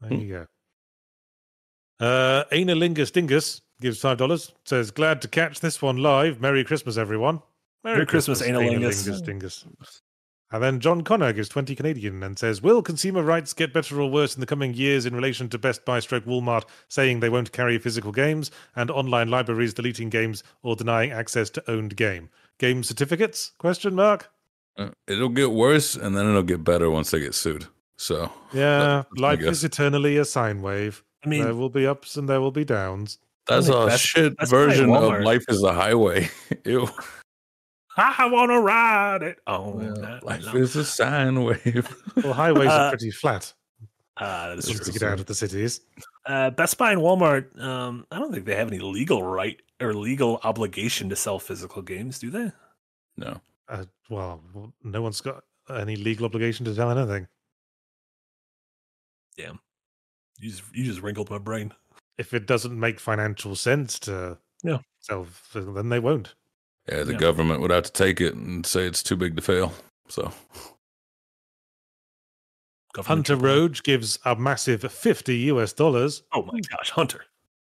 There 0.00 0.14
you 0.14 0.28
go. 0.36 0.46
Uh, 2.06 2.44
Analingus 2.52 3.12
Dingus 3.12 3.60
gives 3.80 4.00
five 4.00 4.18
dollars. 4.18 4.52
Says, 4.64 4.90
"Glad 4.90 5.20
to 5.22 5.28
catch 5.28 5.60
this 5.60 5.80
one 5.82 5.96
live. 5.96 6.40
Merry 6.40 6.64
Christmas, 6.64 6.96
everyone. 6.96 7.42
Merry 7.82 8.06
Christmas, 8.06 8.42
Analingus. 8.42 9.08
Analingus 9.08 9.24
Dingus." 9.24 9.64
And 10.52 10.62
then 10.62 10.80
John 10.80 11.02
Connor 11.02 11.32
gives 11.32 11.48
20 11.48 11.76
Canadian 11.76 12.24
and 12.24 12.36
says, 12.36 12.60
Will 12.60 12.82
consumer 12.82 13.22
rights 13.22 13.52
get 13.52 13.72
better 13.72 14.00
or 14.00 14.10
worse 14.10 14.34
in 14.34 14.40
the 14.40 14.46
coming 14.46 14.74
years 14.74 15.06
in 15.06 15.14
relation 15.14 15.48
to 15.50 15.58
Best 15.58 15.84
Buy 15.84 16.00
stroke 16.00 16.24
Walmart 16.24 16.64
saying 16.88 17.20
they 17.20 17.28
won't 17.28 17.52
carry 17.52 17.78
physical 17.78 18.10
games 18.10 18.50
and 18.74 18.90
online 18.90 19.28
libraries 19.30 19.74
deleting 19.74 20.10
games 20.10 20.42
or 20.64 20.74
denying 20.74 21.12
access 21.12 21.50
to 21.50 21.70
owned 21.70 21.94
game? 21.94 22.30
Game 22.58 22.82
certificates? 22.82 23.52
Question 23.58 23.94
mark. 23.94 24.28
Uh, 24.76 24.90
It'll 25.06 25.28
get 25.28 25.52
worse 25.52 25.94
and 25.94 26.16
then 26.16 26.28
it'll 26.28 26.42
get 26.42 26.64
better 26.64 26.90
once 26.90 27.12
they 27.12 27.20
get 27.20 27.36
sued. 27.36 27.66
So 27.96 28.32
Yeah, 28.52 29.04
I 29.16 29.20
life 29.20 29.40
is 29.42 29.62
eternally 29.62 30.16
a 30.16 30.24
sine 30.24 30.62
wave. 30.62 31.04
i 31.24 31.28
mean 31.28 31.44
there 31.44 31.54
will 31.54 31.70
be 31.70 31.86
ups 31.86 32.16
and 32.16 32.28
there 32.28 32.40
will 32.40 32.50
be 32.50 32.64
downs. 32.64 33.18
That's 33.50 33.66
think 33.66 33.76
a 33.76 33.80
that's- 33.80 34.00
shit 34.00 34.36
that's 34.38 34.50
version 34.50 34.90
of 34.94 35.22
life 35.22 35.44
is 35.48 35.62
a 35.62 35.72
highway. 35.72 36.28
Ew. 36.64 36.88
I 37.96 38.26
want 38.26 38.50
to 38.50 38.60
ride 38.60 39.22
it. 39.22 39.38
Oh, 39.46 39.70
Well, 39.70 40.20
life 40.22 40.54
is 40.54 40.74
a 40.76 40.84
sine 40.84 41.42
wave. 41.44 41.94
Well, 42.16 42.32
highways 42.32 42.68
Uh, 42.70 42.72
are 42.72 42.88
pretty 42.90 43.10
flat 43.10 43.52
uh, 44.16 44.50
that 44.50 44.58
is 44.58 44.66
once 44.68 44.78
true. 44.80 44.92
you 44.92 44.98
get 44.98 45.08
out 45.08 45.20
of 45.20 45.26
the 45.26 45.34
cities. 45.34 45.80
Uh, 46.26 46.50
Best 46.50 46.78
Buy 46.78 46.92
and 46.92 47.00
Walmart. 47.00 47.58
Um, 47.60 48.06
I 48.10 48.18
don't 48.18 48.32
think 48.32 48.44
they 48.46 48.54
have 48.56 48.68
any 48.68 48.78
legal 48.78 49.22
right 49.22 49.60
or 49.80 49.92
legal 49.94 50.40
obligation 50.44 51.08
to 51.10 51.16
sell 51.16 51.38
physical 51.38 51.82
games, 51.82 52.18
do 52.18 52.30
they? 52.30 52.52
no. 53.16 53.40
Uh, 53.68 53.84
well, 54.08 54.42
no 54.82 55.00
one's 55.02 55.20
got 55.20 55.44
any 55.72 55.94
legal 55.96 56.24
obligation 56.26 56.64
to 56.66 56.74
sell 56.74 56.90
anything. 56.90 57.26
Damn. 59.36 59.60
You 60.38 60.50
just 60.50 60.62
you 60.74 60.84
just 60.84 61.00
wrinkled 61.02 61.30
my 61.30 61.38
brain. 61.38 61.72
If 62.20 62.34
it 62.34 62.44
doesn't 62.46 62.78
make 62.78 63.00
financial 63.00 63.56
sense 63.56 63.98
to 64.00 64.36
Yeah. 64.62 64.80
sell, 64.98 65.26
then 65.54 65.88
they 65.88 65.98
won't. 65.98 66.34
Yeah, 66.86 67.02
the 67.04 67.12
Yeah. 67.12 67.18
government 67.18 67.62
would 67.62 67.70
have 67.70 67.84
to 67.84 67.92
take 67.92 68.20
it 68.20 68.34
and 68.34 68.66
say 68.66 68.84
it's 68.86 69.02
too 69.02 69.16
big 69.16 69.36
to 69.36 69.42
fail. 69.42 69.72
So 70.08 70.30
Government 72.92 73.28
Hunter. 73.28 73.36
Roach 73.42 73.82
gives 73.84 74.18
a 74.24 74.34
massive 74.36 74.82
50 74.92 75.36
US 75.52 75.72
dollars 75.72 76.22
Oh 76.32 76.42
my 76.42 76.60
gosh, 76.60 76.90
Hunter. 76.90 77.24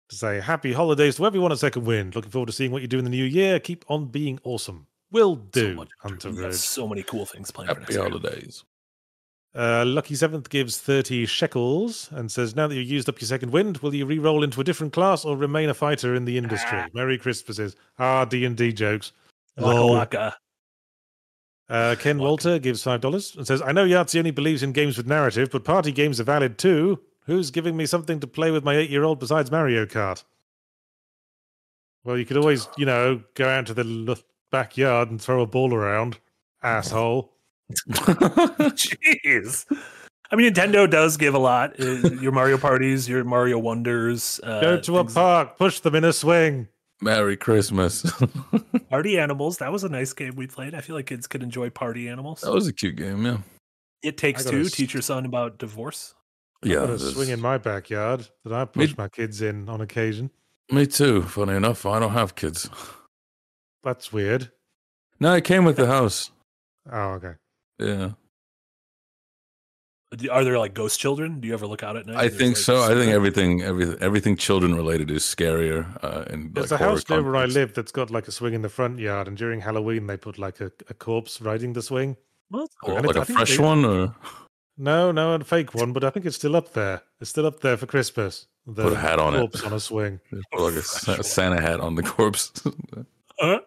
to 0.09 0.17
say 0.17 0.41
happy 0.41 0.73
holidays 0.73 1.17
to 1.17 1.27
everyone 1.27 1.53
at 1.53 1.59
Second 1.59 1.85
Wind. 1.85 2.17
Looking 2.17 2.31
forward 2.31 2.47
to 2.47 2.53
seeing 2.53 2.71
what 2.73 2.83
you 2.83 2.89
do 2.89 2.99
in 2.99 3.05
the 3.05 3.11
new 3.11 3.25
year. 3.25 3.61
Keep 3.61 3.85
on 3.89 4.07
being 4.07 4.41
awesome. 4.43 4.87
Will 5.11 5.37
do, 5.37 5.73
so 5.73 5.77
much, 5.77 5.91
Hunter 5.99 6.31
We 6.31 6.39
Roach. 6.43 6.55
so 6.55 6.89
many 6.89 7.03
cool 7.03 7.27
things 7.27 7.51
planned 7.51 7.69
for 7.71 7.81
next 7.81 7.95
happy 7.95 8.01
year. 8.11 8.19
holidays. 8.21 8.65
Uh, 9.55 9.85
Lucky 9.87 10.15
Seventh 10.15 10.49
gives 10.49 10.79
30 10.79 11.27
shekels 11.27 12.09
and 12.13 12.31
says, 12.31 12.57
Now 12.57 12.69
that 12.69 12.75
you've 12.75 12.89
used 12.89 13.09
up 13.09 13.21
your 13.21 13.29
second 13.29 13.51
wind, 13.51 13.79
will 13.79 13.95
you 13.95 14.07
re-roll 14.07 14.43
into 14.43 14.61
a 14.61 14.65
different 14.65 14.95
class 14.95 15.25
or 15.25 15.37
remain 15.37 15.69
a 15.69 15.75
fighter 15.75 16.15
in 16.15 16.25
the 16.25 16.39
industry? 16.39 16.79
Ah. 16.79 16.89
Merry 16.95 17.19
Christmases. 17.19 17.77
Ah, 17.99 18.25
D&D 18.25 18.73
jokes. 18.73 19.13
Waka. 19.59 20.37
Uh, 21.69 21.97
Ken 21.99 22.19
Walter 22.19 22.59
gives 22.59 22.83
$5 22.83 23.37
and 23.37 23.47
says, 23.47 23.63
I 23.63 23.73
know 23.73 23.87
Yahtzee 23.87 24.19
only 24.19 24.31
believes 24.31 24.63
in 24.63 24.73
games 24.73 24.97
with 24.97 25.07
narrative, 25.07 25.51
but 25.51 25.65
party 25.65 25.93
games 25.93 26.19
are 26.21 26.25
valid 26.25 26.59
too. 26.59 27.01
Who's 27.27 27.51
giving 27.51 27.77
me 27.77 27.87
something 27.87 28.21
to 28.21 28.27
play 28.27 28.51
with 28.51 28.65
my 28.65 28.77
eight-year-old 28.77 29.21
besides 29.21 29.51
Mario 29.51 29.87
Kart? 29.87 30.25
Well, 32.05 32.19
you 32.19 32.25
could 32.25 32.37
always, 32.37 32.69
you 32.77 32.85
know, 32.85 33.23
go 33.35 33.49
out 33.49 33.67
to 33.67 33.75
the 33.75 34.21
backyard 34.51 35.11
and 35.11 35.21
throw 35.21 35.41
a 35.41 35.47
ball 35.47 35.73
around, 35.73 36.19
asshole. 36.63 37.33
Jeez. 38.73 39.67
I 40.31 40.37
mean, 40.37 40.53
Nintendo 40.53 40.89
does 40.91 41.17
give 41.17 41.35
a 41.35 41.39
lot. 41.39 41.79
Uh, 41.81 42.11
Your 42.21 42.33
Mario 42.33 42.57
parties, 42.59 43.09
your 43.09 43.23
Mario 43.25 43.59
Wonders. 43.59 44.41
Uh, 44.43 44.61
Go 44.61 44.81
to 44.81 44.99
a 44.99 45.03
things- 45.03 45.15
park, 45.15 45.59
push 45.59 45.81
them 45.81 45.95
in 45.95 46.05
a 46.05 46.13
swing. 46.13 46.69
Merry 47.03 47.37
Christmas. 47.37 48.03
Party 48.91 49.19
Animals. 49.19 49.59
That 49.59 49.73
was 49.73 49.83
a 49.83 49.89
nice 49.89 50.13
game 50.13 50.37
we 50.37 50.47
played. 50.47 50.73
I 50.75 50.81
feel 50.81 50.95
like 50.95 51.07
kids 51.07 51.27
could 51.27 51.43
enjoy 51.43 51.69
Party 51.69 52.09
Animals. 52.09 52.43
that 52.43 52.53
was 52.53 52.69
a 52.69 52.73
cute 52.73 52.95
game, 52.97 53.27
yeah. 53.27 53.39
It 54.05 54.17
Takes 54.17 54.47
I 54.47 54.51
a 54.51 54.53
Two. 54.53 54.61
s- 54.63 54.71
Teach 54.71 54.95
your 54.95 55.03
son 55.03 55.27
about 55.27 55.59
divorce. 55.59 56.15
Yeah. 56.63 56.87
Got 56.87 57.01
swing 57.01 57.31
in 57.31 57.41
my 57.41 57.59
backyard 57.59 58.29
that 58.45 58.53
I 58.53 58.65
push 58.67 58.97
my 58.97 59.09
kids 59.09 59.43
in 59.43 59.69
on 59.69 59.81
occasion. 59.81 60.31
Me 60.71 60.87
too, 60.87 61.23
funny 61.23 61.55
enough. 61.55 61.85
I 61.85 61.99
don't 61.99 62.13
have 62.13 62.37
kids. 62.37 62.71
That's 63.83 64.13
weird. 64.13 64.53
No, 65.19 65.35
it 65.35 65.43
came 65.45 65.65
with 65.65 65.77
the 65.77 65.89
house. 65.89 66.31
Oh, 66.91 67.15
okay. 67.15 67.33
Yeah. 67.83 68.11
Are 70.31 70.45
there 70.45 70.59
like 70.59 70.75
ghost 70.75 71.01
children? 71.01 71.41
Do 71.41 71.49
you 71.49 71.55
ever 71.55 71.67
look 71.67 71.83
out 71.83 71.97
at 71.97 72.07
night? 72.07 72.17
I 72.17 72.29
think 72.29 72.55
like, 72.57 72.65
so. 72.65 72.83
I 72.83 72.89
think 72.95 73.13
everything, 73.13 73.63
everything, 73.63 73.97
everything 74.03 74.37
children 74.37 74.75
related 74.75 75.11
is 75.11 75.23
scarier. 75.25 75.87
Uh, 76.05 76.25
in 76.29 76.53
There's 76.53 76.71
like, 76.71 76.81
a 76.81 76.85
house 76.85 77.09
near 77.09 77.23
where 77.23 77.37
I 77.37 77.47
live 77.47 77.73
that's 77.73 77.93
got 77.93 78.11
like 78.11 78.29
a 78.29 78.31
swing 78.33 78.53
in 78.53 78.61
the 78.61 78.69
front 78.69 78.99
yard, 78.99 79.27
and 79.27 79.39
during 79.39 79.63
Halloween 79.63 80.07
they 80.07 80.19
put 80.19 80.37
like 80.39 80.61
a, 80.61 80.71
a 80.91 80.95
corpse 80.95 81.41
riding 81.41 81.73
the 81.73 81.81
swing. 81.81 82.17
Well, 82.51 82.65
that's 82.65 82.75
cool. 82.85 82.95
Like 82.97 83.05
it's- 83.07 83.29
a 83.31 83.33
I 83.33 83.37
fresh 83.37 83.57
they- 83.57 83.63
one, 83.65 83.85
or 83.87 84.15
No, 84.77 85.13
no, 85.13 85.33
a 85.35 85.45
fake 85.45 85.75
one, 85.75 85.95
but 85.95 86.05
I 86.05 86.11
think 86.11 86.27
it's 86.27 86.37
still 86.37 86.57
up 86.57 86.75
there. 86.75 87.01
It's 87.21 87.31
still 87.31 87.47
up 87.47 87.61
there 87.61 87.79
for 87.79 87.87
Christmas. 87.87 88.47
The 88.67 88.83
Put 88.83 88.93
a 88.93 88.97
hat 88.97 89.19
on 89.19 89.35
it. 89.35 89.39
corpse 89.39 89.63
on 89.65 89.73
a 89.73 89.81
swing. 89.81 90.21
put 90.53 90.61
like 90.61 90.75
a 90.75 90.83
Sa- 90.83 91.23
Santa 91.23 91.61
hat 91.61 91.81
on 91.81 91.95
the 91.95 92.03
corpse. 92.03 92.53
Uh, 93.41 93.59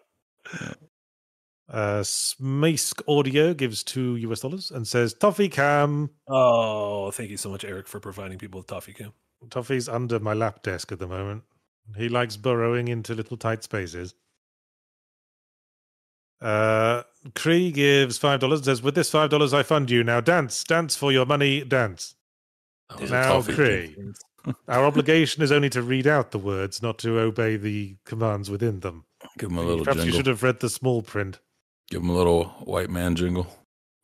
Uh, 1.68 2.00
Smeesk 2.00 3.02
Audio 3.08 3.52
gives 3.52 3.82
two 3.82 4.16
US 4.16 4.40
dollars 4.40 4.70
and 4.70 4.86
says 4.86 5.14
Toffee 5.14 5.48
Cam. 5.48 6.10
oh, 6.28 7.10
thank 7.10 7.30
you 7.30 7.36
so 7.36 7.50
much, 7.50 7.64
Eric, 7.64 7.88
for 7.88 7.98
providing 7.98 8.38
people 8.38 8.60
with 8.60 8.68
Toffee 8.68 8.92
Cam. 8.92 9.12
Toffee's 9.50 9.88
under 9.88 10.20
my 10.20 10.32
lap 10.32 10.62
desk 10.62 10.92
at 10.92 10.98
the 10.98 11.06
moment. 11.08 11.42
He 11.96 12.08
likes 12.08 12.36
burrowing 12.36 12.88
into 12.88 13.14
little 13.14 13.36
tight 13.36 13.62
spaces. 13.62 14.14
Uh, 16.40 17.02
Cree 17.34 17.72
gives 17.72 18.18
five 18.18 18.40
dollars. 18.40 18.60
And 18.60 18.66
says, 18.66 18.82
"With 18.82 18.94
this 18.94 19.10
five 19.10 19.30
dollars, 19.30 19.54
I 19.54 19.62
fund 19.62 19.90
you. 19.90 20.04
Now 20.04 20.20
dance, 20.20 20.62
dance 20.64 20.94
for 20.94 21.10
your 21.12 21.26
money, 21.26 21.64
dance." 21.64 22.14
That 22.98 23.10
Now, 23.10 23.32
toffee. 23.34 23.54
Cree. 23.54 23.96
Our 24.68 24.84
obligation 24.84 25.42
is 25.42 25.50
only 25.50 25.70
to 25.70 25.82
read 25.82 26.06
out 26.06 26.30
the 26.30 26.38
words, 26.38 26.80
not 26.80 26.98
to 26.98 27.18
obey 27.18 27.56
the 27.56 27.96
commands 28.04 28.48
within 28.48 28.80
them. 28.80 29.04
Give 29.38 29.50
him 29.50 29.58
a 29.58 29.62
little 29.62 29.84
Perhaps 29.84 30.04
you 30.06 30.12
should 30.12 30.26
have 30.26 30.44
read 30.44 30.60
the 30.60 30.70
small 30.70 31.02
print. 31.02 31.40
Give 31.90 32.02
him 32.02 32.10
a 32.10 32.14
little 32.14 32.44
white 32.64 32.90
man 32.90 33.14
jingle. 33.16 33.46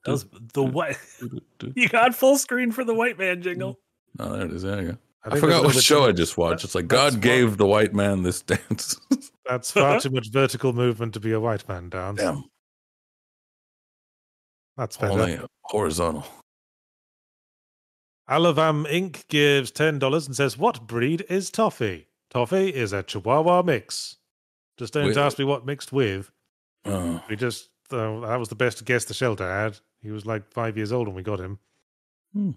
That 0.05 0.13
was 0.13 0.27
the 0.55 0.63
white. 0.63 0.99
You 1.77 1.89
got 1.89 2.15
full 2.15 2.37
screen 2.39 2.73
for 2.73 2.83
the 2.85 2.95
white 2.95 3.19
man 3.19 3.41
jingle. 3.43 3.79
Oh, 4.19 4.33
there 4.33 4.47
it 4.47 4.53
is. 4.53 4.63
There 4.63 4.81
you 4.83 4.89
go. 4.93 4.99
I, 5.25 5.31
think 5.31 5.41
forgot 5.41 5.49
there's 5.49 5.63
what 5.63 5.67
little 5.69 5.81
show 5.81 6.05
I 6.07 6.13
just 6.13 6.37
watched. 6.37 6.65
It's 6.65 6.75
like 6.75 6.89
that's 6.89 7.01
God 7.01 7.13
what- 7.15 7.21
gave 7.23 7.57
the 7.57 7.67
white 7.67 7.95
man 7.95 8.23
this 8.25 8.43
dance. 8.53 9.01
That's 9.47 9.71
far 9.71 10.01
too 10.01 10.11
much 10.11 10.31
vertical 10.33 10.73
movement 10.73 11.15
to 11.15 11.21
be 11.21 11.31
a 11.33 11.39
white 11.41 11.69
man 11.69 11.89
dance. 11.89 12.19
Damn, 12.21 12.45
That's 14.77 14.97
better. 14.97 15.13
only 15.21 15.41
horizontal. 15.63 16.27
Alavam 18.29 18.87
Inc. 18.91 19.27
gives 19.29 19.71
ten 19.71 19.99
dollars 19.99 20.27
and 20.27 20.35
says, 20.35 20.57
"What 20.59 20.87
breed 20.87 21.25
is 21.29 21.51
Toffee? 21.51 22.07
Toffee 22.31 22.71
is 22.75 22.93
a 22.93 23.03
Chihuahua 23.03 23.63
mix. 23.63 24.17
Just 24.79 24.95
don't 24.95 25.07
Wait. 25.07 25.17
ask 25.17 25.39
me 25.39 25.45
what 25.45 25.67
mixed 25.67 25.93
with. 25.93 26.31
Uh, 26.85 27.21
We 27.29 27.37
just 27.37 27.69
uh, 27.93 28.21
that 28.21 28.37
was 28.37 28.49
the 28.49 28.55
best 28.55 28.85
guess 28.85 29.05
the 29.05 29.15
shelter 29.15 29.49
had. 29.49 29.79
He 30.03 30.11
was 30.11 30.27
like 30.27 30.53
five 30.53 30.77
years 30.77 30.93
old 30.93 31.07
when 31.09 31.17
we 31.17 31.23
got 31.23 31.41
him." 31.41 31.59
Hmm. 32.33 32.51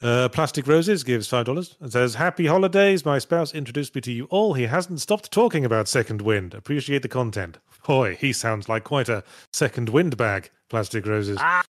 Uh, 0.00 0.28
Plastic 0.28 0.68
Roses 0.68 1.02
gives 1.02 1.26
five 1.26 1.46
dollars 1.46 1.76
and 1.80 1.90
says, 1.92 2.14
"Happy 2.14 2.46
holidays. 2.46 3.04
My 3.04 3.18
spouse 3.18 3.52
introduced 3.52 3.94
me 3.96 4.00
to 4.02 4.12
you 4.12 4.26
all. 4.26 4.54
He 4.54 4.64
hasn't 4.64 5.00
stopped 5.00 5.32
talking 5.32 5.64
about 5.64 5.88
Second 5.88 6.22
Wind. 6.22 6.54
Appreciate 6.54 7.02
the 7.02 7.08
content. 7.08 7.58
Boy, 7.86 8.14
he 8.14 8.32
sounds 8.32 8.68
like 8.68 8.84
quite 8.84 9.08
a 9.08 9.24
Second 9.52 9.88
Wind 9.88 10.16
bag." 10.16 10.50
Plastic 10.68 11.04
Roses. 11.06 11.38
Ah, 11.40 11.64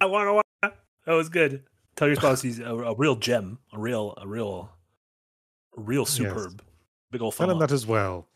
I 0.00 0.06
want 0.06 0.44
to. 0.62 0.72
That 1.04 1.12
was 1.12 1.28
good. 1.28 1.64
Tell 1.96 2.08
your 2.08 2.16
spouse 2.16 2.42
he's 2.42 2.58
a, 2.60 2.74
a 2.74 2.94
real 2.94 3.16
gem, 3.16 3.58
a 3.72 3.78
real, 3.78 4.14
a 4.16 4.26
real, 4.26 4.70
a 5.76 5.80
real 5.80 6.06
superb. 6.06 6.62
Big 7.10 7.22
old 7.22 7.34
Tell 7.34 7.50
him 7.50 7.56
up. 7.56 7.68
that 7.68 7.74
as 7.74 7.86
well. 7.86 8.26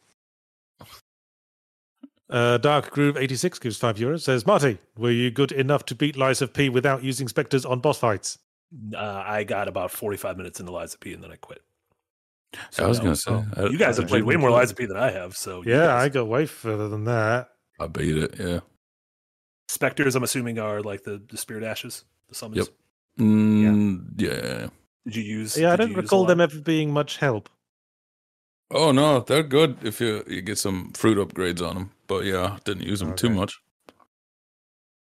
Uh, 2.31 2.59
Dark 2.59 2.91
Groove 2.91 3.17
86 3.17 3.59
gives 3.59 3.77
5 3.77 3.97
euros. 3.97 4.21
Says, 4.23 4.47
Marty, 4.47 4.79
were 4.97 5.11
you 5.11 5.31
good 5.31 5.51
enough 5.53 5.85
to 5.87 5.95
beat 5.95 6.17
Lies 6.17 6.41
of 6.41 6.53
P 6.53 6.69
without 6.69 7.03
using 7.03 7.27
specters 7.29 7.65
on 7.65 7.81
boss 7.81 7.99
fights? 7.99 8.39
Uh, 8.95 8.99
I 9.27 9.43
got 9.43 9.67
about 9.67 9.91
forty-five 9.91 10.37
minutes 10.37 10.61
into 10.61 10.71
Lies 10.71 10.95
of 10.95 11.01
P 11.01 11.13
and 11.13 11.25
then 11.25 11.33
I 11.33 11.37
quit. 11.37 11.61
I 12.79 12.87
was 12.87 12.99
no. 12.99 13.05
gonna 13.05 13.17
say. 13.17 13.45
I- 13.57 13.65
You 13.67 13.79
guys 13.79 13.97
have 13.97 14.07
played 14.07 14.23
way 14.23 14.37
more 14.37 14.51
Lies 14.51 14.71
of 14.71 14.77
P 14.77 14.87
than 14.87 14.97
I 14.97 15.11
have, 15.11 15.37
so 15.37 15.63
Yeah, 15.67 15.87
guys- 15.87 16.05
I 16.05 16.09
got 16.09 16.29
way 16.29 16.47
further 16.47 16.89
than 16.89 17.03
that. 17.05 17.49
I 17.81 17.89
beat 17.89 18.17
it. 18.17 18.39
Yeah. 18.39 18.61
specters. 19.69 20.15
I'm 20.15 20.23
assuming 20.23 20.59
are 20.61 20.83
like 20.83 21.03
the, 21.03 21.21
the 21.31 21.37
spirit 21.37 21.65
ashes, 21.65 22.05
the 22.29 22.35
summons. 22.37 22.59
Yep. 22.59 22.69
Mm, 23.19 24.05
yeah. 24.19 24.69
Did 25.05 25.17
you 25.17 25.23
use? 25.23 25.57
Yeah, 25.59 25.73
I 25.73 25.77
don't 25.77 25.89
you 25.91 25.97
use 25.97 25.99
a 25.99 26.03
recall 26.03 26.25
them 26.27 26.41
ever 26.41 26.61
being 26.61 26.93
much 26.93 27.17
help. 27.17 27.49
Oh 28.71 28.93
no, 28.93 29.21
they're 29.21 29.43
good 29.43 29.79
if 29.83 30.01
you 30.01 30.23
you 30.29 30.43
get 30.43 30.59
some 30.59 30.93
fruit 30.93 31.19
upgrades 31.19 31.61
on 31.67 31.75
them. 31.75 31.91
But 32.11 32.25
yeah, 32.25 32.59
didn't 32.65 32.83
use 32.83 32.99
them 32.99 33.15
too 33.15 33.31
much. 33.31 33.61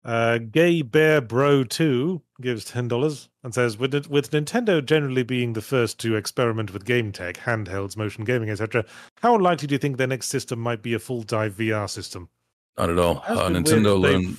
Uh, 0.03 0.37
Gay 0.37 0.81
Bear 0.81 1.21
Bro 1.21 1.63
2 1.65 2.21
gives 2.41 2.69
$10 2.69 3.29
and 3.41 3.53
says, 3.53 3.77
with, 3.77 3.93
with 4.07 4.31
Nintendo 4.31 4.85
generally 4.85 5.23
being 5.23 5.53
the 5.53 5.61
first 5.61 5.97
to 6.01 6.17
experiment 6.17 6.73
with 6.73 6.83
game 6.83 7.13
tech, 7.13 7.37
handhelds, 7.37 7.95
motion 7.95 8.25
gaming, 8.25 8.49
etc., 8.49 8.83
how 9.21 9.37
likely 9.37 9.65
do 9.65 9.75
you 9.75 9.79
think 9.79 9.95
their 9.95 10.07
next 10.07 10.27
system 10.27 10.59
might 10.59 10.81
be 10.81 10.93
a 10.93 10.99
full 10.99 11.21
dive 11.21 11.53
VR 11.53 11.89
system? 11.89 12.27
Not 12.77 12.89
at 12.89 12.99
all. 12.99 13.23
Uh, 13.25 13.47
Nintendo 13.47 13.97
learned. 13.97 14.35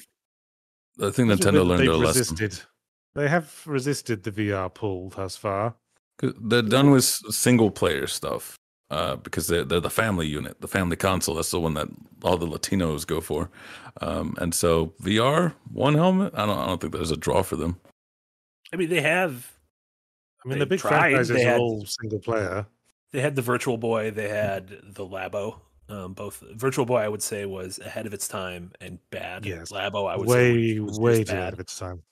I 1.02 1.08
think 1.08 1.30
a 1.30 1.36
Nintendo 1.36 1.66
learned 1.66 1.88
their 1.88 1.94
lesson. 1.94 2.50
They 3.14 3.28
have 3.30 3.62
resisted 3.64 4.22
the 4.22 4.32
VR 4.32 4.72
pull 4.72 5.08
thus 5.08 5.34
far. 5.34 5.76
They're 6.20 6.60
done 6.60 6.90
with 6.90 7.04
single 7.04 7.70
player 7.70 8.06
stuff 8.06 8.59
uh, 8.90 9.16
because 9.16 9.46
they're, 9.46 9.64
they're 9.64 9.80
the 9.80 9.90
family 9.90 10.26
unit, 10.26 10.60
the 10.60 10.68
family 10.68 10.96
console. 10.96 11.34
That's 11.36 11.50
the 11.50 11.60
one 11.60 11.74
that 11.74 11.88
all 12.22 12.36
the 12.36 12.46
Latinos 12.46 13.06
go 13.06 13.20
for. 13.20 13.50
Um, 14.00 14.34
and 14.38 14.54
so 14.54 14.92
VR, 15.02 15.54
one 15.72 15.94
helmet, 15.94 16.32
I 16.36 16.46
don't, 16.46 16.58
I 16.58 16.66
don't 16.66 16.80
think 16.80 16.92
there's 16.92 17.10
a 17.10 17.16
draw 17.16 17.42
for 17.42 17.56
them. 17.56 17.76
I 18.72 18.76
mean, 18.76 18.88
they 18.88 19.00
have 19.00 19.52
I 20.44 20.48
mean, 20.48 20.58
the 20.58 20.66
big 20.66 20.80
tried, 20.80 20.90
franchises 21.12 21.28
they 21.36 21.44
are 21.44 21.50
had- 21.52 21.60
all 21.60 21.84
single 21.86 22.18
player. 22.20 22.66
they 23.12 23.20
had 23.20 23.36
the 23.36 23.42
Virtual 23.42 23.76
Boy, 23.78 24.10
they 24.10 24.28
had 24.28 24.68
the 24.84 25.06
Labo. 25.06 25.60
Um, 25.88 26.12
both 26.14 26.42
Virtual 26.54 26.86
Boy, 26.86 26.98
I 26.98 27.08
would 27.08 27.22
say, 27.22 27.46
was 27.46 27.80
ahead 27.80 28.06
of 28.06 28.14
its 28.14 28.28
time 28.28 28.70
and 28.80 28.98
bad. 29.10 29.44
Yes. 29.44 29.72
Labo, 29.72 30.08
I 30.08 30.16
would 30.16 30.28
say, 30.28 30.52
Way, 30.52 30.78
was, 30.78 30.90
was 30.90 31.00
way 31.00 31.18
just 31.18 31.30
too 31.32 31.36
ahead 31.36 31.52
of 31.52 31.58
its 31.58 31.76
time. 31.76 32.02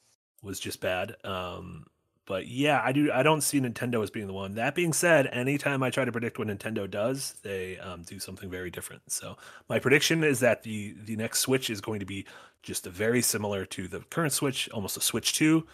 was 0.42 0.58
just 0.58 0.80
bad. 0.80 1.14
Um, 1.22 1.86
but 2.28 2.46
yeah, 2.46 2.80
I 2.84 2.92
do. 2.92 3.10
I 3.10 3.22
don't 3.22 3.40
see 3.40 3.58
Nintendo 3.58 4.02
as 4.02 4.10
being 4.10 4.26
the 4.26 4.34
one. 4.34 4.54
That 4.54 4.74
being 4.74 4.92
said, 4.92 5.26
anytime 5.32 5.82
I 5.82 5.88
try 5.88 6.04
to 6.04 6.12
predict 6.12 6.38
what 6.38 6.46
Nintendo 6.48 6.88
does, 6.88 7.34
they 7.42 7.78
um, 7.78 8.02
do 8.02 8.20
something 8.20 8.50
very 8.50 8.70
different. 8.70 9.00
So 9.10 9.36
my 9.68 9.78
prediction 9.78 10.22
is 10.22 10.38
that 10.40 10.62
the 10.62 10.94
the 11.04 11.16
next 11.16 11.38
Switch 11.40 11.70
is 11.70 11.80
going 11.80 12.00
to 12.00 12.06
be 12.06 12.26
just 12.62 12.86
a 12.86 12.90
very 12.90 13.22
similar 13.22 13.64
to 13.64 13.88
the 13.88 14.00
current 14.10 14.34
Switch, 14.34 14.68
almost 14.70 14.96
a 14.98 15.00
Switch 15.00 15.32
Two, 15.32 15.66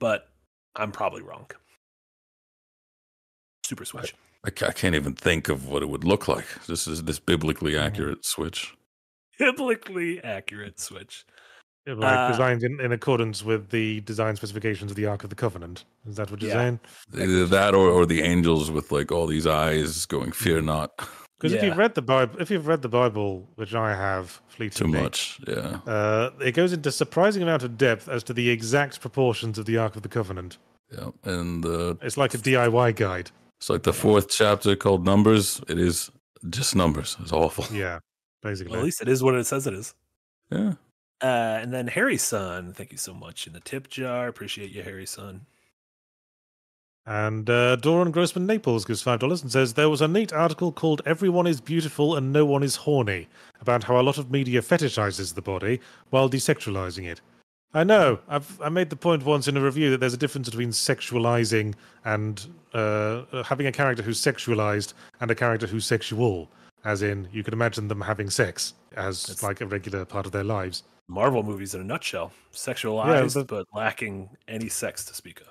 but 0.00 0.28
I'm 0.74 0.90
probably 0.90 1.22
wrong. 1.22 1.46
Super 3.64 3.84
Switch. 3.84 4.12
I, 4.44 4.48
I 4.48 4.72
can't 4.72 4.94
even 4.94 5.14
think 5.14 5.48
of 5.48 5.68
what 5.68 5.82
it 5.82 5.88
would 5.88 6.04
look 6.04 6.28
like. 6.28 6.46
This 6.66 6.86
is 6.86 7.04
this 7.04 7.18
biblically 7.20 7.72
Mhm. 7.72 7.82
accurate 7.86 8.24
Switch. 8.24 8.74
Biblically 9.38 10.22
accurate 10.22 10.80
Switch. 10.80 11.24
Yeah, 11.86 11.94
Like 11.94 12.18
Uh, 12.18 12.30
designed 12.30 12.62
in, 12.64 12.80
in 12.80 12.92
accordance 12.92 13.44
with 13.44 13.70
the 13.70 14.00
design 14.00 14.34
specifications 14.36 14.90
of 14.90 14.96
the 14.96 15.06
Ark 15.06 15.22
of 15.24 15.30
the 15.30 15.36
Covenant. 15.36 15.84
Is 16.08 16.16
that 16.16 16.30
what 16.30 16.42
you're 16.42 16.50
Yeah. 16.50 16.56
saying? 16.62 16.80
Either 17.14 17.46
that 17.46 17.74
or, 17.74 17.88
or 17.88 18.06
the 18.06 18.22
angels 18.22 18.70
with 18.70 18.90
like 18.90 19.12
all 19.12 19.26
these 19.26 19.46
eyes 19.46 20.04
going, 20.06 20.32
fear 20.32 20.60
not. 20.60 20.90
Because 21.38 21.52
if 21.52 21.62
you've 21.62 21.76
read 21.76 21.94
the 21.94 22.00
Bible, 22.00 22.40
if 22.40 22.50
you've 22.50 22.66
read 22.66 22.80
the 22.80 22.88
Bible, 22.88 23.46
which 23.56 23.74
I 23.74 23.94
have, 23.94 24.40
fleetingly, 24.48 24.96
Too 24.98 25.02
much. 25.02 25.38
Yeah. 25.46 25.80
Uh, 25.86 26.30
it 26.40 26.52
goes 26.52 26.72
into 26.72 26.90
surprising 26.90 27.42
amount 27.42 27.62
of 27.62 27.76
depth 27.76 28.08
as 28.08 28.22
to 28.22 28.32
the 28.32 28.48
exact 28.48 29.02
proportions 29.02 29.58
of 29.58 29.66
the 29.66 29.76
Ark 29.76 29.96
of 29.96 30.02
the 30.02 30.08
Covenant. 30.08 30.56
Yeah. 30.90 31.10
And 31.24 31.62
uh, 31.66 31.96
It's 32.00 32.16
like 32.16 32.32
a 32.32 32.38
DIY 32.38 32.96
guide. 32.96 33.30
it's 33.58 33.68
like 33.68 33.82
the 33.82 33.92
fourth 33.92 34.30
chapter 34.30 34.74
called 34.76 35.04
Numbers. 35.04 35.60
It 35.68 35.78
is 35.78 36.10
just 36.48 36.74
numbers. 36.74 37.18
It's 37.20 37.32
awful. 37.32 37.66
Yeah, 37.70 37.98
basically. 38.42 38.70
Well, 38.70 38.80
at 38.80 38.84
least 38.86 39.02
it 39.02 39.08
is 39.08 39.22
what 39.22 39.34
it 39.34 39.44
says 39.44 39.66
it 39.66 39.74
is. 39.74 39.94
Yeah. 40.50 40.72
Uh, 41.22 41.58
and 41.62 41.72
then 41.72 41.86
Harry 41.88 42.18
Son, 42.18 42.72
thank 42.74 42.92
you 42.92 42.98
so 42.98 43.14
much 43.14 43.46
in 43.46 43.52
the 43.52 43.60
tip 43.60 43.88
jar. 43.88 44.28
Appreciate 44.28 44.70
you, 44.70 44.82
Harry 44.82 45.06
Son. 45.06 45.46
And 47.08 47.48
uh, 47.48 47.76
Doran 47.76 48.10
Grossman 48.10 48.46
Naples 48.46 48.84
gives 48.84 49.00
five 49.00 49.20
dollars 49.20 49.40
and 49.40 49.50
says 49.52 49.74
there 49.74 49.88
was 49.88 50.00
a 50.00 50.08
neat 50.08 50.32
article 50.32 50.72
called 50.72 51.02
"Everyone 51.06 51.46
is 51.46 51.60
Beautiful 51.60 52.16
and 52.16 52.32
No 52.32 52.44
One 52.44 52.64
is 52.64 52.76
Horny" 52.76 53.28
about 53.60 53.84
how 53.84 54.00
a 54.00 54.02
lot 54.02 54.18
of 54.18 54.30
media 54.30 54.60
fetishizes 54.60 55.34
the 55.34 55.42
body 55.42 55.80
while 56.10 56.28
desexualizing 56.28 57.04
it. 57.06 57.20
I 57.72 57.84
know. 57.84 58.18
I've 58.28 58.60
I 58.60 58.70
made 58.70 58.90
the 58.90 58.96
point 58.96 59.24
once 59.24 59.46
in 59.46 59.56
a 59.56 59.60
review 59.60 59.90
that 59.90 60.00
there's 60.00 60.14
a 60.14 60.18
difference 60.18 60.48
between 60.48 60.70
sexualizing 60.70 61.74
and 62.04 62.44
uh, 62.74 63.22
having 63.44 63.68
a 63.68 63.72
character 63.72 64.02
who's 64.02 64.20
sexualized 64.20 64.92
and 65.20 65.30
a 65.30 65.34
character 65.34 65.66
who's 65.68 65.86
sexual. 65.86 66.50
As 66.84 67.02
in, 67.02 67.28
you 67.32 67.42
can 67.44 67.52
imagine 67.54 67.88
them 67.88 68.00
having 68.00 68.30
sex 68.30 68.74
as 68.96 69.22
That's- 69.26 69.42
like 69.44 69.60
a 69.60 69.66
regular 69.66 70.04
part 70.04 70.26
of 70.26 70.32
their 70.32 70.44
lives. 70.44 70.82
Marvel 71.08 71.42
movies 71.42 71.74
in 71.74 71.80
a 71.80 71.84
nutshell, 71.84 72.32
sexualized 72.52 73.34
but- 73.34 73.46
but 73.46 73.66
lacking 73.74 74.28
any 74.48 74.68
sex 74.68 75.04
to 75.04 75.14
speak 75.14 75.40
of. 75.40 75.46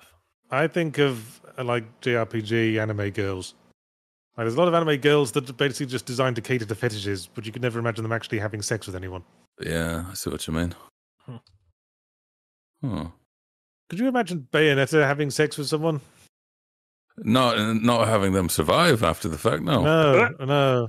I 0.50 0.68
think 0.68 0.98
of 0.98 1.40
uh, 1.58 1.64
like 1.64 2.00
JRPG 2.02 2.78
anime 2.80 3.10
girls. 3.10 3.54
Like, 4.36 4.44
there's 4.44 4.54
a 4.54 4.58
lot 4.58 4.68
of 4.68 4.74
anime 4.74 4.98
girls 5.00 5.32
that 5.32 5.48
are 5.48 5.52
basically 5.54 5.86
just 5.86 6.04
designed 6.04 6.36
to 6.36 6.42
cater 6.42 6.66
to 6.66 6.74
fetishes, 6.74 7.26
but 7.26 7.46
you 7.46 7.52
could 7.52 7.62
never 7.62 7.78
imagine 7.78 8.02
them 8.02 8.12
actually 8.12 8.38
having 8.38 8.60
sex 8.60 8.86
with 8.86 8.94
anyone. 8.94 9.24
Yeah. 9.60 10.04
I 10.10 10.14
see 10.14 10.28
what 10.30 10.46
you 10.46 10.52
mean. 10.52 10.74
Hmm. 11.24 11.36
Huh. 12.84 13.06
Could 13.88 13.98
you 13.98 14.08
imagine 14.08 14.46
Bayonetta 14.52 15.06
having 15.06 15.30
sex 15.30 15.56
with 15.56 15.68
someone? 15.68 16.00
Not 17.18 17.56
not 17.82 18.06
having 18.08 18.34
them 18.34 18.50
survive 18.50 19.02
after 19.02 19.26
the 19.28 19.38
fact. 19.38 19.62
No. 19.62 19.82
No, 19.82 20.28
no. 20.44 20.88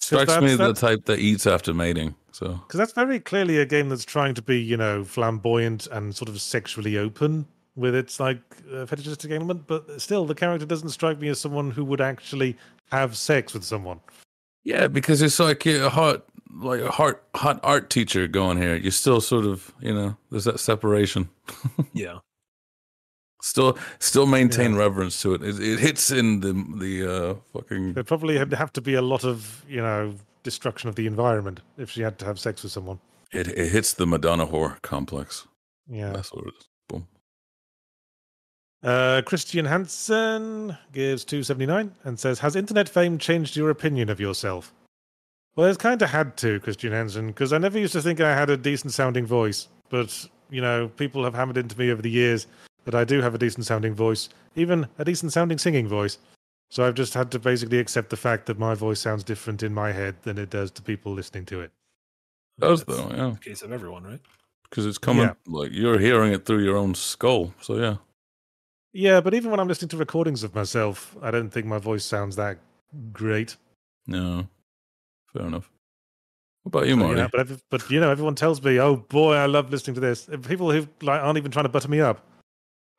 Strikes 0.00 0.32
that's- 0.34 0.42
me 0.50 0.56
the 0.56 0.72
type 0.74 1.04
that 1.04 1.20
eats 1.20 1.46
after 1.46 1.72
mating. 1.72 2.16
So 2.36 2.48
Because 2.66 2.76
that's 2.78 2.92
very 2.92 3.18
clearly 3.18 3.56
a 3.58 3.64
game 3.64 3.88
that's 3.88 4.04
trying 4.04 4.34
to 4.34 4.42
be, 4.42 4.60
you 4.60 4.76
know, 4.76 5.04
flamboyant 5.04 5.86
and 5.86 6.14
sort 6.14 6.28
of 6.28 6.38
sexually 6.40 6.98
open 6.98 7.46
with 7.76 7.94
its 7.94 8.20
like 8.20 8.40
uh, 8.72 8.84
fetishistic 8.84 9.30
element, 9.30 9.66
but 9.66 10.00
still, 10.00 10.26
the 10.26 10.34
character 10.34 10.66
doesn't 10.66 10.90
strike 10.90 11.18
me 11.18 11.28
as 11.28 11.40
someone 11.40 11.70
who 11.70 11.82
would 11.84 12.00
actually 12.00 12.56
have 12.92 13.16
sex 13.16 13.54
with 13.54 13.64
someone. 13.64 14.00
yeah, 14.64 14.86
because 14.88 15.22
it's 15.22 15.38
like 15.40 15.64
a 15.66 15.88
hot 15.88 16.24
like 16.58 16.80
a 16.80 16.90
hot 16.90 17.20
hot 17.34 17.58
art 17.62 17.88
teacher 17.90 18.26
going 18.28 18.58
here. 18.58 18.76
You're 18.76 18.90
still 18.92 19.20
sort 19.20 19.46
of 19.46 19.72
you 19.80 19.94
know 19.94 20.16
there's 20.30 20.44
that 20.44 20.60
separation. 20.60 21.28
Yeah. 21.94 22.18
Still 23.42 23.78
still 23.98 24.26
maintain 24.26 24.72
Yeah. 24.72 24.78
reverence 24.78 25.20
to 25.22 25.34
it. 25.34 25.42
it. 25.42 25.60
It 25.60 25.78
hits 25.78 26.10
in 26.10 26.40
the 26.40 26.52
the 26.84 26.94
uh 27.16 27.34
fucking 27.52 27.92
There'd 27.94 28.06
probably 28.06 28.36
have 28.38 28.52
have 28.52 28.72
to 28.72 28.80
be 28.80 28.94
a 28.94 29.02
lot 29.02 29.24
of, 29.24 29.64
you 29.68 29.80
know, 29.82 30.14
destruction 30.46 30.88
of 30.88 30.94
the 30.94 31.06
environment 31.08 31.60
if 31.76 31.90
she 31.90 32.02
had 32.02 32.18
to 32.20 32.24
have 32.24 32.38
sex 32.38 32.62
with 32.62 32.70
someone. 32.70 33.00
it, 33.32 33.48
it 33.48 33.68
hits 33.70 33.92
the 33.92 34.06
Madonna 34.06 34.46
whore 34.46 34.80
complex. 34.82 35.46
Yeah. 35.88 36.12
That's 36.12 36.32
what 36.32 36.46
it 36.46 36.54
is. 36.56 36.68
Boom. 36.88 37.08
Uh, 38.82 39.22
Christian 39.26 39.64
Hansen 39.64 40.76
gives 40.92 41.24
279 41.24 41.92
and 42.04 42.18
says, 42.18 42.38
Has 42.38 42.54
internet 42.54 42.88
fame 42.88 43.18
changed 43.18 43.56
your 43.56 43.70
opinion 43.70 44.08
of 44.08 44.20
yourself? 44.20 44.72
Well, 45.56 45.66
it's 45.66 45.78
kind 45.78 46.00
of 46.00 46.10
had 46.10 46.36
to, 46.38 46.60
Christian 46.60 46.92
Hansen, 46.92 47.26
because 47.28 47.52
I 47.52 47.58
never 47.58 47.78
used 47.78 47.94
to 47.94 48.02
think 48.02 48.20
I 48.20 48.34
had 48.34 48.50
a 48.50 48.56
decent 48.56 48.92
sounding 48.92 49.26
voice. 49.26 49.68
But, 49.88 50.28
you 50.50 50.60
know, 50.60 50.88
people 50.96 51.24
have 51.24 51.34
hammered 51.34 51.56
into 51.56 51.76
me 51.76 51.90
over 51.90 52.02
the 52.02 52.10
years 52.10 52.46
that 52.84 52.94
I 52.94 53.04
do 53.04 53.20
have 53.20 53.34
a 53.34 53.38
decent 53.38 53.66
sounding 53.66 53.94
voice, 53.94 54.28
even 54.54 54.86
a 54.98 55.04
decent 55.04 55.32
sounding 55.32 55.58
singing 55.58 55.88
voice. 55.88 56.18
So 56.70 56.84
I've 56.84 56.94
just 56.94 57.14
had 57.14 57.30
to 57.32 57.38
basically 57.38 57.78
accept 57.78 58.10
the 58.10 58.16
fact 58.16 58.46
that 58.46 58.58
my 58.58 58.74
voice 58.74 59.00
sounds 59.00 59.22
different 59.24 59.62
in 59.62 59.72
my 59.72 59.92
head 59.92 60.16
than 60.22 60.36
it 60.38 60.50
does 60.50 60.70
to 60.72 60.82
people 60.82 61.12
listening 61.12 61.44
to 61.46 61.60
it. 61.60 61.70
Does 62.58 62.84
That's 62.84 62.98
though, 62.98 63.10
yeah. 63.10 63.30
the 63.30 63.38
case 63.38 63.62
of 63.62 63.72
everyone, 63.72 64.04
right? 64.04 64.20
Because 64.68 64.86
it's 64.86 64.98
coming 64.98 65.24
Yeah. 65.24 65.34
like 65.46 65.70
you're 65.72 65.98
hearing 65.98 66.32
it 66.32 66.44
through 66.44 66.64
your 66.64 66.76
own 66.76 66.94
skull. 66.94 67.54
So 67.60 67.76
yeah. 67.76 67.96
Yeah, 68.92 69.20
but 69.20 69.34
even 69.34 69.50
when 69.50 69.60
I'm 69.60 69.68
listening 69.68 69.90
to 69.90 69.96
recordings 69.98 70.42
of 70.42 70.54
myself, 70.54 71.16
I 71.22 71.30
don't 71.30 71.50
think 71.50 71.66
my 71.66 71.78
voice 71.78 72.04
sounds 72.04 72.36
that 72.36 72.58
great. 73.12 73.56
No. 74.06 74.48
Fair 75.32 75.46
enough. 75.46 75.70
What 76.62 76.70
about 76.80 76.88
you, 76.88 76.94
So, 76.94 76.96
Marty? 76.96 77.20
know, 77.20 77.28
but 77.32 77.48
but 77.70 77.90
you 77.90 78.00
know, 78.00 78.10
everyone 78.10 78.34
tells 78.34 78.60
me, 78.62 78.80
"Oh 78.80 78.96
boy, 78.96 79.34
I 79.34 79.46
love 79.46 79.70
listening 79.70 79.94
to 79.96 80.00
this." 80.00 80.28
People 80.48 80.72
who 80.72 80.88
like 81.02 81.20
aren't 81.20 81.36
even 81.38 81.50
trying 81.52 81.64
to 81.64 81.68
butter 81.68 81.88
me 81.88 82.00
up, 82.00 82.26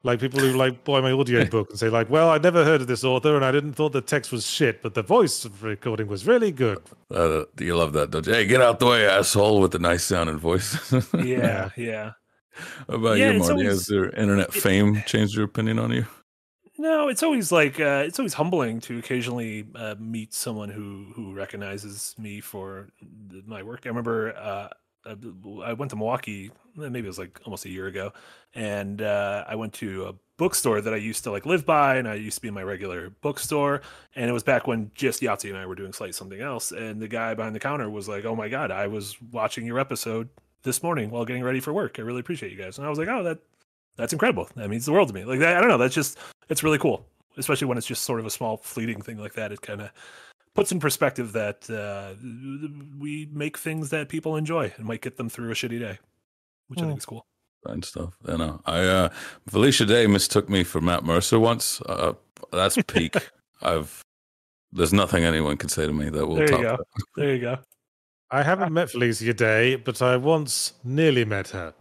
like 0.03 0.19
people 0.19 0.39
who 0.39 0.53
like 0.53 0.83
buy 0.83 1.01
my 1.01 1.11
audio 1.11 1.45
book 1.49 1.69
and 1.71 1.79
say, 1.79 1.89
"Like, 1.89 2.09
well, 2.09 2.29
I 2.29 2.37
never 2.37 2.63
heard 2.63 2.81
of 2.81 2.87
this 2.87 3.03
author, 3.03 3.35
and 3.35 3.43
I 3.43 3.51
didn't 3.51 3.73
thought 3.73 3.91
the 3.93 4.01
text 4.01 4.31
was 4.31 4.45
shit, 4.45 4.81
but 4.81 4.93
the 4.93 5.03
voice 5.03 5.43
of 5.45 5.63
recording 5.63 6.07
was 6.07 6.25
really 6.27 6.51
good." 6.51 6.79
Uh, 7.13 7.43
you 7.59 7.75
love 7.75 7.93
that, 7.93 8.11
don't 8.11 8.25
you? 8.27 8.33
Hey, 8.33 8.45
get 8.45 8.61
out 8.61 8.79
the 8.79 8.85
way, 8.87 9.05
asshole, 9.07 9.59
with 9.61 9.71
the 9.71 9.79
nice 9.79 10.03
sounding 10.03 10.37
voice. 10.37 10.75
Yeah, 11.13 11.69
yeah. 11.77 12.11
What 12.87 12.95
about 12.95 13.17
Yeah, 13.17 13.31
you, 13.31 13.39
Marty? 13.39 13.51
always- 13.53 13.67
Has 13.67 13.89
your 13.89 14.09
internet 14.09 14.49
it- 14.55 14.61
fame 14.61 15.03
changed 15.05 15.35
your 15.35 15.45
opinion 15.45 15.77
on 15.79 15.91
you? 15.91 16.05
No, 16.79 17.07
it's 17.09 17.23
always 17.23 17.51
like 17.51 17.79
uh, 17.79 18.03
it's 18.05 18.19
always 18.19 18.35
humbling 18.35 18.79
to 18.81 18.99
occasionally 18.99 19.65
uh, 19.73 19.95
meet 19.99 20.31
someone 20.35 20.69
who 20.69 21.07
who 21.15 21.33
recognizes 21.33 22.13
me 22.19 22.39
for 22.39 22.89
my 23.47 23.63
work. 23.63 23.81
I 23.85 23.89
remember 23.89 24.35
uh, 24.37 24.67
I 25.07 25.73
went 25.73 25.91
to 25.91 25.95
Milwaukee, 25.95 26.51
eh, 26.81 26.89
maybe 26.89 27.05
it 27.05 27.07
was 27.07 27.19
like 27.19 27.39
almost 27.45 27.65
a 27.65 27.69
year 27.69 27.87
ago, 27.87 28.13
and 28.55 29.01
uh, 29.01 29.45
I 29.47 29.55
went 29.55 29.73
to 29.75 30.05
a 30.05 30.13
bookstore 30.37 30.81
that 30.81 30.93
I 30.93 30.97
used 30.97 31.23
to 31.23 31.31
like 31.31 31.45
live 31.45 31.65
by, 31.65 31.97
and 31.97 32.07
I 32.07 32.15
used 32.15 32.35
to 32.35 32.41
be 32.41 32.47
in 32.47 32.53
my 32.53 32.63
regular 32.63 33.09
bookstore, 33.21 33.81
and 34.15 34.29
it 34.29 34.33
was 34.33 34.43
back 34.43 34.67
when 34.67 34.91
just 34.93 35.21
Yahtzee 35.21 35.49
and 35.49 35.57
I 35.57 35.65
were 35.65 35.75
doing 35.75 35.93
slightly 35.93 36.13
something 36.13 36.41
else, 36.41 36.71
and 36.71 37.01
the 37.01 37.07
guy 37.07 37.33
behind 37.33 37.55
the 37.55 37.59
counter 37.59 37.89
was 37.89 38.07
like, 38.07 38.25
"Oh 38.25 38.35
my 38.35 38.49
god, 38.49 38.71
I 38.71 38.87
was 38.87 39.19
watching 39.31 39.65
your 39.65 39.79
episode 39.79 40.29
this 40.63 40.83
morning 40.83 41.09
while 41.09 41.25
getting 41.25 41.43
ready 41.43 41.59
for 41.59 41.73
work. 41.73 41.99
I 41.99 42.03
really 42.03 42.19
appreciate 42.19 42.51
you 42.51 42.57
guys," 42.57 42.77
and 42.77 42.85
I 42.85 42.89
was 42.89 42.99
like, 42.99 43.07
"Oh, 43.07 43.23
that." 43.23 43.39
That's 43.97 44.13
incredible. 44.13 44.47
That 44.55 44.69
means 44.69 44.85
the 44.85 44.91
world 44.91 45.07
to 45.07 45.13
me. 45.15 45.25
Like 45.25 45.39
that, 45.39 45.57
I 45.57 45.59
don't 45.59 45.69
know. 45.69 45.77
That's 45.79 45.95
just 45.95 46.19
it's 46.49 46.63
really 46.63 46.77
cool, 46.77 47.03
especially 47.35 47.65
when 47.65 47.79
it's 47.79 47.87
just 47.87 48.03
sort 48.03 48.19
of 48.19 48.27
a 48.27 48.29
small, 48.29 48.57
fleeting 48.57 49.01
thing 49.01 49.17
like 49.17 49.33
that. 49.33 49.51
It 49.51 49.61
kind 49.61 49.81
of 49.81 49.89
puts 50.57 50.71
in 50.71 50.79
perspective 50.79 51.33
that 51.33 51.69
uh, 51.69 52.15
we 52.99 53.29
make 53.31 53.59
things 53.59 53.91
that 53.91 54.09
people 54.09 54.35
enjoy 54.35 54.73
and 54.75 54.85
might 54.87 55.01
get 55.01 55.15
them 55.15 55.29
through 55.29 55.51
a 55.51 55.53
shitty 55.53 55.79
day, 55.79 55.99
which 56.67 56.79
I 56.79 56.81
Hmm. 56.81 56.87
think 56.89 56.97
is 56.97 57.05
cool. 57.05 57.27
Fine 57.63 57.83
stuff. 57.83 58.17
You 58.27 58.39
know, 58.39 58.59
I 58.65 58.79
uh, 58.79 59.09
Felicia 59.47 59.85
Day 59.85 60.07
mistook 60.07 60.49
me 60.49 60.63
for 60.63 60.81
Matt 60.81 61.03
Mercer 61.03 61.39
once. 61.39 61.79
Uh, 61.81 62.13
that's 62.51 62.75
peak. 62.87 63.15
I've 63.61 64.01
there's 64.71 64.93
nothing 64.93 65.23
anyone 65.23 65.57
can 65.57 65.69
say 65.69 65.85
to 65.85 65.93
me 65.93 66.09
that 66.09 66.25
will 66.25 66.37
There 66.37 66.49
top 66.49 66.59
you 66.59 66.65
go. 66.65 66.77
that. 66.77 67.05
There 67.15 67.35
you 67.35 67.41
go. 67.41 67.57
I 68.31 68.41
haven't 68.41 68.73
met 68.73 68.89
Felicia 68.89 69.33
Day, 69.35 69.75
but 69.75 70.01
I 70.01 70.17
once 70.17 70.73
nearly 70.83 71.23
met 71.23 71.49
her. 71.49 71.73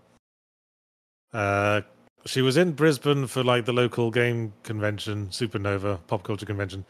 Uh, 1.33 1.81
she 2.27 2.43
was 2.43 2.59
in 2.59 2.73
Brisbane 2.73 3.27
for 3.27 3.43
like 3.43 3.65
the 3.65 3.73
local 3.73 4.11
game 4.11 4.53
convention, 4.65 5.29
Supernova 5.29 5.99
pop 6.09 6.25
culture 6.25 6.47
convention, 6.47 6.85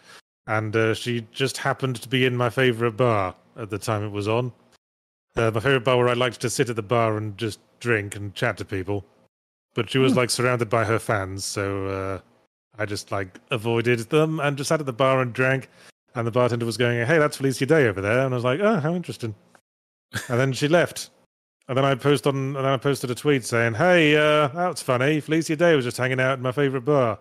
and 0.47 0.75
uh, 0.77 0.95
she 0.95 1.27
just 1.33 1.59
happened 1.59 1.97
to 2.03 2.09
be 2.09 2.25
in 2.25 2.37
my 2.37 2.51
favorite 2.51 2.97
bar 2.97 3.35
at 3.57 3.71
the 3.71 3.79
time 3.79 4.05
it 4.05 4.11
was 4.11 4.29
on. 4.29 4.53
Uh, 5.37 5.51
my 5.53 5.61
favorite 5.61 5.85
bar 5.85 5.99
where 5.99 6.09
I 6.09 6.15
liked 6.15 6.41
to 6.41 6.51
sit 6.51 6.71
at 6.71 6.77
the 6.77 6.83
bar 6.83 7.17
and 7.17 7.37
just 7.37 7.61
drink 7.81 8.17
and 8.17 8.35
chat 8.35 8.57
to 8.59 8.65
people. 8.65 9.05
But 9.75 9.91
she 9.91 9.99
was 9.99 10.17
like 10.17 10.31
surrounded 10.31 10.71
by 10.71 10.85
her 10.85 10.99
fans, 10.99 11.45
so 11.45 11.87
uh, 11.87 12.21
I 12.81 12.87
just 12.87 13.13
like 13.13 13.39
avoided 13.51 13.99
them 14.09 14.41
and 14.41 14.57
just 14.57 14.69
sat 14.69 14.81
at 14.81 14.87
the 14.87 14.93
bar 14.93 15.21
and 15.21 15.33
drank. 15.33 15.69
And 16.15 16.27
the 16.27 16.31
bartender 16.31 16.65
was 16.65 16.79
going, 16.79 17.07
"Hey, 17.07 17.19
that's 17.19 17.37
Felicia 17.37 17.67
Day 17.67 17.87
over 17.87 18.01
there," 18.01 18.25
and 18.25 18.33
I 18.33 18.37
was 18.37 18.45
like, 18.45 18.61
"Oh, 18.61 18.81
how 18.81 18.95
interesting." 18.95 19.35
and 20.29 20.41
then 20.41 20.55
she 20.55 20.67
left. 20.67 21.11
And 21.69 21.77
then 21.77 21.85
I 21.85 21.95
posted 21.95 22.29
on, 22.29 22.37
and 22.37 22.57
then 22.57 22.65
I 22.65 22.79
posted 22.79 23.11
a 23.11 23.15
tweet 23.15 23.45
saying, 23.45 23.75
"Hey, 23.75 24.17
uh, 24.17 24.49
that's 24.49 24.81
funny. 24.81 25.21
Felicia 25.21 25.57
Day 25.57 25.77
was 25.77 25.85
just 25.85 25.99
hanging 25.99 26.21
out 26.21 26.39
in 26.39 26.43
my 26.43 26.53
favorite 26.53 26.87
bar." 26.87 27.19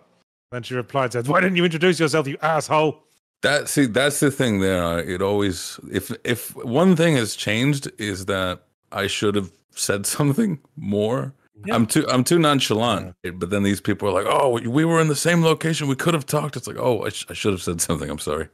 Then 0.50 0.62
she 0.62 0.74
replied, 0.74 1.12
"said 1.12 1.28
Why 1.28 1.42
didn't 1.42 1.56
you 1.56 1.64
introduce 1.66 2.00
yourself, 2.00 2.26
you 2.26 2.38
asshole?" 2.40 3.05
That 3.46 3.68
see, 3.68 3.86
that's 3.86 4.18
the 4.20 4.30
thing. 4.30 4.60
There, 4.60 4.82
uh, 4.82 4.96
it 4.96 5.22
always 5.22 5.78
if 5.92 6.10
if 6.24 6.54
one 6.56 6.96
thing 6.96 7.14
has 7.16 7.36
changed 7.36 7.90
is 7.98 8.26
that 8.26 8.62
I 8.90 9.06
should 9.06 9.34
have 9.36 9.50
said 9.70 10.04
something 10.16 10.58
more. 10.76 11.32
Yeah. 11.64 11.74
I'm 11.74 11.86
too 11.86 12.04
I'm 12.08 12.24
too 12.24 12.38
nonchalant. 12.38 13.14
But 13.22 13.50
then 13.50 13.62
these 13.62 13.80
people 13.80 14.08
are 14.08 14.12
like, 14.12 14.26
"Oh, 14.28 14.60
we 14.78 14.84
were 14.84 15.00
in 15.00 15.08
the 15.08 15.16
same 15.16 15.42
location. 15.42 15.88
We 15.88 15.96
could 15.96 16.14
have 16.14 16.26
talked." 16.26 16.56
It's 16.56 16.66
like, 16.66 16.76
"Oh, 16.78 17.04
I, 17.06 17.10
sh- 17.10 17.26
I 17.30 17.34
should 17.34 17.52
have 17.52 17.62
said 17.62 17.80
something. 17.80 18.10
I'm 18.10 18.18
sorry." 18.18 18.48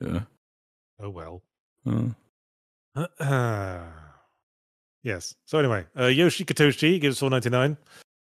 Yeah. 0.00 0.22
Oh 1.00 1.10
well. 1.10 1.42
Uh, 2.96 3.82
yes. 5.02 5.34
So 5.44 5.58
anyway, 5.58 5.84
uh, 5.98 6.06
Yoshi 6.06 6.44
Katoshi 6.44 7.00
gives 7.00 7.20
4.99 7.20 7.76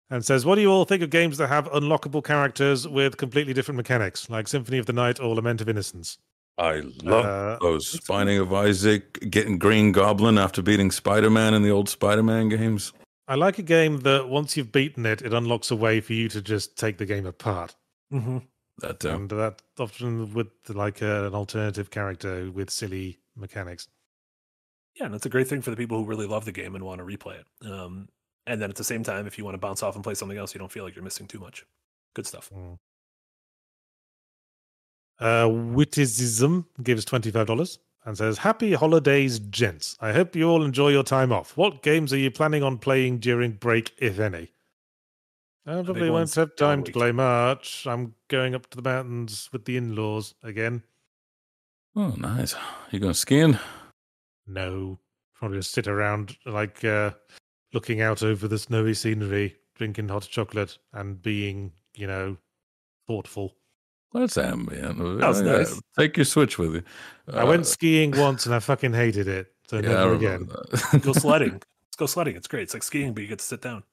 and 0.09 0.25
says, 0.25 0.45
"What 0.45 0.55
do 0.55 0.61
you 0.61 0.71
all 0.71 0.85
think 0.85 1.01
of 1.03 1.09
games 1.09 1.38
that 1.38 1.47
have 1.47 1.69
unlockable 1.71 2.23
characters 2.23 2.88
with 2.88 3.17
completely 3.17 3.53
different 3.53 3.77
mechanics, 3.77 4.29
like 4.29 4.47
Symphony 4.47 4.77
of 4.77 4.85
the 4.85 4.93
Night 4.93 5.19
or 5.19 5.35
Lament 5.35 5.61
of 5.61 5.69
Innocence?" 5.69 6.17
I 6.57 6.81
love 7.03 7.25
Uh, 7.25 7.57
those 7.61 7.99
Binding 8.07 8.39
of 8.39 8.51
Isaac, 8.51 9.29
getting 9.29 9.59
Green 9.59 9.91
Goblin 9.91 10.38
after 10.39 10.61
beating 10.63 10.89
Spider 10.89 11.29
Man 11.29 11.53
in 11.53 11.61
the 11.61 11.69
old 11.69 11.88
Spider 11.88 12.23
Man 12.23 12.49
games. 12.49 12.93
I 13.27 13.35
like 13.35 13.59
a 13.59 13.63
game 13.63 13.99
that 13.99 14.29
once 14.29 14.55
you've 14.57 14.71
beaten 14.71 15.05
it, 15.05 15.21
it 15.21 15.34
unlocks 15.34 15.69
a 15.69 15.75
way 15.75 15.99
for 16.01 16.13
you 16.13 16.29
to 16.29 16.41
just 16.41 16.77
take 16.77 16.97
the 16.97 17.05
game 17.05 17.25
apart. 17.25 17.75
Mm-hmm. 18.11 18.39
That 18.79 18.99
too. 19.01 19.09
And 19.09 19.29
that 19.29 19.61
often 19.77 20.34
with 20.34 20.47
like 20.69 21.03
uh, 21.03 21.25
an 21.25 21.35
alternative 21.35 21.91
character 21.91 22.49
with 22.51 22.69
silly 22.69 23.19
mechanics. 23.35 23.88
Yeah, 24.95 25.07
and 25.07 25.15
it's 25.15 25.25
a 25.25 25.29
great 25.29 25.47
thing 25.47 25.61
for 25.61 25.69
the 25.71 25.77
people 25.77 25.97
who 25.99 26.05
really 26.05 26.25
love 26.25 26.45
the 26.45 26.51
game 26.51 26.73
and 26.73 26.84
want 26.84 26.99
to 26.99 27.05
replay 27.05 27.39
it. 27.39 27.67
Um, 27.69 28.07
and 28.48 28.61
then 28.61 28.69
at 28.69 28.76
the 28.76 28.84
same 28.84 29.03
time, 29.03 29.28
if 29.28 29.38
you 29.38 29.44
want 29.44 29.56
to 29.56 29.60
bounce 29.60 29.84
off 29.84 29.95
and 29.95 30.03
play 30.03 30.14
something 30.15 30.38
else, 30.38 30.53
you 30.56 30.60
don't 30.60 30.72
feel 30.72 30.84
like 30.84 30.95
you're 30.95 31.03
missing 31.03 31.28
too 31.28 31.40
much. 31.40 31.65
Good 32.15 32.26
stuff. 32.26 32.49
Mm. 32.56 32.78
Uh, 35.19 35.49
Witticism 35.49 36.65
gives 36.82 37.06
$25 37.06 37.78
and 38.06 38.18
says, 38.18 38.38
Happy 38.38 38.74
holidays, 38.74 39.40
gents. 39.40 39.98
I 39.99 40.14
hope 40.14 40.36
you 40.36 40.49
all 40.49 40.64
enjoy 40.64 40.90
your 40.90 41.03
time 41.03 41.32
off. 41.32 41.57
What 41.57 41.84
games 41.84 42.14
are 42.14 42.18
you 42.18 42.32
planning 42.32 42.64
on 42.64 42.78
playing 42.78 43.19
during 43.19 43.52
break, 43.52 43.94
if 43.98 44.19
any? 44.19 44.49
I 45.65 45.84
probably 45.84 46.10
won't 46.10 46.34
have 46.36 46.56
time 46.56 46.82
to 46.84 46.91
play 46.94 47.11
much. 47.11 47.86
I'm 47.86 48.15
going 48.30 48.56
up 48.56 48.69
to 48.69 48.78
the 48.78 48.90
mountains 48.90 49.49
with 49.52 49.65
the 49.65 49.76
in 49.76 49.95
laws 49.95 50.34
again. 50.41 50.82
Oh, 51.94 52.15
nice. 52.18 52.56
You 52.91 52.99
going 52.99 53.15
skiing? 53.15 53.60
No, 54.48 54.98
probably 55.36 55.57
just 55.57 55.72
sit 55.72 55.88
around 55.88 56.38
like 56.45 56.86
uh, 56.86 57.11
looking 57.77 58.01
out 58.01 58.23
over 58.23 58.47
the 58.47 58.57
snowy 58.57 58.95
scenery, 58.95 59.55
drinking 59.75 60.07
hot 60.09 60.23
chocolate, 60.27 60.79
and 60.93 61.21
being, 61.21 61.71
you 61.93 62.07
know, 62.07 62.35
thoughtful. 63.05 63.53
That's 64.13 64.35
ambient. 64.35 64.97
That 64.97 65.27
was 65.27 65.41
Yeah, 65.41 65.57
nice. 65.57 65.79
Take 65.95 66.17
your 66.17 66.25
Switch 66.25 66.57
with 66.57 66.73
you. 66.73 66.83
I 67.31 67.41
Uh, 67.41 67.45
went 67.45 67.67
skiing 67.67 68.17
once 68.17 68.47
and 68.47 68.55
I 68.55 68.59
fucking 68.59 68.93
hated 68.93 69.27
it. 69.27 69.53
So 69.67 69.75
yeah, 69.75 69.89
never 69.89 70.15
again. 70.15 70.49
Go 71.01 71.13
sledding. 71.25 71.51
Let's 71.53 71.95
go 71.97 72.07
sledding. 72.07 72.35
It's 72.35 72.47
great. 72.47 72.63
It's 72.63 72.73
like 72.73 72.81
skiing, 72.81 73.13
but 73.13 73.21
you 73.21 73.27
get 73.27 73.37
to 73.39 73.45
sit 73.45 73.61
down. 73.61 73.83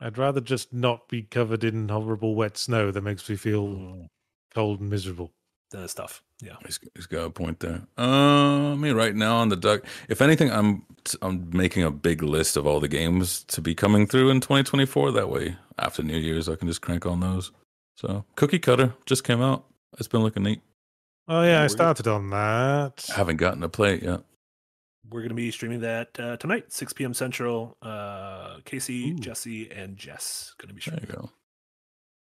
I'd 0.00 0.18
rather 0.18 0.40
just 0.40 0.72
not 0.72 1.08
be 1.08 1.22
covered 1.22 1.62
in 1.62 1.88
horrible 1.88 2.34
wet 2.34 2.56
snow 2.56 2.90
that 2.90 3.02
makes 3.02 3.28
me 3.30 3.36
feel 3.36 3.68
Mm. 3.68 4.06
cold 4.52 4.80
and 4.80 4.90
miserable. 4.90 5.32
Then 5.74 5.82
it's 5.82 5.94
tough. 5.94 6.22
Yeah. 6.40 6.52
He's, 6.64 6.78
he's 6.94 7.06
got 7.06 7.24
a 7.24 7.30
point 7.30 7.58
there. 7.58 7.82
Uh, 7.98 8.76
me 8.76 8.90
right 8.90 9.12
now 9.14 9.38
on 9.38 9.48
the 9.48 9.56
duck. 9.56 9.82
If 10.08 10.22
anything, 10.22 10.52
I'm 10.52 10.84
I'm 11.20 11.50
making 11.52 11.82
a 11.82 11.90
big 11.90 12.22
list 12.22 12.56
of 12.56 12.64
all 12.64 12.78
the 12.78 12.86
games 12.86 13.42
to 13.48 13.60
be 13.60 13.74
coming 13.74 14.06
through 14.06 14.30
in 14.30 14.40
2024. 14.40 15.10
That 15.10 15.28
way, 15.30 15.56
after 15.76 16.04
New 16.04 16.16
Year's, 16.16 16.48
I 16.48 16.54
can 16.54 16.68
just 16.68 16.80
crank 16.80 17.06
on 17.06 17.18
those. 17.18 17.50
So, 17.96 18.24
Cookie 18.36 18.60
Cutter 18.60 18.94
just 19.04 19.24
came 19.24 19.42
out. 19.42 19.64
It's 19.98 20.06
been 20.06 20.22
looking 20.22 20.44
neat. 20.44 20.60
Oh 21.26 21.42
yeah, 21.42 21.62
I 21.64 21.66
started 21.66 22.06
on 22.06 22.30
that. 22.30 23.04
I 23.10 23.14
haven't 23.16 23.38
gotten 23.38 23.60
to 23.62 23.68
play 23.68 23.94
it 23.94 24.04
yet. 24.04 24.20
We're 25.10 25.20
going 25.22 25.30
to 25.30 25.34
be 25.34 25.50
streaming 25.50 25.80
that 25.80 26.18
uh, 26.20 26.36
tonight, 26.36 26.72
6 26.72 26.92
p.m. 26.92 27.14
Central. 27.14 27.76
Uh, 27.82 28.58
Casey, 28.64 29.10
Ooh. 29.10 29.18
Jesse, 29.18 29.70
and 29.72 29.96
Jess 29.96 30.54
going 30.58 30.68
to 30.68 30.74
be 30.74 30.80
There 30.88 30.98
streaming. 30.98 31.10
you 31.10 31.28
go. 31.28 31.30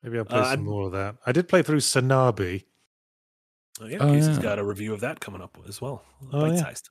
Maybe 0.05 0.19
I'll 0.19 0.25
play 0.25 0.39
Uh, 0.39 0.45
some 0.45 0.51
I'm- 0.51 0.65
more 0.65 0.85
of 0.87 0.93
that. 0.93 1.17
I 1.27 1.33
did 1.33 1.49
play 1.49 1.63
through 1.63 1.81
Sanabi. 1.81 2.65
Oh, 3.81 3.87
yeah. 3.87 3.99
Oh, 4.01 4.13
Casey's 4.13 4.37
yeah. 4.37 4.43
got 4.43 4.59
a 4.59 4.65
review 4.65 4.93
of 4.95 5.01
that 5.01 5.21
coming 5.21 5.41
up 5.41 5.57
as 5.69 5.81
well. 5.81 6.03
Oh. 6.33 6.41
Bite 6.41 6.59
sized. 6.59 6.91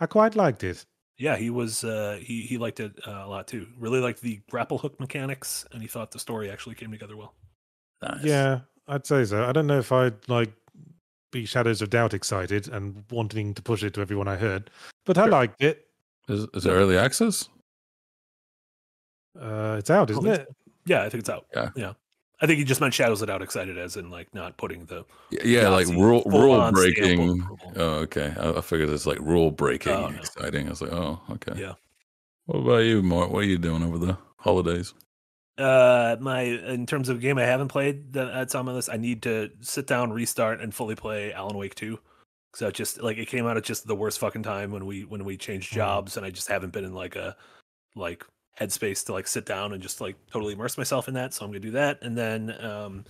I 0.00 0.06
quite 0.06 0.34
liked 0.36 0.64
it. 0.64 0.84
Yeah, 1.18 1.36
he 1.36 1.50
was. 1.50 1.84
Uh, 1.84 2.18
he 2.20 2.42
he 2.42 2.58
liked 2.58 2.80
it 2.80 2.92
uh, 3.06 3.22
a 3.24 3.28
lot 3.28 3.46
too. 3.46 3.66
Really 3.78 4.00
liked 4.00 4.20
the 4.20 4.40
grapple 4.50 4.78
hook 4.78 4.98
mechanics, 4.98 5.64
and 5.72 5.80
he 5.82 5.88
thought 5.88 6.10
the 6.10 6.18
story 6.18 6.50
actually 6.50 6.74
came 6.74 6.90
together 6.90 7.16
well. 7.16 7.34
Nice. 8.02 8.24
Yeah, 8.24 8.60
I'd 8.88 9.06
say 9.06 9.24
so. 9.24 9.44
I 9.44 9.52
don't 9.52 9.66
know 9.66 9.78
if 9.78 9.92
I'd 9.92 10.28
like 10.28 10.52
be 11.30 11.44
Shadows 11.44 11.80
of 11.82 11.90
Doubt 11.90 12.14
excited 12.14 12.68
and 12.68 13.04
wanting 13.10 13.54
to 13.54 13.62
push 13.62 13.82
it 13.82 13.94
to 13.94 14.00
everyone 14.00 14.26
I 14.28 14.36
heard, 14.36 14.70
but 15.06 15.16
I 15.18 15.22
Sure. 15.24 15.30
liked 15.30 15.62
it. 15.62 15.86
Is, 16.28 16.46
is 16.54 16.66
it 16.66 16.70
early 16.70 16.96
access? 16.98 17.48
Uh, 19.40 19.76
it's 19.78 19.90
out, 19.90 20.10
isn't 20.10 20.24
don't 20.24 20.34
it? 20.34 20.48
Yeah, 20.86 21.02
I 21.02 21.08
think 21.08 21.20
it's 21.20 21.30
out. 21.30 21.46
Yeah. 21.54 21.70
yeah. 21.76 21.92
I 22.42 22.46
think 22.46 22.58
he 22.58 22.64
just 22.64 22.80
meant 22.80 22.92
Shadows 22.92 23.22
it 23.22 23.30
out 23.30 23.40
excited, 23.40 23.78
as 23.78 23.96
in 23.96 24.10
like 24.10 24.34
not 24.34 24.56
putting 24.56 24.84
the. 24.86 25.04
Yeah, 25.30 25.68
like 25.68 25.86
rule 25.86 26.22
rule 26.26 26.56
full-on 26.56 26.74
stamp 26.74 26.96
of 26.98 27.04
breaking. 27.04 27.48
Oh, 27.76 27.82
okay. 28.00 28.34
I, 28.38 28.58
I 28.58 28.60
figured 28.60 28.90
it's 28.90 29.06
like 29.06 29.20
rule 29.20 29.50
breaking 29.52 29.92
Oh, 29.92 30.08
no. 30.08 30.18
exciting. 30.18 30.66
I 30.66 30.70
was 30.70 30.82
like, 30.82 30.92
oh, 30.92 31.20
okay. 31.30 31.58
Yeah. 31.58 31.74
What 32.46 32.58
about 32.58 32.78
you, 32.78 33.00
Mort? 33.02 33.30
What 33.30 33.44
are 33.44 33.46
you 33.46 33.58
doing 33.58 33.84
over 33.84 33.96
the 33.96 34.18
holidays? 34.38 34.92
Uh, 35.56 36.16
my 36.18 36.40
in 36.40 36.86
terms 36.86 37.08
of 37.08 37.20
game 37.20 37.38
I 37.38 37.42
haven't 37.44 37.68
played 37.68 38.12
that 38.14 38.32
that's 38.32 38.54
on 38.56 38.64
my 38.64 38.72
list. 38.72 38.90
I 38.90 38.96
need 38.96 39.22
to 39.22 39.50
sit 39.60 39.86
down, 39.86 40.12
restart, 40.12 40.60
and 40.60 40.74
fully 40.74 40.96
play 40.96 41.32
Alan 41.32 41.56
Wake 41.56 41.76
Two. 41.76 42.00
So 42.54 42.66
it 42.66 42.74
just 42.74 43.00
like 43.00 43.18
it 43.18 43.28
came 43.28 43.46
out 43.46 43.56
at 43.56 43.62
just 43.62 43.86
the 43.86 43.94
worst 43.94 44.18
fucking 44.18 44.42
time 44.42 44.72
when 44.72 44.84
we 44.84 45.04
when 45.04 45.24
we 45.24 45.36
changed 45.36 45.70
Mhm. 45.72 45.76
jobs, 45.76 46.16
and 46.16 46.26
I 46.26 46.30
just 46.30 46.48
haven't 46.48 46.72
been 46.72 46.84
in 46.84 46.92
like 46.94 47.14
a 47.14 47.36
like 47.94 48.26
headspace 48.60 49.04
to 49.06 49.12
like 49.12 49.26
sit 49.26 49.46
down 49.46 49.72
and 49.72 49.82
just 49.82 50.00
like 50.00 50.16
totally 50.30 50.54
immerse 50.54 50.76
myself 50.78 51.08
in 51.08 51.14
that. 51.14 51.34
So 51.34 51.44
I'm 51.44 51.50
gonna 51.50 51.60
do 51.60 51.70
that, 51.72 52.00
and 52.02 52.16
then 52.16 52.54
um, 52.64 53.04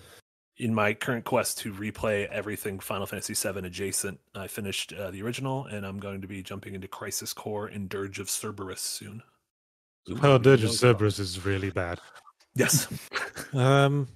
in 0.59 0.75
my 0.75 0.95
current 0.95 1.25
quest 1.25 1.59
to 1.59 1.73
replay 1.73 2.27
everything 2.29 2.79
Final 2.79 3.07
Fantasy 3.07 3.35
VII 3.35 3.67
adjacent, 3.67 4.21
I 4.35 4.47
finished 4.47 4.93
uh, 4.93 5.11
the 5.11 5.23
original, 5.23 5.67
and 5.67 5.85
I'm 5.87 5.99
going 5.99 6.21
to 6.21 6.29
be 6.29 6.43
jumping 6.43 6.75
into 6.75 6.89
Crisis 6.89 7.33
Core 7.33 7.67
and 7.67 7.89
Dirge 7.89 8.19
of 8.19 8.29
Cerberus 8.29 8.81
soon. 8.81 9.23
Oh, 10.23 10.39
Dirge 10.39 10.63
of 10.65 10.71
Those 10.71 10.85
are- 10.85 10.89
Cerberus 10.89 11.19
is 11.19 11.45
really 11.45 11.71
bad. 11.71 11.99
Yes. 12.55 12.87
Um, 13.55 14.09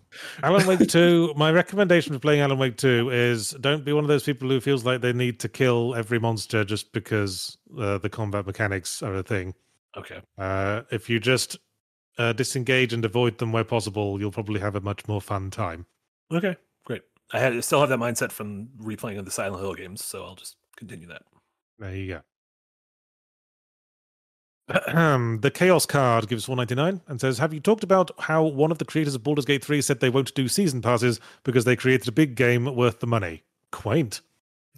Alan 0.43 0.66
Wake 0.66 0.89
2, 0.89 1.35
my 1.36 1.53
recommendation 1.53 2.15
for 2.15 2.19
playing 2.19 2.40
Alan 2.40 2.57
Wake 2.57 2.78
2 2.78 3.11
is 3.11 3.51
don't 3.61 3.85
be 3.85 3.93
one 3.93 4.03
of 4.03 4.09
those 4.09 4.23
people 4.23 4.48
who 4.48 4.61
feels 4.62 4.82
like 4.82 5.03
they 5.03 5.12
need 5.12 5.40
to 5.40 5.48
kill 5.51 5.94
every 5.94 6.19
monster 6.19 6.65
just 6.65 6.90
because 6.94 7.59
uh, 7.78 7.98
the 7.98 8.09
combat 8.09 8.47
mechanics 8.47 9.03
are 9.03 9.15
a 9.16 9.23
thing. 9.23 9.53
Okay. 9.97 10.20
Uh, 10.39 10.82
if 10.90 11.09
you 11.10 11.18
just 11.20 11.59
uh, 12.18 12.32
disengage 12.32 12.93
and 12.93 13.05
avoid 13.05 13.39
them 13.39 13.52
where 13.52 13.64
possible, 13.64 14.18
you'll 14.20 14.31
probably 14.31 14.60
have 14.60 14.74
a 14.77 14.81
much 14.81 15.06
more 15.09 15.20
fun 15.20 15.51
time. 15.51 15.86
Okay, 16.32 16.56
great. 16.85 17.02
I 17.32 17.39
had 17.39 17.62
still 17.64 17.81
have 17.81 17.89
that 17.89 17.98
mindset 17.98 18.32
from 18.32 18.68
replaying 18.81 19.18
of 19.18 19.24
the 19.24 19.31
Silent 19.31 19.62
Hill 19.62 19.74
games, 19.74 20.05
so 20.05 20.24
I'll 20.24 20.35
just 20.35 20.56
continue 20.77 21.09
that. 21.09 21.23
There 21.78 21.94
you 21.94 22.06
go. 22.09 22.20
the 25.40 25.52
Chaos 25.55 25.86
card 25.86 26.28
gives 26.28 26.47
4.99 26.47 27.01
and 27.06 27.20
says, 27.20 27.39
"Have 27.39 27.55
you 27.55 27.60
talked 27.60 27.85
about 27.85 28.10
how 28.18 28.43
one 28.43 28.73
of 28.73 28.78
the 28.78 28.85
creators 28.85 29.14
of 29.14 29.23
Baldur's 29.23 29.44
Gate 29.44 29.64
3 29.64 29.81
said 29.81 30.01
they 30.01 30.10
won't 30.10 30.35
do 30.35 30.48
season 30.48 30.82
passes 30.82 31.20
because 31.44 31.64
they 31.64 31.77
created 31.77 32.09
a 32.09 32.12
big 32.12 32.35
game 32.35 32.74
worth 32.74 33.01
the 33.01 33.06
money?" 33.06 33.44
Quaint. 33.70 34.23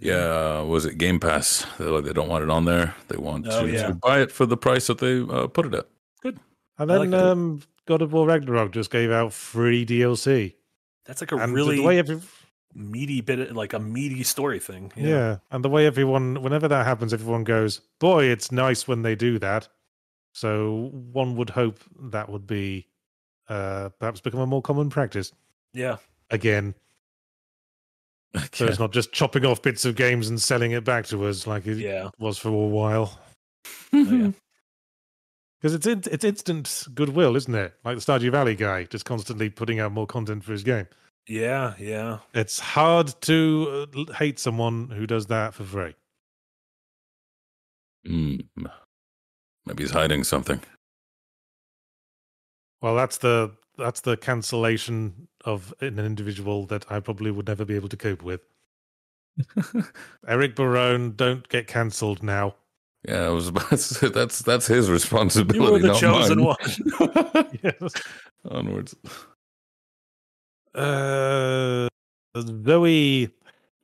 Yeah, 0.00 0.60
was 0.62 0.84
it 0.84 0.96
Game 0.98 1.18
Pass? 1.20 1.66
They're 1.78 1.90
like, 1.90 2.04
they 2.04 2.12
don't 2.12 2.28
want 2.28 2.44
it 2.44 2.50
on 2.50 2.64
there. 2.64 2.94
They 3.08 3.16
want 3.16 3.46
Oh, 3.48 3.66
to, 3.66 3.72
yeah. 3.72 3.88
to 3.88 3.94
buy 3.94 4.20
it 4.20 4.30
for 4.30 4.46
the 4.46 4.56
price 4.56 4.86
that 4.86 4.98
they 4.98 5.20
uh, 5.20 5.48
put 5.48 5.66
it 5.66 5.74
at. 5.74 5.86
Good. 6.22 6.38
And 6.78 6.88
then 6.88 7.10
like 7.10 7.20
um, 7.20 7.62
God 7.86 8.02
of 8.02 8.12
War 8.12 8.26
Ragnarok 8.26 8.70
just 8.72 8.90
gave 8.90 9.10
out 9.10 9.32
free 9.32 9.84
DLC. 9.84 10.54
That's 11.04 11.20
like 11.20 11.32
a 11.32 11.36
And 11.36 11.52
really 11.52 11.76
the 11.76 11.82
way 11.82 11.98
every, 11.98 12.20
meaty 12.74 13.20
bit, 13.22 13.40
of, 13.40 13.56
like 13.56 13.72
a 13.72 13.78
meaty 13.80 14.22
story 14.22 14.60
thing. 14.60 14.92
yeah. 14.94 15.38
and 15.50 15.64
the 15.64 15.68
way 15.68 15.86
everyone, 15.86 16.42
whenever 16.42 16.68
that 16.68 16.86
happens, 16.86 17.12
everyone 17.12 17.42
goes, 17.44 17.80
"Boy, 17.98 18.26
it's 18.26 18.52
nice 18.52 18.86
when 18.86 19.02
they 19.02 19.14
do 19.16 19.38
that." 19.40 19.68
So 20.32 20.90
one 20.92 21.34
would 21.36 21.50
hope 21.50 21.80
that 22.00 22.28
would 22.28 22.46
be 22.46 22.86
uh, 23.48 23.88
perhaps 23.98 24.20
become 24.20 24.40
a 24.40 24.46
more 24.46 24.62
common 24.62 24.90
practice 24.90 25.32
yeah. 25.72 25.96
again. 26.30 26.74
So 28.52 28.66
it's 28.66 28.78
not 28.78 28.92
just 28.92 29.12
chopping 29.12 29.44
off 29.46 29.62
bits 29.62 29.84
of 29.84 29.96
games 29.96 30.28
and 30.28 30.40
selling 30.40 30.72
it 30.72 30.84
back 30.84 31.06
to 31.06 31.26
us 31.26 31.46
like 31.46 31.66
it 31.66 31.78
Yeah. 31.78 32.10
was 32.18 32.38
for 32.38 32.48
a 32.48 32.52
while. 32.52 33.18
Oh, 33.92 33.98
yeah. 34.02 34.30
Because 35.60 35.74
it's 35.74 35.86
in, 35.86 36.02
it's 36.12 36.24
instant 36.24 36.86
goodwill, 36.94 37.34
isn't 37.36 37.54
it? 37.54 37.74
Like 37.84 37.96
the 37.96 38.02
Stardew 38.02 38.30
Valley 38.30 38.54
guy, 38.54 38.84
just 38.84 39.04
constantly 39.06 39.48
putting 39.50 39.80
out 39.80 39.90
more 39.92 40.06
content 40.06 40.44
for 40.44 40.52
his 40.52 40.62
game. 40.62 40.86
Yeah. 41.26 41.74
Yeah. 41.78 42.18
It's 42.34 42.60
hard 42.60 43.12
to 43.22 43.88
uh, 43.96 44.12
hate 44.12 44.38
someone 44.38 44.88
who 44.90 45.06
does 45.06 45.26
that 45.26 45.54
for 45.54 45.64
free. 45.64 45.94
Mm. 48.06 48.46
Maybe 49.66 49.82
he's 49.82 49.90
hiding 49.90 50.22
something. 50.24 50.60
Well, 52.80 52.94
that's 52.94 53.18
the 53.18 53.52
that's 53.76 54.00
the 54.00 54.16
cancellation 54.16 55.27
of 55.44 55.72
an 55.80 55.98
individual 55.98 56.66
that 56.66 56.90
I 56.90 57.00
probably 57.00 57.30
would 57.30 57.46
never 57.46 57.64
be 57.64 57.74
able 57.76 57.88
to 57.90 57.96
cope 57.96 58.22
with. 58.22 58.40
Eric 60.26 60.56
Barone, 60.56 61.12
don't 61.14 61.48
get 61.48 61.66
cancelled 61.68 62.22
now. 62.22 62.56
Yeah, 63.06 63.26
I 63.26 63.28
was 63.28 63.48
about 63.48 63.70
to 63.70 63.76
say 63.78 64.08
that's 64.08 64.40
that's 64.40 64.66
his 64.66 64.90
responsibility. 64.90 65.80
You 65.80 65.92
responsibility. 65.92 66.42
were 66.42 66.56
the 66.56 66.56
not 66.56 66.80
chosen 66.98 67.14
mine. 67.14 67.32
one. 67.34 67.46
Yes. 67.62 67.92
Onwards. 68.50 68.94
Uh, 70.74 71.88
Zoe 72.36 73.30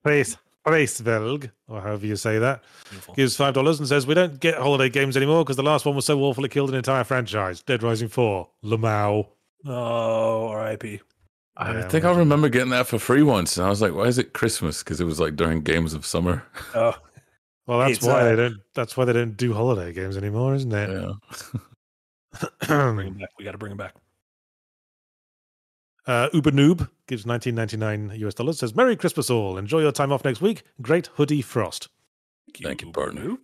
Place 0.03 0.37
Placevelg, 0.67 1.51
or 1.69 1.81
however 1.81 2.07
you 2.07 2.17
say 2.17 2.39
that, 2.39 2.63
Beautiful. 2.89 3.15
gives 3.15 3.37
five 3.37 3.55
dollars 3.55 3.79
and 3.79 3.89
says 3.89 4.07
we 4.07 4.15
don't 4.15 4.41
get 4.41 4.57
holiday 4.59 4.89
games 4.89 5.17
anymore 5.17 5.45
because 5.45 5.57
the 5.57 5.63
last 5.63 5.85
one 5.87 5.95
was 5.95 6.05
so 6.07 6.21
awful 6.21 6.45
it 6.45 6.51
killed 6.51 6.71
an 6.71 6.77
entire 6.77 7.05
franchise. 7.05 7.63
Dead 7.63 7.83
Rising 7.83 8.09
Four, 8.09 8.49
Lamau. 8.65 9.29
Oh, 9.67 10.49
R.I.P. 10.49 11.01
I 11.57 11.73
Yeah, 11.73 11.89
think 11.89 12.05
I 12.05 12.13
remember 12.15 12.49
getting 12.49 12.71
that 12.71 12.87
for 12.89 12.99
free 12.99 13.23
once, 13.23 13.57
and 13.57 13.67
I 13.67 13.71
was 13.71 13.81
like, 13.81 13.95
"Why 13.95 14.05
is 14.05 14.19
it 14.19 14.33
Christmas?" 14.33 14.83
Because 14.83 15.01
it 15.01 15.05
was 15.05 15.21
like 15.21 15.37
during 15.37 15.63
games 15.63 15.95
of 15.95 16.05
summer. 16.05 16.45
Oh, 16.75 16.95
Well, 17.67 17.79
that's 17.81 17.99
It's, 17.99 18.07
why 18.07 18.21
uh, 18.21 18.25
they 18.25 18.37
don't. 18.37 18.57
That's 18.75 18.97
why 18.97 19.05
they 19.05 19.13
don't 19.13 19.37
do 19.37 19.53
holiday 19.55 19.93
games 19.93 20.17
anymore, 20.17 20.55
isn't 20.55 20.73
it? 20.73 20.91
Yeah. 20.91 21.13
bring 22.95 23.09
him 23.09 23.19
back. 23.19 23.31
We 23.39 23.45
got 23.45 23.53
to 23.53 23.59
bring 23.59 23.73
him 23.73 23.79
back. 23.79 23.95
Uh, 26.07 26.29
Uber 26.35 26.51
Noob 26.51 26.91
gives 27.07 27.25
19.99 27.25 28.19
US 28.19 28.35
dollars. 28.35 28.59
Says, 28.59 28.75
"Merry 28.75 28.97
Christmas 28.97 29.31
all. 29.31 29.57
Enjoy 29.57 29.81
your 29.81 29.93
time 29.93 30.13
off 30.13 30.25
next 30.25 30.41
week. 30.43 30.63
Great 30.83 31.07
hoodie 31.15 31.43
frost." 31.43 31.89
Thank 32.63 32.83
you, 32.83 32.93
partner. 32.93 33.37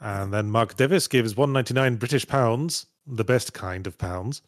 And 0.00 0.32
then 0.32 0.50
Mark 0.50 0.76
Davis 0.76 1.08
gives 1.08 1.36
199 1.36 1.96
British 1.96 2.26
pounds, 2.26 2.86
the 3.06 3.24
best 3.24 3.52
kind 3.52 3.86
of 3.86 3.98
pounds, 3.98 4.42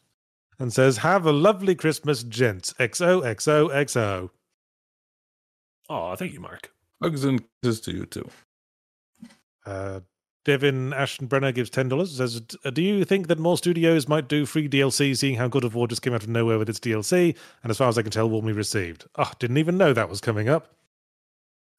and 0.59 0.71
says, 0.73 0.97
"Have 0.97 1.25
a 1.25 1.31
lovely 1.31 1.73
Christmas, 1.73 2.23
gents. 2.23 2.73
XOXOXO." 2.73 4.29
Oh, 5.89 6.15
thank 6.15 6.33
you, 6.33 6.39
Mark. 6.39 6.71
Hugs 7.01 7.23
and 7.23 7.43
kisses 7.63 7.81
to 7.81 7.91
you 7.91 8.05
too. 8.05 8.29
Uh, 9.65 10.01
Devin 10.45 10.93
Ashton-Brenner 10.93 11.51
gives 11.51 11.69
ten 11.69 11.89
dollars. 11.89 12.17
Says, 12.17 12.41
"Do 12.41 12.81
you 12.81 13.05
think 13.05 13.27
that 13.27 13.39
more 13.39 13.57
studios 13.57 14.07
might 14.07 14.27
do 14.27 14.45
free 14.45 14.67
DLC, 14.67 15.15
seeing 15.15 15.35
how 15.35 15.47
God 15.47 15.63
of 15.63 15.75
War 15.75 15.87
just 15.87 16.01
came 16.01 16.13
out 16.13 16.23
of 16.23 16.29
nowhere 16.29 16.57
with 16.57 16.69
its 16.69 16.79
DLC, 16.79 17.35
and 17.63 17.69
as 17.69 17.77
far 17.77 17.89
as 17.89 17.97
I 17.97 18.01
can 18.01 18.11
tell, 18.11 18.29
warmly 18.29 18.53
received? 18.53 19.05
Oh, 19.15 19.31
didn't 19.39 19.57
even 19.57 19.77
know 19.77 19.93
that 19.93 20.09
was 20.09 20.21
coming 20.21 20.49
up." 20.49 20.75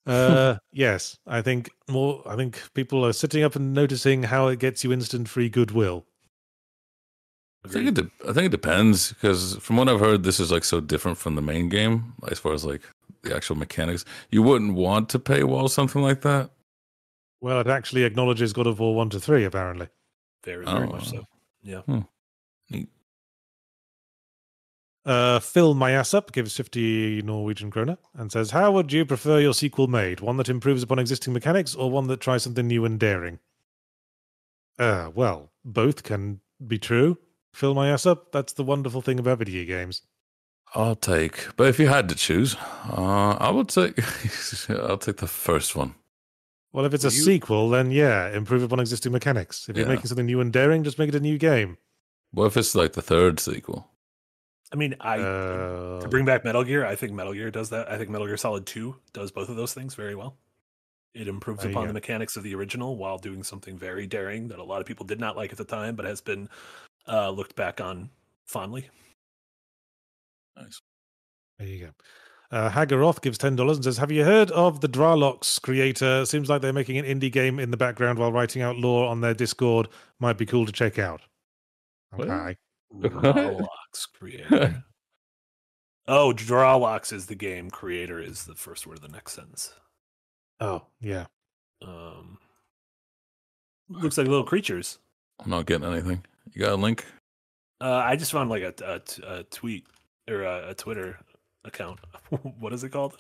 Uh, 0.07 0.57
yes, 0.73 1.19
I 1.27 1.43
think 1.43 1.71
more. 1.87 2.23
I 2.27 2.35
think 2.35 2.73
people 2.73 3.05
are 3.05 3.13
sitting 3.13 3.43
up 3.45 3.55
and 3.55 3.75
noticing 3.75 4.23
how 4.23 4.49
it 4.49 4.59
gets 4.59 4.83
you 4.83 4.95
instant 4.95 5.29
free 5.29 5.51
goodwill. 5.51 6.07
I 7.65 7.69
think 7.69 7.89
it. 7.89 7.95
De- 7.95 8.11
I 8.29 8.33
think 8.33 8.47
it 8.47 8.51
depends 8.53 9.13
because 9.13 9.57
from 9.57 9.77
what 9.77 9.89
I've 9.89 10.01
heard, 10.01 10.23
this 10.23 10.41
is 10.41 10.51
like 10.51 10.65
so 10.65 10.81
different 10.81 11.19
from 11.19 11.35
the 11.35 11.43
main 11.43 11.69
game 11.69 12.15
as 12.31 12.39
far 12.39 12.55
as 12.55 12.65
like 12.65 12.83
the 13.23 13.35
actual 13.37 13.57
mechanics. 13.57 14.05
You 14.31 14.43
wouldn't 14.43 14.75
want 14.75 15.09
to 15.11 15.19
pay 15.19 15.41
paywall 15.41 15.69
something 15.69 16.01
like 16.01 16.23
that. 16.23 16.51
Well, 17.43 17.61
it 17.61 17.67
actually 17.67 18.05
acknowledges 18.05 18.53
God 18.53 18.67
of 18.67 18.79
War 18.81 18.95
one 18.95 19.11
to 19.11 19.21
three, 19.21 19.45
apparently. 19.45 19.89
Very, 20.45 20.65
very 20.65 20.87
Oh. 20.87 20.93
much 20.93 21.09
so. 21.11 21.27
Yeah. 21.63 21.83
Uh, 25.05 25.39
Phil 25.41 25.75
Mayasup 25.75 26.31
gives 26.33 26.55
50 26.57 27.23
Norwegian 27.23 27.71
kroner 27.71 27.97
and 28.15 28.31
says, 28.31 28.51
How 28.51 28.71
would 28.73 28.93
you 28.93 29.07
prefer 29.07 29.41
your 29.41 29.55
sequel 29.55 29.87
made? 29.87 30.21
One 30.21 30.37
that 30.37 30.49
improves 30.51 30.83
upon 30.83 30.99
existing 30.99 31.33
mechanics 31.33 31.75
or 31.75 31.91
one 31.91 32.07
that 32.09 32.21
tries 32.21 32.43
something 32.43 32.67
new 32.67 32.85
and 32.85 33.01
daring? 33.01 33.39
Uh, 34.79 35.11
well, 35.15 35.51
both 35.65 36.03
can 36.03 36.41
be 36.67 36.79
true. 36.79 37.19
Phil 37.53 37.79
up. 37.79 38.33
that's 38.33 38.53
the 38.53 38.63
wonderful 38.63 39.03
thing 39.03 39.19
about 39.19 39.39
video 39.39 39.65
games. 39.65 40.03
I'll 40.75 40.95
take, 40.97 41.49
but 41.57 41.67
if 41.67 41.81
you 41.81 41.89
had 41.89 42.09
to 42.11 42.15
choose, 42.15 42.57
uh, 42.89 43.37
I 43.41 43.51
would 43.51 43.69
take. 43.69 43.99
I'll 44.71 44.99
take 44.99 45.17
the 45.17 45.27
first 45.27 45.75
one. 45.75 45.97
Well, 46.73 46.85
if 46.85 46.95
it's 46.95 47.05
a 47.05 47.09
you- 47.09 47.23
sequel, 47.23 47.71
then 47.71 47.91
yeah, 47.91 48.29
improve 48.31 48.63
upon 48.63 48.79
existing 48.79 49.11
mechanics. 49.13 49.69
If 49.69 49.77
you're 49.77 49.87
making 49.87 50.07
something 50.07 50.27
new 50.27 50.41
and 50.41 50.53
daring, 50.53 50.85
just 50.85 50.99
make 50.99 51.09
it 51.09 51.15
a 51.17 51.21
new 51.21 51.39
game. 51.39 51.79
What 52.33 52.47
if 52.47 52.57
it's 52.57 52.77
like 52.77 52.93
the 52.93 53.03
third 53.03 53.41
sequel? 53.41 53.89
I 54.73 54.77
mean, 54.77 54.95
I 55.01 55.19
Uh, 55.19 56.01
to 56.01 56.09
bring 56.09 56.25
back 56.25 56.45
Metal 56.45 56.63
Gear. 56.63 56.87
I 56.87 56.95
think 56.95 57.13
Metal 57.13 57.33
Gear 57.33 57.51
does 57.51 57.71
that. 57.71 57.91
I 57.91 57.99
think 57.99 58.09
Metal 58.09 58.29
Gear 58.29 58.37
Solid 58.37 58.67
Two 58.67 58.97
does 59.13 59.33
both 59.33 59.49
of 59.49 59.57
those 59.57 59.75
things 59.75 59.97
very 59.97 60.15
well. 60.15 60.37
It 61.13 61.27
improves 61.27 61.63
There 61.63 61.73
you 61.73 61.77
upon 61.77 61.89
the 61.89 61.93
mechanics 61.95 62.37
of 62.37 62.45
the 62.45 62.55
original 62.55 62.97
while 62.97 63.19
doing 63.19 63.43
something 63.43 63.77
very 63.77 64.07
daring 64.07 64.47
that 64.49 64.61
a 64.61 64.65
lot 64.65 64.81
of 64.81 64.87
people 64.87 65.05
did 65.05 65.19
not 65.19 65.37
like 65.37 65.51
at 65.51 65.59
the 65.59 65.65
time, 65.65 65.97
but 65.97 66.05
has 66.05 66.21
been 66.21 66.49
uh, 67.11 67.31
looked 67.31 67.57
back 67.57 67.81
on 67.81 68.11
fondly. 68.47 68.89
Nice. 70.57 70.81
There 71.59 71.69
you 71.69 71.87
go. 71.87 71.91
Uh, 72.57 72.69
Hagaroth 72.69 73.21
gives 73.21 73.39
ten 73.39 73.55
dollars 73.55 73.77
and 73.77 73.85
says, 73.85 73.99
"Have 73.99 74.11
you 74.11 74.25
heard 74.25 74.51
of 74.51 74.81
the 74.81 74.89
Dralox 74.89 75.61
creator? 75.61 76.25
Seems 76.27 76.49
like 76.49 76.63
they're 76.63 76.73
making 76.73 76.99
an 76.99 77.05
indie 77.05 77.31
game 77.31 77.59
in 77.59 77.71
the 77.71 77.77
background 77.77 78.19
while 78.19 78.33
writing 78.33 78.63
out 78.63 78.77
lore 78.77 79.09
on 79.09 79.21
their 79.21 79.35
Discord. 79.35 79.89
Might 80.19 80.39
be 80.39 80.47
cool 80.47 80.67
to 80.67 80.73
check 80.73 80.99
out." 80.99 81.21
What? 82.11 82.29
Okay. 82.29 82.57
Drawlocks 82.93 84.07
creator. 84.13 84.85
oh, 86.09 86.33
Drawlocks 86.33 87.13
is 87.13 87.27
the 87.27 87.37
game. 87.37 87.71
Creator 87.71 88.21
is 88.21 88.45
the 88.45 88.57
first 88.57 88.87
word 88.87 88.97
of 88.97 89.03
the 89.03 89.09
next 89.09 89.35
sentence. 89.35 89.73
Oh 90.59 90.87
yeah. 91.01 91.27
Um, 91.83 92.39
looks 93.89 94.19
like 94.19 94.27
little 94.27 94.45
creatures. 94.45 94.99
I'm 95.39 95.51
not 95.51 95.67
getting 95.67 95.91
anything. 95.91 96.25
You 96.53 96.63
got 96.63 96.73
a 96.73 96.77
link? 96.77 97.05
Uh, 97.81 98.03
I 98.05 98.17
just 98.17 98.33
found 98.33 98.51
like 98.51 98.63
a 98.63 99.03
a 99.27 99.45
tweet 99.45 99.87
or 100.29 100.43
a, 100.43 100.71
a 100.71 100.75
Twitter 100.75 101.19
account. 101.65 102.01
what 102.59 102.73
is 102.73 102.85
it 102.85 102.91
called? 102.91 103.17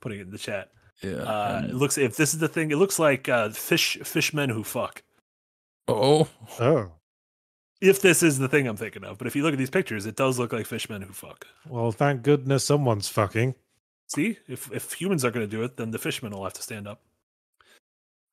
Putting 0.00 0.20
it 0.20 0.22
in 0.22 0.30
the 0.30 0.38
chat. 0.38 0.70
Yeah. 1.02 1.22
Uh, 1.22 1.66
it 1.68 1.74
looks 1.74 1.96
if 1.98 2.16
this 2.16 2.34
is 2.34 2.40
the 2.40 2.48
thing, 2.48 2.70
it 2.70 2.76
looks 2.76 2.98
like 2.98 3.28
uh, 3.28 3.50
fish 3.50 3.98
fishmen 4.02 4.50
who 4.50 4.64
fuck. 4.64 5.02
oh, 5.88 6.28
Oh 6.58 6.92
If 7.80 8.02
this 8.02 8.22
is 8.22 8.38
the 8.38 8.48
thing 8.48 8.66
I'm 8.66 8.76
thinking 8.76 9.04
of, 9.04 9.18
but 9.18 9.26
if 9.26 9.34
you 9.34 9.42
look 9.42 9.52
at 9.52 9.58
these 9.58 9.70
pictures, 9.70 10.06
it 10.06 10.16
does 10.16 10.38
look 10.38 10.52
like 10.52 10.66
fishmen 10.66 11.02
who 11.02 11.12
fuck. 11.12 11.46
well, 11.68 11.92
thank 11.92 12.22
goodness 12.22 12.64
someone's 12.64 13.08
fucking. 13.08 13.54
See, 14.08 14.38
if 14.48 14.70
if 14.72 14.92
humans 14.94 15.24
are 15.24 15.30
going 15.30 15.48
to 15.48 15.56
do 15.56 15.62
it, 15.62 15.76
then 15.76 15.90
the 15.90 15.98
fishmen 15.98 16.32
will 16.32 16.44
have 16.44 16.54
to 16.54 16.62
stand 16.62 16.88
up. 16.88 17.00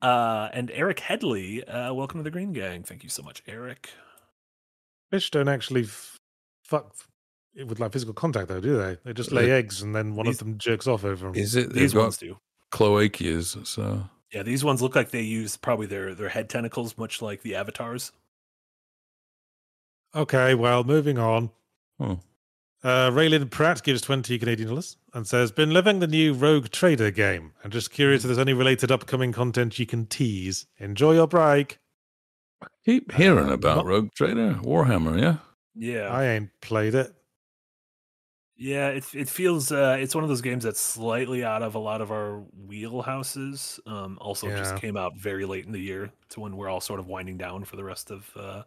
Uh, 0.02 0.50
and 0.54 0.70
Eric 0.72 1.00
Headley, 1.00 1.64
uh, 1.64 1.94
welcome 1.94 2.20
to 2.20 2.24
the 2.24 2.32
Green 2.32 2.54
Gang. 2.54 2.84
Thank 2.84 3.04
you 3.04 3.10
so 3.10 3.24
much, 3.24 3.42
Eric. 3.48 3.90
Fish 5.12 5.32
don't 5.32 5.48
actually 5.48 5.84
f- 5.84 6.18
fuck 6.64 6.92
f- 6.94 7.66
with 7.68 7.80
like 7.80 7.92
physical 7.94 8.14
contact, 8.14 8.48
though, 8.50 8.60
do 8.62 8.78
they? 8.78 8.98
They 9.04 9.14
just 9.14 9.32
lay 9.32 9.52
Uh, 9.52 9.56
eggs 9.56 9.82
and 9.82 9.96
then 9.96 10.16
one 10.16 10.26
these- 10.26 10.36
of 10.42 10.48
them 10.48 10.58
jerks 10.58 10.88
off 10.88 11.04
over 11.06 11.28
them. 11.28 11.36
is 11.36 11.56
it? 11.56 11.74
These 11.74 11.92
They've 11.92 11.94
got 12.00 12.04
ones 12.04 12.18
do. 12.18 12.38
cloacias, 12.72 13.66
so 13.66 14.10
Yeah, 14.34 14.44
these 14.44 14.64
ones 14.64 14.82
look 14.82 14.96
like 14.96 15.12
they 15.12 15.22
use 15.22 15.56
probably 15.56 15.88
their 15.88 16.14
their 16.14 16.30
head 16.30 16.50
tentacles, 16.50 16.98
much 16.98 17.22
like 17.22 17.42
the 17.42 17.56
avatars. 17.56 18.12
Okay, 20.16 20.56
well, 20.56 20.84
moving 20.84 21.18
on. 21.18 21.52
Hmm. 22.00 22.14
Uh, 22.84 23.10
Raylin 23.10 23.50
Pratt 23.50 23.84
gives 23.84 24.02
20 24.02 24.38
Canadian 24.38 24.70
dollars 24.70 24.98
and 25.14 25.28
says, 25.28 25.52
Been 25.52 25.72
living 25.72 26.00
the 26.00 26.08
new 26.08 26.34
Rogue 26.34 26.70
Trader 26.70 27.12
game. 27.12 27.54
I'm 27.64 27.72
just 27.72 27.92
curious 27.92 28.24
if 28.24 28.28
there's 28.28 28.38
any 28.38 28.54
related 28.54 28.92
upcoming 28.92 29.32
content 29.32 29.80
you 29.80 29.86
can 29.86 30.06
tease. 30.06 30.68
Enjoy 30.78 31.14
your 31.14 31.28
break. 31.28 31.80
Keep 32.86 33.12
hearing 33.14 33.50
Uh, 33.50 33.54
about 33.54 33.78
not- 33.78 33.86
Rogue 33.86 34.10
Trader, 34.16 34.56
Warhammer. 34.64 35.20
Yeah. 35.20 35.38
Yeah, 35.76 36.08
I 36.08 36.26
ain't 36.26 36.50
played 36.62 36.96
it. 36.96 37.14
Yeah, 38.60 38.90
it 38.90 39.06
it 39.14 39.30
feels 39.30 39.72
uh, 39.72 39.98
it's 40.00 40.16
one 40.16 40.24
of 40.24 40.30
those 40.30 40.42
games 40.42 40.64
that's 40.64 40.80
slightly 40.80 41.44
out 41.44 41.62
of 41.62 41.76
a 41.76 41.80
lot 41.80 42.02
of 42.02 42.12
our 42.12 42.44
wheelhouses. 42.68 43.80
Um, 43.86 44.18
also, 44.20 44.48
just 44.50 44.76
came 44.78 44.98
out 44.98 45.16
very 45.16 45.46
late 45.46 45.66
in 45.68 45.72
the 45.72 45.80
year 45.80 46.12
to 46.30 46.40
when 46.40 46.58
we're 46.58 46.68
all 46.68 46.82
sort 46.82 47.00
of 47.00 47.06
winding 47.06 47.38
down 47.38 47.64
for 47.66 47.76
the 47.76 47.84
rest 47.84 48.10
of 48.10 48.28
uh, 48.36 48.64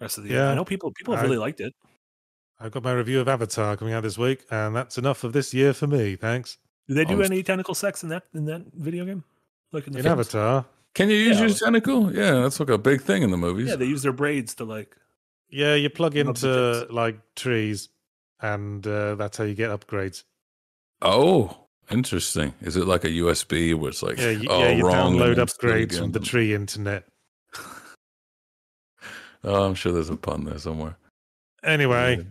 rest 0.00 0.18
of 0.18 0.24
the 0.24 0.30
Yeah, 0.30 0.36
year. 0.38 0.46
I 0.48 0.54
know 0.56 0.64
people 0.64 0.90
people 0.90 1.14
have 1.14 1.22
I- 1.22 1.26
really 1.26 1.38
liked 1.38 1.60
it. 1.60 1.72
I've 2.58 2.72
got 2.72 2.82
my 2.82 2.92
review 2.92 3.20
of 3.20 3.28
Avatar 3.28 3.76
coming 3.76 3.94
out 3.94 4.02
this 4.02 4.18
week, 4.18 4.44
and 4.50 4.74
that's 4.74 4.98
enough 4.98 5.22
of 5.24 5.32
this 5.32 5.52
year 5.54 5.72
for 5.72 5.86
me. 5.86 6.16
Thanks. 6.16 6.58
Do 6.88 6.94
they 6.94 7.04
do 7.04 7.12
Almost- 7.14 7.30
any 7.30 7.42
tentacle 7.44 7.74
sex 7.76 8.02
in 8.02 8.08
that 8.08 8.24
in 8.34 8.44
that 8.46 8.62
video 8.74 9.04
game? 9.04 9.22
Like 9.70 9.86
in 9.86 9.92
the 9.92 10.00
In? 10.00 10.06
Avatar, 10.08 10.66
Can 10.94 11.08
you 11.08 11.16
use 11.16 11.38
Yeah. 11.40 11.46
your 11.46 11.54
tentacle? 11.56 12.14
Yeah, 12.14 12.40
that's 12.40 12.60
like 12.60 12.68
a 12.68 12.78
big 12.78 13.00
thing 13.02 13.22
in 13.22 13.30
the 13.30 13.36
movies. 13.38 13.68
Yeah, 13.68 13.76
they 13.76 13.86
use 13.86 14.02
their 14.02 14.12
braids 14.12 14.54
to 14.56 14.64
like. 14.64 14.96
yeah, 15.48 15.74
you 15.74 15.88
plug 15.90 16.16
into 16.16 16.86
like 16.90 17.18
trees, 17.34 17.88
and 18.40 18.86
uh, 18.86 19.14
that's 19.14 19.36
how 19.38 19.44
you 19.44 19.54
get 19.54 19.70
upgrades. 19.70 20.24
oh, 21.00 21.56
interesting. 21.90 22.54
Is 22.60 22.76
it 22.76 22.86
like 22.86 23.04
a 23.04 23.08
USB 23.10 23.74
where 23.74 23.90
it's 23.90 24.02
like, 24.02 24.18
Yeah, 24.18 24.30
you, 24.30 24.48
oh, 24.48 24.60
yeah, 24.60 24.70
you 24.70 24.84
wrong, 24.84 25.14
download 25.16 25.28
and 25.30 25.36
then 25.38 25.48
still 25.48 25.70
upgrades 25.70 25.98
from 25.98 26.12
the 26.12 26.20
tree 26.20 26.54
internet. 26.54 27.04
Oh, 29.44 29.64
I'm 29.64 29.74
sure 29.74 29.90
there's 29.92 30.08
a 30.08 30.14
pun 30.16 30.44
there 30.44 30.58
somewhere. 30.58 30.96
Anyway, 31.64 32.24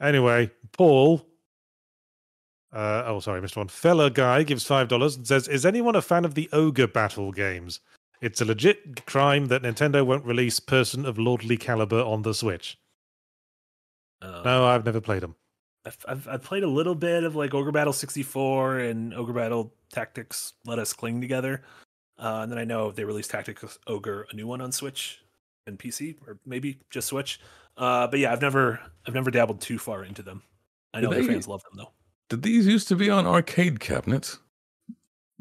Anyway, 0.00 0.50
Paul. 0.72 1.24
Uh, 2.72 3.02
oh, 3.06 3.18
sorry, 3.20 3.40
Mr. 3.40 3.56
One. 3.56 3.68
Fella 3.68 4.10
guy 4.10 4.42
gives 4.44 4.64
five 4.64 4.88
dollars 4.88 5.16
and 5.16 5.26
says, 5.26 5.48
"Is 5.48 5.66
anyone 5.66 5.96
a 5.96 6.02
fan 6.02 6.24
of 6.24 6.34
the 6.34 6.48
ogre 6.52 6.86
battle 6.86 7.32
games? 7.32 7.80
It's 8.20 8.40
a 8.40 8.44
legit 8.44 9.06
crime 9.06 9.46
that 9.46 9.62
Nintendo 9.62 10.04
won't 10.06 10.24
release 10.24 10.60
Person 10.60 11.04
of 11.06 11.18
Lordly 11.18 11.56
Caliber 11.56 12.00
on 12.02 12.22
the 12.22 12.34
Switch." 12.34 12.78
Uh, 14.22 14.42
No, 14.44 14.64
I've 14.66 14.84
never 14.84 15.00
played 15.00 15.22
them. 15.22 15.34
I've, 15.84 15.96
I've 16.06 16.28
I've 16.28 16.42
played 16.44 16.62
a 16.62 16.68
little 16.68 16.94
bit 16.94 17.24
of 17.24 17.34
like 17.34 17.54
Ogre 17.54 17.72
Battle 17.72 17.92
64 17.92 18.78
and 18.80 19.14
Ogre 19.14 19.32
Battle 19.32 19.72
Tactics 19.92 20.52
Let 20.66 20.78
Us 20.78 20.92
Cling 20.92 21.20
Together. 21.20 21.62
Uh, 22.18 22.40
and 22.42 22.52
then 22.52 22.58
I 22.58 22.64
know 22.64 22.92
they 22.92 23.04
released 23.04 23.30
Tactics 23.30 23.78
Ogre, 23.86 24.26
a 24.30 24.36
new 24.36 24.46
one 24.46 24.60
on 24.60 24.70
Switch 24.70 25.22
and 25.66 25.78
PC, 25.78 26.16
or 26.26 26.38
maybe 26.44 26.78
just 26.90 27.08
Switch. 27.08 27.40
Uh, 27.78 28.06
but 28.06 28.18
yeah, 28.20 28.30
I've 28.30 28.42
never 28.42 28.78
I've 29.06 29.14
never 29.14 29.30
dabbled 29.30 29.60
too 29.60 29.78
far 29.78 30.04
into 30.04 30.22
them. 30.22 30.42
I 30.92 31.00
know 31.00 31.08
the 31.08 31.22
they- 31.22 31.26
fans 31.26 31.48
love 31.48 31.62
them 31.64 31.72
though. 31.78 31.92
Did 32.30 32.42
these 32.42 32.66
used 32.66 32.88
to 32.88 32.96
be 32.96 33.10
on 33.10 33.26
arcade 33.26 33.78
cabinets? 33.80 34.38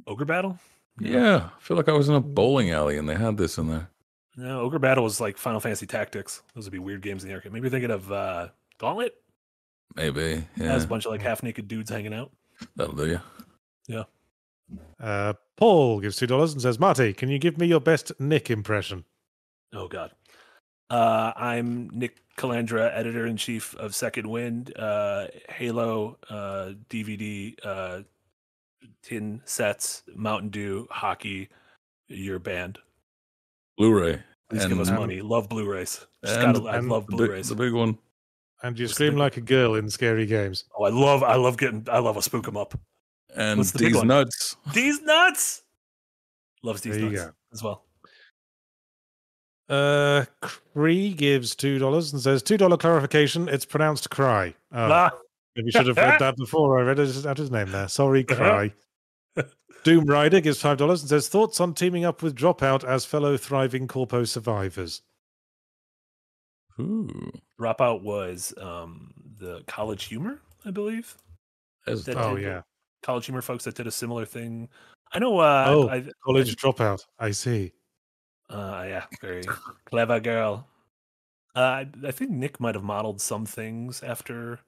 Ogre 0.05 0.25
Battle? 0.25 0.59
Yeah, 0.99 1.49
I 1.55 1.61
feel 1.61 1.77
like 1.77 1.87
I 1.87 1.93
was 1.93 2.09
in 2.09 2.15
a 2.15 2.19
bowling 2.19 2.71
alley 2.71 2.97
and 2.97 3.07
they 3.07 3.15
had 3.15 3.37
this 3.37 3.57
in 3.57 3.69
there. 3.69 3.89
No, 4.35 4.59
Ogre 4.61 4.79
Battle 4.79 5.03
was 5.05 5.21
like 5.21 5.37
Final 5.37 5.59
Fantasy 5.61 5.85
Tactics. 5.85 6.43
Those 6.53 6.65
would 6.65 6.73
be 6.73 6.79
weird 6.79 7.01
games 7.01 7.23
in 7.23 7.29
the 7.29 7.35
arcade. 7.35 7.53
Maybe 7.53 7.63
you're 7.65 7.71
thinking 7.71 7.91
of 7.91 8.11
uh, 8.11 8.49
Gauntlet 8.79 9.13
Maybe. 9.95 10.35
has 10.57 10.81
Yeah. 10.81 10.83
a 10.83 10.87
bunch 10.87 11.05
of 11.05 11.11
like 11.13 11.21
half 11.21 11.41
naked 11.43 11.67
dudes 11.69 11.89
hanging 11.89 12.13
out. 12.13 12.31
That'll 12.75 12.95
do 12.95 13.07
you. 13.07 13.19
Uh, 14.99 15.33
Paul 15.57 15.99
gives 15.99 16.17
two 16.17 16.27
dollars 16.27 16.53
and 16.53 16.61
says, 16.61 16.77
"Marty, 16.79 17.11
can 17.13 17.29
you 17.29 17.39
give 17.39 17.57
me 17.57 17.65
your 17.67 17.79
best 17.79 18.11
Nick 18.19 18.51
impression?" 18.51 19.03
Oh 19.73 19.87
God. 19.87 20.11
Uh, 20.89 21.31
I'm 21.35 21.89
Nick 21.91 22.17
Calandra, 22.37 22.91
editor 22.95 23.27
in 23.27 23.37
chief 23.37 23.75
of 23.75 23.93
Second 23.93 24.27
Wind, 24.27 24.73
uh, 24.77 25.27
Halo 25.49 26.17
uh, 26.29 26.71
DVD, 26.89 27.55
uh, 27.63 28.01
tin 29.03 29.41
sets, 29.45 30.03
Mountain 30.15 30.49
Dew, 30.49 30.87
hockey, 30.89 31.49
your 32.07 32.39
band. 32.39 32.79
Blu-ray. 33.77 34.21
Please 34.49 34.63
And- 34.63 34.69
give 34.73 34.79
us 34.79 34.89
um, 34.89 34.95
money. 34.95 35.21
Love 35.21 35.47
Blu-rays. 35.47 36.05
Just 36.25 36.39
and- 36.39 36.55
gotta, 36.55 36.67
I 36.69 36.79
love 36.79 37.05
big, 37.07 37.17
Blu-rays. 37.17 37.49
the 37.49 37.55
big 37.55 37.73
one. 37.73 37.97
And 38.63 38.77
you 38.77 38.85
What's 38.85 38.95
scream 38.95 39.11
big 39.13 39.19
like 39.19 39.37
a 39.37 39.41
girl 39.41 39.75
in 39.75 39.89
scary 39.89 40.25
games. 40.25 40.65
Oh, 40.77 40.83
I 40.83 40.89
love, 40.89 41.23
I 41.23 41.35
love 41.35 41.57
getting, 41.57 41.85
I 41.89 41.99
love 41.99 42.17
a 42.17 42.21
spook 42.21 42.47
'em 42.47 42.57
up. 42.57 42.77
And 43.35 43.57
What's 43.59 43.71
the 43.71 43.79
big 43.79 43.93
these 43.93 44.03
nuts. 44.03 44.55
These 44.73 45.01
nuts. 45.03 45.61
Loves 46.63 46.81
these 46.81 46.97
There 46.97 47.09
nuts 47.11 47.31
as 47.53 47.63
well. 47.63 47.85
Uh, 49.69 50.25
Cree 50.41 51.13
gives 51.13 51.55
two 51.55 51.77
dollars 51.77 52.11
and 52.11 52.21
says, 52.21 52.41
two 52.41 52.57
dollar 52.57 52.75
clarification. 52.77 53.47
It's 53.47 53.65
pronounced 53.65 54.09
cry. 54.09 54.55
Oh, 54.71 54.91
Ah, 54.91 55.11
maybe 55.55 55.69
should 55.71 55.85
have 55.87 55.97
read 55.97 56.19
that 56.19 56.35
before 56.37 56.79
I 56.79 56.83
read 56.83 56.97
his, 56.97 57.25
out 57.27 57.37
his 57.37 57.51
name 57.51 57.71
there. 57.71 57.87
Sorry, 57.87 58.23
cry. 58.23 58.73
Doom 59.83 60.05
Rider 60.05 60.41
gives 60.41 60.59
five 60.59 60.77
dollars 60.77 61.01
and 61.01 61.09
says, 61.09 61.29
thoughts 61.29 61.61
on 61.61 61.73
teaming 61.73 62.03
up 62.03 62.21
with 62.23 62.35
Dropout 62.35 62.83
as 62.83 63.05
fellow 63.05 63.37
thriving 63.37 63.87
corpo 63.87 64.23
survivors. 64.25 65.01
Ooh. 66.79 67.31
Dropout 67.59 68.01
was 68.01 68.53
um, 68.59 69.13
the 69.37 69.61
College 69.67 70.05
Humor, 70.05 70.41
I 70.65 70.71
believe. 70.71 71.15
That's 71.85 72.03
That 72.05 72.17
Oh 72.17 72.35
did- 72.35 72.43
yeah, 72.43 72.61
College 73.03 73.25
Humor 73.25 73.41
folks 73.41 73.63
that 73.65 73.75
did 73.75 73.87
a 73.87 73.91
similar 73.91 74.25
thing. 74.25 74.67
I 75.13 75.19
know. 75.19 75.39
Uh, 75.39 75.65
Oh. 75.67 75.89
I, 75.89 76.03
college 76.23 76.55
dropout. 76.55 76.99
I 77.17 77.31
see. 77.31 77.71
Uh, 78.49 78.83
yeah, 78.87 79.05
very 79.21 79.43
clever 79.85 80.19
girl. 80.19 80.67
Uh, 81.55 81.59
I, 81.59 81.91
I 82.05 82.11
think 82.11 82.31
Nick 82.31 82.59
might 82.59 82.75
have 82.75 82.83
modeled 82.83 83.21
some 83.21 83.45
things 83.45 84.03
after 84.03 84.59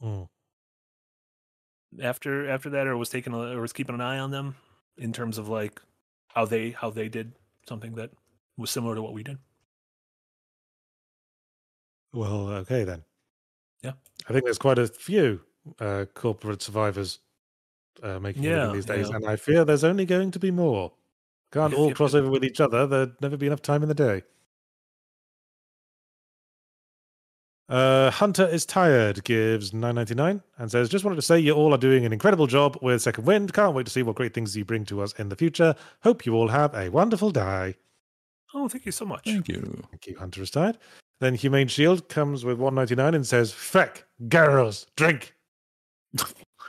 Mm. 0.00 0.26
after 2.02 2.48
after 2.48 2.70
that, 2.70 2.86
or 2.86 2.96
was 2.96 3.08
taking 3.10 3.32
a, 3.32 3.38
or 3.38 3.60
was 3.60 3.72
keeping 3.72 3.94
an 3.94 4.00
eye 4.00 4.18
on 4.18 4.30
them 4.30 4.56
in 4.96 5.12
terms 5.12 5.38
of 5.38 5.48
like 5.48 5.80
how 6.28 6.44
they 6.44 6.70
how 6.70 6.90
they 6.90 7.08
did 7.08 7.34
something 7.68 7.94
that 7.94 8.10
was 8.56 8.70
similar 8.70 8.94
to 8.94 9.02
what 9.02 9.12
we 9.12 9.22
did. 9.22 9.38
Well, 12.12 12.48
okay 12.50 12.84
then. 12.84 13.04
Yeah. 13.82 13.94
I 14.28 14.32
think 14.32 14.44
there's 14.44 14.58
quite 14.58 14.78
a 14.78 14.88
few 14.88 15.44
uh, 15.78 16.06
corporate 16.14 16.62
survivors 16.62 17.20
uh, 18.02 18.20
making 18.20 18.44
Yeah, 18.44 18.72
these 18.72 18.86
days, 18.86 19.10
yeah. 19.10 19.16
and 19.16 19.26
I 19.28 19.36
fear 19.36 19.64
there's 19.64 19.84
only 19.84 20.06
going 20.06 20.30
to 20.32 20.38
be 20.40 20.50
more. 20.50 20.94
Can't 21.52 21.74
all 21.74 21.92
cross 21.92 22.14
over 22.14 22.30
with 22.30 22.44
each 22.44 22.60
other. 22.60 22.86
There'd 22.86 23.20
never 23.20 23.36
be 23.36 23.46
enough 23.46 23.62
time 23.62 23.82
in 23.82 23.88
the 23.88 23.94
day. 23.94 24.22
Uh, 27.68 28.10
Hunter 28.10 28.46
is 28.46 28.66
tired. 28.66 29.22
Gives 29.24 29.72
nine 29.72 29.94
ninety 29.94 30.14
nine 30.14 30.42
and 30.58 30.70
says, 30.70 30.88
"Just 30.88 31.04
wanted 31.04 31.16
to 31.16 31.22
say 31.22 31.38
you 31.38 31.52
all 31.52 31.72
are 31.72 31.78
doing 31.78 32.04
an 32.04 32.12
incredible 32.12 32.46
job 32.48 32.76
with 32.82 33.02
Second 33.02 33.26
Wind. 33.26 33.52
Can't 33.52 33.74
wait 33.74 33.86
to 33.86 33.92
see 33.92 34.02
what 34.02 34.16
great 34.16 34.34
things 34.34 34.56
you 34.56 34.64
bring 34.64 34.84
to 34.86 35.00
us 35.00 35.12
in 35.14 35.28
the 35.28 35.36
future. 35.36 35.74
Hope 36.02 36.26
you 36.26 36.34
all 36.34 36.48
have 36.48 36.74
a 36.74 36.88
wonderful 36.88 37.30
day." 37.30 37.76
Oh, 38.54 38.68
thank 38.68 38.86
you 38.86 38.92
so 38.92 39.04
much. 39.04 39.24
Thank 39.24 39.48
you. 39.48 39.84
Thank 39.90 40.06
you, 40.06 40.18
Hunter 40.18 40.42
is 40.42 40.50
tired. 40.50 40.78
Then 41.20 41.34
Humane 41.34 41.68
Shield 41.68 42.08
comes 42.08 42.44
with 42.44 42.58
199 42.58 43.14
and 43.14 43.26
says, 43.26 43.52
Feck, 43.52 44.04
girls, 44.28 44.86
drink. 44.96 45.34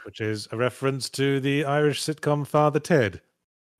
Which 0.04 0.22
is 0.22 0.48
a 0.52 0.58
reference 0.58 1.10
to 1.12 1.40
the 1.40 1.64
Irish 1.66 2.04
sitcom 2.04 2.46
Father 2.46 2.80
Ted. 2.80 3.22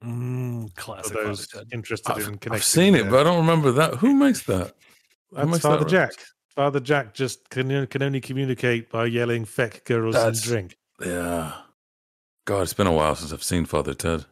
Mm, 0.04 0.70
For 0.70 0.82
classic. 0.82 1.14
those 1.14 1.46
Father 1.46 1.66
Ted. 1.66 1.74
interested 1.74 2.12
in 2.12 2.18
I've, 2.18 2.26
connecting. 2.26 2.54
I've 2.54 2.64
seen 2.64 2.96
it, 2.96 3.04
there. 3.04 3.12
but 3.12 3.20
I 3.22 3.24
don't 3.24 3.38
remember 3.40 3.72
that. 3.74 3.96
Who 3.96 4.14
makes 4.16 4.44
that? 4.44 4.74
Who 5.30 5.36
That's 5.38 5.48
makes 5.48 5.64
that 5.64 5.70
Father 5.70 5.86
Jack. 5.86 6.10
reference? 6.10 6.34
Father 6.56 6.80
Jack 6.80 7.14
just 7.14 7.50
can, 7.50 7.88
can 7.88 8.02
only 8.04 8.20
communicate 8.20 8.90
by 8.92 9.06
yelling, 9.06 9.46
Feck, 9.46 9.86
girls, 9.86 10.16
and 10.16 10.42
drink. 10.42 10.78
Yeah. 11.04 11.54
God, 12.46 12.64
it's 12.64 12.74
been 12.74 12.88
a 12.88 12.92
while 12.92 13.16
since 13.16 13.32
I've 13.32 13.44
seen 13.44 13.66
Father 13.66 13.94
Ted. 13.94 14.26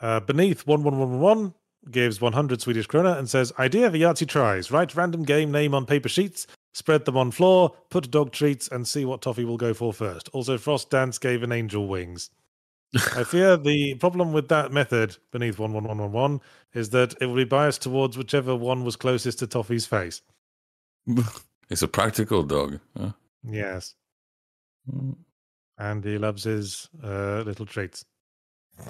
Uh, 0.00 0.20
beneath 0.20 0.66
11111 0.66 1.54
gives 1.90 2.20
100 2.20 2.60
Swedish 2.60 2.86
krona 2.86 3.18
and 3.18 3.28
says, 3.28 3.52
Idea 3.58 3.90
for 3.90 3.96
Yahtzee 3.96 4.28
tries. 4.28 4.70
Write 4.70 4.94
random 4.96 5.22
game 5.24 5.50
name 5.52 5.74
on 5.74 5.84
paper 5.86 6.08
sheets, 6.08 6.46
spread 6.72 7.04
them 7.04 7.16
on 7.16 7.30
floor, 7.30 7.74
put 7.90 8.10
dog 8.10 8.32
treats, 8.32 8.68
and 8.68 8.86
see 8.88 9.04
what 9.04 9.20
toffee 9.22 9.44
will 9.44 9.56
go 9.58 9.74
for 9.74 9.92
first. 9.92 10.28
Also, 10.32 10.56
Frost 10.56 10.88
Dance 10.90 11.18
gave 11.18 11.42
an 11.42 11.52
angel 11.52 11.86
wings. 11.88 12.30
I 12.94 13.24
fear 13.24 13.56
the 13.56 13.94
problem 13.94 14.32
with 14.32 14.48
that 14.48 14.72
method 14.72 15.16
beneath 15.32 15.58
11111 15.58 16.40
is 16.74 16.90
that 16.90 17.14
it 17.20 17.26
will 17.26 17.36
be 17.36 17.44
biased 17.44 17.82
towards 17.82 18.16
whichever 18.16 18.54
one 18.54 18.84
was 18.84 18.96
closest 18.96 19.40
to 19.40 19.46
Toffee's 19.46 19.86
face. 19.86 20.22
it's 21.70 21.82
a 21.82 21.88
practical 21.88 22.42
dog. 22.42 22.78
huh? 22.96 23.12
Yes. 23.42 23.94
Mm. 24.90 25.16
And 25.78 26.04
he 26.04 26.18
loves 26.18 26.44
his 26.44 26.88
uh, 27.02 27.42
little 27.44 27.66
treats. 27.66 28.04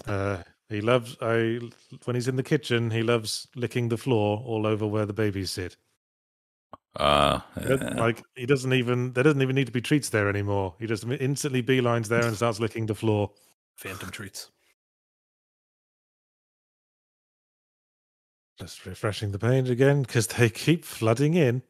Uh, 0.07 0.43
he 0.69 0.81
loves 0.81 1.17
I 1.21 1.61
when 2.05 2.15
he's 2.15 2.29
in 2.29 2.37
the 2.37 2.43
kitchen. 2.43 2.91
He 2.91 3.03
loves 3.03 3.49
licking 3.55 3.89
the 3.89 3.97
floor 3.97 4.43
all 4.45 4.67
over 4.67 4.87
where 4.87 5.07
the 5.07 5.13
babies 5.13 5.51
sit. 5.51 5.77
Ah, 6.97 7.47
yeah. 7.61 7.75
Like 7.97 8.23
he 8.35 8.47
doesn't 8.47 8.73
even 8.73 9.13
there 9.13 9.25
doesn't 9.25 9.43
even 9.43 9.57
need 9.57 9.67
to 9.67 9.73
be 9.73 9.81
treats 9.81 10.11
there 10.11 10.29
anymore. 10.29 10.75
He 10.79 10.87
just 10.87 11.05
instantly 11.05 11.63
beelines 11.63 12.09
there 12.09 12.25
and 12.25 12.37
starts 12.37 12.61
licking 12.61 12.87
the 12.87 12.95
floor. 12.95 13.31
Phantom 13.77 14.11
treats. 14.11 14.51
Just 18.59 18.87
refreshing 18.87 19.33
the 19.33 19.39
page 19.39 19.69
again 19.69 20.03
because 20.03 20.29
they 20.29 20.49
keep 20.49 20.85
flooding 20.85 21.35
in. 21.35 21.63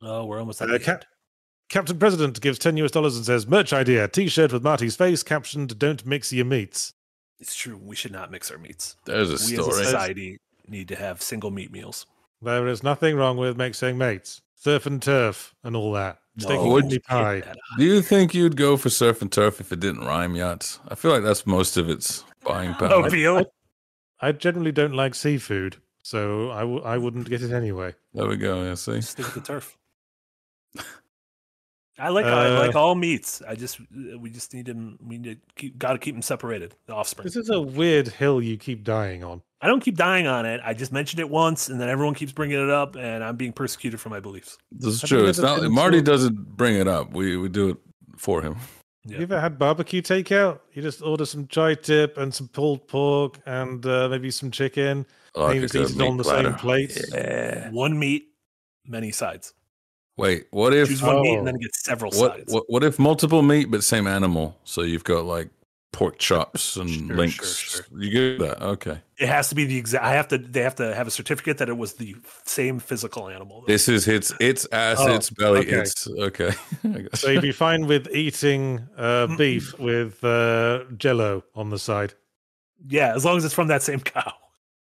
Oh, 0.00 0.24
we're 0.24 0.38
almost 0.38 0.62
at 0.62 0.68
Uh, 0.70 0.72
the 0.72 0.78
Cap- 0.80 0.94
end. 1.02 1.06
Captain 1.68 1.98
President 1.98 2.40
gives 2.40 2.58
ten 2.58 2.76
US 2.78 2.90
dollars 2.90 3.16
and 3.16 3.26
says 3.26 3.46
merch 3.46 3.72
idea: 3.72 4.08
T-shirt 4.08 4.52
with 4.52 4.62
Marty's 4.62 4.96
face 4.96 5.22
captioned 5.22 5.78
"Don't 5.78 6.06
mix 6.06 6.32
your 6.32 6.44
meats." 6.46 6.94
It's 7.38 7.54
true. 7.54 7.76
We 7.76 7.96
should 7.96 8.12
not 8.12 8.30
mix 8.30 8.50
our 8.50 8.56
meats. 8.58 8.96
There's 9.04 9.28
a 9.28 9.32
We 9.52 9.58
as 9.58 9.66
a 9.66 9.84
society 9.84 10.38
need 10.68 10.88
to 10.88 10.96
have 10.96 11.20
single 11.20 11.50
meat 11.50 11.70
meals. 11.70 12.06
There 12.40 12.66
is 12.66 12.82
nothing 12.82 13.16
wrong 13.16 13.36
with 13.36 13.56
mixing 13.58 13.98
mates, 13.98 14.40
surf 14.54 14.86
and 14.86 15.02
turf, 15.02 15.54
and 15.62 15.76
all 15.76 15.92
that. 15.92 16.18
Steak 16.38 16.50
No, 16.60 16.68
would 16.68 16.82
candy 16.82 16.96
get 16.96 17.04
pie. 17.06 17.42
Do 17.78 17.84
you 17.84 18.02
think 18.02 18.34
you'd 18.34 18.56
go 18.56 18.76
for 18.76 18.90
surf 18.90 19.22
and 19.22 19.32
turf 19.32 19.60
if 19.60 19.72
it 19.72 19.80
didn't 19.80 20.04
rhyme 20.04 20.36
yachts? 20.36 20.80
I 20.88 20.94
feel 20.94 21.10
like 21.10 21.22
that's 21.22 21.46
most 21.46 21.76
of 21.76 21.88
its 21.88 22.24
buying 22.44 22.74
power. 22.74 22.92
Oh, 22.92 23.10
feel 23.10 23.38
it. 23.38 23.50
I 24.20 24.32
generally 24.32 24.72
don't 24.72 24.92
like 24.94 25.14
seafood, 25.14 25.76
so 26.02 26.50
I 26.50 26.60
w- 26.60 26.82
I 26.82 26.98
wouldn't 26.98 27.28
get 27.28 27.42
it 27.42 27.52
anyway. 27.52 27.94
There 28.14 28.26
we 28.26 28.36
go. 28.36 28.62
Yeah, 28.62 28.74
see. 28.74 29.00
Stick 29.00 29.26
with 29.26 29.34
the 29.34 29.40
turf. 29.40 29.76
I 31.98 32.10
like 32.10 32.26
I 32.26 32.48
Uh, 32.54 32.58
like 32.66 32.74
all 32.76 32.94
meats. 32.94 33.40
I 33.48 33.54
just 33.54 33.80
we 34.18 34.28
just 34.28 34.52
need 34.52 34.66
them. 34.66 34.98
We 35.02 35.16
need 35.18 35.40
to 35.40 35.52
keep 35.54 35.78
got 35.78 35.92
to 35.94 35.98
keep 35.98 36.14
them 36.14 36.20
separated. 36.22 36.74
The 36.86 36.94
offspring. 36.94 37.24
This 37.24 37.36
is 37.36 37.48
a 37.48 37.60
weird 37.60 38.08
hill 38.08 38.42
you 38.42 38.58
keep 38.58 38.84
dying 38.84 39.24
on. 39.24 39.40
I 39.66 39.68
don't 39.68 39.80
keep 39.80 39.96
dying 39.96 40.28
on 40.28 40.46
it. 40.46 40.60
I 40.64 40.74
just 40.74 40.92
mentioned 40.92 41.18
it 41.18 41.28
once, 41.28 41.68
and 41.68 41.80
then 41.80 41.88
everyone 41.88 42.14
keeps 42.14 42.30
bringing 42.30 42.62
it 42.62 42.70
up, 42.70 42.94
and 42.94 43.24
I'm 43.24 43.34
being 43.34 43.52
persecuted 43.52 44.00
for 44.00 44.10
my 44.10 44.20
beliefs. 44.20 44.58
This 44.70 44.94
is 44.94 45.00
Have 45.00 45.08
true. 45.08 45.26
It's 45.26 45.40
not 45.40 45.60
been 45.60 45.72
Marty 45.72 45.96
to- 45.98 46.04
doesn't 46.04 46.56
bring 46.56 46.76
it 46.76 46.86
up. 46.86 47.12
We 47.12 47.36
we 47.36 47.48
do 47.48 47.70
it 47.70 47.76
for 48.16 48.42
him. 48.42 48.58
Yeah. 49.04 49.16
You 49.16 49.22
ever 49.24 49.40
had 49.40 49.58
barbecue 49.58 50.02
takeout? 50.02 50.60
You 50.72 50.82
just 50.82 51.02
order 51.02 51.26
some 51.26 51.48
tri-tip 51.48 52.16
and 52.16 52.32
some 52.32 52.46
pulled 52.46 52.86
pork 52.86 53.40
and 53.44 53.84
uh, 53.84 54.08
maybe 54.08 54.30
some 54.30 54.52
chicken. 54.52 55.04
Like 55.34 55.56
and 55.56 55.72
you 55.72 55.82
eat 55.82 55.96
meat 55.96 56.08
on 56.08 56.16
the 56.16 56.22
platter. 56.22 56.50
same 56.50 56.58
plate. 56.58 57.00
Yeah. 57.12 57.70
One 57.70 57.98
meat, 57.98 58.28
many 58.86 59.10
sides. 59.10 59.52
Wait, 60.16 60.46
what 60.52 60.72
if 60.74 60.88
Choose 60.88 61.02
one 61.02 61.22
meat, 61.22 61.34
Oh. 61.34 61.38
and 61.38 61.46
then 61.46 61.56
get 61.58 61.74
several 61.74 62.10
what, 62.12 62.32
sides. 62.36 62.52
what 62.52 62.64
what 62.68 62.84
if 62.84 62.98
multiple 63.00 63.42
meat 63.42 63.68
but 63.70 63.82
same 63.84 64.06
animal? 64.06 64.56
So 64.64 64.82
you've 64.82 65.04
got 65.04 65.24
like 65.24 65.50
pork 65.96 66.18
chops 66.18 66.76
and 66.76 66.90
Sure, 66.90 67.16
links. 67.16 67.56
sure, 67.56 67.82
sure. 67.84 67.98
You 68.02 68.10
get 68.10 68.38
that? 68.46 68.62
Okay. 68.62 69.00
It 69.18 69.28
has 69.28 69.48
to 69.48 69.54
be 69.54 69.64
the 69.64 69.78
exact. 69.78 70.04
I 70.04 70.12
have 70.12 70.28
to. 70.28 70.36
They 70.38 70.60
have 70.60 70.74
to 70.76 70.94
have 70.94 71.06
a 71.06 71.10
certificate 71.10 71.56
that 71.58 71.68
it 71.70 71.76
was 71.76 71.94
the 71.94 72.14
same 72.44 72.78
physical 72.78 73.28
animal. 73.30 73.64
This 73.66 73.88
is 73.88 74.06
its 74.06 74.32
its 74.38 74.66
ass, 74.72 74.98
Oh, 75.00 75.14
its 75.14 75.30
belly, 75.30 75.60
okay. 75.60 75.80
its 75.80 76.06
okay. 76.08 76.50
So 77.14 77.30
you'd 77.30 77.40
be 77.42 77.52
fine 77.52 77.86
with 77.86 78.08
eating 78.14 78.86
uh, 78.98 79.26
beef 79.38 79.76
with 79.78 80.22
uh, 80.22 80.84
jello 80.98 81.42
on 81.54 81.70
the 81.70 81.78
side. 81.78 82.12
yeah, 82.88 83.14
as 83.16 83.24
long 83.24 83.38
as 83.38 83.44
it's 83.46 83.54
from 83.54 83.68
that 83.68 83.82
same 83.82 84.00
cow. 84.00 84.32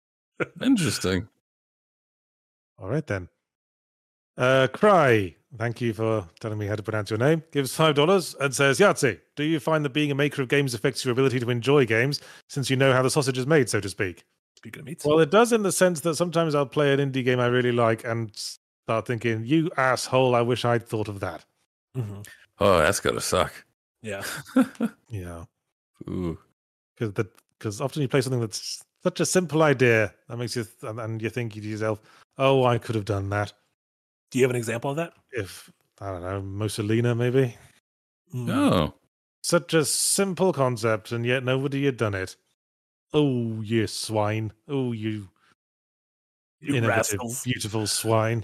Interesting. 0.61 1.27
All 2.79 2.87
right 2.89 3.05
then. 3.05 3.27
Uh, 4.37 4.67
Cry, 4.73 5.35
thank 5.57 5.79
you 5.79 5.93
for 5.93 6.27
telling 6.39 6.57
me 6.57 6.65
how 6.65 6.75
to 6.75 6.83
pronounce 6.83 7.09
your 7.09 7.19
name. 7.19 7.43
Gives 7.51 7.75
five 7.75 7.95
dollars 7.95 8.35
and 8.39 8.53
says, 8.53 8.79
Yahtzee, 8.79 9.19
do 9.35 9.43
you 9.43 9.59
find 9.59 9.85
that 9.85 9.93
being 9.93 10.11
a 10.11 10.15
maker 10.15 10.41
of 10.41 10.47
games 10.49 10.73
affects 10.73 11.05
your 11.05 11.11
ability 11.11 11.39
to 11.39 11.49
enjoy 11.49 11.85
games, 11.85 12.19
since 12.49 12.69
you 12.69 12.75
know 12.75 12.93
how 12.93 13.01
the 13.03 13.09
sausage 13.11 13.37
is 13.37 13.45
made, 13.45 13.69
so 13.69 13.79
to 13.79 13.89
speak? 13.89 14.23
Speaking 14.57 14.79
of 14.79 14.85
meats, 14.85 15.05
Well, 15.05 15.19
it 15.19 15.29
does 15.29 15.51
in 15.53 15.61
the 15.63 15.71
sense 15.71 16.01
that 16.01 16.15
sometimes 16.15 16.55
I'll 16.55 16.65
play 16.65 16.93
an 16.93 16.99
indie 16.99 17.23
game 17.23 17.39
I 17.39 17.47
really 17.47 17.71
like, 17.71 18.03
and 18.05 18.31
start 18.35 19.05
thinking, 19.05 19.45
"You 19.45 19.69
asshole! 19.77 20.33
I 20.35 20.41
wish 20.41 20.65
I'd 20.65 20.87
thought 20.87 21.07
of 21.09 21.19
that." 21.19 21.45
Mhm. 21.95 22.25
Oh, 22.59 22.77
that's 22.79 22.99
gotta 22.99 23.21
suck. 23.21 23.53
Yeah. 24.01 24.23
Yeah, 25.09 25.43
Ooh. 26.09 26.39
because 26.95 27.13
that 27.13 27.27
because 27.59 27.79
often 27.79 28.01
you 28.01 28.07
play 28.07 28.21
something 28.21 28.41
that's 28.41 28.81
such 29.03 29.19
a 29.19 29.25
simple 29.27 29.61
idea 29.61 30.11
that 30.27 30.37
makes 30.37 30.55
you 30.55 30.63
th- 30.63 30.89
and, 30.89 30.99
and 30.99 31.21
you 31.21 31.29
think 31.29 31.53
to 31.53 31.59
yourself, 31.61 32.01
"Oh, 32.39 32.63
I 32.65 32.79
could 32.79 32.95
have 32.95 33.05
done 33.05 33.29
that 33.29 33.53
Do 34.33 34.39
you 34.39 34.43
have 34.45 34.49
an 34.49 34.55
example 34.57 34.89
of 34.89 34.97
that? 34.97 35.13
if 35.31 35.71
I 36.01 36.11
don't 36.11 36.23
know 36.23 36.41
Mussolini 36.41 37.13
maybe." 37.13 37.55
Mm. 38.33 38.49
Oh. 38.49 38.93
Such 39.43 39.75
a 39.75 39.85
simple 39.85 40.51
concept, 40.53 41.11
and 41.11 41.23
yet 41.23 41.43
nobody 41.43 41.85
had 41.85 41.97
done 41.97 42.15
it. 42.15 42.35
Oh, 43.13 43.61
you 43.61 43.85
swine! 43.85 44.51
Oh, 44.67 44.91
you 44.91 45.29
You 46.61 46.73
innovative, 46.75 47.19
rascals. 47.19 47.43
beautiful 47.43 47.85
swine. 47.85 48.43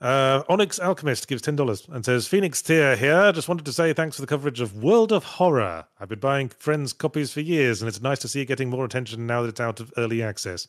Uh, 0.00 0.42
Onyx 0.48 0.80
Alchemist 0.80 1.28
gives 1.28 1.42
ten 1.42 1.54
dollars 1.54 1.86
and 1.88 2.04
says, 2.04 2.26
"Phoenix 2.26 2.60
Tier 2.62 2.96
here. 2.96 3.30
Just 3.32 3.48
wanted 3.48 3.66
to 3.66 3.72
say 3.72 3.92
thanks 3.92 4.16
for 4.16 4.22
the 4.22 4.26
coverage 4.26 4.60
of 4.60 4.74
World 4.82 5.12
of 5.12 5.22
Horror. 5.22 5.84
I've 6.00 6.08
been 6.08 6.18
buying 6.18 6.48
friends 6.48 6.92
copies 6.92 7.32
for 7.32 7.42
years, 7.42 7.80
and 7.80 7.88
it's 7.88 8.00
nice 8.00 8.18
to 8.20 8.28
see 8.28 8.40
it 8.40 8.46
getting 8.46 8.70
more 8.70 8.84
attention 8.84 9.24
now 9.26 9.42
that 9.42 9.50
it's 9.50 9.60
out 9.60 9.78
of 9.78 9.92
early 9.98 10.20
access. 10.20 10.66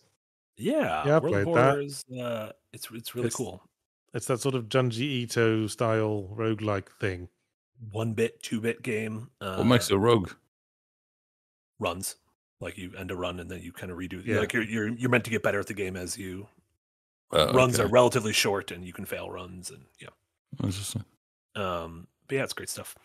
Yeah. 0.57 1.05
Yeah, 1.07 1.15
I 1.15 1.19
World 1.19 1.23
of 1.23 1.31
played 1.31 1.55
that. 1.55 1.69
Horror 1.71 1.81
is, 1.81 2.03
uh, 2.21 2.51
it's 2.73 2.89
it's 2.91 3.15
really 3.15 3.27
It's- 3.27 3.35
cool. 3.35 3.63
It's 4.13 4.25
that 4.27 4.41
sort 4.41 4.55
of 4.55 4.65
Junji 4.67 4.99
Ito 5.23 5.67
style 5.67 6.29
roguelike 6.35 6.89
thing. 6.99 7.29
One 7.91 8.13
bit, 8.13 8.43
two 8.43 8.59
bit 8.59 8.81
game. 8.83 9.29
Uh, 9.39 9.55
What 9.55 9.67
makes 9.67 9.89
a 9.89 9.97
rogue? 9.97 10.31
runs? 11.79 12.15
Like 12.59 12.77
you 12.77 12.91
end 12.97 13.09
a 13.09 13.15
run 13.15 13.39
and 13.39 13.49
then 13.49 13.61
you 13.61 13.71
kind 13.71 13.91
of 13.91 13.97
redo. 13.97 14.23
Yeah. 14.25 14.39
Like 14.39 14.53
you're 14.53 14.63
you're 14.63 14.89
you're 14.89 15.09
meant 15.09 15.23
to 15.25 15.31
get 15.31 15.41
better 15.43 15.59
at 15.59 15.67
the 15.67 15.73
game 15.73 15.95
as 15.95 16.17
you 16.17 16.47
Uh, 17.33 17.51
runs 17.53 17.79
okay. 17.79 17.87
are 17.87 17.91
relatively 17.91 18.33
short 18.33 18.69
and 18.71 18.85
you 18.85 18.93
can 18.93 19.05
fail 19.05 19.31
runs 19.31 19.71
and 19.71 19.85
yeah. 19.99 20.09
Interesting. 20.61 21.05
Um, 21.55 22.07
but 22.27 22.35
yeah, 22.35 22.43
it's 22.43 22.53
great 22.53 22.69
stuff. 22.69 22.95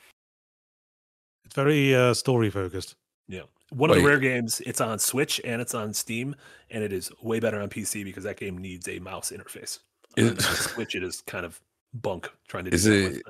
It's 1.44 1.54
very 1.54 1.94
uh, 1.94 2.12
story 2.14 2.50
focused. 2.50 2.96
Yeah. 3.28 3.42
One 3.70 3.90
of 3.90 3.96
the 3.96 4.02
rare 4.04 4.20
games, 4.20 4.60
it's 4.64 4.80
on 4.80 4.98
Switch 4.98 5.40
and 5.44 5.60
it's 5.60 5.74
on 5.74 5.92
Steam, 5.92 6.36
and 6.70 6.84
it 6.84 6.92
is 6.92 7.10
way 7.22 7.40
better 7.40 7.60
on 7.60 7.68
PC 7.68 8.04
because 8.04 8.22
that 8.24 8.36
game 8.36 8.58
needs 8.58 8.86
a 8.88 8.98
mouse 9.00 9.32
interface. 9.32 9.80
Is- 10.16 10.30
On 10.32 10.36
Switch, 10.54 10.94
it 10.94 11.02
is 11.02 11.22
kind 11.26 11.44
of 11.44 11.60
bunk 11.94 12.30
trying 12.48 12.64
to 12.64 12.70
do 12.70 12.74
Is 12.74 12.84
that 12.84 12.92
it- 12.94 13.22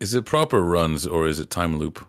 with- 0.00 0.14
it 0.14 0.24
proper 0.26 0.62
runs 0.62 1.06
or 1.06 1.26
is 1.26 1.40
it 1.40 1.50
time 1.50 1.78
loop? 1.78 2.06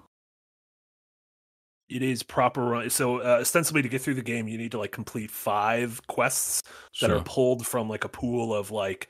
It 1.88 2.02
is 2.02 2.23
proper 2.23 2.64
run. 2.65 2.89
So 2.89 3.19
uh, 3.19 3.38
ostensibly, 3.41 3.81
to 3.84 3.88
get 3.89 4.02
through 4.02 4.15
the 4.15 4.23
game, 4.23 4.47
you 4.47 4.57
need 4.57 4.72
to 4.72 4.80
like 4.80 4.91
complete 4.91 5.30
five 5.30 6.06
quests 6.07 6.64
that 6.99 7.07
Sure. 7.10 7.18
are 7.18 7.23
pulled 7.23 7.65
from 7.68 7.88
like 7.88 8.03
a 8.03 8.10
pool 8.10 8.53
of 8.56 8.72
like 8.72 9.07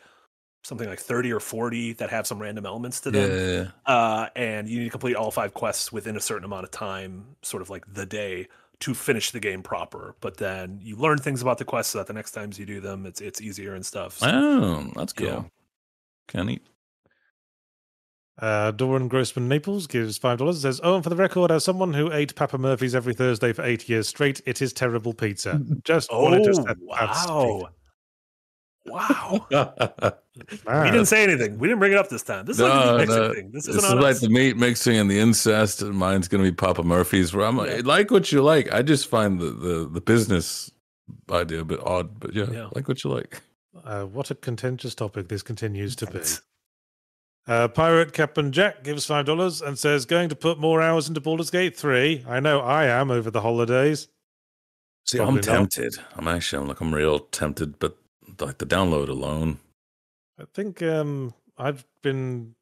something 0.65 0.89
like 0.89 0.99
30 0.99 1.31
or 1.31 1.39
40 1.39 1.93
that 1.93 2.09
have 2.09 2.25
some 2.25 2.41
random 2.41 2.65
elements 2.65 2.99
to 3.01 3.11
them. 3.11 3.29
yeah, 3.29 3.51
yeah. 3.87 3.93
uh, 3.93 4.29
and 4.35 4.67
you 4.67 4.79
need 4.79 4.85
to 4.85 4.89
complete 4.89 5.15
all 5.15 5.29
five 5.29 5.53
quests 5.53 5.91
within 5.91 6.17
a 6.17 6.19
certain 6.19 6.43
amount 6.43 6.63
of 6.63 6.71
time, 6.71 7.23
sort 7.43 7.61
of 7.61 7.69
like 7.69 7.85
the 7.93 8.05
day, 8.05 8.47
to 8.79 8.95
finish 8.95 9.29
the 9.29 9.39
game 9.39 9.61
proper. 9.61 10.15
But 10.21 10.37
then 10.37 10.79
you 10.81 10.95
learn 10.95 11.19
things 11.19 11.43
about 11.43 11.59
the 11.59 11.65
quests 11.65 11.93
so 11.93 11.99
that 11.99 12.07
the 12.07 12.13
next 12.13 12.31
times 12.31 12.57
you 12.57 12.65
do 12.65 12.81
them, 12.81 13.05
it's 13.05 13.21
it's 13.21 13.41
easier 13.41 13.75
and 13.75 13.85
stuff. 13.85 14.17
So, 14.17 14.27
Oh, 14.27 14.91
that's 14.95 15.13
cool. 15.13 15.27
Yeah. 15.27 15.43
Can 16.27 16.49
eat. 16.49 16.63
Uh, 18.37 18.71
Doran 18.71 19.07
Grossman 19.07 19.47
Naples 19.47 19.87
gives 19.87 20.17
five 20.17 20.39
dollars. 20.39 20.61
Says, 20.61 20.81
"Oh, 20.83 20.95
and 20.95 21.03
for 21.03 21.09
the 21.09 21.15
record, 21.15 21.51
as 21.51 21.63
someone 21.63 21.93
who 21.93 22.11
ate 22.11 22.35
Papa 22.35 22.57
Murphy's 22.57 22.95
every 22.95 23.13
Thursday 23.13 23.53
for 23.53 23.63
eight 23.63 23.87
years 23.87 24.09
straight, 24.09 24.41
it 24.45 24.61
is 24.61 24.73
terrible 24.73 25.13
pizza. 25.13 25.61
Just 25.85 26.11
wanted 26.11 26.43
to 26.43 26.59
oh 26.59 26.63
that 26.63 26.77
wow, 26.81 27.69
wow! 28.85 29.45
we 29.51 30.57
Man. 30.67 30.91
didn't 30.91 31.05
say 31.05 31.23
anything. 31.23 31.57
We 31.57 31.67
didn't 31.67 31.79
bring 31.79 31.91
it 31.93 31.97
up 31.97 32.09
this 32.09 32.23
time. 32.23 32.45
This 32.45 32.57
is 32.57 32.61
like 32.63 32.71
a 32.71 32.85
No, 32.85 32.91
meat 32.91 32.97
mixing 33.07 33.17
no. 33.21 33.33
thing. 33.33 33.51
This 33.51 33.65
This 33.65 33.75
isn't 33.77 33.97
is 33.97 34.03
like 34.03 34.15
us. 34.15 34.21
the 34.21 34.29
meat 34.29 34.57
mixing 34.57 34.97
and 34.97 35.09
the 35.09 35.19
incest, 35.19 35.81
and 35.81 35.93
mine's 35.95 36.27
gonna 36.27 36.43
be 36.43 36.51
Papa 36.51 36.83
Murphy's. 36.83 37.33
Where 37.33 37.45
I'm 37.45 37.57
Yeah. 37.57 37.63
like, 37.63 37.85
like 37.85 38.11
what 38.11 38.31
you 38.31 38.41
like. 38.43 38.71
I 38.73 38.81
just 38.81 39.07
find 39.07 39.39
the, 39.39 39.49
the, 39.51 39.89
the 39.91 40.01
business 40.01 40.71
idea 41.31 41.61
a 41.61 41.65
bit 41.65 41.79
odd, 41.85 42.19
but 42.19 42.33
yeah, 42.33 42.45
Yeah. 42.51 42.67
like 42.75 42.87
what 42.87 43.03
you 43.03 43.09
like. 43.11 43.41
Uh, 43.83 44.03
what 44.05 44.31
a 44.31 44.35
contentious 44.35 44.95
topic 44.95 45.27
this 45.27 45.41
continues 45.43 45.95
to 45.97 46.07
be. 46.07 46.21
Uh, 47.47 47.67
Pirate 47.67 48.11
Captain 48.13 48.51
Jack 48.51 48.83
gives 48.83 49.05
five 49.05 49.25
dollars 49.25 49.61
and 49.61 49.77
says, 49.77 50.05
"Going 50.05 50.29
to 50.29 50.35
put 50.35 50.57
more 50.57 50.81
hours 50.81 51.07
into 51.07 51.21
Baldur's 51.21 51.51
Gate 51.51 51.77
3. 51.77 52.25
I 52.27 52.39
know 52.39 52.59
I 52.61 52.85
am 52.85 53.11
over 53.11 53.29
the 53.29 53.41
holidays. 53.41 54.07
See, 55.05 55.17
Probably 55.19 55.41
I'm 55.41 55.45
not. 55.45 55.71
tempted. 55.71 55.95
I'm 56.15 56.27
actually, 56.27 56.63
I'm 56.63 56.67
like, 56.67 56.81
I'm 56.81 56.95
real 56.95 57.19
tempted, 57.19 57.77
but 57.77 57.95
like 58.41 58.57
the 58.57 58.65
download 58.65 59.09
alone. 59.09 59.59
I 60.39 60.43
think 60.53 60.81
um, 60.81 61.33
I've 61.57 61.85
been 62.01 62.55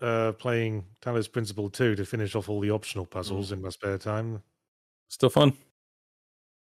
uh, 0.00 0.32
playing 0.32 0.84
Talos 1.00 1.30
Principle 1.30 1.70
2 1.70 1.96
to 1.96 2.04
finish 2.04 2.34
off 2.34 2.48
all 2.48 2.60
the 2.60 2.70
optional 2.70 3.06
puzzles 3.06 3.52
in 3.52 3.62
my 3.62 3.70
spare 3.70 3.98
time. 3.98 4.42
Still 5.08 5.30
fun. 5.30 5.56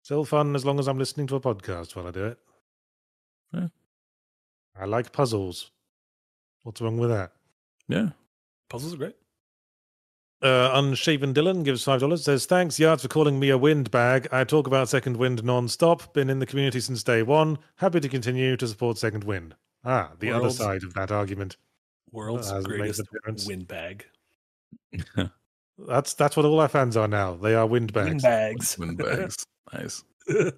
Still 0.02 0.24
fun 0.24 0.54
as 0.54 0.64
long 0.64 0.78
as 0.78 0.88
I'm 0.88 0.98
listening 0.98 1.26
to 1.28 1.36
a 1.36 1.40
podcast 1.40 1.96
while 1.96 2.06
I 2.06 2.10
do 2.10 2.26
it. 2.26 2.38
Yeah. 3.52 3.68
I 4.78 4.84
like 4.84 5.12
puzzles. 5.12 5.70
What's 6.62 6.80
wrong 6.80 6.98
with 6.98 7.10
that? 7.10 7.32
Yeah. 7.88 8.10
Puzzles 8.68 8.94
are 8.94 8.98
great. 8.98 9.16
Uh, 10.42 10.70
Unshaven 10.74 11.32
Dylan 11.32 11.64
gives 11.64 11.82
five 11.84 12.00
dollars. 12.00 12.24
Says 12.24 12.46
thanks, 12.46 12.78
Yards, 12.78 13.02
for 13.02 13.08
calling 13.08 13.38
me 13.38 13.48
a 13.50 13.58
wind 13.58 13.90
bag. 13.90 14.28
I 14.30 14.44
talk 14.44 14.66
about 14.66 14.88
Second 14.88 15.16
Wind 15.16 15.42
non-stop. 15.42 16.12
Been 16.12 16.28
in 16.28 16.38
the 16.40 16.46
community 16.46 16.80
since 16.80 17.02
day 17.02 17.22
one. 17.22 17.58
Happy 17.76 18.00
to 18.00 18.08
continue 18.08 18.56
to 18.56 18.68
support 18.68 18.98
Second 18.98 19.24
Wind. 19.24 19.54
Ah, 19.84 20.12
the 20.18 20.30
other 20.30 20.50
side 20.50 20.82
of 20.82 20.92
that 20.94 21.10
argument. 21.10 21.56
World's 22.12 22.50
hasn't 22.50 22.74
greatest 22.74 22.98
the 22.98 23.06
difference. 23.12 23.46
windbag. 23.46 24.04
That's 25.78 26.14
that's 26.14 26.36
what 26.36 26.46
all 26.46 26.60
our 26.60 26.68
fans 26.68 26.96
are 26.96 27.08
now. 27.08 27.36
They 27.36 27.54
are 27.54 27.66
windbags. 27.66 28.24
Windbags. 28.24 28.78
Windbags. 28.78 29.46
nice. 29.74 30.04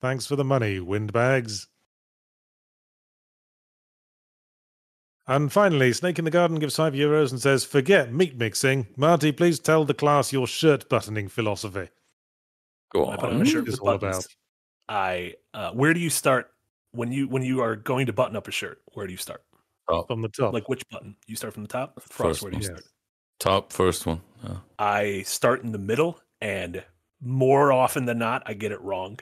Thanks 0.00 0.26
for 0.26 0.36
the 0.36 0.44
money, 0.44 0.78
windbags. 0.78 1.66
And 5.28 5.52
finally, 5.52 5.92
Snake 5.92 6.18
in 6.18 6.24
the 6.24 6.30
Garden 6.30 6.58
gives 6.58 6.76
five 6.76 6.92
euros 6.94 7.32
and 7.32 7.40
says, 7.40 7.64
"Forget 7.64 8.12
meat 8.12 8.36
mixing, 8.36 8.86
Marty. 8.96 9.32
Please 9.32 9.58
tell 9.58 9.84
the 9.84 9.94
class 9.94 10.32
your 10.32 10.46
shirt 10.46 10.88
buttoning 10.88 11.28
philosophy." 11.28 11.88
Go 12.92 13.08
I 13.10 13.16
put 13.16 13.30
on 13.30 13.36
on. 13.36 13.42
a 13.42 13.44
shirt 13.44 13.62
What 13.64 13.68
is 13.68 13.80
with 13.80 13.88
all 13.88 13.98
buttons. 13.98 14.26
about? 14.88 14.96
I 14.96 15.34
uh, 15.52 15.70
where 15.72 15.92
do 15.94 16.00
you 16.00 16.10
start 16.10 16.50
when 16.92 17.10
you 17.10 17.26
when 17.28 17.42
you 17.42 17.60
are 17.60 17.74
going 17.74 18.06
to 18.06 18.12
button 18.12 18.36
up 18.36 18.46
a 18.46 18.52
shirt? 18.52 18.80
Where 18.94 19.06
do 19.06 19.12
you 19.12 19.18
start? 19.18 19.42
Top, 19.90 20.06
From 20.08 20.20
the 20.22 20.28
top, 20.28 20.52
Like 20.52 20.68
which 20.68 20.82
button? 20.88 21.16
You 21.28 21.36
start 21.36 21.54
from 21.54 21.62
the 21.62 21.68
top. 21.68 22.00
Frost, 22.02 22.12
First 22.40 22.42
where 22.42 22.50
do 22.50 22.56
you 22.58 22.62
one. 22.62 22.78
start? 22.78 22.84
top 23.38 23.72
first 23.72 24.06
one. 24.06 24.20
Yeah. 24.44 24.56
I 24.78 25.22
start 25.22 25.62
in 25.62 25.70
the 25.72 25.78
middle, 25.78 26.18
and 26.40 26.82
more 27.20 27.70
often 27.72 28.04
than 28.04 28.18
not, 28.18 28.42
I 28.46 28.54
get 28.54 28.72
it 28.72 28.80
wrong. 28.80 29.18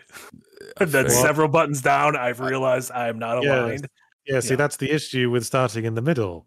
I 0.78 0.84
then 0.84 1.04
figured. 1.06 1.10
several 1.12 1.48
buttons 1.48 1.80
down, 1.82 2.14
I've 2.16 2.40
realized 2.40 2.90
I 2.92 3.08
am 3.08 3.18
not 3.18 3.42
Yes. 3.42 3.80
Aligned. 4.28 4.36
yeah. 4.36 4.40
See, 4.40 4.50
yeah. 4.54 4.56
that's 4.56 4.76
the 4.76 4.90
issue 4.90 5.30
with 5.30 5.44
starting 5.46 5.84
in 5.84 5.94
the 5.94 6.02
middle. 6.02 6.46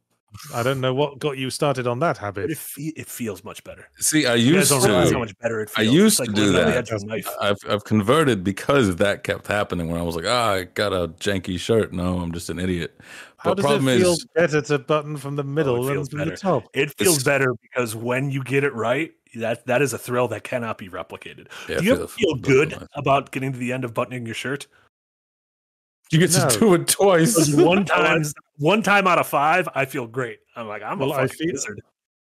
I 0.53 0.61
don't 0.61 0.81
know 0.81 0.93
what 0.93 1.19
got 1.19 1.37
you 1.37 1.49
started 1.49 1.87
on 1.87 1.99
that 1.99 2.17
habit. 2.17 2.51
it, 2.51 2.57
fe- 2.57 2.93
it 2.97 3.07
feels 3.07 3.45
much 3.45 3.63
better. 3.63 3.87
See, 3.97 4.25
I 4.27 4.35
used 4.35 4.69
don't 4.69 4.81
how 4.87 5.05
to. 5.09 5.17
much 5.19 5.35
better 5.39 5.61
it 5.61 5.71
I 5.77 5.83
feels. 5.83 5.93
used 5.95 6.19
It's 6.19 6.27
to 6.27 6.31
like 6.31 6.35
do 6.35 6.41
living 6.51 6.59
on 6.59 6.65
the 6.65 6.71
that. 6.73 6.77
edge 6.77 6.89
of 6.91 7.01
a 7.01 7.05
knife. 7.05 7.29
I've 7.41 7.57
I've 7.67 7.83
converted 7.85 8.43
because 8.43 8.97
that 8.97 9.23
kept 9.23 9.47
happening 9.47 9.89
when 9.89 9.99
I 9.99 10.03
was 10.03 10.15
like, 10.17 10.25
ah, 10.27 10.51
I 10.51 10.63
got 10.65 10.91
a 10.91 11.07
janky 11.07 11.57
shirt. 11.57 11.93
No, 11.93 12.19
I'm 12.19 12.33
just 12.33 12.49
an 12.49 12.59
idiot. 12.59 12.99
How 13.37 13.51
But 13.51 13.55
does 13.57 13.65
problem 13.65 13.87
it 13.87 13.99
feel 13.99 14.11
is, 14.13 14.27
better 14.35 14.61
to 14.63 14.79
button 14.79 15.15
from 15.15 15.37
the 15.37 15.43
middle 15.45 15.81
than 15.83 16.05
from 16.05 16.17
better. 16.19 16.31
the 16.31 16.37
top? 16.37 16.65
It 16.73 16.93
feels 16.97 17.15
It's- 17.19 17.23
better 17.23 17.53
because 17.61 17.95
when 17.95 18.29
you 18.29 18.43
get 18.43 18.63
it 18.65 18.73
right, 18.73 19.13
that 19.35 19.65
that 19.67 19.81
is 19.81 19.93
a 19.93 19.97
thrill 19.97 20.27
that 20.27 20.43
cannot 20.43 20.77
be 20.77 20.89
replicated. 20.89 21.47
Yeah, 21.69 21.77
Do 21.79 21.85
you 21.85 21.95
feel- 21.95 22.07
feel 22.07 22.35
good 22.35 22.71
nice. 22.71 22.81
about 22.95 23.31
getting 23.31 23.53
to 23.53 23.57
the 23.57 23.71
end 23.71 23.85
of 23.85 23.93
buttoning 23.93 24.25
your 24.25 24.35
shirt? 24.35 24.67
You 26.11 26.19
get 26.19 26.33
No. 26.33 26.49
to 26.49 26.59
do 26.59 26.73
it 26.75 26.87
twice. 26.87 27.53
One 27.55 27.85
time, 27.85 28.23
one 28.57 28.81
time 28.81 29.07
out 29.07 29.19
of 29.19 29.27
five, 29.27 29.67
I 29.75 29.85
feel 29.85 30.07
great. 30.07 30.39
I'm 30.55 30.67
like, 30.67 30.81
I'm 30.83 30.99
Well, 30.99 31.11
a 31.11 31.15
I 31.15 31.27
fucking 31.27 31.37
feel- 31.37 31.53
wizard. 31.53 31.81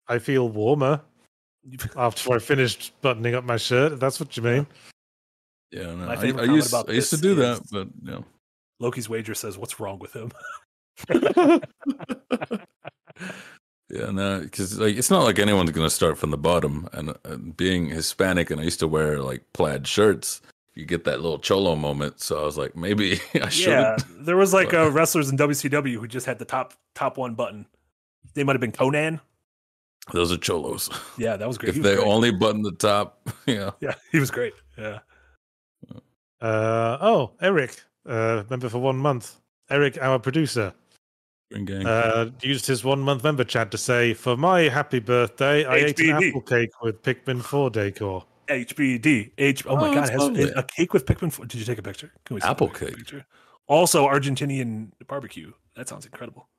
I 0.07 0.19
feel 0.19 0.49
warmer 0.49 1.01
after 1.95 2.34
I 2.34 2.39
finished 2.39 2.93
buttoning 3.01 3.35
up 3.35 3.43
my 3.43 3.57
shirt. 3.57 3.93
if 3.93 3.99
That's 3.99 4.19
what 4.19 4.35
you 4.35 4.43
mean. 4.43 4.68
Yeah, 5.72 5.93
no, 5.93 6.07
I, 6.10 6.15
I 6.15 6.43
used 6.45 6.69
about 6.73 6.89
I 6.89 6.93
used 6.93 7.11
to 7.11 7.18
do 7.18 7.35
that, 7.35 7.61
but 7.72 7.88
you 8.03 8.11
know. 8.11 8.26
Loki's 8.80 9.07
wager 9.07 9.35
says, 9.35 9.56
"What's 9.57 9.80
wrong 9.80 9.99
with 9.99 10.15
him?" 10.15 10.31
Yeah, 13.91 14.11
no, 14.11 14.41
because 14.41 14.77
like 14.80 14.95
it's 14.95 15.10
not 15.10 15.23
like 15.23 15.39
anyone's 15.39 15.72
gonna 15.72 15.89
start 15.89 16.18
from 16.19 16.30
the 16.30 16.38
bottom. 16.38 16.88
And, 16.93 17.15
and 17.26 17.57
being 17.57 17.88
Hispanic, 17.88 18.51
and 18.51 18.61
I 18.61 18.64
used 18.64 18.80
to 18.81 18.88
wear 18.88 19.19
like 19.19 19.43
plaid 19.53 19.88
shirts, 19.88 20.41
you 20.80 20.85
get 20.85 21.03
that 21.03 21.22
little 21.22 21.38
cholo 21.39 21.76
moment. 21.76 22.22
So 22.22 22.41
I 22.41 22.45
was 22.45 22.57
like, 22.57 22.76
maybe 22.76 23.19
I 23.41 23.49
should. 23.49 23.68
yeah, 23.72 23.97
there 24.19 24.38
was 24.38 24.53
like 24.53 24.72
But- 24.72 24.80
uh, 24.88 24.91
wrestlers 24.91 25.30
in 25.30 25.38
WCW 25.38 25.95
who 25.99 26.07
just 26.07 26.26
had 26.26 26.39
the 26.39 26.45
top 26.45 26.73
top 26.95 27.18
one 27.18 27.35
button. 27.35 27.65
They 28.34 28.43
might 28.43 28.53
have 28.53 28.61
been 28.61 28.72
Konnan. 28.72 29.19
Those 30.14 30.31
are 30.31 30.38
cholos. 30.38 30.89
Yeah, 31.18 31.35
that 31.38 31.47
was 31.47 31.57
great. 31.60 31.69
If 31.69 31.76
was 31.77 31.84
they 31.84 31.95
great. 31.95 32.07
only 32.07 32.31
button 32.31 32.61
the 32.61 32.72
top, 32.72 33.30
yeah. 33.45 33.72
yeah, 33.81 33.93
he 34.11 34.19
was 34.19 34.31
great. 34.31 34.53
Yeah, 34.77 34.99
Uh, 36.41 36.97
oh, 37.01 37.31
Eric, 37.41 37.81
uh, 38.06 38.43
member 38.49 38.69
for 38.69 38.80
one 38.80 38.97
month. 38.97 39.35
Eric, 39.69 39.97
our 40.01 40.18
producer, 40.18 40.73
uh, 41.53 42.30
used 42.41 42.65
his 42.65 42.84
one 42.84 43.01
month 43.01 43.23
member 43.23 43.43
chat 43.43 43.69
to 43.72 43.77
say, 43.77 44.14
For 44.14 44.35
my 44.38 44.61
happy 44.61 44.99
birthday, 44.99 45.65
I 45.65 45.76
ate 45.76 45.99
an 45.99 46.11
apple 46.23 46.41
cake 46.41 46.72
with 46.81 47.03
Pikmin 47.03 47.43
4 47.43 47.69
decor. 47.69 48.26
HBD. 48.49 49.31
H. 49.38 49.65
Oh, 49.65 49.69
Oh, 49.71 49.76
my 49.76 49.88
god, 49.93 49.95
that's 49.97 50.09
it 50.09 50.13
has 50.13 50.21
lovely. 50.21 50.51
a 50.55 50.63
cake 50.63 50.93
with 50.93 51.05
Pikmin. 51.05 51.35
Did 51.47 51.55
you 51.55 51.65
take 51.65 51.77
a 51.77 51.81
picture? 51.84 52.11
Can 52.26 52.35
we 52.35 52.41
Apple 52.41 52.69
cake. 52.69 52.95
Picture? 52.97 53.26
Also, 53.67 54.07
Argentinian 54.07 54.89
barbecue. 55.07 55.51
That 55.76 55.88
sounds 55.88 56.05
incredible. 56.05 56.49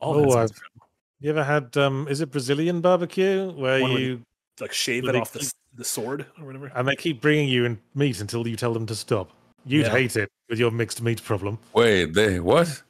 All 0.00 0.14
that 0.14 0.20
Oh, 0.26 0.30
sounds 0.30 0.50
I've- 0.52 0.56
incredible. 0.56 0.88
You 1.20 1.30
ever 1.30 1.44
had, 1.44 1.76
um, 1.78 2.06
is 2.08 2.20
it 2.20 2.30
Brazilian 2.30 2.80
barbecue? 2.82 3.50
Where 3.52 3.80
One 3.80 3.92
where 3.94 4.00
you, 4.00 4.22
Like 4.60 4.72
shave 4.72 5.04
it 5.08 5.12
they 5.12 5.18
off 5.20 5.32
the, 5.32 5.50
the 5.74 5.84
sword 5.84 6.26
or 6.38 6.44
whatever. 6.44 6.66
and 6.74 6.86
they 6.86 6.96
keep 6.96 7.20
bringing 7.22 7.48
you 7.48 7.64
in 7.64 7.80
meat 7.94 8.20
until 8.20 8.46
you 8.46 8.56
tell 8.56 8.74
them 8.74 8.84
to 8.86 8.94
stop. 8.94 9.30
You'd 9.64 9.86
Yeah. 9.86 9.92
hate 9.92 10.16
it 10.16 10.28
with 10.50 10.58
your 10.58 10.70
mixed 10.70 11.00
meat 11.00 11.22
problem. 11.24 11.58
Wait, 11.72 12.12
they 12.12 12.40
what? 12.40 12.82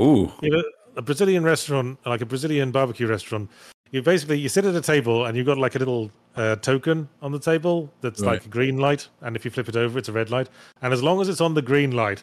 Ooh. 0.00 0.32
You 0.40 0.50
know, 0.50 0.62
a 0.96 1.02
Brazilian 1.02 1.44
restaurant, 1.44 1.98
like 2.06 2.22
a 2.22 2.26
Brazilian 2.26 2.70
barbecue 2.72 3.06
restaurant, 3.06 3.50
you 3.90 4.00
basically 4.02 4.38
you 4.38 4.48
sit 4.48 4.64
at 4.64 4.74
a 4.74 4.80
table 4.80 5.26
and 5.26 5.36
you've 5.36 5.46
got 5.46 5.58
like 5.58 5.74
a 5.74 5.78
little 5.78 6.10
uh, 6.38 6.56
token 6.56 7.08
on 7.20 7.32
the 7.32 7.38
table 7.38 7.92
that's 8.00 8.20
Right. 8.20 8.32
like 8.34 8.46
a 8.46 8.48
green 8.48 8.78
light, 8.78 9.08
and 9.22 9.36
if 9.36 9.44
you 9.44 9.50
flip 9.50 9.68
it 9.68 9.76
over, 9.76 9.98
it's 9.98 10.08
a 10.08 10.12
red 10.12 10.30
light. 10.30 10.48
And 10.82 10.92
as 10.92 11.02
long 11.02 11.20
as 11.20 11.28
it's 11.28 11.40
on 11.40 11.54
the 11.54 11.62
green 11.62 11.90
light, 11.90 12.22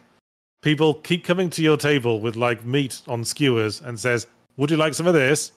people 0.62 0.94
keep 0.96 1.24
coming 1.24 1.50
to 1.52 1.62
your 1.62 1.78
table 1.78 2.20
with 2.22 2.36
like 2.36 2.64
meat 2.66 3.02
on 3.08 3.24
skewers 3.26 3.82
and 3.82 4.00
says, 4.00 4.28
"Would 4.58 4.72
you 4.72 4.78
like 4.78 4.94
some 4.94 5.06
of 5.08 5.14
this?" 5.14 5.52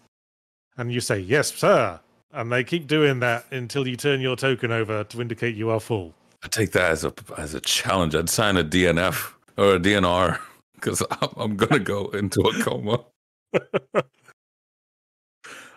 And 0.77 0.93
you 0.93 1.01
say, 1.01 1.19
"Yes, 1.21 1.55
sir." 1.55 2.01
And 2.33 2.53
they 2.53 2.63
keep 2.65 2.87
doing 2.87 3.21
that 3.21 3.47
until 3.53 3.89
you 3.89 3.97
turn 3.97 4.21
your 4.21 4.37
token 4.37 4.71
over 4.71 5.03
to 5.05 5.21
indicate 5.23 5.55
you 5.57 5.71
are 5.71 5.81
full. 5.81 6.15
I 6.43 6.49
take 6.49 6.73
that 6.73 6.91
as 6.91 7.05
a 7.05 7.13
as 7.37 7.55
a 7.55 7.61
challenge. 7.61 8.15
I'd 8.15 8.29
sign 8.29 8.57
a 8.57 8.65
DNF 8.65 9.33
or 9.57 9.77
a 9.77 9.79
DNR 9.79 10.39
because 10.75 11.03
I'm, 11.11 11.29
I'm 11.37 11.57
gonna 11.57 11.79
go 11.79 12.07
into 12.09 12.41
a 12.41 12.63
coma. 12.63 13.05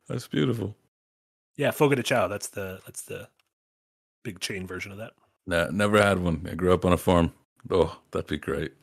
That's 0.08 0.28
beautiful. 0.28 0.76
Yeah, 1.61 1.69
Fogo 1.69 1.93
de 1.93 2.01
Chao. 2.01 2.27
That's 2.27 2.47
the 2.47 2.79
that's 2.88 3.03
the 3.03 3.27
big 4.23 4.39
chain 4.39 4.65
version 4.65 4.91
of 4.91 4.97
that. 4.97 5.11
Nah, 5.45 5.67
never 5.69 6.01
had 6.01 6.17
one. 6.17 6.47
I 6.51 6.55
grew 6.55 6.73
up 6.73 6.85
on 6.85 6.91
a 6.91 6.97
farm. 6.97 7.33
Oh, 7.69 7.99
that'd 8.09 8.25
be 8.25 8.39
great. 8.39 8.73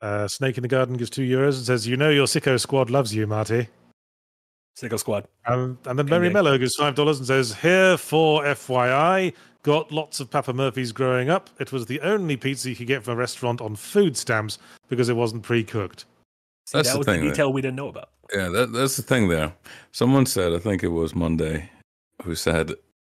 Uh, 0.00 0.26
Snake 0.26 0.56
in 0.56 0.62
the 0.62 0.68
Garden 0.68 0.96
gives 0.96 1.10
two 1.10 1.20
euros 1.20 1.58
and 1.58 1.66
says, 1.66 1.86
"You 1.86 1.98
know 1.98 2.08
your 2.08 2.24
sicko 2.24 2.58
squad 2.58 2.88
loves 2.88 3.14
you, 3.14 3.26
Marty." 3.26 3.68
Sicko 4.74 4.98
Squad. 4.98 5.28
Um, 5.44 5.76
and 5.84 5.98
then 5.98 6.06
Ding 6.06 6.18
Mary. 6.22 6.30
Mello 6.30 6.56
gives 6.56 6.76
five 6.76 6.94
dollars 6.94 7.18
and 7.18 7.26
says, 7.26 7.56
"Here 7.56 7.98
for 7.98 8.42
FYI, 8.46 9.34
got 9.62 9.92
lots 9.92 10.18
of 10.18 10.30
Papa 10.30 10.54
Murphy's 10.54 10.92
growing 10.92 11.28
up. 11.28 11.50
It 11.58 11.72
was 11.72 11.84
the 11.84 12.00
only 12.00 12.38
pizza 12.38 12.70
you 12.70 12.76
could 12.76 12.86
get 12.86 13.02
from 13.02 13.12
a 13.12 13.16
restaurant 13.16 13.60
on 13.60 13.76
food 13.76 14.16
stamps 14.16 14.58
because 14.88 15.10
it 15.10 15.16
wasn't 15.16 15.42
pre-cooked." 15.42 16.06
See, 16.66 16.78
That's 16.78 16.88
that 16.88 16.92
the 16.92 16.98
was 16.98 17.06
thing 17.06 17.20
the 17.20 17.26
that- 17.28 17.32
detail 17.34 17.52
we 17.52 17.60
didn't 17.62 17.76
know 17.76 17.88
about. 17.88 18.10
Yeah, 18.32 18.48
that, 18.48 18.72
that's 18.72 18.96
the 18.96 19.02
thing 19.02 19.28
there. 19.28 19.52
Someone 19.90 20.24
said, 20.24 20.52
I 20.52 20.58
think 20.58 20.84
it 20.84 20.88
was 20.88 21.16
Monday, 21.16 21.68
who 22.22 22.36
said 22.36 22.72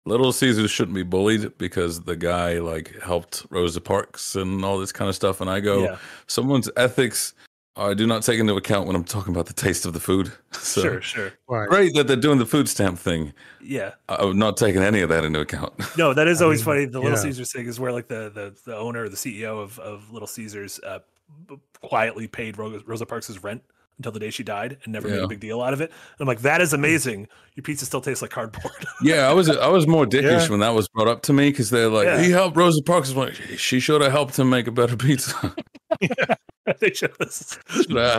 Little 0.06 0.32
Caesars 0.32 0.70
shouldn't 0.72 0.96
be 0.96 1.04
bullied 1.04 1.56
because 1.56 2.02
the 2.02 2.16
guy 2.16 2.58
like 2.58 3.00
helped 3.00 3.46
Rosa 3.50 3.80
Parks 3.80 4.34
and 4.34 4.64
all 4.64 4.76
this 4.78 4.90
kind 4.90 5.08
of 5.08 5.14
stuff. 5.14 5.40
And 5.40 5.48
I 5.48 5.60
go, 5.60 5.84
yeah, 5.84 5.98
someone's 6.26 6.68
ethics 6.76 7.34
I 7.76 7.92
do 7.94 8.06
not 8.06 8.22
take 8.22 8.38
into 8.38 8.54
account 8.54 8.86
when 8.86 8.94
I'm 8.94 9.02
talking 9.04 9.32
about 9.34 9.46
the 9.46 9.52
taste 9.52 9.84
of 9.84 9.92
the 9.94 10.00
food. 10.00 10.32
So 10.52 10.80
sure, 10.82 11.00
sure. 11.02 11.32
Right. 11.48 11.68
great 11.68 11.94
that 11.94 12.06
they're 12.06 12.16
doing 12.16 12.38
the 12.38 12.46
food 12.46 12.68
stamp 12.68 12.98
thing. 12.98 13.32
Yeah, 13.62 13.92
I'm 14.08 14.38
not 14.38 14.56
taking 14.56 14.82
any 14.82 15.00
of 15.02 15.08
that 15.10 15.24
into 15.24 15.40
account. 15.40 15.74
no, 15.98 16.14
that 16.14 16.26
is 16.26 16.40
I 16.40 16.44
always 16.44 16.60
mean, 16.60 16.64
funny. 16.64 16.84
The 16.86 17.00
Little 17.00 17.18
yeah. 17.18 17.22
Caesars 17.22 17.52
thing 17.52 17.66
is 17.66 17.78
where 17.78 17.92
like 17.92 18.08
the 18.08 18.30
the, 18.34 18.56
the 18.64 18.76
owner, 18.76 19.08
the 19.08 19.16
CEO 19.16 19.62
of, 19.62 19.78
of 19.80 20.10
Little 20.12 20.26
Caesars, 20.26 20.80
uh, 20.86 21.00
b- 21.46 21.58
quietly 21.89 22.27
paid 22.27 22.59
Ro- 22.59 22.81
Rosa 22.86 23.06
Parks' 23.06 23.39
rent 23.43 23.62
until 23.98 24.11
the 24.11 24.19
day 24.19 24.31
she 24.31 24.43
died 24.43 24.77
and 24.82 24.93
never 24.93 25.06
made 25.09 25.20
a 25.20 25.28
big 25.28 25.39
deal 25.39 25.62
out 25.62 25.73
of 25.73 25.81
it. 25.81 25.89
And 25.90 26.20
I'm 26.20 26.27
like, 26.27 26.40
that 26.40 26.61
is 26.61 26.73
amazing. 26.73 27.28
Your 27.55 27.62
pizza 27.62 27.86
still 27.86 28.01
tastes 28.01 28.23
like 28.23 28.32
cardboard. 28.32 28.74
yeah, 29.02 29.28
I 29.28 29.32
was 29.32 29.48
I 29.48 29.69
was 29.69 29.86
more 29.86 30.05
dickish 30.05 30.44
Yeah. 30.47 30.48
when 30.48 30.59
that 30.61 30.74
was 30.74 30.89
brought 30.89 31.06
up 31.06 31.23
to 31.23 31.32
me 31.32 31.51
because 31.51 31.70
they're 31.70 31.89
like, 31.89 32.06
Yeah. 32.06 32.20
he 32.20 32.31
helped 32.32 32.56
Rosa 32.56 32.82
Parks. 32.82 33.11
I'm 33.12 33.19
like, 33.19 33.35
she 33.35 33.78
should 33.78 34.01
have 34.01 34.11
helped 34.11 34.36
him 34.39 34.51
make 34.51 34.66
a 34.66 34.73
better 34.73 34.97
pizza. 34.97 35.55
they 36.81 36.93
should 36.93 37.12
have 37.20 37.59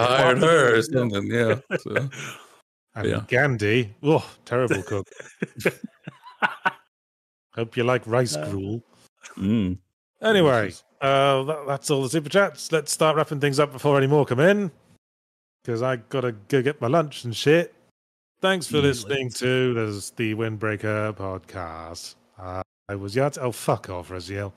hired 0.09 0.37
her 0.37 0.77
or 0.77 0.81
something. 0.81 1.27
Yeah. 1.27 1.55
So, 1.79 2.09
And 2.95 3.07
Yeah. 3.09 3.21
Gandhi, 3.27 3.93
oh, 4.01 4.25
terrible 4.45 4.81
cook. 4.83 5.07
Hope 7.53 7.77
you 7.77 7.83
like 7.83 8.05
rice 8.05 8.35
Uh, 8.35 8.49
gruel. 8.49 8.83
mm. 9.37 9.77
Anyway, 10.21 10.73
uh, 11.05 11.43
that, 11.43 11.67
that's 11.67 11.89
all 11.91 12.01
the 12.01 12.09
super 12.09 12.29
chats. 12.29 12.71
Let's 12.71 12.91
start 12.91 13.15
wrapping 13.15 13.39
things 13.39 13.59
up 13.59 13.71
before 13.71 13.97
any 13.97 14.07
more 14.07 14.25
come 14.25 14.39
in, 14.39 14.71
because 15.63 15.81
I 15.81 15.97
gotta 15.97 16.31
go 16.31 16.61
get 16.61 16.81
my 16.81 16.87
lunch 16.87 17.23
and 17.23 17.35
shit. 17.35 17.73
Thanks 18.41 18.67
for 18.67 18.79
listening 18.79 19.29
to 19.31 19.73
this, 19.73 20.09
the 20.11 20.35
Windbreaker 20.35 21.15
podcast. 21.15 22.15
Uh, 22.37 22.61
I 22.89 22.95
was 22.95 23.15
Yat. 23.15 23.37
Oh, 23.39 23.51
fuck 23.51 23.89
off, 23.89 24.09
Raziel. 24.09 24.51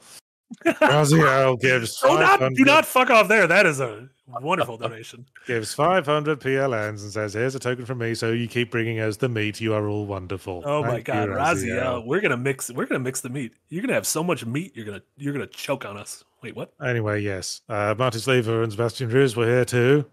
Raziel 0.64 1.60
gives 1.60 2.00
do 2.00 2.08
not 2.08 2.30
500, 2.40 2.56
do 2.56 2.64
not 2.64 2.86
fuck 2.86 3.10
off 3.10 3.28
there. 3.28 3.46
That 3.46 3.66
is 3.66 3.80
a 3.80 4.08
wonderful 4.40 4.76
donation. 4.76 5.26
gives 5.46 5.74
500 5.74 6.40
PLNs 6.40 7.02
and 7.02 7.12
says, 7.12 7.34
"Here's 7.34 7.54
a 7.54 7.58
token 7.58 7.84
from 7.84 7.98
me. 7.98 8.14
So 8.14 8.32
you 8.32 8.48
keep 8.48 8.70
bringing 8.70 9.00
us 9.00 9.16
the 9.18 9.28
meat. 9.28 9.60
You 9.60 9.74
are 9.74 9.88
all 9.88 10.06
wonderful." 10.06 10.62
Oh 10.64 10.82
my 10.82 11.02
Thank 11.02 11.08
you, 11.08 11.14
god, 11.14 11.28
Raziel, 11.28 12.06
we're 12.06 12.20
gonna 12.20 12.36
mix. 12.36 12.70
We're 12.70 12.86
gonna 12.86 13.00
mix 13.00 13.20
the 13.20 13.28
meat. 13.28 13.52
You're 13.68 13.82
gonna 13.82 13.94
have 13.94 14.06
so 14.06 14.24
much 14.24 14.46
meat. 14.46 14.74
You're 14.74 14.86
gonna 14.86 15.02
you're 15.16 15.32
gonna 15.32 15.46
choke 15.46 15.84
on 15.84 15.96
us. 15.96 16.24
Wait, 16.42 16.56
what? 16.56 16.72
Anyway, 16.82 17.20
yes, 17.22 17.60
uh, 17.68 17.94
Martin 17.98 18.20
Sliva 18.20 18.62
and 18.62 18.72
Sebastian 18.72 19.10
Ruiz 19.10 19.36
were 19.36 19.46
here 19.46 19.64
too. 19.64 20.04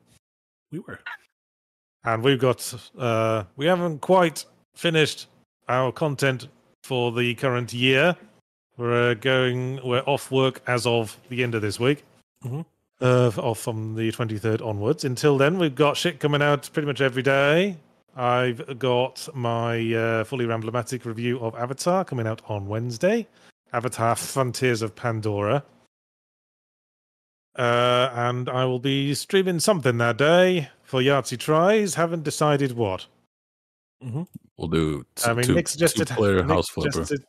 We 0.71 0.79
were. 0.79 0.99
and 2.03 2.23
we've 2.23 2.39
got 2.39 2.73
uh 2.97 3.43
we 3.55 3.65
haven't 3.65 4.01
quite 4.01 4.45
finished 4.75 5.27
our 5.69 5.91
content 5.91 6.49
for 6.83 7.11
the 7.11 7.33
current 7.35 7.73
year 7.73 8.15
we're 8.77 9.15
going 9.15 9.79
we're 9.85 10.01
off 10.01 10.31
work 10.31 10.61
as 10.67 10.85
of 10.85 11.17
the 11.29 11.43
end 11.43 11.55
of 11.55 11.61
this 11.61 11.79
week 11.79 12.03
Mhm. 12.43 12.65
uh 13.01 13.31
off 13.37 13.59
from 13.59 13.95
the 13.95 14.11
23rd 14.11 14.61
onwards 14.61 15.03
until 15.05 15.37
then 15.37 15.57
we've 15.57 15.75
got 15.75 15.97
shit 15.97 16.19
coming 16.19 16.41
out 16.41 16.69
pretty 16.73 16.85
much 16.85 17.01
every 17.01 17.23
day 17.23 17.77
i've 18.15 18.77
got 18.79 19.27
my 19.33 19.93
uh, 19.93 20.23
fully 20.23 20.45
ramblomatic 20.45 21.05
review 21.05 21.39
of 21.39 21.55
avatar 21.55 22.03
coming 22.05 22.27
out 22.27 22.41
on 22.47 22.67
wednesday 22.67 23.25
avatar 23.73 24.15
frontiers 24.15 24.81
of 24.81 24.95
pandora 24.95 25.63
uh, 27.57 28.09
and 28.13 28.49
I 28.49 28.65
will 28.65 28.79
be 28.79 29.13
streaming 29.13 29.61
something 29.61 29.97
that 29.99 30.17
day 30.17 30.69
for 30.83 30.99
Yahtzee 31.01 31.39
tries. 31.39 31.95
Haven't 31.95 32.23
decided 32.25 32.73
what. 32.73 33.05
We'll 34.01 34.67
do 34.69 35.05
t- 35.15 35.29
I 35.29 35.33
mean, 35.33 35.45
two, 35.45 35.55
Nick 35.55 35.69
suggested 35.69 36.09
player 36.09 36.41
Nick 36.41 36.47
house 36.47 36.67
flipper. 36.69 36.91
suggested- 37.05 37.23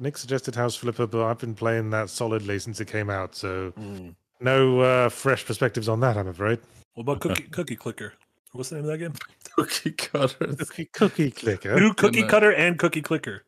Nick 0.00 0.16
suggested 0.16 0.54
House 0.54 0.74
Flipper, 0.76 1.06
but 1.06 1.24
I've 1.26 1.38
been 1.38 1.54
playing 1.54 1.90
that 1.90 2.08
solidly 2.08 2.58
since 2.58 2.80
it 2.80 2.86
came 2.88 3.10
out, 3.10 3.36
so 3.36 3.72
Mm. 3.78 4.14
no 4.40 4.80
uh, 4.80 5.08
fresh 5.10 5.44
perspectives 5.44 5.88
on 5.88 6.00
that. 6.00 6.16
I'm 6.16 6.28
afraid. 6.28 6.58
What 6.94 7.02
about 7.02 7.20
cookie 7.20 7.44
cookie 7.44 7.76
clicker? 7.76 8.14
What's 8.52 8.70
the 8.70 8.76
name 8.76 8.84
of 8.86 8.90
that 8.90 8.98
game? 8.98 9.12
Cookie 9.56 9.92
cutters. 9.92 10.56
Cookie, 10.56 10.86
cookie 10.86 11.30
clicker. 11.30 11.78
New 11.78 11.92
cookie 11.94 12.22
cutter 12.22 12.52
and 12.52 12.78
cookie 12.78 13.02
clicker. 13.02 13.44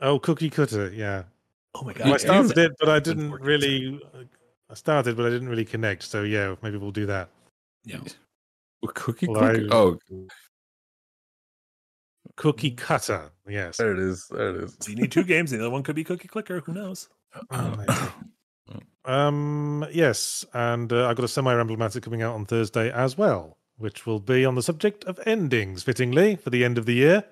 Oh, 0.00 0.18
cookie 0.18 0.50
cutter. 0.50 0.90
Yeah, 0.94 1.24
Oh 1.74 1.82
my 1.84 1.90
I 1.90 1.94
god! 1.94 2.06
I 2.12 2.16
started 2.18 2.58
it, 2.58 2.72
but 2.78 2.88
I 2.88 2.98
didn't 3.00 3.32
really. 3.32 4.00
I 4.70 4.74
started, 4.74 5.16
but 5.16 5.26
I 5.26 5.30
didn't 5.30 5.48
really 5.48 5.64
connect. 5.64 6.04
So 6.04 6.22
yeah, 6.22 6.54
maybe 6.62 6.76
we'll 6.78 6.92
do 6.92 7.06
that. 7.06 7.28
Yeah. 7.84 7.98
Cookie 8.94 9.26
Well, 9.26 9.40
clicker. 9.40 9.66
I- 9.72 9.76
Oh, 9.76 9.98
Cookie 12.36 12.70
cutter. 12.70 13.30
Yes. 13.48 13.76
there 13.76 13.92
it 13.92 13.98
is. 13.98 14.26
There 14.30 14.50
it 14.50 14.64
is. 14.64 14.76
So 14.80 14.90
you 14.90 14.96
need 14.96 15.12
two 15.12 15.24
games. 15.24 15.50
The 15.50 15.58
other 15.58 15.70
one 15.70 15.82
could 15.82 15.96
be 15.96 16.04
cookie 16.04 16.28
clicker. 16.28 16.60
Who 16.60 16.72
knows? 16.72 17.08
Oh, 17.50 18.14
Um, 19.04 19.84
yes, 19.92 20.44
and 20.54 20.92
uh, 20.92 21.08
I've 21.08 21.16
got 21.16 21.24
a 21.24 21.28
semi 21.28 21.52
ramblomatic 21.52 22.04
coming 22.04 22.22
out 22.22 22.34
on 22.34 22.46
Thursday 22.46 22.90
as 22.92 23.18
well, 23.18 23.58
which 23.76 24.06
will 24.06 24.20
be 24.20 24.44
on 24.44 24.54
the 24.54 24.62
subject 24.62 25.04
of 25.04 25.18
endings, 25.26 25.82
fittingly, 25.82 26.36
for 26.36 26.50
the 26.50 26.64
end 26.64 26.78
of 26.78 26.86
the 26.86 26.94
year. 26.94 27.24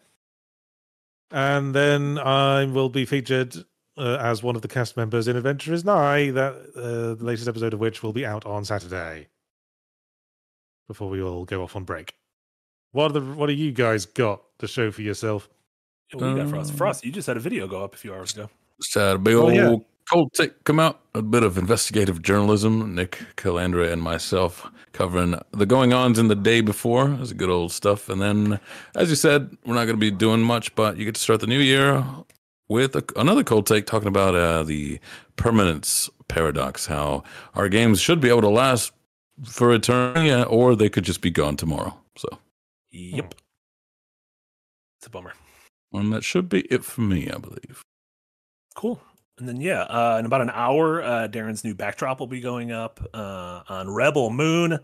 And 1.31 1.73
then 1.73 2.19
I 2.19 2.65
will 2.65 2.89
be 2.89 3.05
featured 3.05 3.55
uh, 3.97 4.17
as 4.21 4.43
one 4.43 4.57
of 4.57 4.63
the 4.63 4.69
cast 4.69 4.97
members 4.97 5.29
in 5.29 5.37
Adventure 5.37 5.73
Is 5.73 5.85
Nigh, 5.85 6.33
that 6.33 6.55
uh, 6.75 7.15
the 7.15 7.25
latest 7.25 7.47
episode 7.47 7.73
of 7.73 7.79
which 7.79 8.03
will 8.03 8.13
be 8.13 8.27
out 8.27 8.45
on 8.47 8.65
Saturday. 8.65 9.29
Before 10.89 11.09
we 11.09 11.23
all 11.23 11.45
go 11.45 11.63
off 11.63 11.77
on 11.77 11.85
break, 11.85 12.15
what 12.93 13.11
are 13.11 13.21
the 13.21 13.21
what 13.35 13.47
do 13.47 13.53
you 13.53 13.73
guys 13.73 14.07
got 14.07 14.43
to 14.59 14.67
show 14.67 14.91
for 14.91 15.03
yourself? 15.03 15.49
What 16.13 16.35
we 16.35 16.41
got 16.41 16.49
Frost? 16.49 16.71
Um, 16.71 16.77
Frost, 16.77 17.05
you 17.05 17.13
just 17.13 17.27
had 17.27 17.37
a 17.37 17.41
video 17.41 17.69
go 17.69 17.85
up 17.85 17.95
a 17.95 17.99
few 17.99 18.13
hours 18.13 18.33
ago. 18.33 18.51
Just 18.81 18.95
had 18.95 19.17
a 19.17 19.19
big 19.19 19.35
Oh, 19.35 19.43
old 19.43 19.55
yeah. 19.55 19.77
cold 20.11 20.33
take 20.33 20.65
come 20.65 20.81
out. 20.81 21.01
A 21.15 21.23
bit 21.23 21.43
of 21.45 21.57
investigative 21.57 22.21
journalism. 22.23 22.95
Nick 22.95 23.23
Calandra 23.37 23.93
and 23.93 24.03
myself 24.03 24.69
covering 24.93 25.41
the 25.53 25.67
going 25.67 25.93
ons 25.93 26.19
in 26.19 26.27
the 26.29 26.35
day 26.35 26.61
before. 26.63 27.11
It 27.13 27.21
was 27.21 27.33
good 27.33 27.49
old 27.51 27.71
stuff. 27.71 28.09
And 28.09 28.21
then, 28.21 28.59
as 28.97 29.09
you 29.09 29.15
said, 29.17 29.57
we're 29.65 29.75
not 29.75 29.85
going 29.85 29.97
to 29.97 30.01
be 30.01 30.11
doing 30.11 30.41
much, 30.41 30.75
but 30.75 30.97
you 30.97 31.05
get 31.05 31.15
to 31.15 31.21
start 31.21 31.41
the 31.41 31.47
new 31.47 31.61
year 31.61 32.05
with 32.69 32.97
a, 32.97 33.05
another 33.17 33.45
cold 33.45 33.67
take 33.67 33.87
talking 33.87 34.09
about 34.09 34.35
uh, 34.35 34.65
the 34.65 34.99
permanence 35.37 36.11
paradox. 36.27 36.87
How 36.87 37.23
our 37.55 37.69
games 37.69 38.01
should 38.01 38.21
be 38.21 38.29
able 38.31 38.43
to 38.43 38.49
last 38.49 38.93
for 39.45 39.73
eternity, 39.73 40.33
uh, 40.33 40.45
or 40.45 40.75
they 40.75 40.89
could 40.89 41.05
just 41.05 41.21
be 41.21 41.31
gone 41.31 41.57
tomorrow. 41.57 41.97
So, 42.17 42.29
Yep. 42.93 43.35
It's 44.99 45.07
a 45.07 45.11
bummer. 45.11 45.33
and 45.93 46.13
that 46.13 46.25
should 46.25 46.49
be 46.49 46.61
it 46.63 46.85
for 46.85 47.01
me, 47.01 47.31
I 47.31 47.39
believe. 47.39 47.83
Cool. 48.75 49.01
And 49.39 49.49
then 49.49 49.61
yeah, 49.61 49.83
uh, 49.83 50.17
in 50.19 50.27
about 50.27 50.43
an 50.43 50.51
hour, 50.51 51.03
uh, 51.03 51.29
Darren's 51.29 51.65
new 51.65 51.75
backdrop 51.75 52.21
will 52.21 52.27
be 52.27 52.41
going 52.41 52.73
up 52.73 53.01
uh, 53.15 53.63
on 53.69 53.89
Rebel 53.89 54.31
Moon, 54.31 54.79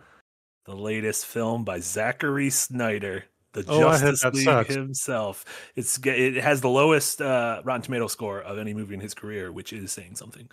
the 0.65 0.75
latest 0.75 1.27
film 1.27 1.63
by 1.65 1.79
Zachary 1.81 2.49
Snyder, 2.49 3.25
the 3.53 3.65
Oh, 3.69 3.87
I 3.87 3.99
heard 3.99 4.13
Justice 4.13 4.21
that 4.23 4.35
League 4.35 4.45
sucks. 4.45 4.75
himself. 4.75 5.45
It's 5.77 5.99
it 6.05 6.37
has 6.37 6.63
the 6.63 6.71
lowest 6.71 7.21
uh, 7.21 7.61
Rotten 7.65 7.83
Tomato 7.83 8.07
score 8.07 8.41
of 8.41 8.59
any 8.59 8.73
movie 8.73 8.95
in 8.95 9.01
his 9.01 9.13
career, 9.15 9.53
which 9.53 9.73
is 9.75 9.93
saying 9.93 10.17
something. 10.17 10.49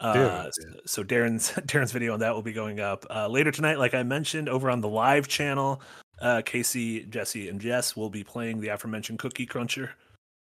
Dear, 0.00 0.26
Uh, 0.26 0.50
so 0.86 1.04
Darren's 1.04 1.52
Darren's 1.66 1.92
video 1.92 2.14
on 2.14 2.20
that 2.20 2.34
will 2.34 2.42
be 2.42 2.52
going 2.54 2.80
up 2.80 3.04
uh, 3.10 3.28
later 3.28 3.50
tonight. 3.50 3.78
Like 3.78 3.92
I 3.94 4.02
mentioned, 4.02 4.48
over 4.48 4.70
on 4.70 4.80
the 4.80 4.88
live 4.88 5.28
channel, 5.28 5.82
uh, 6.24 6.42
Casey, 6.42 7.04
Jesse, 7.04 7.48
and 7.48 7.60
Jess 7.60 7.94
will 7.94 8.10
be 8.10 8.24
playing 8.24 8.60
the 8.60 8.68
aforementioned 8.68 9.18
Cookie 9.18 9.46
Cruncher. 9.46 9.90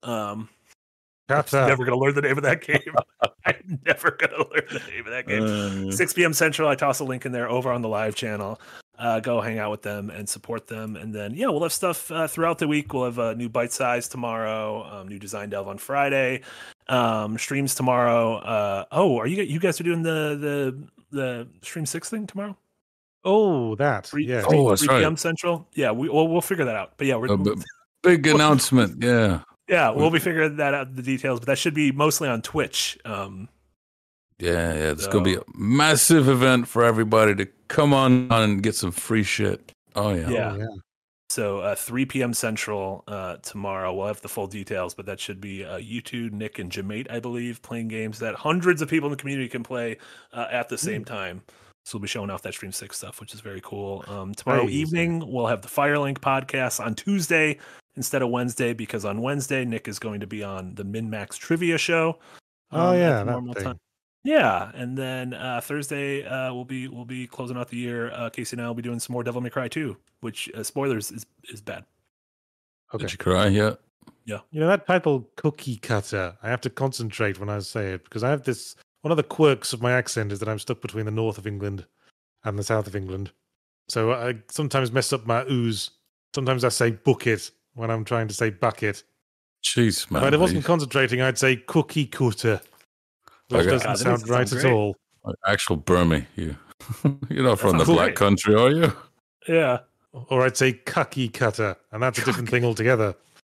Um, 0.04 0.48
I'm 1.28 1.44
never 1.52 1.84
gonna 1.84 1.98
learn 1.98 2.14
the 2.14 2.22
name 2.22 2.38
of 2.38 2.44
that 2.44 2.62
game. 2.62 2.94
I'm 3.44 3.80
never 3.84 4.12
gonna 4.12 4.38
learn 4.38 4.66
the 4.70 4.82
name 4.90 5.06
of 5.06 5.12
that 5.12 5.26
game. 5.26 5.88
Uh, 5.88 5.92
6 5.92 6.12
p.m. 6.12 6.32
Central. 6.32 6.68
I 6.68 6.76
toss 6.76 7.00
a 7.00 7.04
link 7.04 7.26
in 7.26 7.32
there 7.32 7.50
over 7.50 7.72
on 7.72 7.82
the 7.82 7.88
live 7.88 8.14
channel. 8.14 8.60
Uh, 8.96 9.18
go 9.18 9.40
hang 9.40 9.58
out 9.58 9.72
with 9.72 9.82
them 9.82 10.10
and 10.10 10.28
support 10.28 10.68
them. 10.68 10.94
And 10.94 11.12
then, 11.12 11.34
yeah, 11.34 11.48
we'll 11.48 11.62
have 11.62 11.72
stuff 11.72 12.12
uh, 12.12 12.28
throughout 12.28 12.58
the 12.58 12.68
week. 12.68 12.92
We'll 12.92 13.06
have 13.06 13.18
a 13.18 13.34
new 13.34 13.48
bite 13.48 13.72
size 13.72 14.06
tomorrow, 14.06 14.84
um, 14.84 15.08
new 15.08 15.18
design 15.18 15.48
delve 15.50 15.66
on 15.66 15.78
Friday, 15.78 16.42
um, 16.88 17.36
streams 17.38 17.74
tomorrow. 17.74 18.36
Uh, 18.36 18.84
oh, 18.92 19.18
are 19.18 19.26
you 19.26 19.42
you 19.42 19.58
guys 19.58 19.80
are 19.80 19.84
doing 19.84 20.04
the 20.04 20.38
the 21.10 21.16
the 21.16 21.48
stream 21.62 21.86
six 21.86 22.08
thing 22.08 22.28
tomorrow? 22.28 22.56
Oh, 23.24 23.74
that. 23.76 24.06
Three, 24.06 24.26
Yeah. 24.26 24.42
three- 24.42 24.58
Oh, 24.58 24.68
that's 24.70 24.84
3 24.84 24.98
p.m. 24.98 25.16
Central. 25.16 25.68
Yeah, 25.74 25.92
we 25.92 26.08
we'll, 26.08 26.28
we'll 26.28 26.40
figure 26.40 26.64
that 26.64 26.76
out. 26.76 26.94
But 26.96 27.06
yeah, 27.06 27.16
we're 27.16 27.32
a 27.32 27.36
b- 27.38 27.54
big 28.02 28.26
announcement. 28.26 29.02
Yeah. 29.02 29.40
yeah 29.68 29.90
we'll 29.90 30.10
be 30.10 30.18
figuring 30.18 30.56
that 30.56 30.74
out 30.74 30.96
the 30.96 31.02
details. 31.02 31.38
But 31.40 31.46
that 31.46 31.58
should 31.58 31.74
be 31.74 31.92
mostly 31.92 32.28
on 32.28 32.42
Twitch. 32.42 32.98
Um, 33.04 33.48
Yeah, 34.38 34.74
yeah. 34.74 34.90
It's 34.90 35.06
gonna 35.06 35.24
be 35.24 35.36
a 35.36 35.42
massive 35.54 36.28
event 36.28 36.66
for 36.66 36.82
everybody 36.84 37.34
to 37.36 37.46
come 37.68 37.94
on 37.94 38.26
and 38.32 38.62
get 38.62 38.74
some 38.74 38.90
free 38.90 39.22
shit. 39.22 39.70
Oh 39.94 40.12
yeah. 40.14 40.28
Yeah. 40.28 40.52
Oh, 40.52 40.56
yeah. 40.58 40.66
So 41.30 41.60
uh, 41.60 41.74
3 41.76 42.04
p.m. 42.06 42.34
Central 42.34 43.04
uh, 43.08 43.36
tomorrow. 43.36 43.94
We'll 43.94 44.08
have 44.08 44.20
the 44.20 44.28
full 44.28 44.48
details, 44.48 44.92
but 44.94 45.06
that 45.06 45.18
should 45.18 45.40
be 45.40 45.64
uh, 45.64 45.78
YouTube, 45.78 46.32
Nick, 46.32 46.58
and 46.58 46.70
Jamate, 46.70 47.10
I 47.10 47.20
believe, 47.20 47.62
playing 47.62 47.88
games 47.88 48.18
that 48.18 48.34
hundreds 48.34 48.82
of 48.82 48.90
people 48.90 49.06
in 49.06 49.12
the 49.12 49.16
community 49.16 49.48
can 49.48 49.62
play 49.62 49.96
uh, 50.34 50.48
at 50.50 50.68
the 50.68 50.76
same 50.76 51.06
time. 51.06 51.40
So 51.84 51.98
we'll 51.98 52.02
be 52.02 52.08
showing 52.08 52.30
off 52.30 52.42
that 52.42 52.54
Stream 52.54 52.72
Six 52.72 52.96
stuff, 52.98 53.20
which 53.20 53.34
is 53.34 53.40
very 53.40 53.60
cool. 53.62 54.04
Um, 54.06 54.34
tomorrow 54.34 54.64
Nice. 54.64 54.72
evening, 54.72 55.24
we'll 55.26 55.48
have 55.48 55.62
the 55.62 55.68
Firelink 55.68 56.18
podcast 56.18 56.84
on 56.84 56.94
Tuesday 56.94 57.58
instead 57.96 58.22
of 58.22 58.30
Wednesday 58.30 58.72
because 58.72 59.04
on 59.04 59.20
Wednesday 59.20 59.64
Nick 59.64 59.88
is 59.88 59.98
going 59.98 60.20
to 60.20 60.26
be 60.26 60.42
on 60.42 60.74
the 60.74 60.84
Min 60.84 61.10
Max 61.10 61.36
Trivia 61.36 61.78
Show. 61.78 62.18
Oh, 62.70 62.88
um, 62.88 62.94
at 62.94 62.98
yeah, 62.98 63.24
that 63.24 63.26
normal 63.26 63.54
thing. 63.54 63.78
Yeah, 64.24 64.70
and 64.74 64.96
then 64.96 65.34
uh, 65.34 65.60
Thursday 65.60 66.24
uh, 66.24 66.54
we'll 66.54 66.64
be 66.64 66.86
we'll 66.86 67.04
be 67.04 67.26
closing 67.26 67.56
out 67.56 67.68
the 67.68 67.76
year. 67.76 68.12
Uh, 68.12 68.30
Casey 68.30 68.56
and 68.56 68.64
I 68.64 68.68
will 68.68 68.74
be 68.74 68.82
doing 68.82 69.00
some 69.00 69.14
more 69.14 69.24
Devil 69.24 69.40
May 69.40 69.50
Cry 69.50 69.66
2, 69.66 69.96
which 70.20 70.48
uh, 70.54 70.62
spoilers 70.62 71.10
is 71.10 71.26
is 71.50 71.60
bad. 71.60 71.84
Okay. 72.94 73.02
Did 73.04 73.12
you 73.12 73.18
cry 73.18 73.48
yet? 73.48 73.78
Yeah. 74.24 74.38
You 74.52 74.60
know 74.60 74.68
that 74.68 74.86
title, 74.86 75.28
Cookie 75.36 75.76
Cutter. 75.76 76.36
I 76.42 76.48
have 76.48 76.60
to 76.62 76.70
concentrate 76.70 77.40
when 77.40 77.48
I 77.48 77.58
say 77.58 77.94
it 77.94 78.04
because 78.04 78.22
I 78.22 78.30
have 78.30 78.44
this. 78.44 78.76
One 79.02 79.10
of 79.10 79.16
the 79.16 79.22
quirks 79.22 79.72
of 79.72 79.82
my 79.82 79.92
accent 79.92 80.32
is 80.32 80.38
that 80.40 80.48
I'm 80.48 80.58
stuck 80.58 80.80
between 80.80 81.04
the 81.04 81.10
north 81.10 81.38
of 81.38 81.46
England 81.46 81.86
and 82.44 82.58
the 82.58 82.62
south 82.62 82.86
of 82.86 82.96
England. 82.96 83.32
So 83.88 84.12
I 84.12 84.36
sometimes 84.48 84.92
mess 84.92 85.12
up 85.12 85.26
my 85.26 85.44
ooze. 85.50 85.90
Sometimes 86.34 86.64
I 86.64 86.68
say 86.70 86.92
bucket 86.92 87.50
when 87.74 87.90
I'm 87.90 88.04
trying 88.04 88.28
to 88.28 88.34
say 88.34 88.50
bucket. 88.50 89.02
Jeez, 89.64 90.10
man. 90.10 90.24
if 90.26 90.34
I 90.34 90.36
wasn't 90.36 90.64
concentrating, 90.64 91.20
I'd 91.20 91.38
say 91.38 91.56
cookie 91.56 92.06
cutter, 92.06 92.60
which 93.48 93.60
Okay. 93.60 93.70
doesn't 93.70 93.86
God, 93.88 93.98
sound 93.98 94.28
right 94.28 94.48
sound 94.48 94.64
at 94.64 94.72
all. 94.72 94.96
actual 95.46 95.78
Brummie, 95.78 96.26
you 96.36 96.56
you're 97.28 97.44
not 97.44 97.60
from 97.60 97.78
the 97.78 97.84
black 97.84 98.06
great. 98.06 98.16
country, 98.16 98.54
are 98.54 98.70
you? 98.70 98.92
Yeah, 99.48 99.78
Or 100.12 100.42
I'd 100.42 100.56
say 100.56 100.72
cucky 100.74 101.32
cutter, 101.32 101.76
and 101.92 102.02
that's 102.02 102.18
a 102.18 102.24
different 102.24 102.48
thing 102.48 102.64
altogether. 102.64 103.14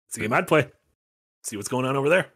it's 0.08 0.16
a 0.16 0.20
game 0.20 0.32
I'd 0.32 0.46
play. 0.48 0.70
See 1.42 1.56
what's 1.56 1.68
going 1.68 1.84
on 1.86 1.96
over 1.96 2.08
there. 2.08 2.26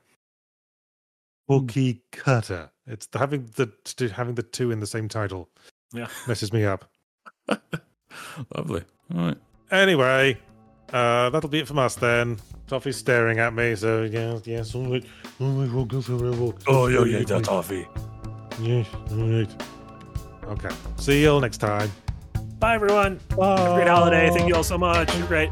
Cookie 1.49 2.03
cutter. 2.13 2.71
It's 2.89 3.07
the, 3.07 3.19
having 3.19 3.49
the 3.57 3.71
having 4.15 4.35
the 4.35 4.43
two 4.43 4.71
in 4.71 4.81
the 4.81 4.87
same 4.87 5.09
title. 5.09 5.49
Yeah. 5.93 6.09
messes 6.27 6.53
me 6.53 6.65
up. 6.65 6.85
Lovely. 8.57 8.83
All 9.15 9.27
right. 9.27 9.39
Anyway, 9.71 10.39
uh, 10.93 11.31
that'll 11.31 11.51
be 11.51 11.61
it 11.61 11.69
from 11.69 11.79
us 11.79 11.95
then. 11.95 12.39
Toffee's 12.67 12.97
staring 12.97 13.39
at 13.39 13.55
me, 13.55 13.75
so 13.75 14.03
yeah, 14.03 14.39
yes, 14.45 14.75
all 14.75 14.91
right. 14.91 15.05
All 15.41 15.51
right, 15.53 15.73
we'll 15.73 15.85
go 15.85 16.01
for 16.01 16.13
a 16.15 16.33
walk. 16.33 16.61
Okay, 16.69 17.25
toffee. 17.25 17.87
Yes, 18.61 18.87
all 19.11 19.17
right. 19.17 19.63
Okay. 20.45 20.75
See 20.97 21.23
you 21.23 21.31
all 21.33 21.41
next 21.41 21.59
time. 21.59 21.91
Bye 22.59 22.75
everyone. 22.75 23.21
Bye. 23.37 23.59
Have 23.59 23.71
a 23.71 23.75
great 23.75 23.89
holiday. 23.89 24.31
Thank 24.31 24.49
you 24.49 24.55
all 24.55 24.65
so 24.65 24.79
much. 24.79 25.15
You're 25.17 25.27
great. 25.29 25.51